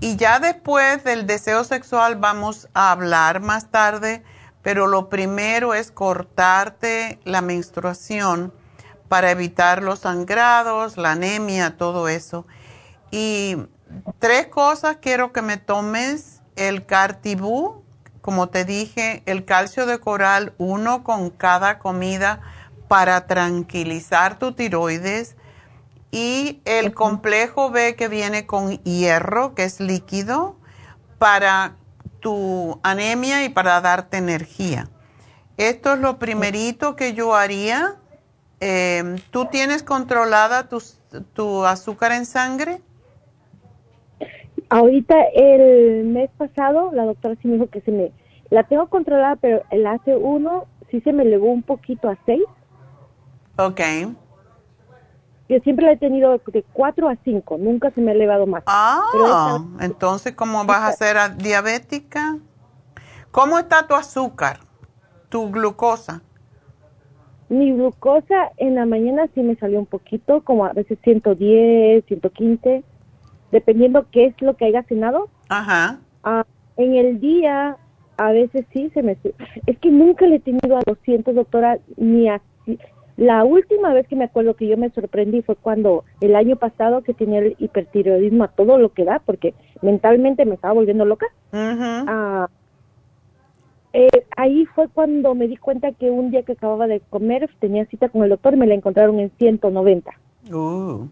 Y 0.00 0.16
ya 0.16 0.40
después 0.40 1.04
del 1.04 1.28
deseo 1.28 1.62
sexual 1.62 2.16
vamos 2.16 2.68
a 2.74 2.90
hablar 2.90 3.40
más 3.40 3.70
tarde, 3.70 4.24
pero 4.62 4.88
lo 4.88 5.08
primero 5.08 5.74
es 5.74 5.92
cortarte 5.92 7.20
la 7.24 7.40
menstruación 7.40 8.52
para 9.08 9.30
evitar 9.30 9.80
los 9.80 10.00
sangrados, 10.00 10.96
la 10.96 11.12
anemia, 11.12 11.76
todo 11.76 12.08
eso. 12.08 12.46
Y 13.12 13.58
tres 14.18 14.48
cosas 14.48 14.96
quiero 15.00 15.32
que 15.32 15.42
me 15.42 15.56
tomes, 15.56 16.40
el 16.56 16.84
cartibú, 16.84 17.81
como 18.22 18.48
te 18.48 18.64
dije, 18.64 19.22
el 19.26 19.44
calcio 19.44 19.84
de 19.84 19.98
coral, 19.98 20.54
uno 20.56 21.02
con 21.02 21.28
cada 21.30 21.78
comida 21.80 22.40
para 22.86 23.26
tranquilizar 23.26 24.38
tu 24.38 24.52
tiroides 24.52 25.34
y 26.12 26.60
el 26.64 26.94
complejo 26.94 27.70
B 27.70 27.96
que 27.96 28.06
viene 28.08 28.46
con 28.46 28.78
hierro, 28.84 29.54
que 29.54 29.64
es 29.64 29.80
líquido, 29.80 30.56
para 31.18 31.74
tu 32.20 32.78
anemia 32.84 33.44
y 33.44 33.48
para 33.48 33.80
darte 33.80 34.18
energía. 34.18 34.88
Esto 35.56 35.94
es 35.94 35.98
lo 35.98 36.18
primerito 36.18 36.94
que 36.94 37.14
yo 37.14 37.34
haría. 37.34 37.96
Eh, 38.60 39.20
¿Tú 39.32 39.46
tienes 39.46 39.82
controlada 39.82 40.68
tu, 40.68 40.80
tu 41.32 41.66
azúcar 41.66 42.12
en 42.12 42.24
sangre? 42.24 42.82
Ahorita 44.72 45.14
el 45.34 46.04
mes 46.04 46.30
pasado 46.38 46.92
la 46.92 47.04
doctora 47.04 47.36
sí 47.42 47.46
me 47.48 47.54
dijo 47.54 47.66
que 47.68 47.82
se 47.82 47.90
me, 47.92 48.10
la 48.50 48.62
tengo 48.64 48.86
controlada, 48.88 49.36
pero 49.36 49.62
el 49.70 49.84
AC1 49.86 50.64
sí 50.90 51.00
se 51.02 51.12
me 51.12 51.24
elevó 51.24 51.52
un 51.52 51.62
poquito 51.62 52.08
a 52.08 52.16
6. 52.24 52.42
Ok. 53.58 53.80
Yo 55.50 55.58
siempre 55.60 55.84
la 55.84 55.92
he 55.92 55.96
tenido 55.98 56.40
de 56.46 56.64
4 56.72 57.08
a 57.10 57.16
5, 57.22 57.58
nunca 57.58 57.90
se 57.90 58.00
me 58.00 58.12
ha 58.12 58.14
elevado 58.14 58.46
más. 58.46 58.62
Esta- 58.62 58.72
Ah, 58.72 59.58
entonces, 59.80 60.32
¿cómo 60.32 60.64
vas 60.64 60.88
a 60.88 60.92
ser 60.92 61.36
diabética? 61.36 62.38
¿Cómo 63.30 63.58
está 63.58 63.86
tu 63.86 63.94
azúcar, 63.94 64.60
tu 65.28 65.50
glucosa? 65.50 66.22
Mi 67.50 67.72
glucosa 67.72 68.50
en 68.56 68.76
la 68.76 68.86
mañana 68.86 69.28
sí 69.34 69.42
me 69.42 69.56
salió 69.56 69.78
un 69.78 69.86
poquito, 69.86 70.42
como 70.42 70.64
a 70.64 70.72
veces 70.72 70.98
110, 71.04 72.04
115, 72.06 72.82
dependiendo 73.52 74.06
qué 74.10 74.26
es 74.26 74.42
lo 74.42 74.56
que 74.56 74.64
haya 74.64 74.82
cenado. 74.84 75.28
Ajá. 75.48 76.00
Ah, 76.24 76.44
en 76.76 76.94
el 76.94 77.20
día, 77.20 77.76
a 78.16 78.32
veces 78.32 78.66
sí 78.72 78.90
se 78.94 79.02
me... 79.02 79.16
Es 79.66 79.78
que 79.78 79.90
nunca 79.90 80.26
le 80.26 80.36
he 80.36 80.40
tenido 80.40 80.76
a 80.76 80.82
200, 80.84 81.34
doctora, 81.34 81.78
ni 81.96 82.28
así. 82.28 82.78
La 83.18 83.44
última 83.44 83.92
vez 83.92 84.08
que 84.08 84.16
me 84.16 84.24
acuerdo 84.24 84.54
que 84.54 84.66
yo 84.66 84.76
me 84.78 84.90
sorprendí 84.90 85.42
fue 85.42 85.54
cuando 85.54 86.04
el 86.22 86.34
año 86.34 86.56
pasado 86.56 87.02
que 87.02 87.12
tenía 87.12 87.40
el 87.40 87.56
hipertiroidismo 87.58 88.44
a 88.44 88.48
todo 88.48 88.78
lo 88.78 88.94
que 88.94 89.04
da, 89.04 89.20
porque 89.24 89.54
mentalmente 89.82 90.46
me 90.46 90.54
estaba 90.54 90.72
volviendo 90.72 91.04
loca. 91.04 91.26
Ah, 91.52 92.48
eh, 93.92 94.24
ahí 94.36 94.64
fue 94.74 94.88
cuando 94.88 95.34
me 95.34 95.46
di 95.46 95.58
cuenta 95.58 95.92
que 95.92 96.10
un 96.10 96.30
día 96.30 96.42
que 96.42 96.52
acababa 96.52 96.86
de 96.86 97.00
comer 97.00 97.50
tenía 97.60 97.84
cita 97.86 98.08
con 98.08 98.22
el 98.22 98.30
doctor 98.30 98.54
y 98.54 98.56
me 98.56 98.66
la 98.66 98.74
encontraron 98.74 99.20
en 99.20 99.30
190. 99.38 100.10
Uh. 100.50 101.08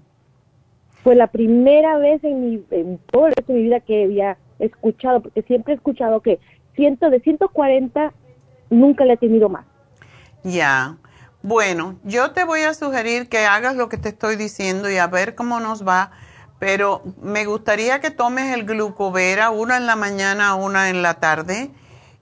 Fue 1.02 1.14
la 1.14 1.28
primera 1.28 1.96
vez 1.98 2.22
en, 2.24 2.40
mi, 2.40 2.64
en 2.70 2.98
todo 3.10 3.26
el 3.26 3.32
resto 3.34 3.52
de 3.52 3.58
mi 3.58 3.64
vida 3.64 3.80
que 3.80 4.04
había 4.04 4.36
escuchado, 4.58 5.20
porque 5.22 5.42
siempre 5.42 5.72
he 5.72 5.76
escuchado 5.76 6.20
que 6.20 6.38
ciento 6.76 7.08
de 7.10 7.20
140 7.20 8.12
nunca 8.68 9.04
le 9.04 9.14
he 9.14 9.16
tenido 9.16 9.48
más. 9.48 9.64
Ya. 10.44 10.96
Bueno, 11.42 11.96
yo 12.04 12.32
te 12.32 12.44
voy 12.44 12.60
a 12.62 12.74
sugerir 12.74 13.28
que 13.28 13.46
hagas 13.46 13.74
lo 13.74 13.88
que 13.88 13.96
te 13.96 14.10
estoy 14.10 14.36
diciendo 14.36 14.90
y 14.90 14.98
a 14.98 15.06
ver 15.06 15.34
cómo 15.34 15.58
nos 15.58 15.86
va, 15.86 16.10
pero 16.58 17.02
me 17.22 17.46
gustaría 17.46 18.00
que 18.00 18.10
tomes 18.10 18.54
el 18.54 18.66
glucovera, 18.66 19.48
una 19.50 19.78
en 19.78 19.86
la 19.86 19.96
mañana, 19.96 20.54
una 20.54 20.90
en 20.90 21.00
la 21.00 21.14
tarde, 21.14 21.70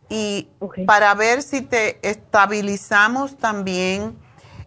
y 0.08 0.48
para 0.86 1.12
ver 1.14 1.42
si 1.42 1.62
te 1.62 1.98
estabilizamos 2.08 3.36
también. 3.36 4.16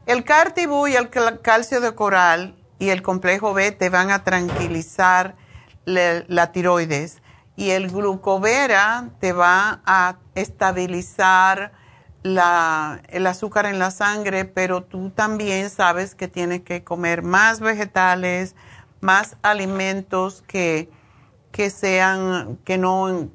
El 0.05 0.25
cartibú 0.25 0.87
y 0.87 0.95
el 0.95 1.09
cal- 1.09 1.39
calcio 1.41 1.79
de 1.79 1.95
coral 1.95 2.55
y 2.81 2.89
el 2.89 3.03
complejo 3.03 3.53
B 3.53 3.71
te 3.71 3.91
van 3.91 4.09
a 4.09 4.23
tranquilizar 4.23 5.35
la 5.85 6.51
tiroides 6.51 7.21
y 7.55 7.69
el 7.69 7.91
glucovera 7.91 9.09
te 9.19 9.33
va 9.33 9.81
a 9.85 10.17
estabilizar 10.33 11.73
el 12.23 13.27
azúcar 13.27 13.67
en 13.67 13.77
la 13.77 13.91
sangre, 13.91 14.45
pero 14.45 14.81
tú 14.83 15.11
también 15.11 15.69
sabes 15.69 16.15
que 16.15 16.27
tienes 16.27 16.61
que 16.61 16.83
comer 16.83 17.21
más 17.21 17.59
vegetales, 17.59 18.55
más 18.99 19.37
alimentos 19.43 20.43
que, 20.47 20.89
que 21.51 21.69
sean, 21.69 22.57
que 22.65 22.79
no, 22.79 23.29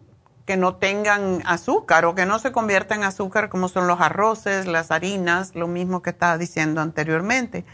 que 0.44 0.56
no 0.56 0.74
tengan 0.74 1.40
azúcar 1.46 2.04
o 2.04 2.16
que 2.16 2.26
no 2.26 2.40
se 2.40 2.50
conviertan 2.50 3.02
en 3.02 3.04
azúcar 3.04 3.48
como 3.48 3.68
son 3.68 3.86
los 3.86 4.00
arroces, 4.00 4.66
las 4.66 4.90
harinas, 4.90 5.54
lo 5.54 5.68
mismo 5.68 6.02
que 6.02 6.10
estaba 6.10 6.36
diciendo 6.36 6.80
anteriormente. 6.80 7.64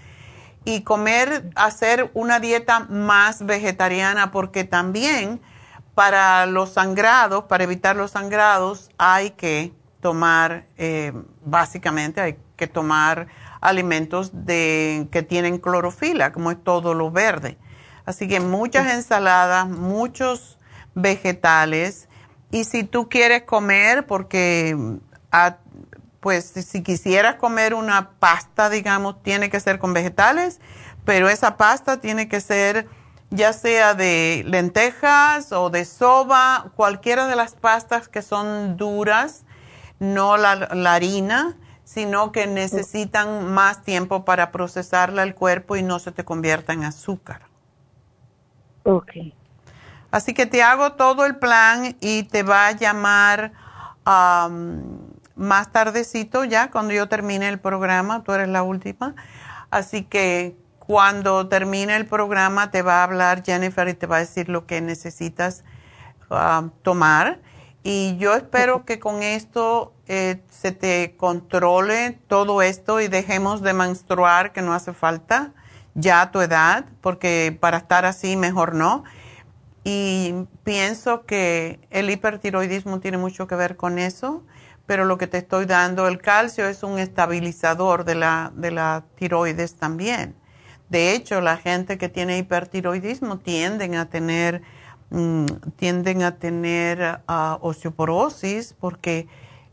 Y 0.65 0.83
comer, 0.83 1.51
hacer 1.57 2.11
una 2.15 2.39
dieta 2.39 2.81
más 2.89 3.45
vegetariana 3.45 4.31
porque 4.31 4.65
también 4.65 5.41
para 5.95 6.47
los 6.47 6.75
sangrados, 6.75 7.45
para 7.45 7.65
evitar 7.65 7.97
los 7.97 8.13
sangrados, 8.13 8.91
hay 8.99 9.31
que 9.31 9.73
tomar, 10.01 10.67
eh, 10.77 11.13
básicamente 11.45 12.21
hay 12.21 12.39
que 12.57 12.67
tomar 12.67 13.29
alimentos 13.61 14.31
de, 14.33 15.09
que 15.11 15.23
tienen 15.23 15.59
clorofila, 15.59 16.33
como 16.33 16.51
es 16.51 16.63
todo 16.63 16.95
lo 16.95 17.11
verde. 17.11 17.59
Así 18.05 18.27
que 18.27 18.41
muchas 18.41 18.93
ensaladas, 18.93 19.69
muchos 19.69 20.59
vegetales. 20.95 22.09
Y 22.51 22.65
si 22.65 22.85
tú 22.85 23.09
quieres 23.09 23.43
comer, 23.43 24.07
porque 24.07 24.77
ah, 25.31 25.59
pues 26.23 26.45
si 26.45 26.85
quisieras 26.85 27.35
comer 27.35 27.75
una 27.75 28.11
pasta, 28.21 28.71
digamos, 28.71 29.21
tiene 29.25 29.51
que 29.51 29.59
ser 29.59 29.81
con 29.81 29.93
vegetales, 29.93 30.61
pero 31.05 31.29
esa 31.29 31.57
pasta 31.57 32.01
tiene 32.01 32.29
que 32.29 32.41
ser 32.41 32.89
ya 33.31 33.53
sea 33.53 33.95
de 33.95 34.45
lentejas 34.47 35.51
o 35.51 35.69
de 35.69 35.85
soba, 35.85 36.71
cualquiera 36.77 37.27
de 37.27 37.35
las 37.35 37.57
pastas 37.57 38.07
que 38.07 38.23
son 38.23 38.77
duras 38.77 39.45
no 39.99 40.37
la, 40.37 40.53
harina, 40.93 41.57
sino 41.83 42.31
que 42.31 42.47
necesitan 42.47 43.53
más 43.53 43.83
tiempo 43.83 44.25
para 44.25 44.53
procesarla 44.53 45.25
el 45.25 45.35
cuerpo 45.35 45.75
y 45.75 45.83
no 45.83 45.99
se 45.99 46.13
te 46.13 46.25
convierta 46.25 46.73
en 46.73 46.85
azúcar. 46.85 47.43
Ok. 48.85 49.11
Así 50.13 50.35
que 50.35 50.47
te 50.47 50.63
hago 50.63 50.93
todo 50.93 51.25
el 51.25 51.37
plan 51.37 51.97
y 52.01 52.23
te 52.25 52.45
va 52.45 52.69
a 52.69 52.73
llamar 52.73 53.53
más 55.37 55.73
tardecito 55.73 56.45
ya, 56.45 56.71
cuando 56.71 56.93
yo 56.93 57.09
termine 57.09 57.49
el 57.49 57.59
programa, 57.59 58.23
tú 58.23 58.33
eres 58.33 58.49
la 58.49 58.63
última. 58.63 59.15
Así 59.71 60.05
que 60.05 60.57
cuando 60.79 61.49
termine 61.49 61.97
el 61.97 62.07
programa 62.07 62.71
te 62.71 62.83
va 62.83 63.01
a 63.01 63.05
hablar 63.05 63.43
Jennifer 63.45 63.89
y 63.89 63.95
te 63.95 64.07
va 64.07 64.17
a 64.17 64.21
decir 64.21 64.49
lo 64.49 64.67
que 64.67 64.81
necesitas 64.81 65.65
tomar 66.83 67.41
y 67.85 68.17
yo 68.19 68.35
espero 68.35 68.85
que 68.85 69.01
con 69.01 69.23
esto 69.23 69.93
eh, 70.07 70.41
se 70.51 70.73
te 70.73 71.17
controle 71.17 72.19
todo 72.29 72.63
esto 72.63 73.01
y 73.01 73.09
dejemos 73.09 73.61
de 73.61 73.73
menstruar, 73.73 74.53
que 74.53 74.63
no 74.63 74.73
hace 74.73 74.93
falta 74.93 75.53
ya 75.95 76.23
a 76.23 76.31
tu 76.31 76.41
edad, 76.41 76.87
porque 77.01 77.57
para 77.59 77.79
estar 77.79 78.05
así 78.05 78.37
mejor 78.37 78.75
no. 78.75 79.03
Y 79.85 80.47
pienso 80.63 81.27
que 81.27 81.81
el 81.91 82.09
hipertiroidismo 82.09 83.01
tiene 83.01 83.19
mucho 83.19 83.49
que 83.49 83.57
ver 83.57 83.77
con 83.77 83.99
eso, 83.99 84.45
pero 84.87 85.05
lo 85.05 85.19
que 85.19 85.27
te 85.27 85.39
estoy 85.39 85.67
dando, 85.67 86.09
el 86.09 86.19
calcio, 86.19 86.67
es 86.67 86.83
un 86.83 86.99
estabilizador 86.99 88.05
de 88.05 88.15
la, 88.15 88.53
de 88.55 88.71
la 88.71 89.05
tiroides 89.17 89.77
también. 89.77 90.35
De 90.89 91.15
hecho, 91.15 91.41
la 91.41 91.57
gente 91.57 91.97
que 91.99 92.09
tiene 92.09 92.39
hipertiroidismo 92.39 93.39
tienden 93.39 93.95
a 93.95 94.11
tener 94.11 94.63
Mm, 95.15 95.45
tienden 95.77 96.23
a 96.23 96.39
tener 96.39 97.21
uh, 97.29 97.59
osteoporosis 97.61 98.75
porque 98.81 99.29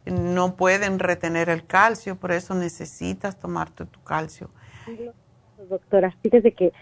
no 0.05 0.57
pueden 0.57 0.99
retener 0.99 1.47
el 1.47 1.65
calcio, 1.65 2.17
por 2.17 2.33
eso 2.33 2.53
necesitas 2.55 3.39
tomarte 3.39 3.85
tu 3.85 4.03
calcio. 4.03 4.49
Doctora, 5.69 6.13
fíjese 6.21 6.51
que 6.51 6.73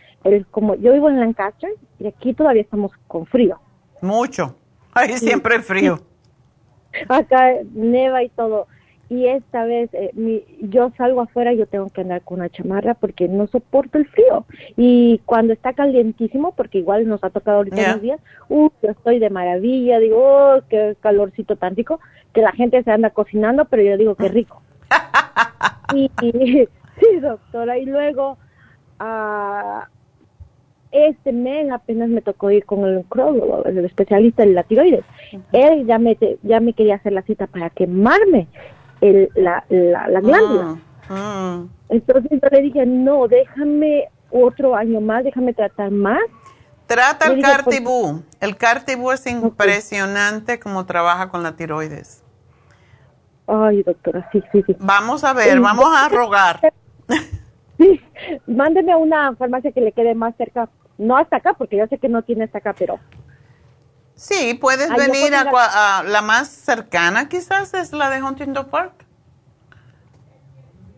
como 0.49 0.73
yo 0.73 0.91
vivo 0.93 1.07
en 1.07 1.19
Lancaster 1.19 1.69
y 1.99 2.07
aquí 2.07 2.33
todavía 2.33 2.63
estamos 2.63 2.91
con 3.07 3.27
frío. 3.27 3.59
Mucho, 4.01 4.55
ahí 4.91 5.19
siempre 5.19 5.61
frío. 5.61 5.99
Acá 7.09 7.53
neva 7.73 8.23
y 8.23 8.29
todo. 8.29 8.67
Y 9.09 9.27
esta 9.27 9.63
vez 9.63 9.89
eh, 9.93 10.11
mi, 10.13 10.43
yo 10.59 10.91
salgo 10.97 11.21
afuera 11.21 11.53
yo 11.53 11.65
tengo 11.65 11.89
que 11.89 12.01
andar 12.01 12.21
con 12.23 12.39
una 12.39 12.49
chamarra 12.49 12.93
porque 12.93 13.29
no 13.29 13.47
soporto 13.47 13.97
el 13.97 14.07
frío. 14.07 14.45
Y 14.75 15.21
cuando 15.25 15.53
está 15.53 15.73
calientísimo 15.73 16.53
porque 16.55 16.79
igual 16.79 17.07
nos 17.07 17.23
ha 17.23 17.29
tocado 17.29 17.57
ahorita 17.57 17.91
unos 17.91 18.01
días 18.01 18.19
uh, 18.49 18.69
yo 18.83 18.89
estoy 18.89 19.19
de 19.19 19.29
maravilla 19.29 19.99
digo 19.99 20.17
oh, 20.19 20.61
qué 20.69 20.97
calorcito 20.99 21.55
tan 21.55 21.75
rico 21.75 22.01
que 22.33 22.41
la 22.41 22.51
gente 22.51 22.83
se 22.83 22.91
anda 22.91 23.09
cocinando 23.11 23.65
pero 23.65 23.81
yo 23.83 23.97
digo 23.97 24.15
qué 24.15 24.27
rico 24.27 24.61
y, 25.93 26.09
sí 26.99 27.19
doctora 27.21 27.77
y 27.77 27.85
luego 27.85 28.37
uh, 28.99 29.85
este 31.05 31.31
mes 31.31 31.69
apenas 31.71 32.09
me 32.09 32.21
tocó 32.21 32.51
ir 32.51 32.65
con 32.65 32.83
el 32.85 32.97
oncólogo, 32.97 33.63
el 33.65 33.85
especialista 33.85 34.43
en 34.43 34.55
la 34.55 34.63
tiroides. 34.63 35.05
Él 35.51 35.85
ya 35.85 35.99
me, 35.99 36.17
ya 36.43 36.59
me 36.59 36.73
quería 36.73 36.95
hacer 36.95 37.13
la 37.13 37.21
cita 37.21 37.47
para 37.47 37.69
quemarme 37.69 38.47
el, 39.01 39.29
la, 39.35 39.63
la, 39.69 40.21
glándula. 40.21 40.77
Ah, 41.09 41.09
ah. 41.09 41.63
Entonces 41.89 42.31
yo 42.31 42.49
le 42.51 42.61
dije, 42.61 42.85
no, 42.85 43.27
déjame 43.27 44.09
otro 44.31 44.75
año 44.75 45.01
más, 45.01 45.23
déjame 45.23 45.53
tratar 45.53 45.91
más. 45.91 46.21
Trata 46.85 47.27
el 47.27 47.41
Cartibú. 47.41 48.23
El 48.39 48.55
Cartibú 48.55 49.11
es 49.11 49.27
impresionante 49.27 50.59
como 50.59 50.85
trabaja 50.85 51.29
con 51.29 51.43
la 51.43 51.55
tiroides. 51.55 52.23
Ay, 53.45 53.83
doctora, 53.83 54.27
sí, 54.31 54.41
sí, 54.51 54.63
sí. 54.65 54.75
Vamos 54.79 55.23
a 55.23 55.33
ver, 55.33 55.59
vamos 55.59 55.87
a 55.93 56.09
rogar. 56.09 56.73
Sí, 57.77 58.01
mándeme 58.47 58.91
a 58.91 58.97
una 58.97 59.35
farmacia 59.35 59.71
que 59.71 59.81
le 59.81 59.91
quede 59.91 60.15
más 60.15 60.35
cerca. 60.35 60.67
No 60.97 61.15
hasta 61.15 61.37
acá, 61.37 61.53
porque 61.53 61.77
yo 61.77 61.85
sé 61.87 61.99
que 61.99 62.09
no 62.09 62.23
tiene 62.23 62.45
hasta 62.45 62.57
acá, 62.57 62.73
pero 62.73 62.99
Sí, 64.17 64.55
puedes 64.55 64.89
venir 64.89 65.35
a, 65.35 66.03
la 66.03 66.21
más 66.23 66.47
cercana 66.47 67.29
quizás 67.29 67.75
es 67.75 67.93
la 67.93 68.09
de 68.09 68.23
Huntington 68.23 68.65
Park. 68.65 69.05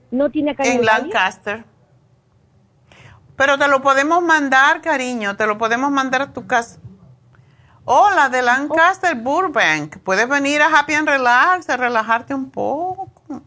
No 0.10 0.32
tiene 0.32 0.52
acá 0.52 0.64
en 0.64 0.86
Lancaster. 0.86 1.66
Pero 3.36 3.58
te 3.58 3.68
lo 3.68 3.82
podemos 3.82 4.24
mandar, 4.24 4.82
cariño, 4.82 5.36
te 5.36 5.46
lo 5.48 5.58
podemos 5.58 5.92
mandar 5.92 6.22
a 6.22 6.34
tu 6.34 6.48
casa. 6.48 6.80
Oh, 7.84 8.10
la 8.16 8.30
de 8.30 8.42
Lancaster 8.42 9.16
Burbank. 9.16 9.98
Puedes 9.98 10.30
venir 10.30 10.62
a 10.62 10.68
Happy 10.68 10.94
and 10.94 11.10
Relax, 11.10 11.70
a 11.70 11.76
relajarte 11.76 12.34
un 12.34 12.50
poco. 12.50 13.12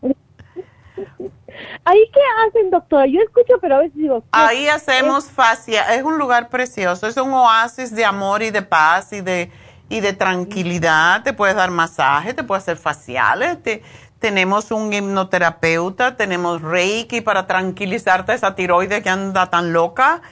¿Ahí 1.84 2.10
qué 2.12 2.20
hacen, 2.46 2.70
doctora? 2.70 3.06
Yo 3.06 3.20
escucho, 3.20 3.58
pero 3.60 3.76
a 3.76 3.78
veces 3.78 3.96
digo... 3.96 4.22
Ahí 4.32 4.68
hacemos 4.68 5.30
fascia. 5.30 5.94
Es 5.94 6.02
un 6.02 6.18
lugar 6.18 6.48
precioso. 6.48 7.06
Es 7.06 7.16
un 7.16 7.32
oasis 7.32 7.94
de 7.94 8.04
amor 8.04 8.42
y 8.42 8.50
de 8.50 8.62
paz 8.62 9.12
y 9.12 9.20
de, 9.20 9.50
y 9.88 10.00
de 10.00 10.12
tranquilidad. 10.12 11.22
Te 11.22 11.32
puedes 11.32 11.56
dar 11.56 11.70
masaje, 11.70 12.34
te 12.34 12.44
puedes 12.44 12.64
hacer 12.64 12.76
faciales. 12.76 13.58
tenemos 14.18 14.70
un 14.70 14.92
hipnoterapeuta, 14.92 16.16
tenemos 16.16 16.60
Reiki 16.60 17.22
para 17.22 17.46
tranquilizarte 17.46 18.34
esa 18.34 18.54
tiroide 18.54 19.02
que 19.02 19.08
anda 19.10 19.48
tan 19.48 19.72
loca. 19.72 20.22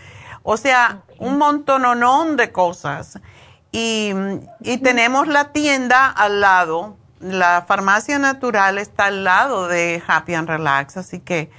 O 0.42 0.56
sea, 0.56 1.02
un 1.18 1.38
montononón 1.38 2.36
de 2.36 2.52
cosas. 2.52 3.18
Y, 3.72 4.12
y 4.60 4.78
tenemos 4.78 5.28
la 5.28 5.52
tienda 5.52 6.08
al 6.08 6.40
lado 6.40 6.96
la 7.20 7.64
farmacia 7.66 8.18
natural 8.18 8.78
está 8.78 9.06
al 9.06 9.24
lado 9.24 9.68
de 9.68 10.02
Happy 10.06 10.34
and 10.34 10.48
Relax, 10.48 10.96
así 10.96 11.20
que 11.20 11.50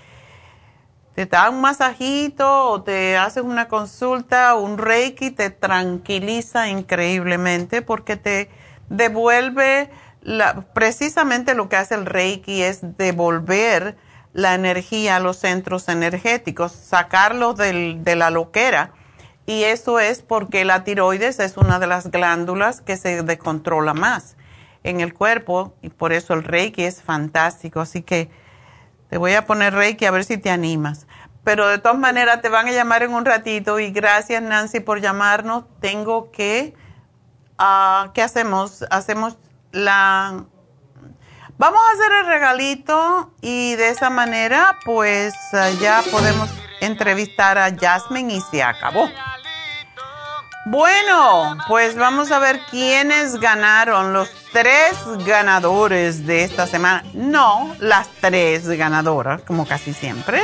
te 1.16 1.26
da 1.26 1.50
un 1.50 1.60
masajito 1.60 2.70
o 2.70 2.82
te 2.82 3.18
haces 3.18 3.44
una 3.44 3.68
consulta 3.68 4.56
un 4.56 4.78
reiki, 4.78 5.32
te 5.32 5.50
tranquiliza 5.50 6.70
increíblemente 6.70 7.82
porque 7.82 8.16
te 8.16 8.50
devuelve 8.90 9.90
la, 10.22 10.62
precisamente 10.74 11.56
lo 11.56 11.68
que 11.68 11.76
hace 11.76 11.96
el 11.96 12.06
reiki 12.06 12.62
es 12.62 12.98
devolver 12.98 13.98
la 14.34 14.54
energía 14.54 15.18
a 15.18 15.20
los 15.20 15.38
centros 15.38 15.90
energéticos, 15.90 16.72
sacarlos 16.72 17.56
del, 17.58 18.04
de 18.04 18.16
la 18.16 18.30
loquera. 18.30 18.92
Y 19.46 19.64
eso 19.64 20.00
es 20.00 20.22
porque 20.22 20.64
la 20.64 20.84
tiroides 20.84 21.40
es 21.40 21.58
una 21.58 21.80
de 21.80 21.88
las 21.88 22.12
glándulas 22.12 22.82
que 22.82 22.96
se 22.98 23.24
descontrola 23.24 23.96
más 23.96 24.36
en 24.84 25.02
el 25.02 25.14
cuerpo 25.14 25.76
y 25.82 25.90
por 25.90 26.14
eso 26.14 26.34
el 26.34 26.44
Reiki 26.44 26.84
es 26.84 27.02
fantástico. 27.02 27.82
Así 27.82 28.02
que 28.02 28.30
te 29.10 29.18
voy 29.18 29.34
a 29.34 29.46
poner 29.46 29.74
Reiki 29.74 30.06
a 30.06 30.12
ver 30.12 30.24
si 30.24 30.38
te 30.38 30.50
animas. 30.50 31.08
Pero 31.44 31.68
de 31.68 31.80
todas 31.80 31.98
maneras 31.98 32.42
te 32.42 32.50
van 32.50 32.68
a 32.68 32.72
llamar 32.72 33.04
en 33.04 33.14
un 33.14 33.26
ratito 33.26 33.80
y 33.80 33.92
gracias 33.92 34.42
Nancy 34.42 34.80
por 34.80 35.02
llamarnos. 35.02 35.66
Tengo 35.80 36.32
que, 36.32 36.76
uh, 37.60 38.12
¿qué 38.14 38.22
hacemos? 38.22 38.86
Hacemos 38.90 39.38
la... 39.72 40.46
Vamos 41.58 41.82
a 41.90 41.94
hacer 41.94 42.12
el 42.22 42.26
regalito 42.28 43.34
y 43.42 43.76
de 43.76 43.90
esa 43.90 44.10
manera 44.10 44.78
pues 44.86 45.34
ah, 45.52 45.70
ya 45.82 46.02
podemos 46.10 46.50
entrevistar 46.80 47.58
a 47.58 47.76
Jasmine 47.76 48.36
y 48.36 48.42
se 48.42 48.64
acabó. 48.64 49.10
Bueno, 50.72 51.58
pues 51.68 51.96
vamos 51.96 52.32
a 52.32 52.38
ver 52.38 52.60
quiénes 52.70 53.40
ganaron 53.40 54.14
los 54.14 54.30
tres 54.54 54.96
ganadores 55.26 56.28
de 56.28 56.44
esta 56.44 56.68
semana. 56.68 57.04
No, 57.16 57.76
las 57.80 58.08
tres 58.22 58.68
ganadoras, 58.68 59.42
como 59.42 59.66
casi 59.68 59.96
siempre. 59.96 60.44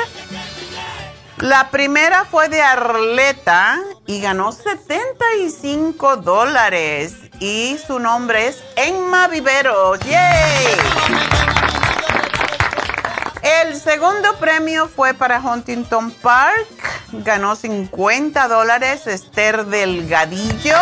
La 1.37 1.69
primera 1.69 2.25
fue 2.25 2.49
de 2.49 2.59
Arleta 2.59 3.77
y 4.07 4.19
ganó 4.19 4.51
75 4.51 6.17
dólares. 6.17 7.13
Y 7.39 7.77
su 7.85 7.99
nombre 7.99 8.47
es 8.47 8.63
Emma 8.75 9.27
Viveros. 9.27 9.99
¡Yay! 9.99 11.74
El 13.45 13.79
segundo 13.79 14.35
premio 14.39 14.87
fue 14.87 15.13
para 15.13 15.39
Huntington 15.39 16.09
Park. 16.09 16.67
Ganó 17.11 17.55
50 17.55 18.47
dólares 18.47 19.05
Esther 19.05 19.67
Delgadillo. 19.67 20.79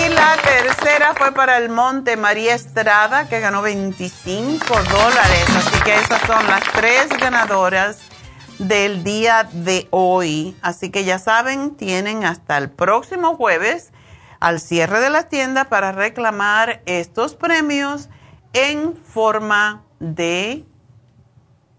Y 0.00 0.10
la 0.10 0.36
tercera 0.36 1.14
fue 1.16 1.32
para 1.32 1.58
el 1.58 1.70
Monte 1.70 2.16
María 2.16 2.54
Estrada, 2.54 3.28
que 3.28 3.40
ganó 3.40 3.62
25 3.62 4.64
dólares. 4.64 5.44
Así 5.56 5.82
que 5.82 5.96
esas 5.96 6.22
son 6.22 6.46
las 6.46 6.62
tres 6.72 7.08
ganadoras 7.18 7.98
del 8.60 9.02
día 9.02 9.48
de 9.50 9.88
hoy. 9.90 10.56
Así 10.62 10.90
que 10.90 11.02
ya 11.02 11.18
saben, 11.18 11.74
tienen 11.74 12.24
hasta 12.24 12.56
el 12.58 12.70
próximo 12.70 13.34
jueves 13.34 13.90
al 14.38 14.60
cierre 14.60 15.00
de 15.00 15.10
la 15.10 15.24
tienda 15.24 15.64
para 15.64 15.90
reclamar 15.90 16.80
estos 16.86 17.34
premios 17.34 18.08
en 18.52 18.96
forma 18.96 19.82
de 19.98 20.64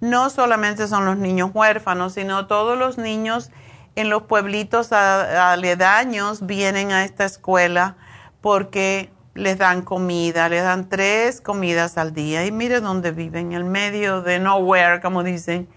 No 0.00 0.28
solamente 0.28 0.86
son 0.86 1.06
los 1.06 1.16
niños 1.16 1.50
huérfanos, 1.54 2.12
sino 2.12 2.46
todos 2.46 2.78
los 2.78 2.98
niños 2.98 3.50
en 3.96 4.10
los 4.10 4.24
pueblitos 4.24 4.92
aledaños 4.92 6.44
vienen 6.46 6.92
a 6.92 7.04
esta 7.04 7.24
escuela 7.24 7.96
porque 8.42 9.10
les 9.32 9.56
dan 9.56 9.80
comida, 9.80 10.50
les 10.50 10.62
dan 10.62 10.90
tres 10.90 11.40
comidas 11.40 11.96
al 11.96 12.12
día 12.12 12.44
y 12.44 12.52
mire 12.52 12.80
dónde 12.80 13.12
viven, 13.12 13.52
en 13.52 13.52
el 13.52 13.64
medio 13.64 14.20
de 14.20 14.40
nowhere, 14.40 15.00
como 15.00 15.22
dicen. 15.22 15.68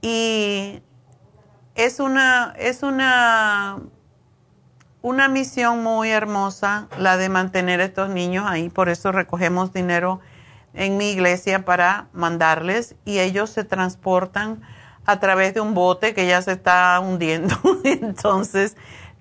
Y 0.00 0.82
es 1.78 2.00
una, 2.00 2.54
es 2.58 2.82
una, 2.82 3.78
una 5.00 5.28
misión 5.28 5.80
muy 5.84 6.10
hermosa 6.10 6.88
la 6.98 7.16
de 7.16 7.28
mantener 7.28 7.80
a 7.80 7.84
estos 7.84 8.10
niños 8.10 8.46
ahí, 8.48 8.68
por 8.68 8.88
eso 8.88 9.12
recogemos 9.12 9.72
dinero 9.72 10.18
en 10.74 10.96
mi 10.96 11.12
iglesia 11.12 11.64
para 11.64 12.08
mandarles 12.12 12.96
y 13.04 13.20
ellos 13.20 13.50
se 13.50 13.62
transportan 13.62 14.60
a 15.06 15.20
través 15.20 15.54
de 15.54 15.60
un 15.60 15.72
bote 15.74 16.14
que 16.14 16.26
ya 16.26 16.42
se 16.42 16.50
está 16.52 16.98
hundiendo. 16.98 17.56
Entonces 17.84 18.76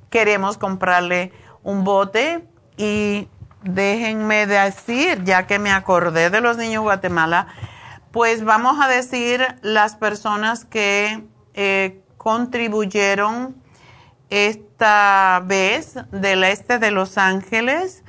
queremos 0.10 0.58
comprarle 0.58 1.32
un 1.62 1.84
bote 1.84 2.44
y 2.76 3.28
déjenme 3.62 4.48
decir, 4.48 5.24
ya 5.24 5.46
que 5.46 5.60
me 5.60 5.72
acordé 5.72 6.32
de 6.32 6.42
los 6.42 6.58
niños 6.58 6.82
de 6.82 6.86
Guatemala, 6.86 7.48
pues 8.12 8.44
vamos 8.44 8.80
a 8.82 8.88
decir 8.88 9.46
las 9.62 9.96
personas 9.96 10.66
que 10.66 11.24
eh, 11.54 12.02
contribuyeron 12.18 13.56
esta 14.30 15.42
vez 15.46 15.96
del 16.12 16.44
este 16.44 16.80
de 16.80 16.92
Los 16.92 17.18
Ángeles 17.18 18.04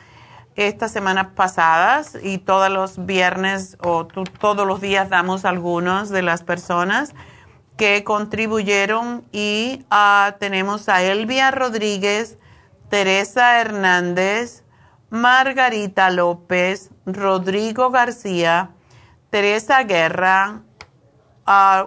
estas 0.58 0.90
semanas 0.90 1.28
pasadas 1.36 2.18
y 2.20 2.38
todos 2.38 2.68
los 2.68 3.06
viernes 3.06 3.78
o 3.80 4.06
todos 4.06 4.66
los 4.66 4.80
días 4.80 5.08
damos 5.08 5.44
algunos 5.44 6.08
de 6.08 6.22
las 6.22 6.42
personas 6.42 7.14
que 7.76 8.02
contribuyeron. 8.02 9.24
Y 9.30 9.86
ah, 9.88 10.34
tenemos 10.40 10.88
a 10.88 11.00
Elvia 11.02 11.52
Rodríguez, 11.52 12.38
Teresa 12.90 13.60
Hernández, 13.60 14.64
Margarita 15.10 16.10
López, 16.10 16.90
Rodrigo 17.06 17.90
García, 17.90 18.70
Teresa 19.30 19.84
Guerra, 19.84 20.62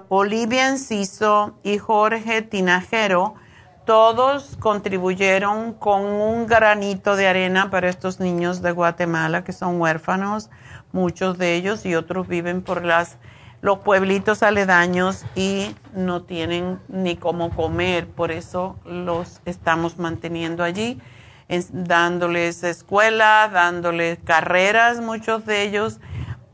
Olivia 0.10 0.70
Enciso 0.70 1.54
y 1.62 1.78
Jorge 1.78 2.42
Tinajero, 2.42 3.36
todos 3.86 4.58
contribuyeron 4.60 5.74
con 5.74 6.02
un 6.02 6.48
granito 6.48 7.16
de 7.16 7.28
arena 7.28 7.70
para 7.70 7.88
estos 7.88 8.20
niños 8.20 8.64
de 8.64 8.72
Guatemala 8.72 9.44
que 9.44 9.54
son 9.54 9.80
huérfanos, 9.80 10.50
muchos 10.94 11.38
de 11.38 11.54
ellos 11.54 11.86
y 11.86 11.94
otros 11.94 12.28
viven 12.28 12.64
por 12.64 12.84
las, 12.84 13.20
los 13.62 13.80
pueblitos 13.80 14.42
aledaños 14.42 15.26
y 15.36 15.76
no 15.94 16.24
tienen 16.24 16.80
ni 16.88 17.16
cómo 17.16 17.52
comer, 17.52 18.08
por 18.08 18.32
eso 18.32 18.80
los 18.84 19.42
estamos 19.46 20.00
manteniendo 20.00 20.64
allí, 20.64 21.00
dándoles 21.72 22.64
escuela, 22.64 23.48
dándoles 23.54 24.18
carreras, 24.24 25.02
muchos 25.02 25.46
de 25.46 25.62
ellos 25.62 26.00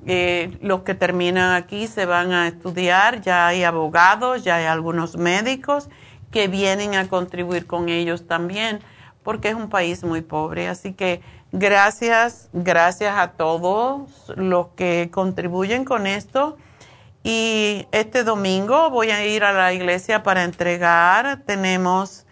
eh, 0.05 0.57
los 0.61 0.83
que 0.83 0.93
terminan 0.93 1.53
aquí 1.53 1.87
se 1.87 2.05
van 2.05 2.31
a 2.31 2.47
estudiar, 2.47 3.21
ya 3.21 3.47
hay 3.47 3.63
abogados, 3.63 4.43
ya 4.43 4.55
hay 4.55 4.65
algunos 4.65 5.17
médicos 5.17 5.89
que 6.31 6.47
vienen 6.47 6.95
a 6.95 7.07
contribuir 7.07 7.67
con 7.67 7.89
ellos 7.89 8.27
también, 8.27 8.79
porque 9.23 9.49
es 9.49 9.55
un 9.55 9.69
país 9.69 10.03
muy 10.03 10.21
pobre. 10.21 10.67
Así 10.67 10.93
que 10.93 11.21
gracias, 11.51 12.49
gracias 12.53 13.17
a 13.17 13.31
todos 13.31 14.31
los 14.35 14.67
que 14.69 15.09
contribuyen 15.11 15.83
con 15.83 16.07
esto. 16.07 16.57
Y 17.23 17.87
este 17.91 18.23
domingo 18.23 18.89
voy 18.89 19.11
a 19.11 19.25
ir 19.25 19.43
a 19.43 19.51
la 19.51 19.73
iglesia 19.73 20.23
para 20.23 20.43
entregar. 20.43 21.41
Tenemos 21.45 22.25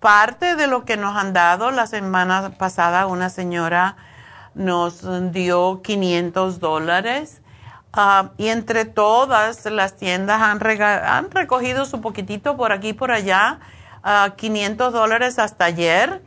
parte 0.00 0.56
de 0.56 0.66
lo 0.66 0.84
que 0.84 0.98
nos 0.98 1.16
han 1.16 1.32
dado 1.32 1.70
la 1.70 1.86
semana 1.86 2.50
pasada 2.58 3.06
una 3.06 3.30
señora 3.30 3.96
nos 4.54 5.02
dio 5.32 5.82
500 5.82 6.60
dólares. 6.60 7.40
Ah, 7.92 8.30
y 8.38 8.48
entre 8.48 8.84
todas 8.84 9.64
las 9.66 9.96
tiendas 9.96 10.42
han, 10.42 10.58
recogido 11.30 11.84
su 11.86 12.00
poquitito 12.00 12.56
por 12.56 12.72
aquí 12.72 12.88
y 12.88 12.92
por 12.92 13.12
allá, 13.12 13.60
500 14.36 14.86
ah, 14.86 14.90
dólares 14.90 15.38
hasta 15.38 15.66
ayer. 15.66 16.22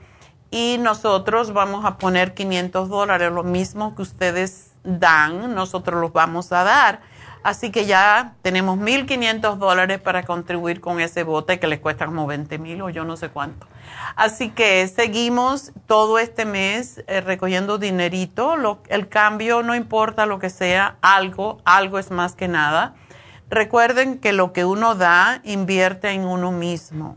Y 0.49 0.77
nosotros 0.79 1.51
vamos 1.51 1.83
a 1.83 1.97
poner 1.97 2.33
500 2.33 2.87
dólares, 2.87 3.31
lo 3.33 3.43
mismo 3.43 3.95
que 3.95 4.01
ustedes 4.01 4.71
dan, 4.83 5.53
nosotros 5.53 5.99
los 5.99 6.13
vamos 6.13 6.53
a 6.53 6.63
dar. 6.63 7.01
Así 7.43 7.69
que 7.69 7.85
ya 7.85 8.33
tenemos 8.41 8.79
1.500 8.79 9.57
dólares 9.57 9.99
para 9.99 10.23
contribuir 10.23 10.81
con 10.81 10.99
ese 10.99 11.23
bote 11.23 11.59
que 11.59 11.67
les 11.67 11.79
cuesta 11.79 12.05
como 12.05 12.27
20 12.27 12.57
mil 12.59 12.81
o 12.81 12.89
yo 12.89 13.03
no 13.03 13.17
sé 13.17 13.29
cuánto. 13.29 13.67
Así 14.15 14.49
que 14.49 14.87
seguimos 14.87 15.71
todo 15.85 16.19
este 16.19 16.45
mes 16.45 17.03
eh, 17.07 17.21
recogiendo 17.21 17.77
dinerito. 17.77 18.55
el 18.87 19.07
cambio 19.09 19.63
no 19.63 19.75
importa 19.75 20.25
lo 20.25 20.39
que 20.39 20.49
sea, 20.49 20.97
algo, 21.01 21.59
algo 21.65 21.99
es 21.99 22.11
más 22.11 22.35
que 22.35 22.47
nada. 22.47 22.95
Recuerden 23.49 24.19
que 24.19 24.33
lo 24.33 24.51
que 24.53 24.65
uno 24.65 24.95
da 24.95 25.39
invierte 25.43 26.09
en 26.09 26.25
uno 26.25 26.51
mismo, 26.51 27.15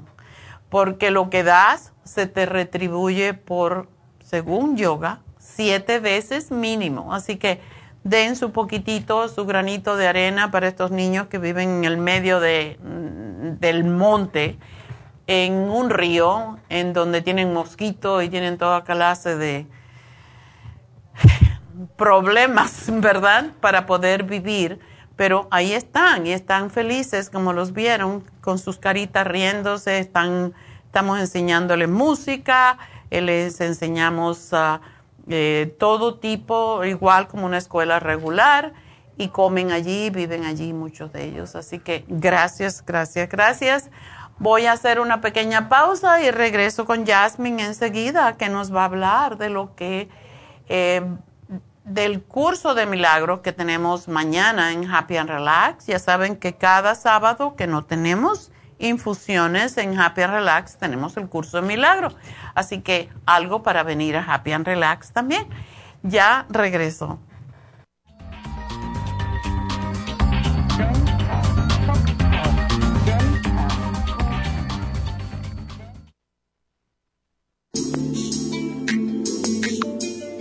porque 0.68 1.10
lo 1.10 1.28
que 1.28 1.42
das 1.42 1.92
se 2.05 2.26
te 2.26 2.47
retribuye 2.47 3.34
por, 3.34 3.88
según 4.24 4.76
yoga, 4.76 5.20
siete 5.38 5.98
veces 5.98 6.51
mínimo. 6.51 7.12
Así 7.12 7.36
que 7.36 7.60
den 8.05 8.36
su 8.36 8.52
poquitito, 8.52 9.28
su 9.28 9.44
granito 9.44 9.97
de 9.97 10.06
arena 10.06 10.51
para 10.51 10.68
estos 10.68 10.90
niños 10.90 11.26
que 11.26 11.38
viven 11.38 11.68
en 11.70 11.84
el 11.84 11.97
medio 11.97 12.40
de, 12.40 12.78
mm, 12.82 13.59
del 13.59 13.84
monte, 13.84 14.59
en 15.32 15.52
un 15.52 15.90
río, 15.90 16.59
en 16.69 16.93
donde 16.93 17.23
tienen 17.23 17.52
mosquitos 17.52 18.24
y 18.24 18.28
tienen 18.28 18.59
toda 18.59 18.82
clase 18.82 19.36
de 19.36 19.65
problemas, 21.97 22.86
¿verdad? 22.93 23.52
Para 23.61 23.86
poder 23.86 24.24
vivir. 24.24 24.81
Pero 25.15 25.47
ahí 25.52 25.73
están 25.73 26.27
y 26.27 26.32
están 26.32 26.69
felices, 26.69 27.31
como 27.31 27.52
los 27.52 27.73
vieron, 27.73 28.24
con 28.40 28.59
sus 28.59 28.78
caritas 28.78 29.24
riéndose, 29.24 30.01
están, 30.01 30.52
estamos 30.86 31.20
enseñándoles 31.20 31.89
música, 31.89 32.77
les 33.11 33.61
enseñamos... 33.61 34.52
a 34.52 34.81
eh, 35.32 35.77
todo 35.78 36.19
tipo, 36.19 36.85
igual 36.85 37.28
como 37.28 37.47
una 37.47 37.59
escuela 37.59 38.01
regular, 38.01 38.73
y 39.16 39.28
comen 39.28 39.70
allí, 39.70 40.11
viven 40.11 40.44
allí 40.44 40.73
muchos 40.73 41.12
de 41.12 41.27
ellos. 41.27 41.55
Así 41.55 41.78
que 41.78 42.05
gracias, 42.09 42.82
gracias, 42.85 43.28
gracias. 43.28 43.90
Voy 44.40 44.64
a 44.64 44.72
hacer 44.72 45.00
una 45.00 45.20
pequeña 45.20 45.68
pausa 45.68 46.22
y 46.22 46.30
regreso 46.30 46.86
con 46.86 47.06
Jasmine 47.06 47.62
enseguida, 47.62 48.38
que 48.38 48.48
nos 48.48 48.74
va 48.74 48.80
a 48.80 48.84
hablar 48.86 49.36
de 49.36 49.50
lo 49.50 49.74
que, 49.74 50.08
eh, 50.70 51.02
del 51.84 52.22
curso 52.22 52.74
de 52.74 52.86
milagro 52.86 53.42
que 53.42 53.52
tenemos 53.52 54.08
mañana 54.08 54.72
en 54.72 54.90
Happy 54.90 55.18
and 55.18 55.28
Relax. 55.28 55.88
Ya 55.88 55.98
saben 55.98 56.36
que 56.36 56.54
cada 56.54 56.94
sábado 56.94 57.54
que 57.54 57.66
no 57.66 57.84
tenemos 57.84 58.50
infusiones 58.78 59.76
en 59.76 60.00
Happy 60.00 60.22
and 60.22 60.32
Relax 60.32 60.78
tenemos 60.78 61.18
el 61.18 61.28
curso 61.28 61.60
de 61.60 61.66
milagro. 61.66 62.08
Así 62.54 62.80
que 62.80 63.10
algo 63.26 63.62
para 63.62 63.82
venir 63.82 64.16
a 64.16 64.24
Happy 64.24 64.52
and 64.52 64.64
Relax 64.64 65.12
también. 65.12 65.46
Ya 66.02 66.46
regreso. 66.48 67.18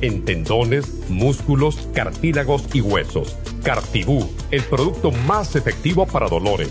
en 0.00 0.24
tendones, 0.24 1.08
músculos, 1.10 1.88
cartílagos 1.94 2.64
y 2.72 2.80
huesos. 2.80 3.36
Cartibú, 3.62 4.30
el 4.50 4.62
producto 4.62 5.10
más 5.10 5.56
efectivo 5.56 6.06
para 6.06 6.28
dolores, 6.28 6.70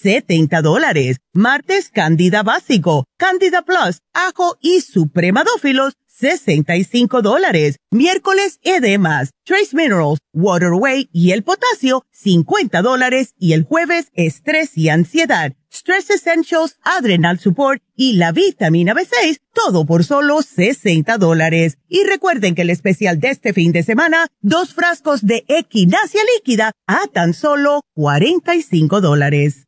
70 0.00 0.62
dólares. 0.62 1.18
Martes, 1.32 1.90
Candida 1.90 2.42
Básico, 2.42 3.04
Candida 3.16 3.62
Plus, 3.62 4.00
Ajo 4.12 4.56
y 4.60 4.80
Supremadófilos, 4.80 5.94
65 6.18 7.22
dólares. 7.22 7.76
Miércoles, 7.90 8.58
edemas, 8.62 9.30
Trace 9.44 9.76
Minerals, 9.76 10.18
Waterway 10.32 11.08
y 11.12 11.30
el 11.30 11.44
potasio, 11.44 12.04
50 12.10 12.82
dólares. 12.82 13.34
Y 13.38 13.52
el 13.52 13.62
jueves, 13.62 14.08
estrés 14.14 14.76
y 14.76 14.88
ansiedad, 14.88 15.52
Stress 15.72 16.10
Essentials, 16.10 16.76
Adrenal 16.82 17.38
Support 17.38 17.82
y 17.94 18.14
la 18.14 18.32
vitamina 18.32 18.94
B6, 18.94 19.38
todo 19.52 19.86
por 19.86 20.04
solo 20.04 20.42
60 20.42 21.18
dólares. 21.18 21.78
Y 21.88 22.02
recuerden 22.04 22.54
que 22.54 22.62
el 22.62 22.70
especial 22.70 23.20
de 23.20 23.28
este 23.30 23.52
fin 23.52 23.70
de 23.70 23.84
semana, 23.84 24.26
dos 24.40 24.74
frascos 24.74 25.24
de 25.24 25.44
equinacia 25.46 26.22
líquida 26.34 26.72
a 26.86 27.06
tan 27.12 27.32
solo 27.32 27.82
45 27.94 29.00
dólares. 29.00 29.67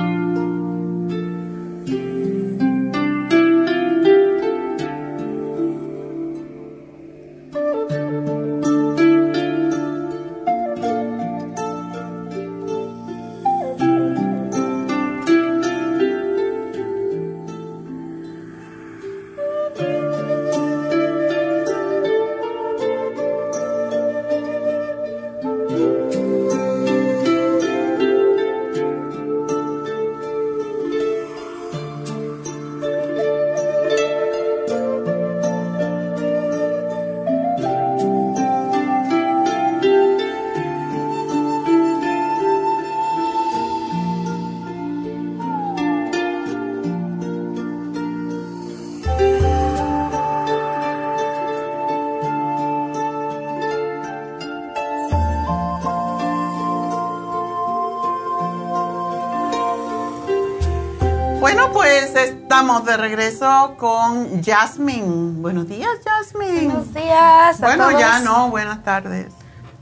Regreso 63.11 63.75
con 63.77 64.41
Jasmine. 64.41 65.41
Buenos 65.41 65.67
días, 65.67 65.89
Jasmine. 66.05 66.67
Buenos 66.67 66.93
días. 66.93 67.59
bueno, 67.59 67.91
ya 67.99 68.19
no, 68.19 68.49
buenas 68.49 68.83
tardes. 68.83 69.33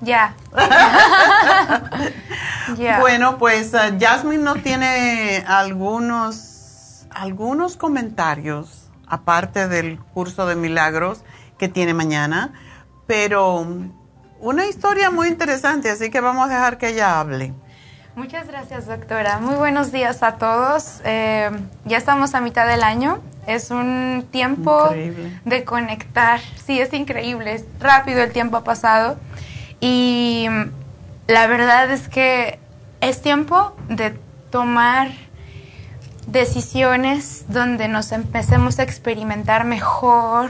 Ya. 0.01 0.33
Bueno, 2.99 3.39
pues 3.39 3.73
uh, 3.73 3.97
Jasmine 3.99 4.43
nos 4.43 4.61
tiene 4.61 5.43
algunos, 5.47 7.07
algunos 7.09 7.77
comentarios, 7.77 8.89
aparte 9.07 9.67
del 9.67 9.97
curso 9.99 10.45
de 10.45 10.55
milagros 10.55 11.23
que 11.57 11.67
tiene 11.67 11.95
mañana, 11.95 12.53
pero 13.07 13.65
una 14.39 14.67
historia 14.67 15.09
muy 15.09 15.29
interesante, 15.29 15.89
así 15.89 16.11
que 16.11 16.21
vamos 16.21 16.45
a 16.45 16.53
dejar 16.53 16.77
que 16.77 16.89
ella 16.89 17.19
hable. 17.19 17.55
Muchas 18.19 18.49
gracias, 18.49 18.85
doctora. 18.85 19.39
Muy 19.39 19.55
buenos 19.55 19.93
días 19.93 20.23
a 20.23 20.35
todos. 20.35 20.99
Eh, 21.05 21.49
ya 21.85 21.97
estamos 21.97 22.35
a 22.35 22.41
mitad 22.41 22.67
del 22.67 22.83
año. 22.83 23.21
Es 23.47 23.71
un 23.71 24.27
tiempo 24.29 24.89
de 25.45 25.63
conectar. 25.63 26.41
Sí, 26.61 26.81
es 26.81 26.91
increíble. 26.91 27.53
Es 27.53 27.63
rápido 27.79 28.21
el 28.21 28.33
tiempo 28.33 28.57
ha 28.57 28.65
pasado. 28.65 29.17
Y 29.79 30.47
la 31.27 31.47
verdad 31.47 31.89
es 31.91 32.09
que 32.09 32.59
es 32.99 33.21
tiempo 33.21 33.73
de 33.87 34.19
tomar 34.51 35.11
decisiones 36.27 37.45
donde 37.47 37.87
nos 37.87 38.11
empecemos 38.11 38.79
a 38.79 38.83
experimentar 38.83 39.63
mejor 39.63 40.49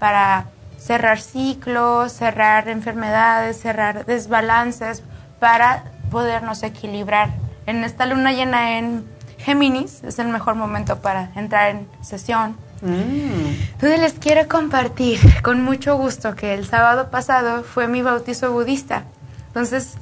para 0.00 0.46
cerrar 0.78 1.20
ciclos, 1.20 2.10
cerrar 2.10 2.68
enfermedades, 2.68 3.60
cerrar 3.60 4.04
desbalances, 4.04 5.04
para 5.38 5.93
podernos 6.14 6.62
equilibrar. 6.62 7.30
En 7.66 7.82
esta 7.82 8.06
luna 8.06 8.30
llena 8.30 8.78
en 8.78 9.04
Géminis 9.38 10.04
es 10.04 10.20
el 10.20 10.28
mejor 10.28 10.54
momento 10.54 11.00
para 11.00 11.32
entrar 11.34 11.70
en 11.70 11.88
sesión. 12.02 12.56
Mm. 12.82 13.72
Entonces 13.72 13.98
les 13.98 14.12
quiero 14.12 14.46
compartir 14.46 15.18
con 15.42 15.64
mucho 15.64 15.96
gusto 15.96 16.36
que 16.36 16.54
el 16.54 16.66
sábado 16.66 17.10
pasado 17.10 17.64
fue 17.64 17.88
mi 17.88 18.00
bautizo 18.00 18.52
budista. 18.52 19.02
Entonces 19.48 19.94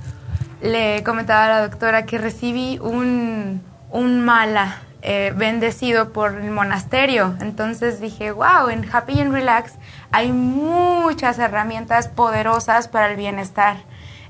le 0.60 1.02
comentaba 1.02 1.46
a 1.46 1.48
la 1.48 1.66
doctora 1.66 2.04
que 2.04 2.18
recibí 2.18 2.78
un, 2.78 3.62
un 3.90 4.20
mala 4.20 4.82
eh, 5.00 5.32
bendecido 5.34 6.12
por 6.12 6.34
el 6.34 6.50
monasterio. 6.50 7.36
Entonces 7.40 8.02
dije, 8.02 8.32
wow, 8.32 8.68
en 8.68 8.86
Happy 8.92 9.18
and 9.18 9.32
Relax 9.32 9.72
hay 10.10 10.30
muchas 10.30 11.38
herramientas 11.38 12.08
poderosas 12.08 12.86
para 12.88 13.10
el 13.10 13.16
bienestar. 13.16 13.78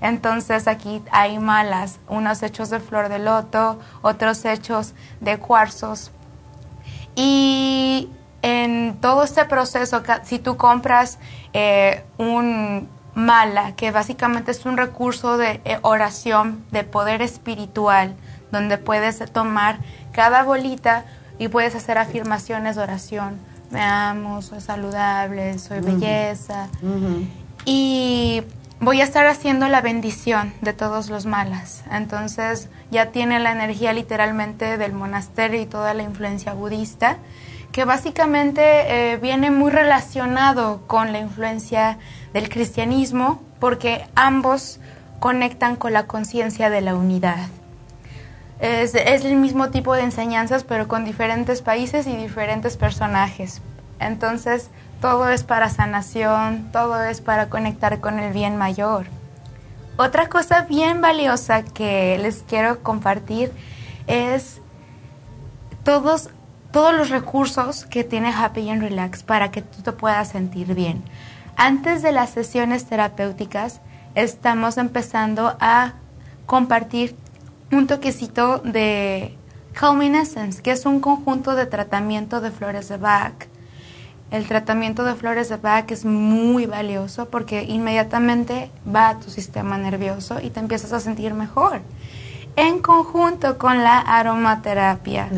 Entonces 0.02 0.66
aquí 0.66 1.02
hay 1.12 1.38
malas, 1.38 2.00
unos 2.08 2.42
hechos 2.42 2.70
de 2.70 2.80
flor 2.80 3.08
de 3.08 3.20
loto, 3.20 3.78
otros 4.02 4.44
hechos 4.44 4.94
de 5.20 5.38
cuarzos. 5.38 6.10
Y 7.14 8.10
en 8.42 8.98
todo 9.00 9.22
este 9.22 9.44
proceso, 9.44 10.02
si 10.24 10.40
tú 10.40 10.56
compras 10.56 11.18
eh, 11.52 12.04
un 12.18 12.88
mala, 13.14 13.76
que 13.76 13.92
básicamente 13.92 14.50
es 14.50 14.66
un 14.66 14.76
recurso 14.76 15.36
de 15.36 15.60
eh, 15.64 15.78
oración, 15.82 16.64
de 16.72 16.82
poder 16.82 17.22
espiritual, 17.22 18.16
donde 18.50 18.78
puedes 18.78 19.18
tomar 19.32 19.78
cada 20.12 20.42
bolita 20.42 21.04
y 21.38 21.46
puedes 21.46 21.76
hacer 21.76 21.96
afirmaciones 21.96 22.74
de 22.74 22.82
oración. 22.82 23.38
Me 23.70 23.82
amo, 23.82 24.42
soy 24.42 24.60
saludable, 24.60 25.58
soy 25.58 25.80
belleza. 25.80 26.68
Y 27.64 28.42
voy 28.82 29.00
a 29.00 29.04
estar 29.04 29.28
haciendo 29.28 29.68
la 29.68 29.80
bendición 29.80 30.52
de 30.60 30.72
todos 30.72 31.08
los 31.08 31.24
malas. 31.24 31.84
Entonces 31.92 32.68
ya 32.90 33.12
tiene 33.12 33.38
la 33.38 33.52
energía 33.52 33.92
literalmente 33.92 34.76
del 34.76 34.92
monasterio 34.92 35.62
y 35.62 35.66
toda 35.66 35.94
la 35.94 36.02
influencia 36.02 36.52
budista, 36.52 37.18
que 37.70 37.84
básicamente 37.84 38.62
eh, 39.12 39.16
viene 39.18 39.52
muy 39.52 39.70
relacionado 39.70 40.82
con 40.88 41.12
la 41.12 41.20
influencia 41.20 41.98
del 42.34 42.48
cristianismo, 42.48 43.40
porque 43.60 44.04
ambos 44.16 44.80
conectan 45.20 45.76
con 45.76 45.92
la 45.92 46.08
conciencia 46.08 46.68
de 46.68 46.80
la 46.80 46.96
unidad. 46.96 47.48
Es, 48.58 48.96
es, 48.96 49.24
el 49.24 49.36
mismo 49.36 49.70
tipo 49.70 49.94
de 49.94 50.02
enseñanzas, 50.02 50.64
pero 50.64 50.88
con 50.88 51.04
diferentes 51.04 51.62
países 51.62 52.08
y 52.08 52.16
diferentes 52.16 52.76
personajes. 52.76 53.62
Entonces, 54.00 54.70
todo 55.02 55.28
es 55.30 55.42
para 55.42 55.68
sanación, 55.68 56.70
todo 56.70 57.02
es 57.02 57.20
para 57.20 57.50
conectar 57.50 57.98
con 57.98 58.20
el 58.20 58.32
bien 58.32 58.56
mayor. 58.56 59.06
Otra 59.96 60.28
cosa 60.28 60.62
bien 60.62 61.00
valiosa 61.00 61.64
que 61.64 62.16
les 62.18 62.44
quiero 62.48 62.84
compartir 62.84 63.50
es 64.06 64.60
todos, 65.82 66.30
todos 66.70 66.94
los 66.94 67.10
recursos 67.10 67.84
que 67.84 68.04
tiene 68.04 68.32
Happy 68.32 68.70
and 68.70 68.80
Relax 68.80 69.24
para 69.24 69.50
que 69.50 69.60
tú 69.60 69.82
te 69.82 69.90
puedas 69.90 70.28
sentir 70.28 70.72
bien. 70.72 71.02
Antes 71.56 72.02
de 72.02 72.12
las 72.12 72.30
sesiones 72.30 72.86
terapéuticas, 72.86 73.80
estamos 74.14 74.78
empezando 74.78 75.56
a 75.58 75.94
compartir 76.46 77.16
un 77.72 77.88
toquecito 77.88 78.58
de 78.58 79.36
Calming 79.72 80.14
Essence, 80.14 80.62
que 80.62 80.70
es 80.70 80.86
un 80.86 81.00
conjunto 81.00 81.56
de 81.56 81.66
tratamiento 81.66 82.40
de 82.40 82.52
flores 82.52 82.88
de 82.88 82.98
Bach 82.98 83.51
el 84.32 84.48
tratamiento 84.48 85.04
de 85.04 85.14
flores 85.14 85.50
de 85.50 85.58
Bach 85.58 85.90
es 85.90 86.06
muy 86.06 86.64
valioso 86.64 87.28
porque 87.28 87.64
inmediatamente 87.64 88.70
va 88.92 89.10
a 89.10 89.20
tu 89.20 89.30
sistema 89.30 89.76
nervioso 89.76 90.40
y 90.42 90.48
te 90.48 90.58
empiezas 90.58 90.94
a 90.94 91.00
sentir 91.00 91.34
mejor. 91.34 91.82
En 92.56 92.80
conjunto 92.80 93.58
con 93.58 93.84
la 93.84 93.98
aromaterapia. 93.98 95.28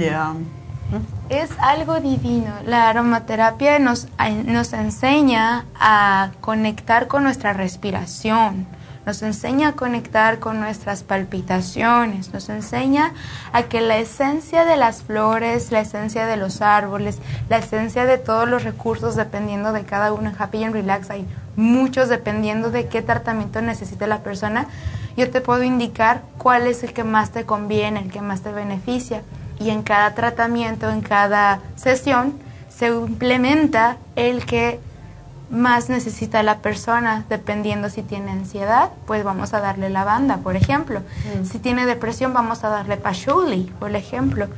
Es 1.29 1.51
algo 1.59 1.99
divino. 1.99 2.53
La 2.67 2.89
aromaterapia 2.89 3.81
nos, 3.81 4.07
nos 4.47 4.73
enseña 4.73 5.65
a 5.75 6.31
conectar 6.41 7.09
con 7.09 7.25
nuestra 7.25 7.53
respiración 7.53 8.65
nos 9.07 9.23
enseña 9.23 9.69
a 9.69 9.73
conectar 9.73 10.39
con 10.39 10.61
nuestras 10.61 11.03
palpitaciones, 11.03 12.33
nos 12.33 12.49
enseña 12.49 13.13
a 13.53 13.65
que 13.65 13.81
la 13.81 13.99
esencia 13.99 14.65
de 14.65 14.77
las 14.77 15.03
flores, 15.03 15.71
la 15.73 15.81
esencia 15.81 16.27
de 16.27 16.37
los 16.37 16.63
árboles, 16.63 17.19
la 17.49 17.59
esencia 17.59 18.07
de 18.07 18.19
todos 18.19 18.49
los 18.49 18.65
recursos, 18.65 19.17
dependiendo 19.17 19.73
de 19.73 19.85
cada 19.85 20.13
uno, 20.13 20.31
en 20.31 20.37
Happy 20.39 20.65
and 20.65 20.75
Relax 20.75 21.11
hay 21.11 21.27
muchos 21.57 22.09
dependiendo 22.09 22.71
de 22.71 22.87
qué 22.89 23.03
tratamiento 23.03 23.61
necesite 23.63 24.07
la 24.07 24.23
persona, 24.23 24.67
yo 25.17 25.31
te 25.31 25.41
puedo 25.41 25.63
indicar 25.63 26.23
cuál 26.39 26.67
es 26.67 26.83
el 26.83 26.93
que 26.93 27.05
más 27.05 27.31
te 27.31 27.45
conviene, 27.45 28.01
el 28.01 28.11
que 28.11 28.21
más 28.21 28.41
te 28.41 28.51
beneficia. 28.51 29.23
Y 29.61 29.71
en 29.71 29.85
cada 29.85 30.15
tratamiento, 30.15 30.91
en 30.91 31.01
cada 31.01 31.61
sesión, 31.77 32.35
se 32.69 32.89
implementa 32.89 33.99
el 34.17 34.45
que 34.45 34.81
más 35.55 35.89
necesita 35.89 36.43
la 36.43 36.59
persona, 36.59 37.25
dependiendo 37.29 37.89
si 37.89 38.03
tiene 38.03 38.33
ansiedad, 38.33 38.91
pues 39.07 39.25
vamos 39.25 39.55
a 39.55 39.61
darle 39.61 39.89
lavanda, 39.91 40.39
por 40.39 40.57
ejemplo. 40.57 41.01
Mm. 41.01 41.45
Si 41.45 41.59
tiene 41.59 41.87
depresión, 41.87 42.35
vamos 42.35 42.65
a 42.65 42.69
darle 42.69 42.97
patchouli, 42.97 43.73
por 43.79 43.95
ejemplo. 43.95 44.49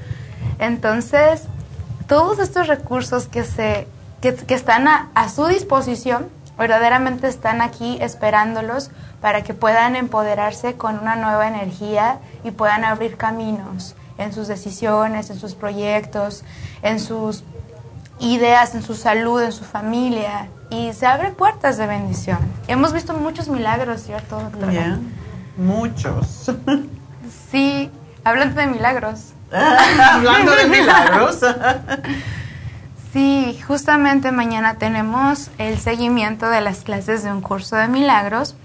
Entonces, 0.59 1.43
todos 2.09 2.39
estos 2.39 2.66
recursos 2.66 3.27
que, 3.27 3.44
se, 3.44 3.86
que, 4.20 4.55
están 4.55 4.89
a, 4.89 5.10
a, 5.14 5.28
su 5.28 5.47
disposición, 5.47 6.28
verdaderamente 6.59 7.28
están 7.28 7.60
aquí 7.60 7.98
esperándolos 8.01 8.90
para 9.20 9.43
que 9.43 9.55
puedan 9.55 9.97
empoderarse 9.97 10.74
con 10.74 10.98
una 10.98 11.16
nueva 11.16 11.48
energía 11.48 12.18
y 12.44 12.51
puedan 12.51 12.85
abrir 12.85 13.16
caminos 13.16 13.94
en 14.18 14.32
sus 14.32 14.48
decisiones, 14.48 15.31
en 15.31 15.39
sus 15.39 15.55
proyectos, 15.55 16.43
en 16.82 17.01
sus 17.01 17.44
ideas, 18.20 18.74
en 18.74 18.82
su 18.82 18.94
salud, 18.94 19.43
en 19.43 19.52
su 19.52 19.64
familia, 19.64 20.48
y 20.70 20.93
se 20.93 21.06
abren 21.06 21.34
puertas 21.34 21.76
de 21.76 21.86
bendición. 21.86 22.38
Hemos 22.68 22.93
visto 22.93 23.14
muchos 23.14 23.48
milagros, 23.48 24.02
¿cierto, 24.02 24.40
doctora? 24.40 24.98
Muchos. 25.56 26.51
sí, 27.51 27.90
hablando 28.24 28.60
de 28.60 28.66
milagros. 28.66 29.32
hablando 29.52 30.52
de 30.56 30.66
milagros. 30.66 31.40
sí, 33.12 33.59
justamente 33.66 34.32
mañana 34.32 34.74
tenemos 34.74 35.51
el 35.59 35.78
seguimiento 35.78 36.48
de 36.51 36.60
las 36.60 36.80
clases 36.80 37.22
de 37.22 37.30
un 37.30 37.40
curso 37.40 37.76
de 37.76 37.88
milagros 37.88 38.56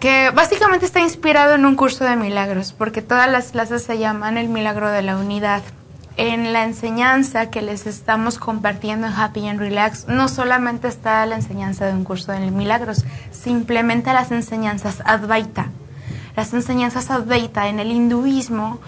que 0.00 0.30
básicamente 0.30 0.84
está 0.84 1.00
inspirado 1.00 1.54
en 1.54 1.64
un 1.64 1.74
curso 1.74 2.04
de 2.04 2.16
milagros, 2.16 2.72
porque 2.72 3.00
todas 3.02 3.30
las 3.30 3.52
clases 3.52 3.82
se 3.82 3.98
llaman 3.98 4.36
el 4.36 4.48
milagro 4.48 4.90
de 4.90 5.02
la 5.02 5.16
unidad 5.16 5.62
en 6.16 6.52
la 6.52 6.64
enseñanza 6.64 7.50
que 7.50 7.60
les 7.60 7.86
estamos 7.86 8.38
compartiendo 8.38 9.06
en 9.06 9.12
Happy 9.12 9.46
and 9.48 9.60
Relax, 9.60 10.08
no 10.08 10.28
solamente 10.28 10.88
está 10.88 11.26
la 11.26 11.36
enseñanza 11.36 11.86
de 11.86 11.92
un 11.92 12.04
curso 12.04 12.32
de 12.32 12.50
milagros, 12.50 13.04
simplemente 13.30 14.12
las 14.12 14.30
enseñanzas 14.30 15.02
Advaita. 15.04 15.66
Las 16.34 16.54
enseñanzas 16.54 17.10
Advaita 17.10 17.68
en 17.68 17.80
el 17.80 17.92
hinduismo 17.92 18.78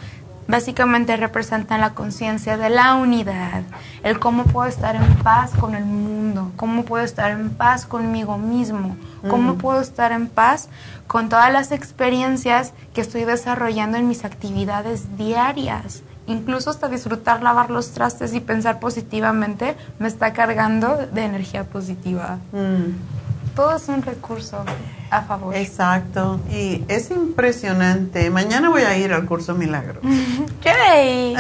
básicamente 0.47 1.19
representan 1.19 1.83
la 1.83 1.93
conciencia 1.93 2.57
de 2.57 2.71
la 2.71 2.95
unidad, 2.95 3.63
el 4.03 4.19
cómo 4.19 4.45
puedo 4.45 4.67
estar 4.67 4.97
en 4.97 5.17
paz 5.17 5.53
con 5.53 5.75
el 5.75 5.85
mundo, 5.85 6.53
cómo 6.57 6.85
puedo 6.85 7.05
estar 7.05 7.31
en 7.31 7.51
paz 7.51 7.85
conmigo 7.85 8.39
mismo, 8.39 8.97
cómo 9.29 9.53
mm. 9.53 9.59
puedo 9.59 9.83
estar 9.83 10.13
en 10.13 10.29
paz 10.29 10.71
con 11.07 11.29
todas 11.29 11.53
las 11.53 11.71
experiencias 11.73 12.73
que 12.95 13.03
estoy 13.03 13.25
desarrollando 13.25 13.99
en 13.99 14.09
mis 14.09 14.25
actividades 14.25 15.19
diarias 15.19 16.03
incluso 16.29 16.71
hasta 16.71 16.89
disfrutar 16.89 17.43
lavar 17.43 17.71
los 17.71 17.91
trastes 17.91 18.35
y 18.35 18.41
pensar 18.41 18.79
positivamente 18.79 19.77
me 19.99 20.09
está 20.09 20.33
cargando 20.33 21.09
de 21.13 21.25
energía 21.25 21.65
positiva. 21.65 22.39
Mm. 22.53 23.57
Todo 23.57 23.75
es 23.75 23.89
un 23.89 24.03
recurso 24.03 24.63
a 25.11 25.23
favor. 25.23 25.57
Exacto, 25.57 26.39
y 26.53 26.85
es 26.87 27.11
impresionante. 27.11 28.31
Mañana 28.31 28.69
voy 28.69 28.83
a 28.83 28.97
ir 28.97 29.13
al 29.13 29.25
curso 29.25 29.55
Milagro. 29.55 30.01
¡Yay! 30.63 31.35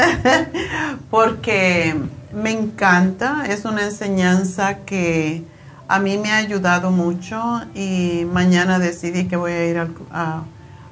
Porque 1.10 1.94
me 2.32 2.50
encanta, 2.50 3.44
es 3.46 3.64
una 3.64 3.84
enseñanza 3.84 4.78
que 4.78 5.44
a 5.86 6.00
mí 6.00 6.18
me 6.18 6.32
ha 6.32 6.38
ayudado 6.38 6.90
mucho 6.90 7.60
y 7.74 8.26
mañana 8.32 8.78
decidí 8.78 9.28
que 9.28 9.36
voy 9.36 9.52
a 9.52 9.66
ir 9.66 9.78
a, 9.78 10.42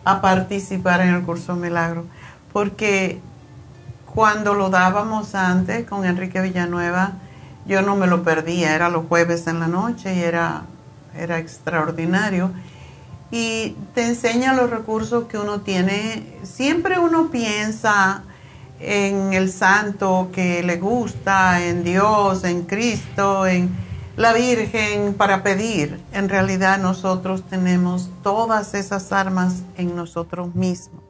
a 0.05 0.21
participar 0.21 1.01
en 1.01 1.15
el 1.15 1.23
curso 1.23 1.57
Milagro. 1.57 2.05
Porque 2.53 3.21
cuando 4.17 4.55
lo 4.55 4.71
dábamos 4.71 5.35
antes 5.35 5.87
con 5.87 6.07
Enrique 6.07 6.41
Villanueva, 6.41 7.13
yo 7.67 7.83
no 7.83 7.97
me 7.97 8.07
lo 8.07 8.23
perdía, 8.23 8.75
era 8.75 8.89
los 8.89 9.05
jueves 9.09 9.47
en 9.47 9.61
la 9.61 9.67
noche 9.67 10.15
y 10.15 10.21
era, 10.21 10.63
era 11.15 11.39
extraordinario. 11.39 12.51
Y 13.31 13.77
te 13.95 14.07
enseña 14.07 14.55
los 14.55 14.71
recursos 14.71 15.25
que 15.25 15.37
uno 15.37 15.61
tiene. 15.61 16.39
Siempre 16.45 16.99
uno 16.99 17.31
piensa 17.31 18.23
en 18.81 19.35
el 19.35 19.53
santo 19.53 20.31
que 20.33 20.63
le 20.63 20.79
gusta, 20.79 21.63
en 21.63 21.85
Dios, 21.85 22.45
en 22.45 22.63
Cristo, 22.63 23.47
en 23.47 23.69
la 24.17 24.33
Virgen 24.33 25.13
para 25.13 25.43
pedir. 25.43 26.01
En 26.13 26.31
realidad 26.31 26.79
nosotros 26.79 27.43
tenemos 27.51 28.09
todas 28.23 28.73
esas 28.73 29.13
armas 29.13 29.57
en 29.77 29.95
nosotros 29.95 30.55
mismos. 30.55 31.06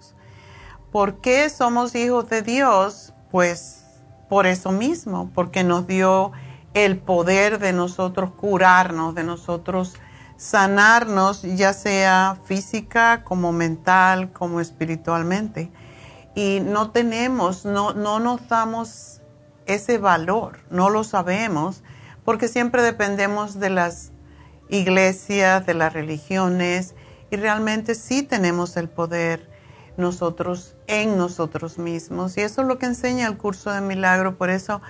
¿Por 0.96 1.20
qué 1.20 1.50
somos 1.50 1.94
hijos 1.94 2.30
de 2.30 2.40
Dios? 2.40 3.12
Pues 3.30 3.84
por 4.30 4.46
eso 4.46 4.72
mismo, 4.72 5.30
porque 5.34 5.62
nos 5.62 5.86
dio 5.86 6.32
el 6.72 6.96
poder 6.96 7.58
de 7.58 7.74
nosotros 7.74 8.30
curarnos, 8.30 9.14
de 9.14 9.22
nosotros 9.22 9.92
sanarnos, 10.38 11.42
ya 11.42 11.74
sea 11.74 12.38
física, 12.46 13.24
como 13.24 13.52
mental, 13.52 14.32
como 14.32 14.58
espiritualmente. 14.58 15.70
Y 16.34 16.60
no 16.64 16.92
tenemos, 16.92 17.66
no, 17.66 17.92
no 17.92 18.18
nos 18.18 18.48
damos 18.48 19.20
ese 19.66 19.98
valor, 19.98 20.60
no 20.70 20.88
lo 20.88 21.04
sabemos, 21.04 21.82
porque 22.24 22.48
siempre 22.48 22.80
dependemos 22.80 23.60
de 23.60 23.68
las 23.68 24.12
iglesias, 24.70 25.66
de 25.66 25.74
las 25.74 25.92
religiones, 25.92 26.94
y 27.30 27.36
realmente 27.36 27.94
sí 27.94 28.22
tenemos 28.22 28.78
el 28.78 28.88
poder 28.88 29.55
nosotros 29.96 30.74
en 30.86 31.16
nosotros 31.16 31.78
mismos. 31.78 32.36
Y 32.36 32.42
eso 32.42 32.62
es 32.62 32.68
lo 32.68 32.78
que 32.78 32.86
enseña 32.86 33.26
el 33.26 33.36
curso 33.36 33.70
de 33.70 33.80
milagro. 33.80 34.36
Por 34.36 34.50
eso 34.50 34.80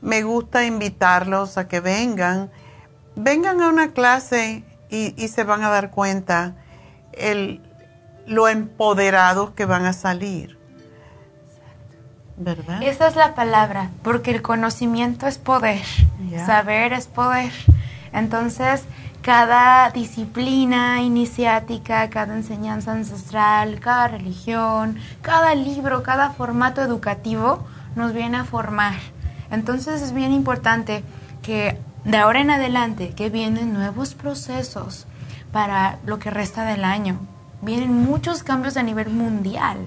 me 0.00 0.22
gusta 0.22 0.64
invitarlos 0.64 1.58
a 1.58 1.68
que 1.68 1.80
vengan. 1.80 2.50
Vengan 3.16 3.60
a 3.62 3.68
una 3.68 3.92
clase 3.92 4.64
y, 4.90 5.28
se 5.28 5.44
van 5.44 5.62
a 5.62 5.70
dar 5.70 5.90
cuenta 5.90 6.54
el, 7.12 7.60
lo 8.26 8.48
empoderados 8.48 9.50
que 9.52 9.64
van 9.64 9.86
a 9.86 9.92
salir. 9.92 10.58
¿Verdad? 12.36 12.82
Esa 12.82 13.06
es 13.06 13.16
la 13.16 13.34
palabra, 13.34 13.90
porque 14.02 14.32
el 14.32 14.42
conocimiento 14.42 15.26
es 15.26 15.38
poder, 15.38 15.84
saber 16.44 16.92
es 16.92 17.06
poder. 17.06 17.52
Entonces, 18.12 18.82
cada 19.24 19.88
disciplina 19.88 21.00
iniciática, 21.00 22.10
cada 22.10 22.36
enseñanza 22.36 22.92
ancestral, 22.92 23.80
cada 23.80 24.06
religión, 24.06 24.98
cada 25.22 25.54
libro, 25.54 26.02
cada 26.02 26.28
formato 26.28 26.82
educativo 26.82 27.64
nos 27.96 28.12
viene 28.12 28.36
a 28.36 28.44
formar. 28.44 28.96
Entonces 29.50 30.02
es 30.02 30.12
bien 30.12 30.30
importante 30.30 31.02
que 31.40 31.78
de 32.04 32.18
ahora 32.18 32.42
en 32.42 32.50
adelante 32.50 33.14
que 33.16 33.30
vienen 33.30 33.72
nuevos 33.72 34.14
procesos 34.14 35.06
para 35.52 35.98
lo 36.04 36.18
que 36.18 36.28
resta 36.28 36.66
del 36.66 36.84
año, 36.84 37.18
vienen 37.64 37.92
muchos 37.92 38.42
cambios 38.42 38.76
a 38.76 38.82
nivel 38.82 39.08
mundial, 39.10 39.78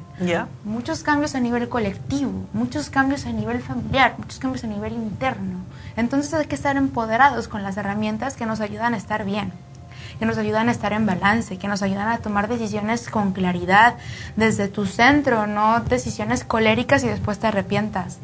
muchos 0.63 1.03
cambios 1.03 1.35
a 1.35 1.39
nivel 1.39 1.69
colectivo, 1.69 2.31
muchos 2.53 2.89
cambios 2.89 3.25
a 3.25 3.31
nivel 3.31 3.61
familiar, 3.61 4.15
muchos 4.17 4.39
cambios 4.39 4.63
a 4.63 4.67
nivel 4.67 4.93
interno. 4.93 5.59
Entonces 5.95 6.33
hay 6.33 6.45
que 6.45 6.55
estar 6.55 6.75
empoderados 6.77 7.47
con 7.47 7.63
las 7.63 7.77
herramientas 7.77 8.35
que 8.35 8.45
nos 8.45 8.61
ayudan 8.61 8.93
a 8.93 8.97
estar 8.97 9.25
bien, 9.25 9.51
que 10.19 10.25
nos 10.25 10.37
ayudan 10.37 10.69
a 10.69 10.71
estar 10.71 10.93
en 10.93 11.05
balance, 11.05 11.57
que 11.57 11.67
nos 11.67 11.81
ayudan 11.81 12.07
a 12.09 12.17
tomar 12.17 12.47
decisiones 12.47 13.09
con 13.09 13.31
claridad 13.33 13.95
desde 14.35 14.67
tu 14.67 14.85
centro, 14.85 15.47
no 15.47 15.79
decisiones 15.81 16.43
coléricas 16.43 17.03
y 17.03 17.07
después 17.07 17.39
te 17.39 17.47
arrepientas. 17.47 18.19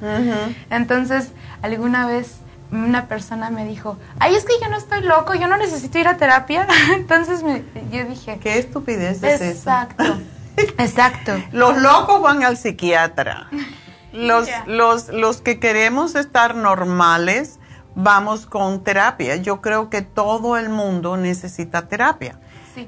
Entonces, 0.69 1.31
alguna 1.61 2.05
vez 2.05 2.37
una 2.73 3.07
persona 3.07 3.49
me 3.49 3.65
dijo, 3.65 3.97
ay, 4.19 4.35
es 4.35 4.45
que 4.45 4.53
yo 4.61 4.69
no 4.69 4.77
estoy 4.77 5.01
loco, 5.01 5.35
yo 5.35 5.47
no 5.47 5.57
necesito 5.57 5.99
ir 5.99 6.07
a 6.07 6.17
terapia. 6.17 6.67
Entonces 6.95 7.43
me, 7.43 7.63
yo 7.91 8.03
dije, 8.05 8.39
¿qué 8.41 8.57
estupidez 8.57 9.21
es 9.23 9.41
Exacto, 9.41 10.03
exacto. 10.57 11.33
Los 11.51 11.81
locos 11.81 12.21
van 12.21 12.43
al 12.43 12.57
psiquiatra. 12.57 13.49
Los, 14.13 14.47
los, 14.67 15.07
los 15.07 15.41
que 15.41 15.59
queremos 15.59 16.13
estar 16.13 16.53
normales 16.53 17.57
vamos 17.95 18.45
con 18.45 18.83
terapia. 18.83 19.37
Yo 19.37 19.59
creo 19.59 19.89
que 19.89 20.03
todo 20.03 20.55
el 20.55 20.69
mundo 20.69 21.17
necesita 21.17 21.87
terapia. 21.87 22.39
Sí. 22.75 22.87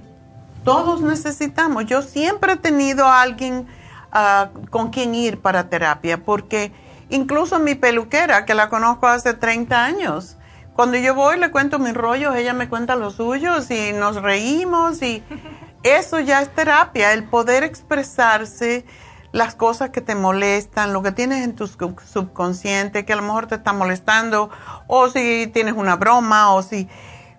Todos 0.64 1.02
necesitamos. 1.02 1.88
Yo 1.88 2.04
siempre 2.04 2.54
he 2.54 2.58
tenido 2.58 3.08
a 3.08 3.24
alguien 3.24 3.66
ah, 4.12 4.50
con 4.70 4.92
quien 4.92 5.16
ir 5.16 5.40
para 5.40 5.68
terapia 5.68 6.24
porque 6.24 6.72
Incluso 7.10 7.60
mi 7.60 7.76
peluquera, 7.76 8.46
que 8.46 8.54
la 8.54 8.70
conozco 8.70 9.08
hace 9.08 9.34
30 9.34 9.84
años. 9.84 10.38
Cuando 10.76 10.98
yo 10.98 11.16
voy, 11.16 11.40
le 11.40 11.52
cuento 11.52 11.80
mis 11.80 11.94
rollos, 11.94 12.36
ella 12.36 12.54
me 12.54 12.68
cuenta 12.68 12.96
los 12.96 13.16
suyos 13.16 13.72
y 13.72 13.94
nos 13.94 14.22
reímos 14.22 15.02
y 15.02 15.24
eso 15.84 16.20
ya 16.20 16.42
es 16.42 16.54
terapia, 16.54 17.14
el 17.14 17.24
poder 17.24 17.64
expresarse 17.64 18.86
las 19.32 19.54
cosas 19.54 19.90
que 19.90 20.02
te 20.02 20.16
molestan, 20.16 20.94
lo 20.94 21.04
que 21.04 21.12
tienes 21.12 21.44
en 21.44 21.56
tu 21.56 21.68
subconsciente, 21.68 23.06
que 23.06 23.14
a 23.14 23.18
lo 23.18 23.22
mejor 23.22 23.48
te 23.48 23.56
está 23.56 23.74
molestando, 23.74 24.50
o 24.88 25.10
si 25.10 25.48
tienes 25.54 25.74
una 25.74 25.98
broma, 25.98 26.54
o 26.54 26.64
si 26.64 26.88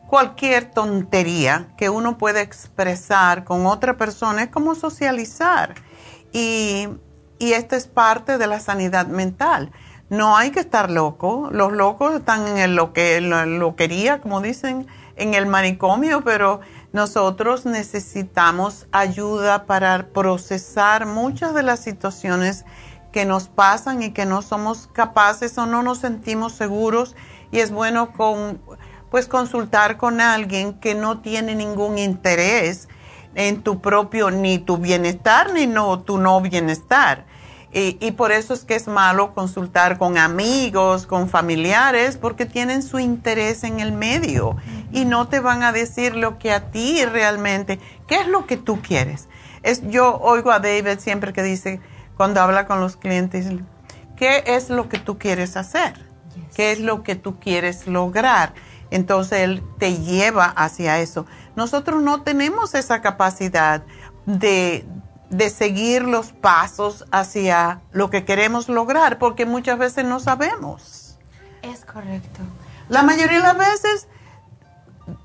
cualquier 0.07 0.71
tontería 0.71 1.69
que 1.77 1.89
uno 1.89 2.19
puede 2.19 2.43
expresar 2.43 3.45
con 3.45 3.67
otra 3.67 3.97
persona 3.97 4.43
es 4.43 4.51
como 4.51 4.75
socializar. 4.75 5.75
Y 6.33 6.89
y 7.39 7.53
esta 7.53 7.77
es 7.77 7.87
parte 7.87 8.39
de 8.39 8.47
la 8.47 8.61
sanidad 8.61 9.07
mental. 9.07 9.71
No 10.09 10.37
hay 10.37 10.51
que 10.51 10.61
estar 10.61 10.91
loco. 10.91 11.49
Los 11.51 11.73
locos 11.73 12.15
están 12.15 12.47
en 12.47 12.59
el 12.59 12.77
lo 12.77 12.93
que 12.93 13.21
loquería, 13.21 14.21
como 14.21 14.41
dicen, 14.41 14.87
en 15.17 15.35
el 15.35 15.47
manicomio, 15.47 16.23
pero 16.23 16.61
nosotros 16.93 17.67
necesitamos 17.67 18.87
ayuda 18.93 19.67
para 19.67 20.09
procesar 20.13 21.07
muchas 21.07 21.55
de 21.55 21.63
las 21.63 21.81
situaciones 21.81 22.65
que 23.13 23.25
nos 23.25 23.49
pasan 23.49 24.03
y 24.03 24.13
que 24.13 24.27
no 24.27 24.43
somos 24.43 24.89
capaces 24.93 25.57
o 25.59 25.67
no 25.67 25.83
nos 25.83 25.99
sentimos 25.99 26.53
seguros 26.53 27.17
y 27.51 27.61
es 27.61 27.71
bueno 27.71 28.13
con 28.13 28.61
pues 29.11 29.27
consultar 29.27 29.97
con 29.97 30.21
alguien 30.21 30.75
que 30.75 30.95
no 30.95 31.21
tiene 31.21 31.55
ningún 31.55 31.99
interés 31.99 32.89
en 33.37 33.63
tu 33.63 33.81
propio, 33.81 34.31
ni 34.33 34.59
tu 34.59 34.79
bienestar, 34.79 35.53
ni 35.53 35.69
no, 35.69 36.01
tu 36.01 36.19
no 36.19 36.41
bienestar. 36.41 37.27
Y, 37.73 37.99
y, 38.01 38.13
por 38.13 38.33
eso 38.33 38.55
es 38.55 38.65
que 38.65 38.75
es 38.75 38.89
malo 38.89 39.35
consultar 39.35 39.99
con 39.99 40.17
amigos, 40.17 41.07
con 41.07 41.29
familiares, 41.29 42.17
porque 42.17 42.47
tienen 42.47 42.83
su 42.83 42.99
interés 42.99 43.65
en 43.65 43.81
el 43.81 43.93
medio 43.93 44.57
y 44.93 45.05
no 45.05 45.29
te 45.29 45.41
van 45.41 45.63
a 45.63 45.73
decir 45.73 46.17
lo 46.17 46.39
que 46.39 46.53
a 46.53 46.71
ti 46.71 47.05
realmente, 47.05 47.79
qué 48.09 48.21
es 48.21 48.29
lo 48.29 48.47
que 48.47 48.57
tú 48.57 48.81
quieres. 48.81 49.29
Es, 49.63 49.83
yo 49.91 50.17
oigo 50.19 50.53
a 50.53 50.61
David 50.61 50.99
siempre 51.01 51.35
que 51.35 51.43
dice, 51.43 51.81
cuando 52.17 52.41
habla 52.41 52.67
con 52.67 52.81
los 52.81 52.97
clientes, 52.97 53.47
¿qué 54.17 54.43
es 54.47 54.71
lo 54.71 54.89
que 54.89 54.99
tú 54.99 55.19
quieres 55.19 55.59
hacer? 55.59 55.93
¿Qué 56.55 56.73
es 56.73 56.81
lo 56.81 57.03
que 57.03 57.17
tú 57.17 57.39
quieres 57.39 57.87
lograr? 57.87 58.55
Entonces 58.91 59.41
él 59.41 59.63
te 59.79 59.97
lleva 59.99 60.45
hacia 60.45 61.01
eso 61.01 61.27
nosotros 61.57 62.03
no 62.03 62.23
tenemos 62.23 62.75
esa 62.75 63.01
capacidad 63.01 63.83
de, 64.27 64.87
seguir 65.51 66.03
los 66.03 66.33
pasos 66.33 67.07
hacia 67.11 67.81
lo 67.93 68.11
que 68.11 68.25
queremos 68.25 68.69
lograr, 68.69 69.19
porque 69.19 69.47
muchas 69.47 69.79
veces 69.79 70.05
no 70.05 70.21
sabemos. 70.21 71.19
Es 71.63 71.85
correcto. 71.85 72.41
La 72.89 73.03
mayoría 73.03 73.39
de 73.39 73.43
las 73.43 73.59
veces, 73.59 74.09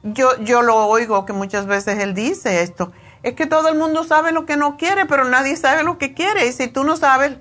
yo, 0.04 0.42
yo 0.42 0.62
lo 0.62 0.88
oigo 0.88 1.26
que 1.26 1.34
muchas 1.34 1.68
veces 1.68 2.00
él 2.00 2.14
dice 2.14 2.64
esto, 2.64 2.94
es 3.22 3.34
que 3.36 3.46
todo 3.46 3.68
el 3.68 3.78
mundo 3.78 4.04
sabe 4.04 4.32
lo 4.32 4.46
que 4.46 4.58
no 4.58 4.78
quiere, 4.78 5.06
pero 5.06 5.26
nadie 5.26 5.58
sabe 5.58 5.84
lo 5.84 5.98
que 5.98 6.14
quiere. 6.14 6.48
Y 6.48 6.54
si 6.54 6.68
tú 6.68 6.84
no 6.84 6.96
sabes, 6.96 7.34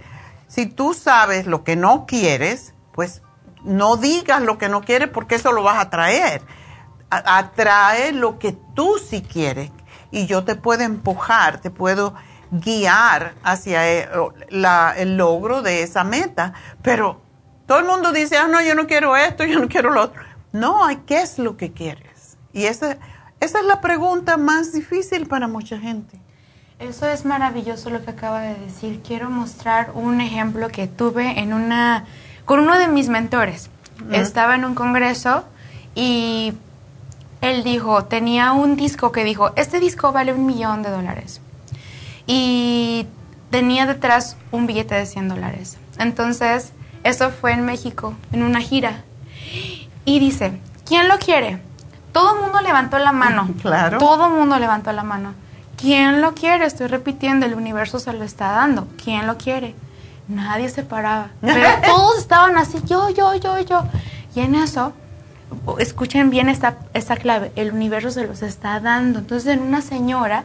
si 0.48 0.66
tú 0.66 0.94
sabes 0.94 1.47
lo 1.47 1.62
que 1.64 1.76
no 1.76 2.06
quieres, 2.06 2.74
pues 2.92 3.22
no 3.64 3.96
digas 3.96 4.42
lo 4.42 4.58
que 4.58 4.68
no 4.68 4.80
quieres 4.80 5.08
porque 5.08 5.36
eso 5.36 5.52
lo 5.52 5.62
vas 5.62 5.78
a 5.78 5.90
traer 5.90 6.42
atrae 7.10 8.12
lo 8.12 8.38
que 8.38 8.52
tú 8.52 8.96
sí 8.98 9.22
quieres 9.22 9.70
y 10.10 10.26
yo 10.26 10.44
te 10.44 10.54
puedo 10.54 10.82
empujar, 10.82 11.60
te 11.60 11.70
puedo 11.70 12.14
guiar 12.50 13.34
hacia 13.42 13.88
e, 13.92 14.08
el 14.96 15.16
logro 15.16 15.62
de 15.62 15.82
esa 15.82 16.04
meta. 16.04 16.54
Pero 16.82 17.20
todo 17.66 17.78
el 17.78 17.84
mundo 17.84 18.12
dice, 18.12 18.36
ah, 18.38 18.48
no, 18.48 18.60
yo 18.62 18.74
no 18.74 18.86
quiero 18.86 19.16
esto, 19.16 19.44
yo 19.44 19.58
no 19.58 19.68
quiero 19.68 19.90
lo 19.90 20.02
otro. 20.02 20.22
No, 20.52 20.80
¿qué 21.06 21.22
es 21.22 21.38
lo 21.38 21.56
que 21.56 21.72
quieres? 21.72 22.36
Y 22.52 22.64
esa, 22.64 22.96
esa 23.38 23.58
es 23.60 23.64
la 23.64 23.80
pregunta 23.80 24.36
más 24.36 24.72
difícil 24.72 25.26
para 25.26 25.46
mucha 25.46 25.78
gente. 25.78 26.18
Eso 26.80 27.06
es 27.06 27.24
maravilloso 27.24 27.90
lo 27.90 28.02
que 28.02 28.10
acaba 28.10 28.40
de 28.40 28.54
decir. 28.54 29.02
Quiero 29.06 29.30
mostrar 29.30 29.92
un 29.94 30.20
ejemplo 30.20 30.68
que 30.68 30.88
tuve 30.88 31.38
en 31.38 31.52
una 31.52 32.06
con 32.51 32.59
uno 32.59 32.81
de 32.81 32.89
mis 32.89 33.09
mentores. 33.09 33.70
Estaba 34.10 34.56
en 34.56 34.64
un 34.64 34.74
congreso 34.74 35.44
y 35.94 36.52
él 37.43 37.62
dijo, 37.62 38.06
tenía 38.06 38.51
un 38.51 38.74
disco 38.74 39.12
que 39.12 39.22
dijo, 39.22 39.52
este 39.55 39.78
disco 39.78 40.10
vale 40.10 40.32
un 40.32 40.47
millón 40.47 40.82
de 40.82 40.90
dólares. 40.90 41.40
Y 42.27 43.06
tenía 43.52 43.86
detrás 43.86 44.36
un 44.51 44.66
billete 44.66 44.97
de 44.97 45.06
100 45.06 45.28
dólares. 45.28 45.78
Entonces, 46.01 46.72
eso 47.05 47.31
fue 47.31 47.52
en 47.52 47.64
México, 47.64 48.14
en 48.32 48.43
una 48.43 48.60
gira. 48.60 49.05
Y 50.05 50.18
dice, 50.18 50.59
¿quién 50.85 51.06
lo 51.06 51.20
quiere? 51.20 51.62
Todo 52.12 52.35
el 52.35 52.43
mundo 52.43 52.60
levantó 52.62 52.98
la 52.98 53.12
mano. 53.12 53.48
Claro. 53.62 53.98
Todo 53.98 54.27
el 54.27 54.32
mundo 54.32 54.59
levantó 54.59 54.90
la 54.90 55.05
mano. 55.05 55.35
¿Quién 55.77 56.20
lo 56.20 56.35
quiere? 56.35 56.64
Estoy 56.64 56.89
repitiendo, 56.89 57.47
el 57.47 57.55
universo 57.55 58.01
se 58.01 58.12
lo 58.12 58.24
está 58.24 58.51
dando. 58.51 58.89
¿Quién 59.01 59.28
lo 59.28 59.39
quiere? 59.39 59.77
Nadie 60.31 60.69
se 60.69 60.82
paraba. 60.82 61.31
Pero 61.40 61.69
todos 61.85 62.19
estaban 62.19 62.57
así, 62.57 62.78
yo, 62.86 63.11
yo, 63.11 63.35
yo, 63.35 63.59
yo. 63.61 63.85
Y 64.35 64.40
en 64.40 64.55
eso, 64.55 64.93
escuchen 65.78 66.31
bien 66.31 66.48
esta, 66.48 66.78
esta 66.94 67.16
clave, 67.16 67.52
el 67.57 67.73
universo 67.73 68.11
se 68.11 68.27
los 68.27 68.43
está 68.43 68.81
dando. 68.81 69.19
Entonces, 69.19 69.55
en 69.55 69.62
una 69.62 69.82
señora 69.82 70.44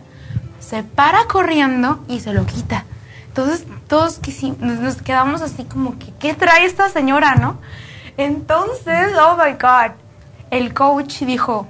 se 0.59 0.83
para 0.83 1.25
corriendo 1.25 2.03
y 2.07 2.19
se 2.19 2.33
lo 2.33 2.45
quita. 2.45 2.85
Entonces, 3.27 3.65
todos 3.87 4.19
nos 4.59 4.95
quedamos 5.01 5.41
así 5.41 5.65
como 5.65 5.99
que, 5.99 6.11
¿qué 6.19 6.33
trae 6.33 6.65
esta 6.65 6.89
señora, 6.89 7.35
no? 7.35 7.57
Entonces, 8.17 9.11
oh 9.19 9.37
my 9.37 9.53
God, 9.53 9.91
el 10.49 10.73
coach 10.73 11.21
dijo, 11.21 11.67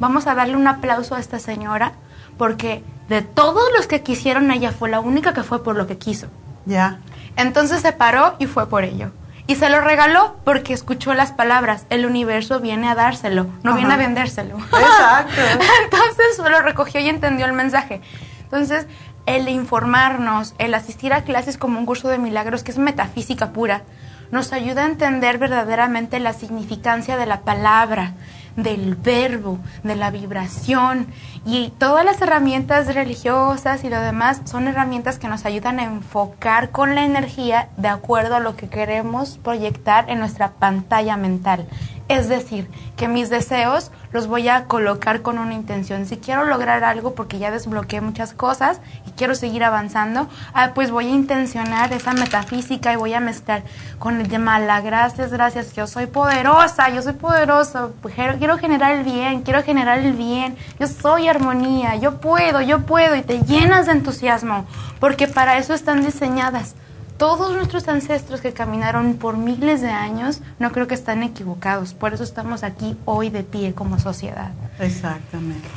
vamos 0.00 0.26
a 0.26 0.34
darle 0.34 0.56
un 0.56 0.66
aplauso 0.66 1.14
a 1.14 1.20
esta 1.20 1.38
señora 1.38 1.92
porque 2.38 2.82
de 3.08 3.22
todos 3.22 3.62
los 3.76 3.86
que 3.86 4.02
quisieron, 4.02 4.50
ella 4.50 4.72
fue 4.72 4.88
la 4.88 5.00
única 5.00 5.34
que 5.34 5.42
fue 5.42 5.62
por 5.62 5.76
lo 5.76 5.86
que 5.86 5.98
quiso. 5.98 6.28
Ya. 6.64 6.98
Entonces 7.36 7.80
se 7.82 7.92
paró 7.92 8.36
y 8.38 8.46
fue 8.46 8.68
por 8.68 8.84
ello. 8.84 9.10
Y 9.46 9.56
se 9.56 9.68
lo 9.68 9.80
regaló 9.80 10.36
porque 10.44 10.72
escuchó 10.72 11.14
las 11.14 11.32
palabras. 11.32 11.86
El 11.90 12.06
universo 12.06 12.60
viene 12.60 12.88
a 12.88 12.94
dárselo, 12.94 13.46
no 13.62 13.74
viene 13.74 13.94
a 13.94 13.96
vendérselo. 13.96 14.56
Exacto. 14.56 15.32
Entonces 15.84 16.38
lo 16.38 16.60
recogió 16.60 17.00
y 17.00 17.08
entendió 17.08 17.46
el 17.46 17.52
mensaje. 17.52 18.00
Entonces, 18.44 18.86
el 19.26 19.48
informarnos, 19.48 20.54
el 20.58 20.74
asistir 20.74 21.12
a 21.12 21.24
clases 21.24 21.58
como 21.58 21.78
un 21.78 21.86
curso 21.86 22.08
de 22.08 22.18
milagros, 22.18 22.62
que 22.62 22.70
es 22.70 22.78
metafísica 22.78 23.52
pura, 23.52 23.82
nos 24.30 24.52
ayuda 24.52 24.82
a 24.82 24.86
entender 24.86 25.38
verdaderamente 25.38 26.18
la 26.18 26.32
significancia 26.32 27.16
de 27.16 27.26
la 27.26 27.40
palabra, 27.40 28.14
del 28.56 28.94
verbo, 28.94 29.58
de 29.82 29.96
la 29.96 30.10
vibración 30.10 31.06
y 31.44 31.72
todas 31.78 32.04
las 32.04 32.20
herramientas 32.20 32.94
religiosas 32.94 33.84
y 33.84 33.88
lo 33.88 34.00
demás 34.00 34.42
son 34.44 34.68
herramientas 34.68 35.18
que 35.18 35.28
nos 35.28 35.44
ayudan 35.44 35.80
a 35.80 35.84
enfocar 35.84 36.70
con 36.70 36.94
la 36.94 37.04
energía 37.04 37.68
de 37.76 37.88
acuerdo 37.88 38.36
a 38.36 38.40
lo 38.40 38.56
que 38.56 38.68
queremos 38.68 39.38
proyectar 39.42 40.08
en 40.10 40.18
nuestra 40.18 40.52
pantalla 40.52 41.16
mental. 41.16 41.66
Es 42.08 42.28
decir, 42.28 42.68
que 42.96 43.08
mis 43.08 43.30
deseos 43.30 43.90
los 44.12 44.26
voy 44.26 44.48
a 44.48 44.64
colocar 44.66 45.22
con 45.22 45.38
una 45.38 45.54
intención. 45.54 46.04
Si 46.06 46.18
quiero 46.18 46.44
lograr 46.44 46.84
algo 46.84 47.14
porque 47.14 47.38
ya 47.38 47.50
desbloqueé 47.50 48.00
muchas 48.00 48.34
cosas 48.34 48.80
y 49.06 49.12
quiero 49.12 49.34
seguir 49.34 49.64
avanzando, 49.64 50.28
ah, 50.52 50.72
pues 50.74 50.90
voy 50.90 51.06
a 51.06 51.10
intencionar 51.10 51.92
esa 51.92 52.12
metafísica 52.12 52.92
y 52.92 52.96
voy 52.96 53.14
a 53.14 53.20
mezclar 53.20 53.62
con 53.98 54.20
el 54.20 54.28
de 54.28 54.38
mala. 54.38 54.80
Gracias, 54.80 55.32
gracias. 55.32 55.72
Yo 55.74 55.86
soy 55.86 56.06
poderosa, 56.06 56.90
yo 56.90 57.02
soy 57.02 57.14
poderosa. 57.14 57.88
Quiero, 58.14 58.38
quiero 58.38 58.58
generar 58.58 58.92
el 58.92 59.04
bien, 59.04 59.42
quiero 59.42 59.62
generar 59.62 59.98
el 60.00 60.12
bien. 60.12 60.56
Yo 60.78 60.86
soy 60.88 61.28
armonía, 61.28 61.96
yo 61.96 62.20
puedo, 62.20 62.60
yo 62.60 62.80
puedo. 62.80 63.16
Y 63.16 63.22
te 63.22 63.40
llenas 63.40 63.86
de 63.86 63.92
entusiasmo 63.92 64.66
porque 65.00 65.28
para 65.28 65.56
eso 65.58 65.72
están 65.72 66.04
diseñadas 66.04 66.74
todos 67.22 67.54
nuestros 67.54 67.86
ancestros 67.86 68.40
que 68.40 68.52
caminaron 68.52 69.14
por 69.14 69.36
miles 69.36 69.80
de 69.80 69.90
años, 69.90 70.40
no 70.58 70.72
creo 70.72 70.88
que 70.88 70.94
están 70.94 71.22
equivocados. 71.22 71.94
Por 71.94 72.12
eso 72.12 72.24
estamos 72.24 72.64
aquí 72.64 72.98
hoy 73.04 73.30
de 73.30 73.44
pie 73.44 73.74
como 73.74 74.00
sociedad. 74.00 74.50
Exactamente. 74.80 75.68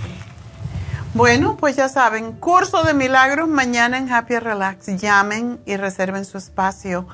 Bueno, 1.13 1.55
pues 1.55 1.75
ya 1.75 1.87
saben, 1.87 2.31
curso 2.31 2.81
de 2.81 2.95
milagros 2.95 3.47
mañana 3.47 3.99
en 3.99 4.11
Happy 4.11 4.39
Relax. 4.39 4.87
Llamen 4.97 5.59
y 5.67 5.77
reserven 5.77 6.25
su 6.25 6.39
espacio. 6.39 7.05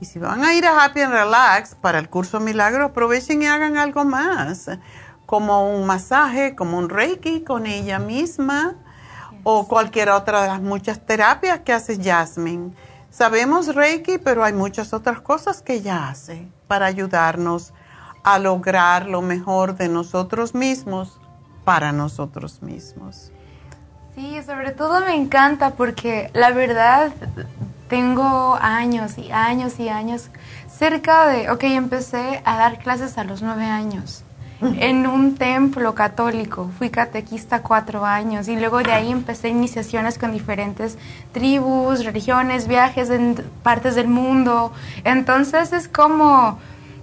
Y 0.01 0.05
si 0.05 0.19
van 0.19 0.43
a 0.43 0.53
ir 0.53 0.65
a 0.65 0.83
Happy 0.83 1.05
Relax 1.05 1.75
para 1.75 1.97
el 1.97 2.09
curso 2.09 2.41
milagro, 2.41 2.83
aprovechen 2.83 3.41
y 3.41 3.47
hagan 3.47 3.77
algo 3.77 4.03
más 4.03 4.69
como 5.29 5.69
un 5.69 5.85
masaje, 5.85 6.55
como 6.55 6.79
un 6.79 6.89
reiki 6.89 7.41
con 7.41 7.67
ella 7.67 7.99
misma 7.99 8.73
o 9.43 9.67
cualquier 9.67 10.09
otra 10.09 10.41
de 10.41 10.47
las 10.47 10.59
muchas 10.59 11.05
terapias 11.05 11.59
que 11.59 11.71
hace 11.71 12.01
Jasmine. 12.01 12.71
Sabemos 13.11 13.75
reiki, 13.75 14.17
pero 14.17 14.43
hay 14.43 14.53
muchas 14.53 14.91
otras 14.91 15.21
cosas 15.21 15.61
que 15.61 15.75
ella 15.75 16.09
hace 16.09 16.47
para 16.67 16.87
ayudarnos 16.87 17.73
a 18.23 18.39
lograr 18.39 19.05
lo 19.05 19.21
mejor 19.21 19.75
de 19.75 19.87
nosotros 19.87 20.55
mismos 20.55 21.19
para 21.63 21.91
nosotros 21.91 22.63
mismos. 22.63 23.31
Sí, 24.15 24.41
sobre 24.43 24.71
todo 24.71 24.99
me 25.01 25.13
encanta 25.13 25.75
porque 25.75 26.31
la 26.33 26.49
verdad 26.49 27.11
tengo 27.87 28.57
años 28.59 29.19
y 29.19 29.31
años 29.31 29.79
y 29.79 29.89
años 29.89 30.31
cerca 30.67 31.27
de, 31.27 31.51
ok, 31.51 31.65
empecé 31.65 32.41
a 32.45 32.57
dar 32.57 32.79
clases 32.79 33.19
a 33.19 33.23
los 33.25 33.43
nueve 33.43 33.65
años 33.65 34.23
en 34.61 35.07
un 35.07 35.35
templo 35.35 35.95
católico. 35.95 36.69
Fui 36.77 36.89
catequista 36.89 37.61
cuatro 37.61 38.05
años 38.05 38.47
y 38.47 38.55
luego 38.55 38.79
de 38.79 38.91
ahí 38.91 39.11
empecé 39.11 39.49
iniciaciones 39.49 40.17
con 40.17 40.31
diferentes 40.31 40.97
tribus, 41.31 42.03
religiones, 42.03 42.67
viajes 42.67 43.09
en 43.09 43.35
partes 43.63 43.95
del 43.95 44.07
mundo. 44.07 44.73
Entonces 45.03 45.71
es 45.73 45.87
como 45.87 46.59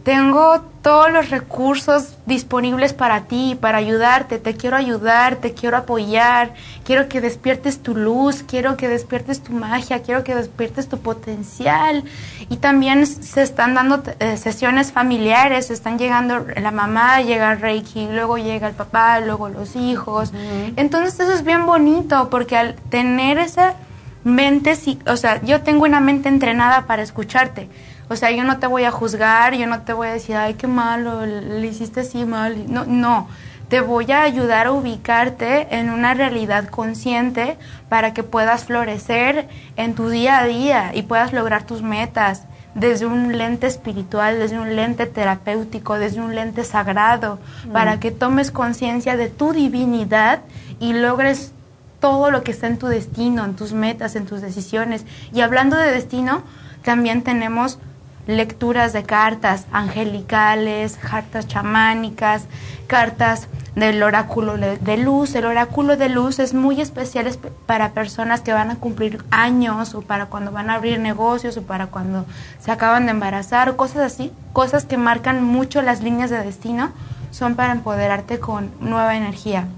tengo 0.06 0.60
todos 0.82 1.10
los 1.10 1.30
recursos 1.30 2.16
disponibles 2.26 2.92
para 2.92 3.22
ti, 3.22 3.58
para 3.60 3.78
ayudarte, 3.78 4.38
te 4.38 4.54
quiero 4.54 4.76
ayudar, 4.76 5.34
te 5.34 5.52
quiero 5.52 5.76
apoyar, 5.76 6.54
quiero 6.84 7.08
que 7.08 7.20
despiertes 7.20 7.82
tu 7.82 7.96
luz, 7.96 8.44
quiero 8.44 8.76
que 8.76 8.86
despiertes 8.86 9.42
tu 9.42 9.52
magia, 9.52 10.02
quiero 10.02 10.22
que 10.22 10.36
despiertes 10.36 10.88
tu 10.88 10.98
potencial. 10.98 12.04
Y 12.48 12.58
también 12.58 13.04
se 13.04 13.42
están 13.42 13.74
dando 13.74 14.00
eh, 14.20 14.36
sesiones 14.36 14.92
familiares, 14.92 15.72
están 15.72 15.98
llegando, 15.98 16.46
la 16.54 16.70
mamá 16.70 17.20
llega 17.22 17.56
Reiki, 17.56 18.06
luego 18.06 18.38
llega 18.38 18.68
el 18.68 18.76
papá, 18.76 19.18
luego 19.18 19.48
los 19.48 19.74
hijos. 19.74 20.32
Entonces 20.76 21.18
eso 21.18 21.32
es 21.32 21.42
bien 21.42 21.66
bonito 21.66 22.30
porque 22.30 22.56
al 22.56 22.76
tener 22.90 23.38
esa 23.38 23.74
mente, 24.22 24.78
o 25.08 25.16
sea, 25.16 25.42
yo 25.42 25.62
tengo 25.62 25.82
una 25.82 25.98
mente 25.98 26.28
entrenada 26.28 26.86
para 26.86 27.02
escucharte 27.02 27.68
o 28.08 28.16
sea, 28.16 28.30
yo 28.30 28.44
no 28.44 28.58
te 28.58 28.66
voy 28.66 28.84
a 28.84 28.90
juzgar, 28.90 29.54
yo 29.54 29.66
no 29.66 29.82
te 29.82 29.92
voy 29.92 30.08
a 30.08 30.12
decir, 30.12 30.36
ay, 30.36 30.54
qué 30.54 30.66
malo, 30.66 31.26
le 31.26 31.66
hiciste 31.66 32.00
así 32.00 32.24
mal. 32.24 32.72
No, 32.72 32.84
no. 32.84 33.28
Te 33.68 33.80
voy 33.80 34.12
a 34.12 34.22
ayudar 34.22 34.68
a 34.68 34.72
ubicarte 34.72 35.66
en 35.76 35.90
una 35.90 36.14
realidad 36.14 36.68
consciente 36.68 37.58
para 37.88 38.14
que 38.14 38.22
puedas 38.22 38.64
florecer 38.64 39.48
en 39.76 39.94
tu 39.96 40.08
día 40.08 40.38
a 40.38 40.46
día 40.46 40.92
y 40.94 41.02
puedas 41.02 41.32
lograr 41.32 41.64
tus 41.64 41.82
metas 41.82 42.44
desde 42.76 43.06
un 43.06 43.36
lente 43.36 43.66
espiritual, 43.66 44.38
desde 44.38 44.60
un 44.60 44.76
lente 44.76 45.06
terapéutico, 45.06 45.98
desde 45.98 46.20
un 46.20 46.34
lente 46.34 46.62
sagrado, 46.62 47.40
mm. 47.64 47.72
para 47.72 47.98
que 47.98 48.12
tomes 48.12 48.52
conciencia 48.52 49.16
de 49.16 49.30
tu 49.30 49.52
divinidad 49.52 50.42
y 50.78 50.92
logres 50.92 51.52
todo 52.00 52.30
lo 52.30 52.44
que 52.44 52.52
está 52.52 52.68
en 52.68 52.78
tu 52.78 52.86
destino, 52.86 53.44
en 53.44 53.56
tus 53.56 53.72
metas, 53.72 54.14
en 54.14 54.26
tus 54.26 54.42
decisiones. 54.42 55.06
Y 55.32 55.40
hablando 55.40 55.76
de 55.76 55.90
destino, 55.90 56.42
también 56.84 57.22
tenemos 57.22 57.78
lecturas 58.26 58.92
de 58.92 59.04
cartas 59.04 59.66
angelicales, 59.72 60.98
cartas 60.98 61.46
chamánicas, 61.46 62.44
cartas 62.86 63.48
del 63.76 64.02
oráculo 64.02 64.56
de 64.56 64.96
luz. 64.96 65.34
El 65.34 65.44
oráculo 65.44 65.96
de 65.96 66.08
luz 66.08 66.38
es 66.38 66.54
muy 66.54 66.80
especial 66.80 67.30
para 67.66 67.92
personas 67.92 68.40
que 68.40 68.52
van 68.52 68.70
a 68.70 68.76
cumplir 68.76 69.22
años 69.30 69.94
o 69.94 70.02
para 70.02 70.26
cuando 70.26 70.50
van 70.50 70.70
a 70.70 70.74
abrir 70.74 70.98
negocios 70.98 71.56
o 71.56 71.62
para 71.62 71.86
cuando 71.86 72.24
se 72.58 72.72
acaban 72.72 73.04
de 73.04 73.12
embarazar 73.12 73.68
o 73.68 73.76
cosas 73.76 74.12
así, 74.12 74.32
cosas 74.52 74.84
que 74.84 74.96
marcan 74.96 75.44
mucho 75.44 75.82
las 75.82 76.02
líneas 76.02 76.30
de 76.30 76.42
destino, 76.42 76.90
son 77.30 77.54
para 77.54 77.72
empoderarte 77.72 78.40
con 78.40 78.70
nueva 78.80 79.16
energía. 79.16 79.68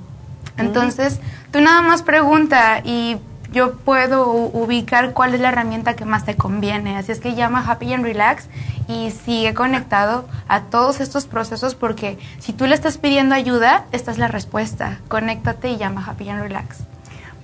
Entonces, 0.56 1.20
tú 1.52 1.60
nada 1.60 1.82
más 1.82 2.02
pregunta 2.02 2.80
y 2.84 3.16
yo 3.52 3.74
puedo 3.74 4.28
ubicar 4.28 5.12
cuál 5.12 5.34
es 5.34 5.40
la 5.40 5.48
herramienta 5.48 5.96
que 5.96 6.04
más 6.04 6.24
te 6.24 6.36
conviene. 6.36 6.96
Así 6.96 7.10
es 7.12 7.18
que 7.20 7.34
llama 7.34 7.64
Happy 7.66 7.92
and 7.92 8.04
Relax 8.04 8.46
y 8.88 9.10
sigue 9.10 9.54
conectado 9.54 10.28
a 10.48 10.62
todos 10.62 11.00
estos 11.00 11.26
procesos 11.26 11.74
porque 11.74 12.18
si 12.38 12.52
tú 12.52 12.66
le 12.66 12.74
estás 12.74 12.98
pidiendo 12.98 13.34
ayuda, 13.34 13.86
esta 13.92 14.10
es 14.10 14.18
la 14.18 14.28
respuesta. 14.28 15.00
Conéctate 15.08 15.70
y 15.70 15.78
llama 15.78 16.04
Happy 16.06 16.28
and 16.28 16.42
Relax. 16.42 16.80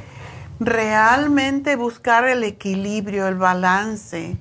realmente 0.60 1.76
buscar 1.76 2.24
el 2.24 2.44
equilibrio, 2.44 3.26
el 3.26 3.36
balance, 3.36 4.36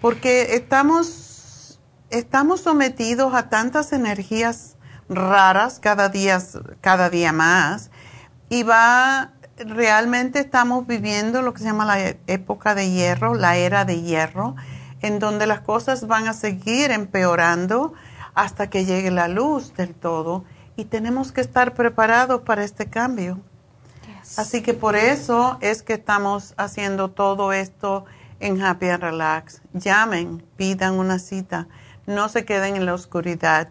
porque 0.00 0.54
estamos, 0.54 1.80
estamos 2.10 2.60
sometidos 2.60 3.34
a 3.34 3.48
tantas 3.48 3.92
energías 3.92 4.76
raras 5.08 5.80
cada 5.80 6.08
día, 6.08 6.42
cada 6.80 7.10
día 7.10 7.32
más 7.32 7.90
y 8.48 8.62
va, 8.62 9.32
realmente 9.56 10.38
estamos 10.38 10.86
viviendo 10.86 11.42
lo 11.42 11.54
que 11.54 11.60
se 11.60 11.66
llama 11.66 11.84
la 11.84 12.16
época 12.26 12.74
de 12.74 12.90
hierro, 12.90 13.34
la 13.34 13.56
era 13.56 13.84
de 13.84 14.02
hierro, 14.02 14.56
en 15.00 15.18
donde 15.18 15.46
las 15.46 15.60
cosas 15.60 16.06
van 16.06 16.28
a 16.28 16.32
seguir 16.32 16.90
empeorando 16.90 17.94
hasta 18.34 18.68
que 18.70 18.84
llegue 18.84 19.10
la 19.10 19.28
luz 19.28 19.74
del 19.74 19.94
todo 19.94 20.44
y 20.76 20.86
tenemos 20.86 21.32
que 21.32 21.40
estar 21.40 21.74
preparados 21.74 22.42
para 22.42 22.64
este 22.64 22.86
cambio. 22.86 23.40
Así 24.36 24.62
que 24.62 24.74
por 24.74 24.96
eso 24.96 25.58
es 25.60 25.82
que 25.82 25.94
estamos 25.94 26.54
haciendo 26.56 27.10
todo 27.10 27.52
esto 27.52 28.04
en 28.40 28.62
Happy 28.62 28.88
and 28.88 29.02
Relax. 29.02 29.62
Llamen, 29.72 30.44
pidan 30.56 30.94
una 30.94 31.18
cita, 31.18 31.66
no 32.06 32.28
se 32.28 32.44
queden 32.44 32.76
en 32.76 32.86
la 32.86 32.94
oscuridad. 32.94 33.68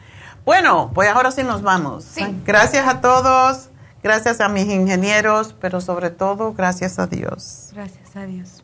Bueno, 0.44 0.90
pues 0.92 1.08
ahora 1.08 1.30
sí 1.30 1.44
nos 1.44 1.62
vamos. 1.62 2.06
Gracias 2.44 2.86
a 2.86 3.00
todos, 3.00 3.70
gracias 4.02 4.40
a 4.40 4.48
mis 4.48 4.66
ingenieros, 4.66 5.54
pero 5.58 5.80
sobre 5.80 6.10
todo 6.10 6.52
gracias 6.52 6.98
a 6.98 7.06
Dios. 7.06 7.70
Gracias 7.72 8.16
a 8.16 8.26
Dios. 8.26 8.63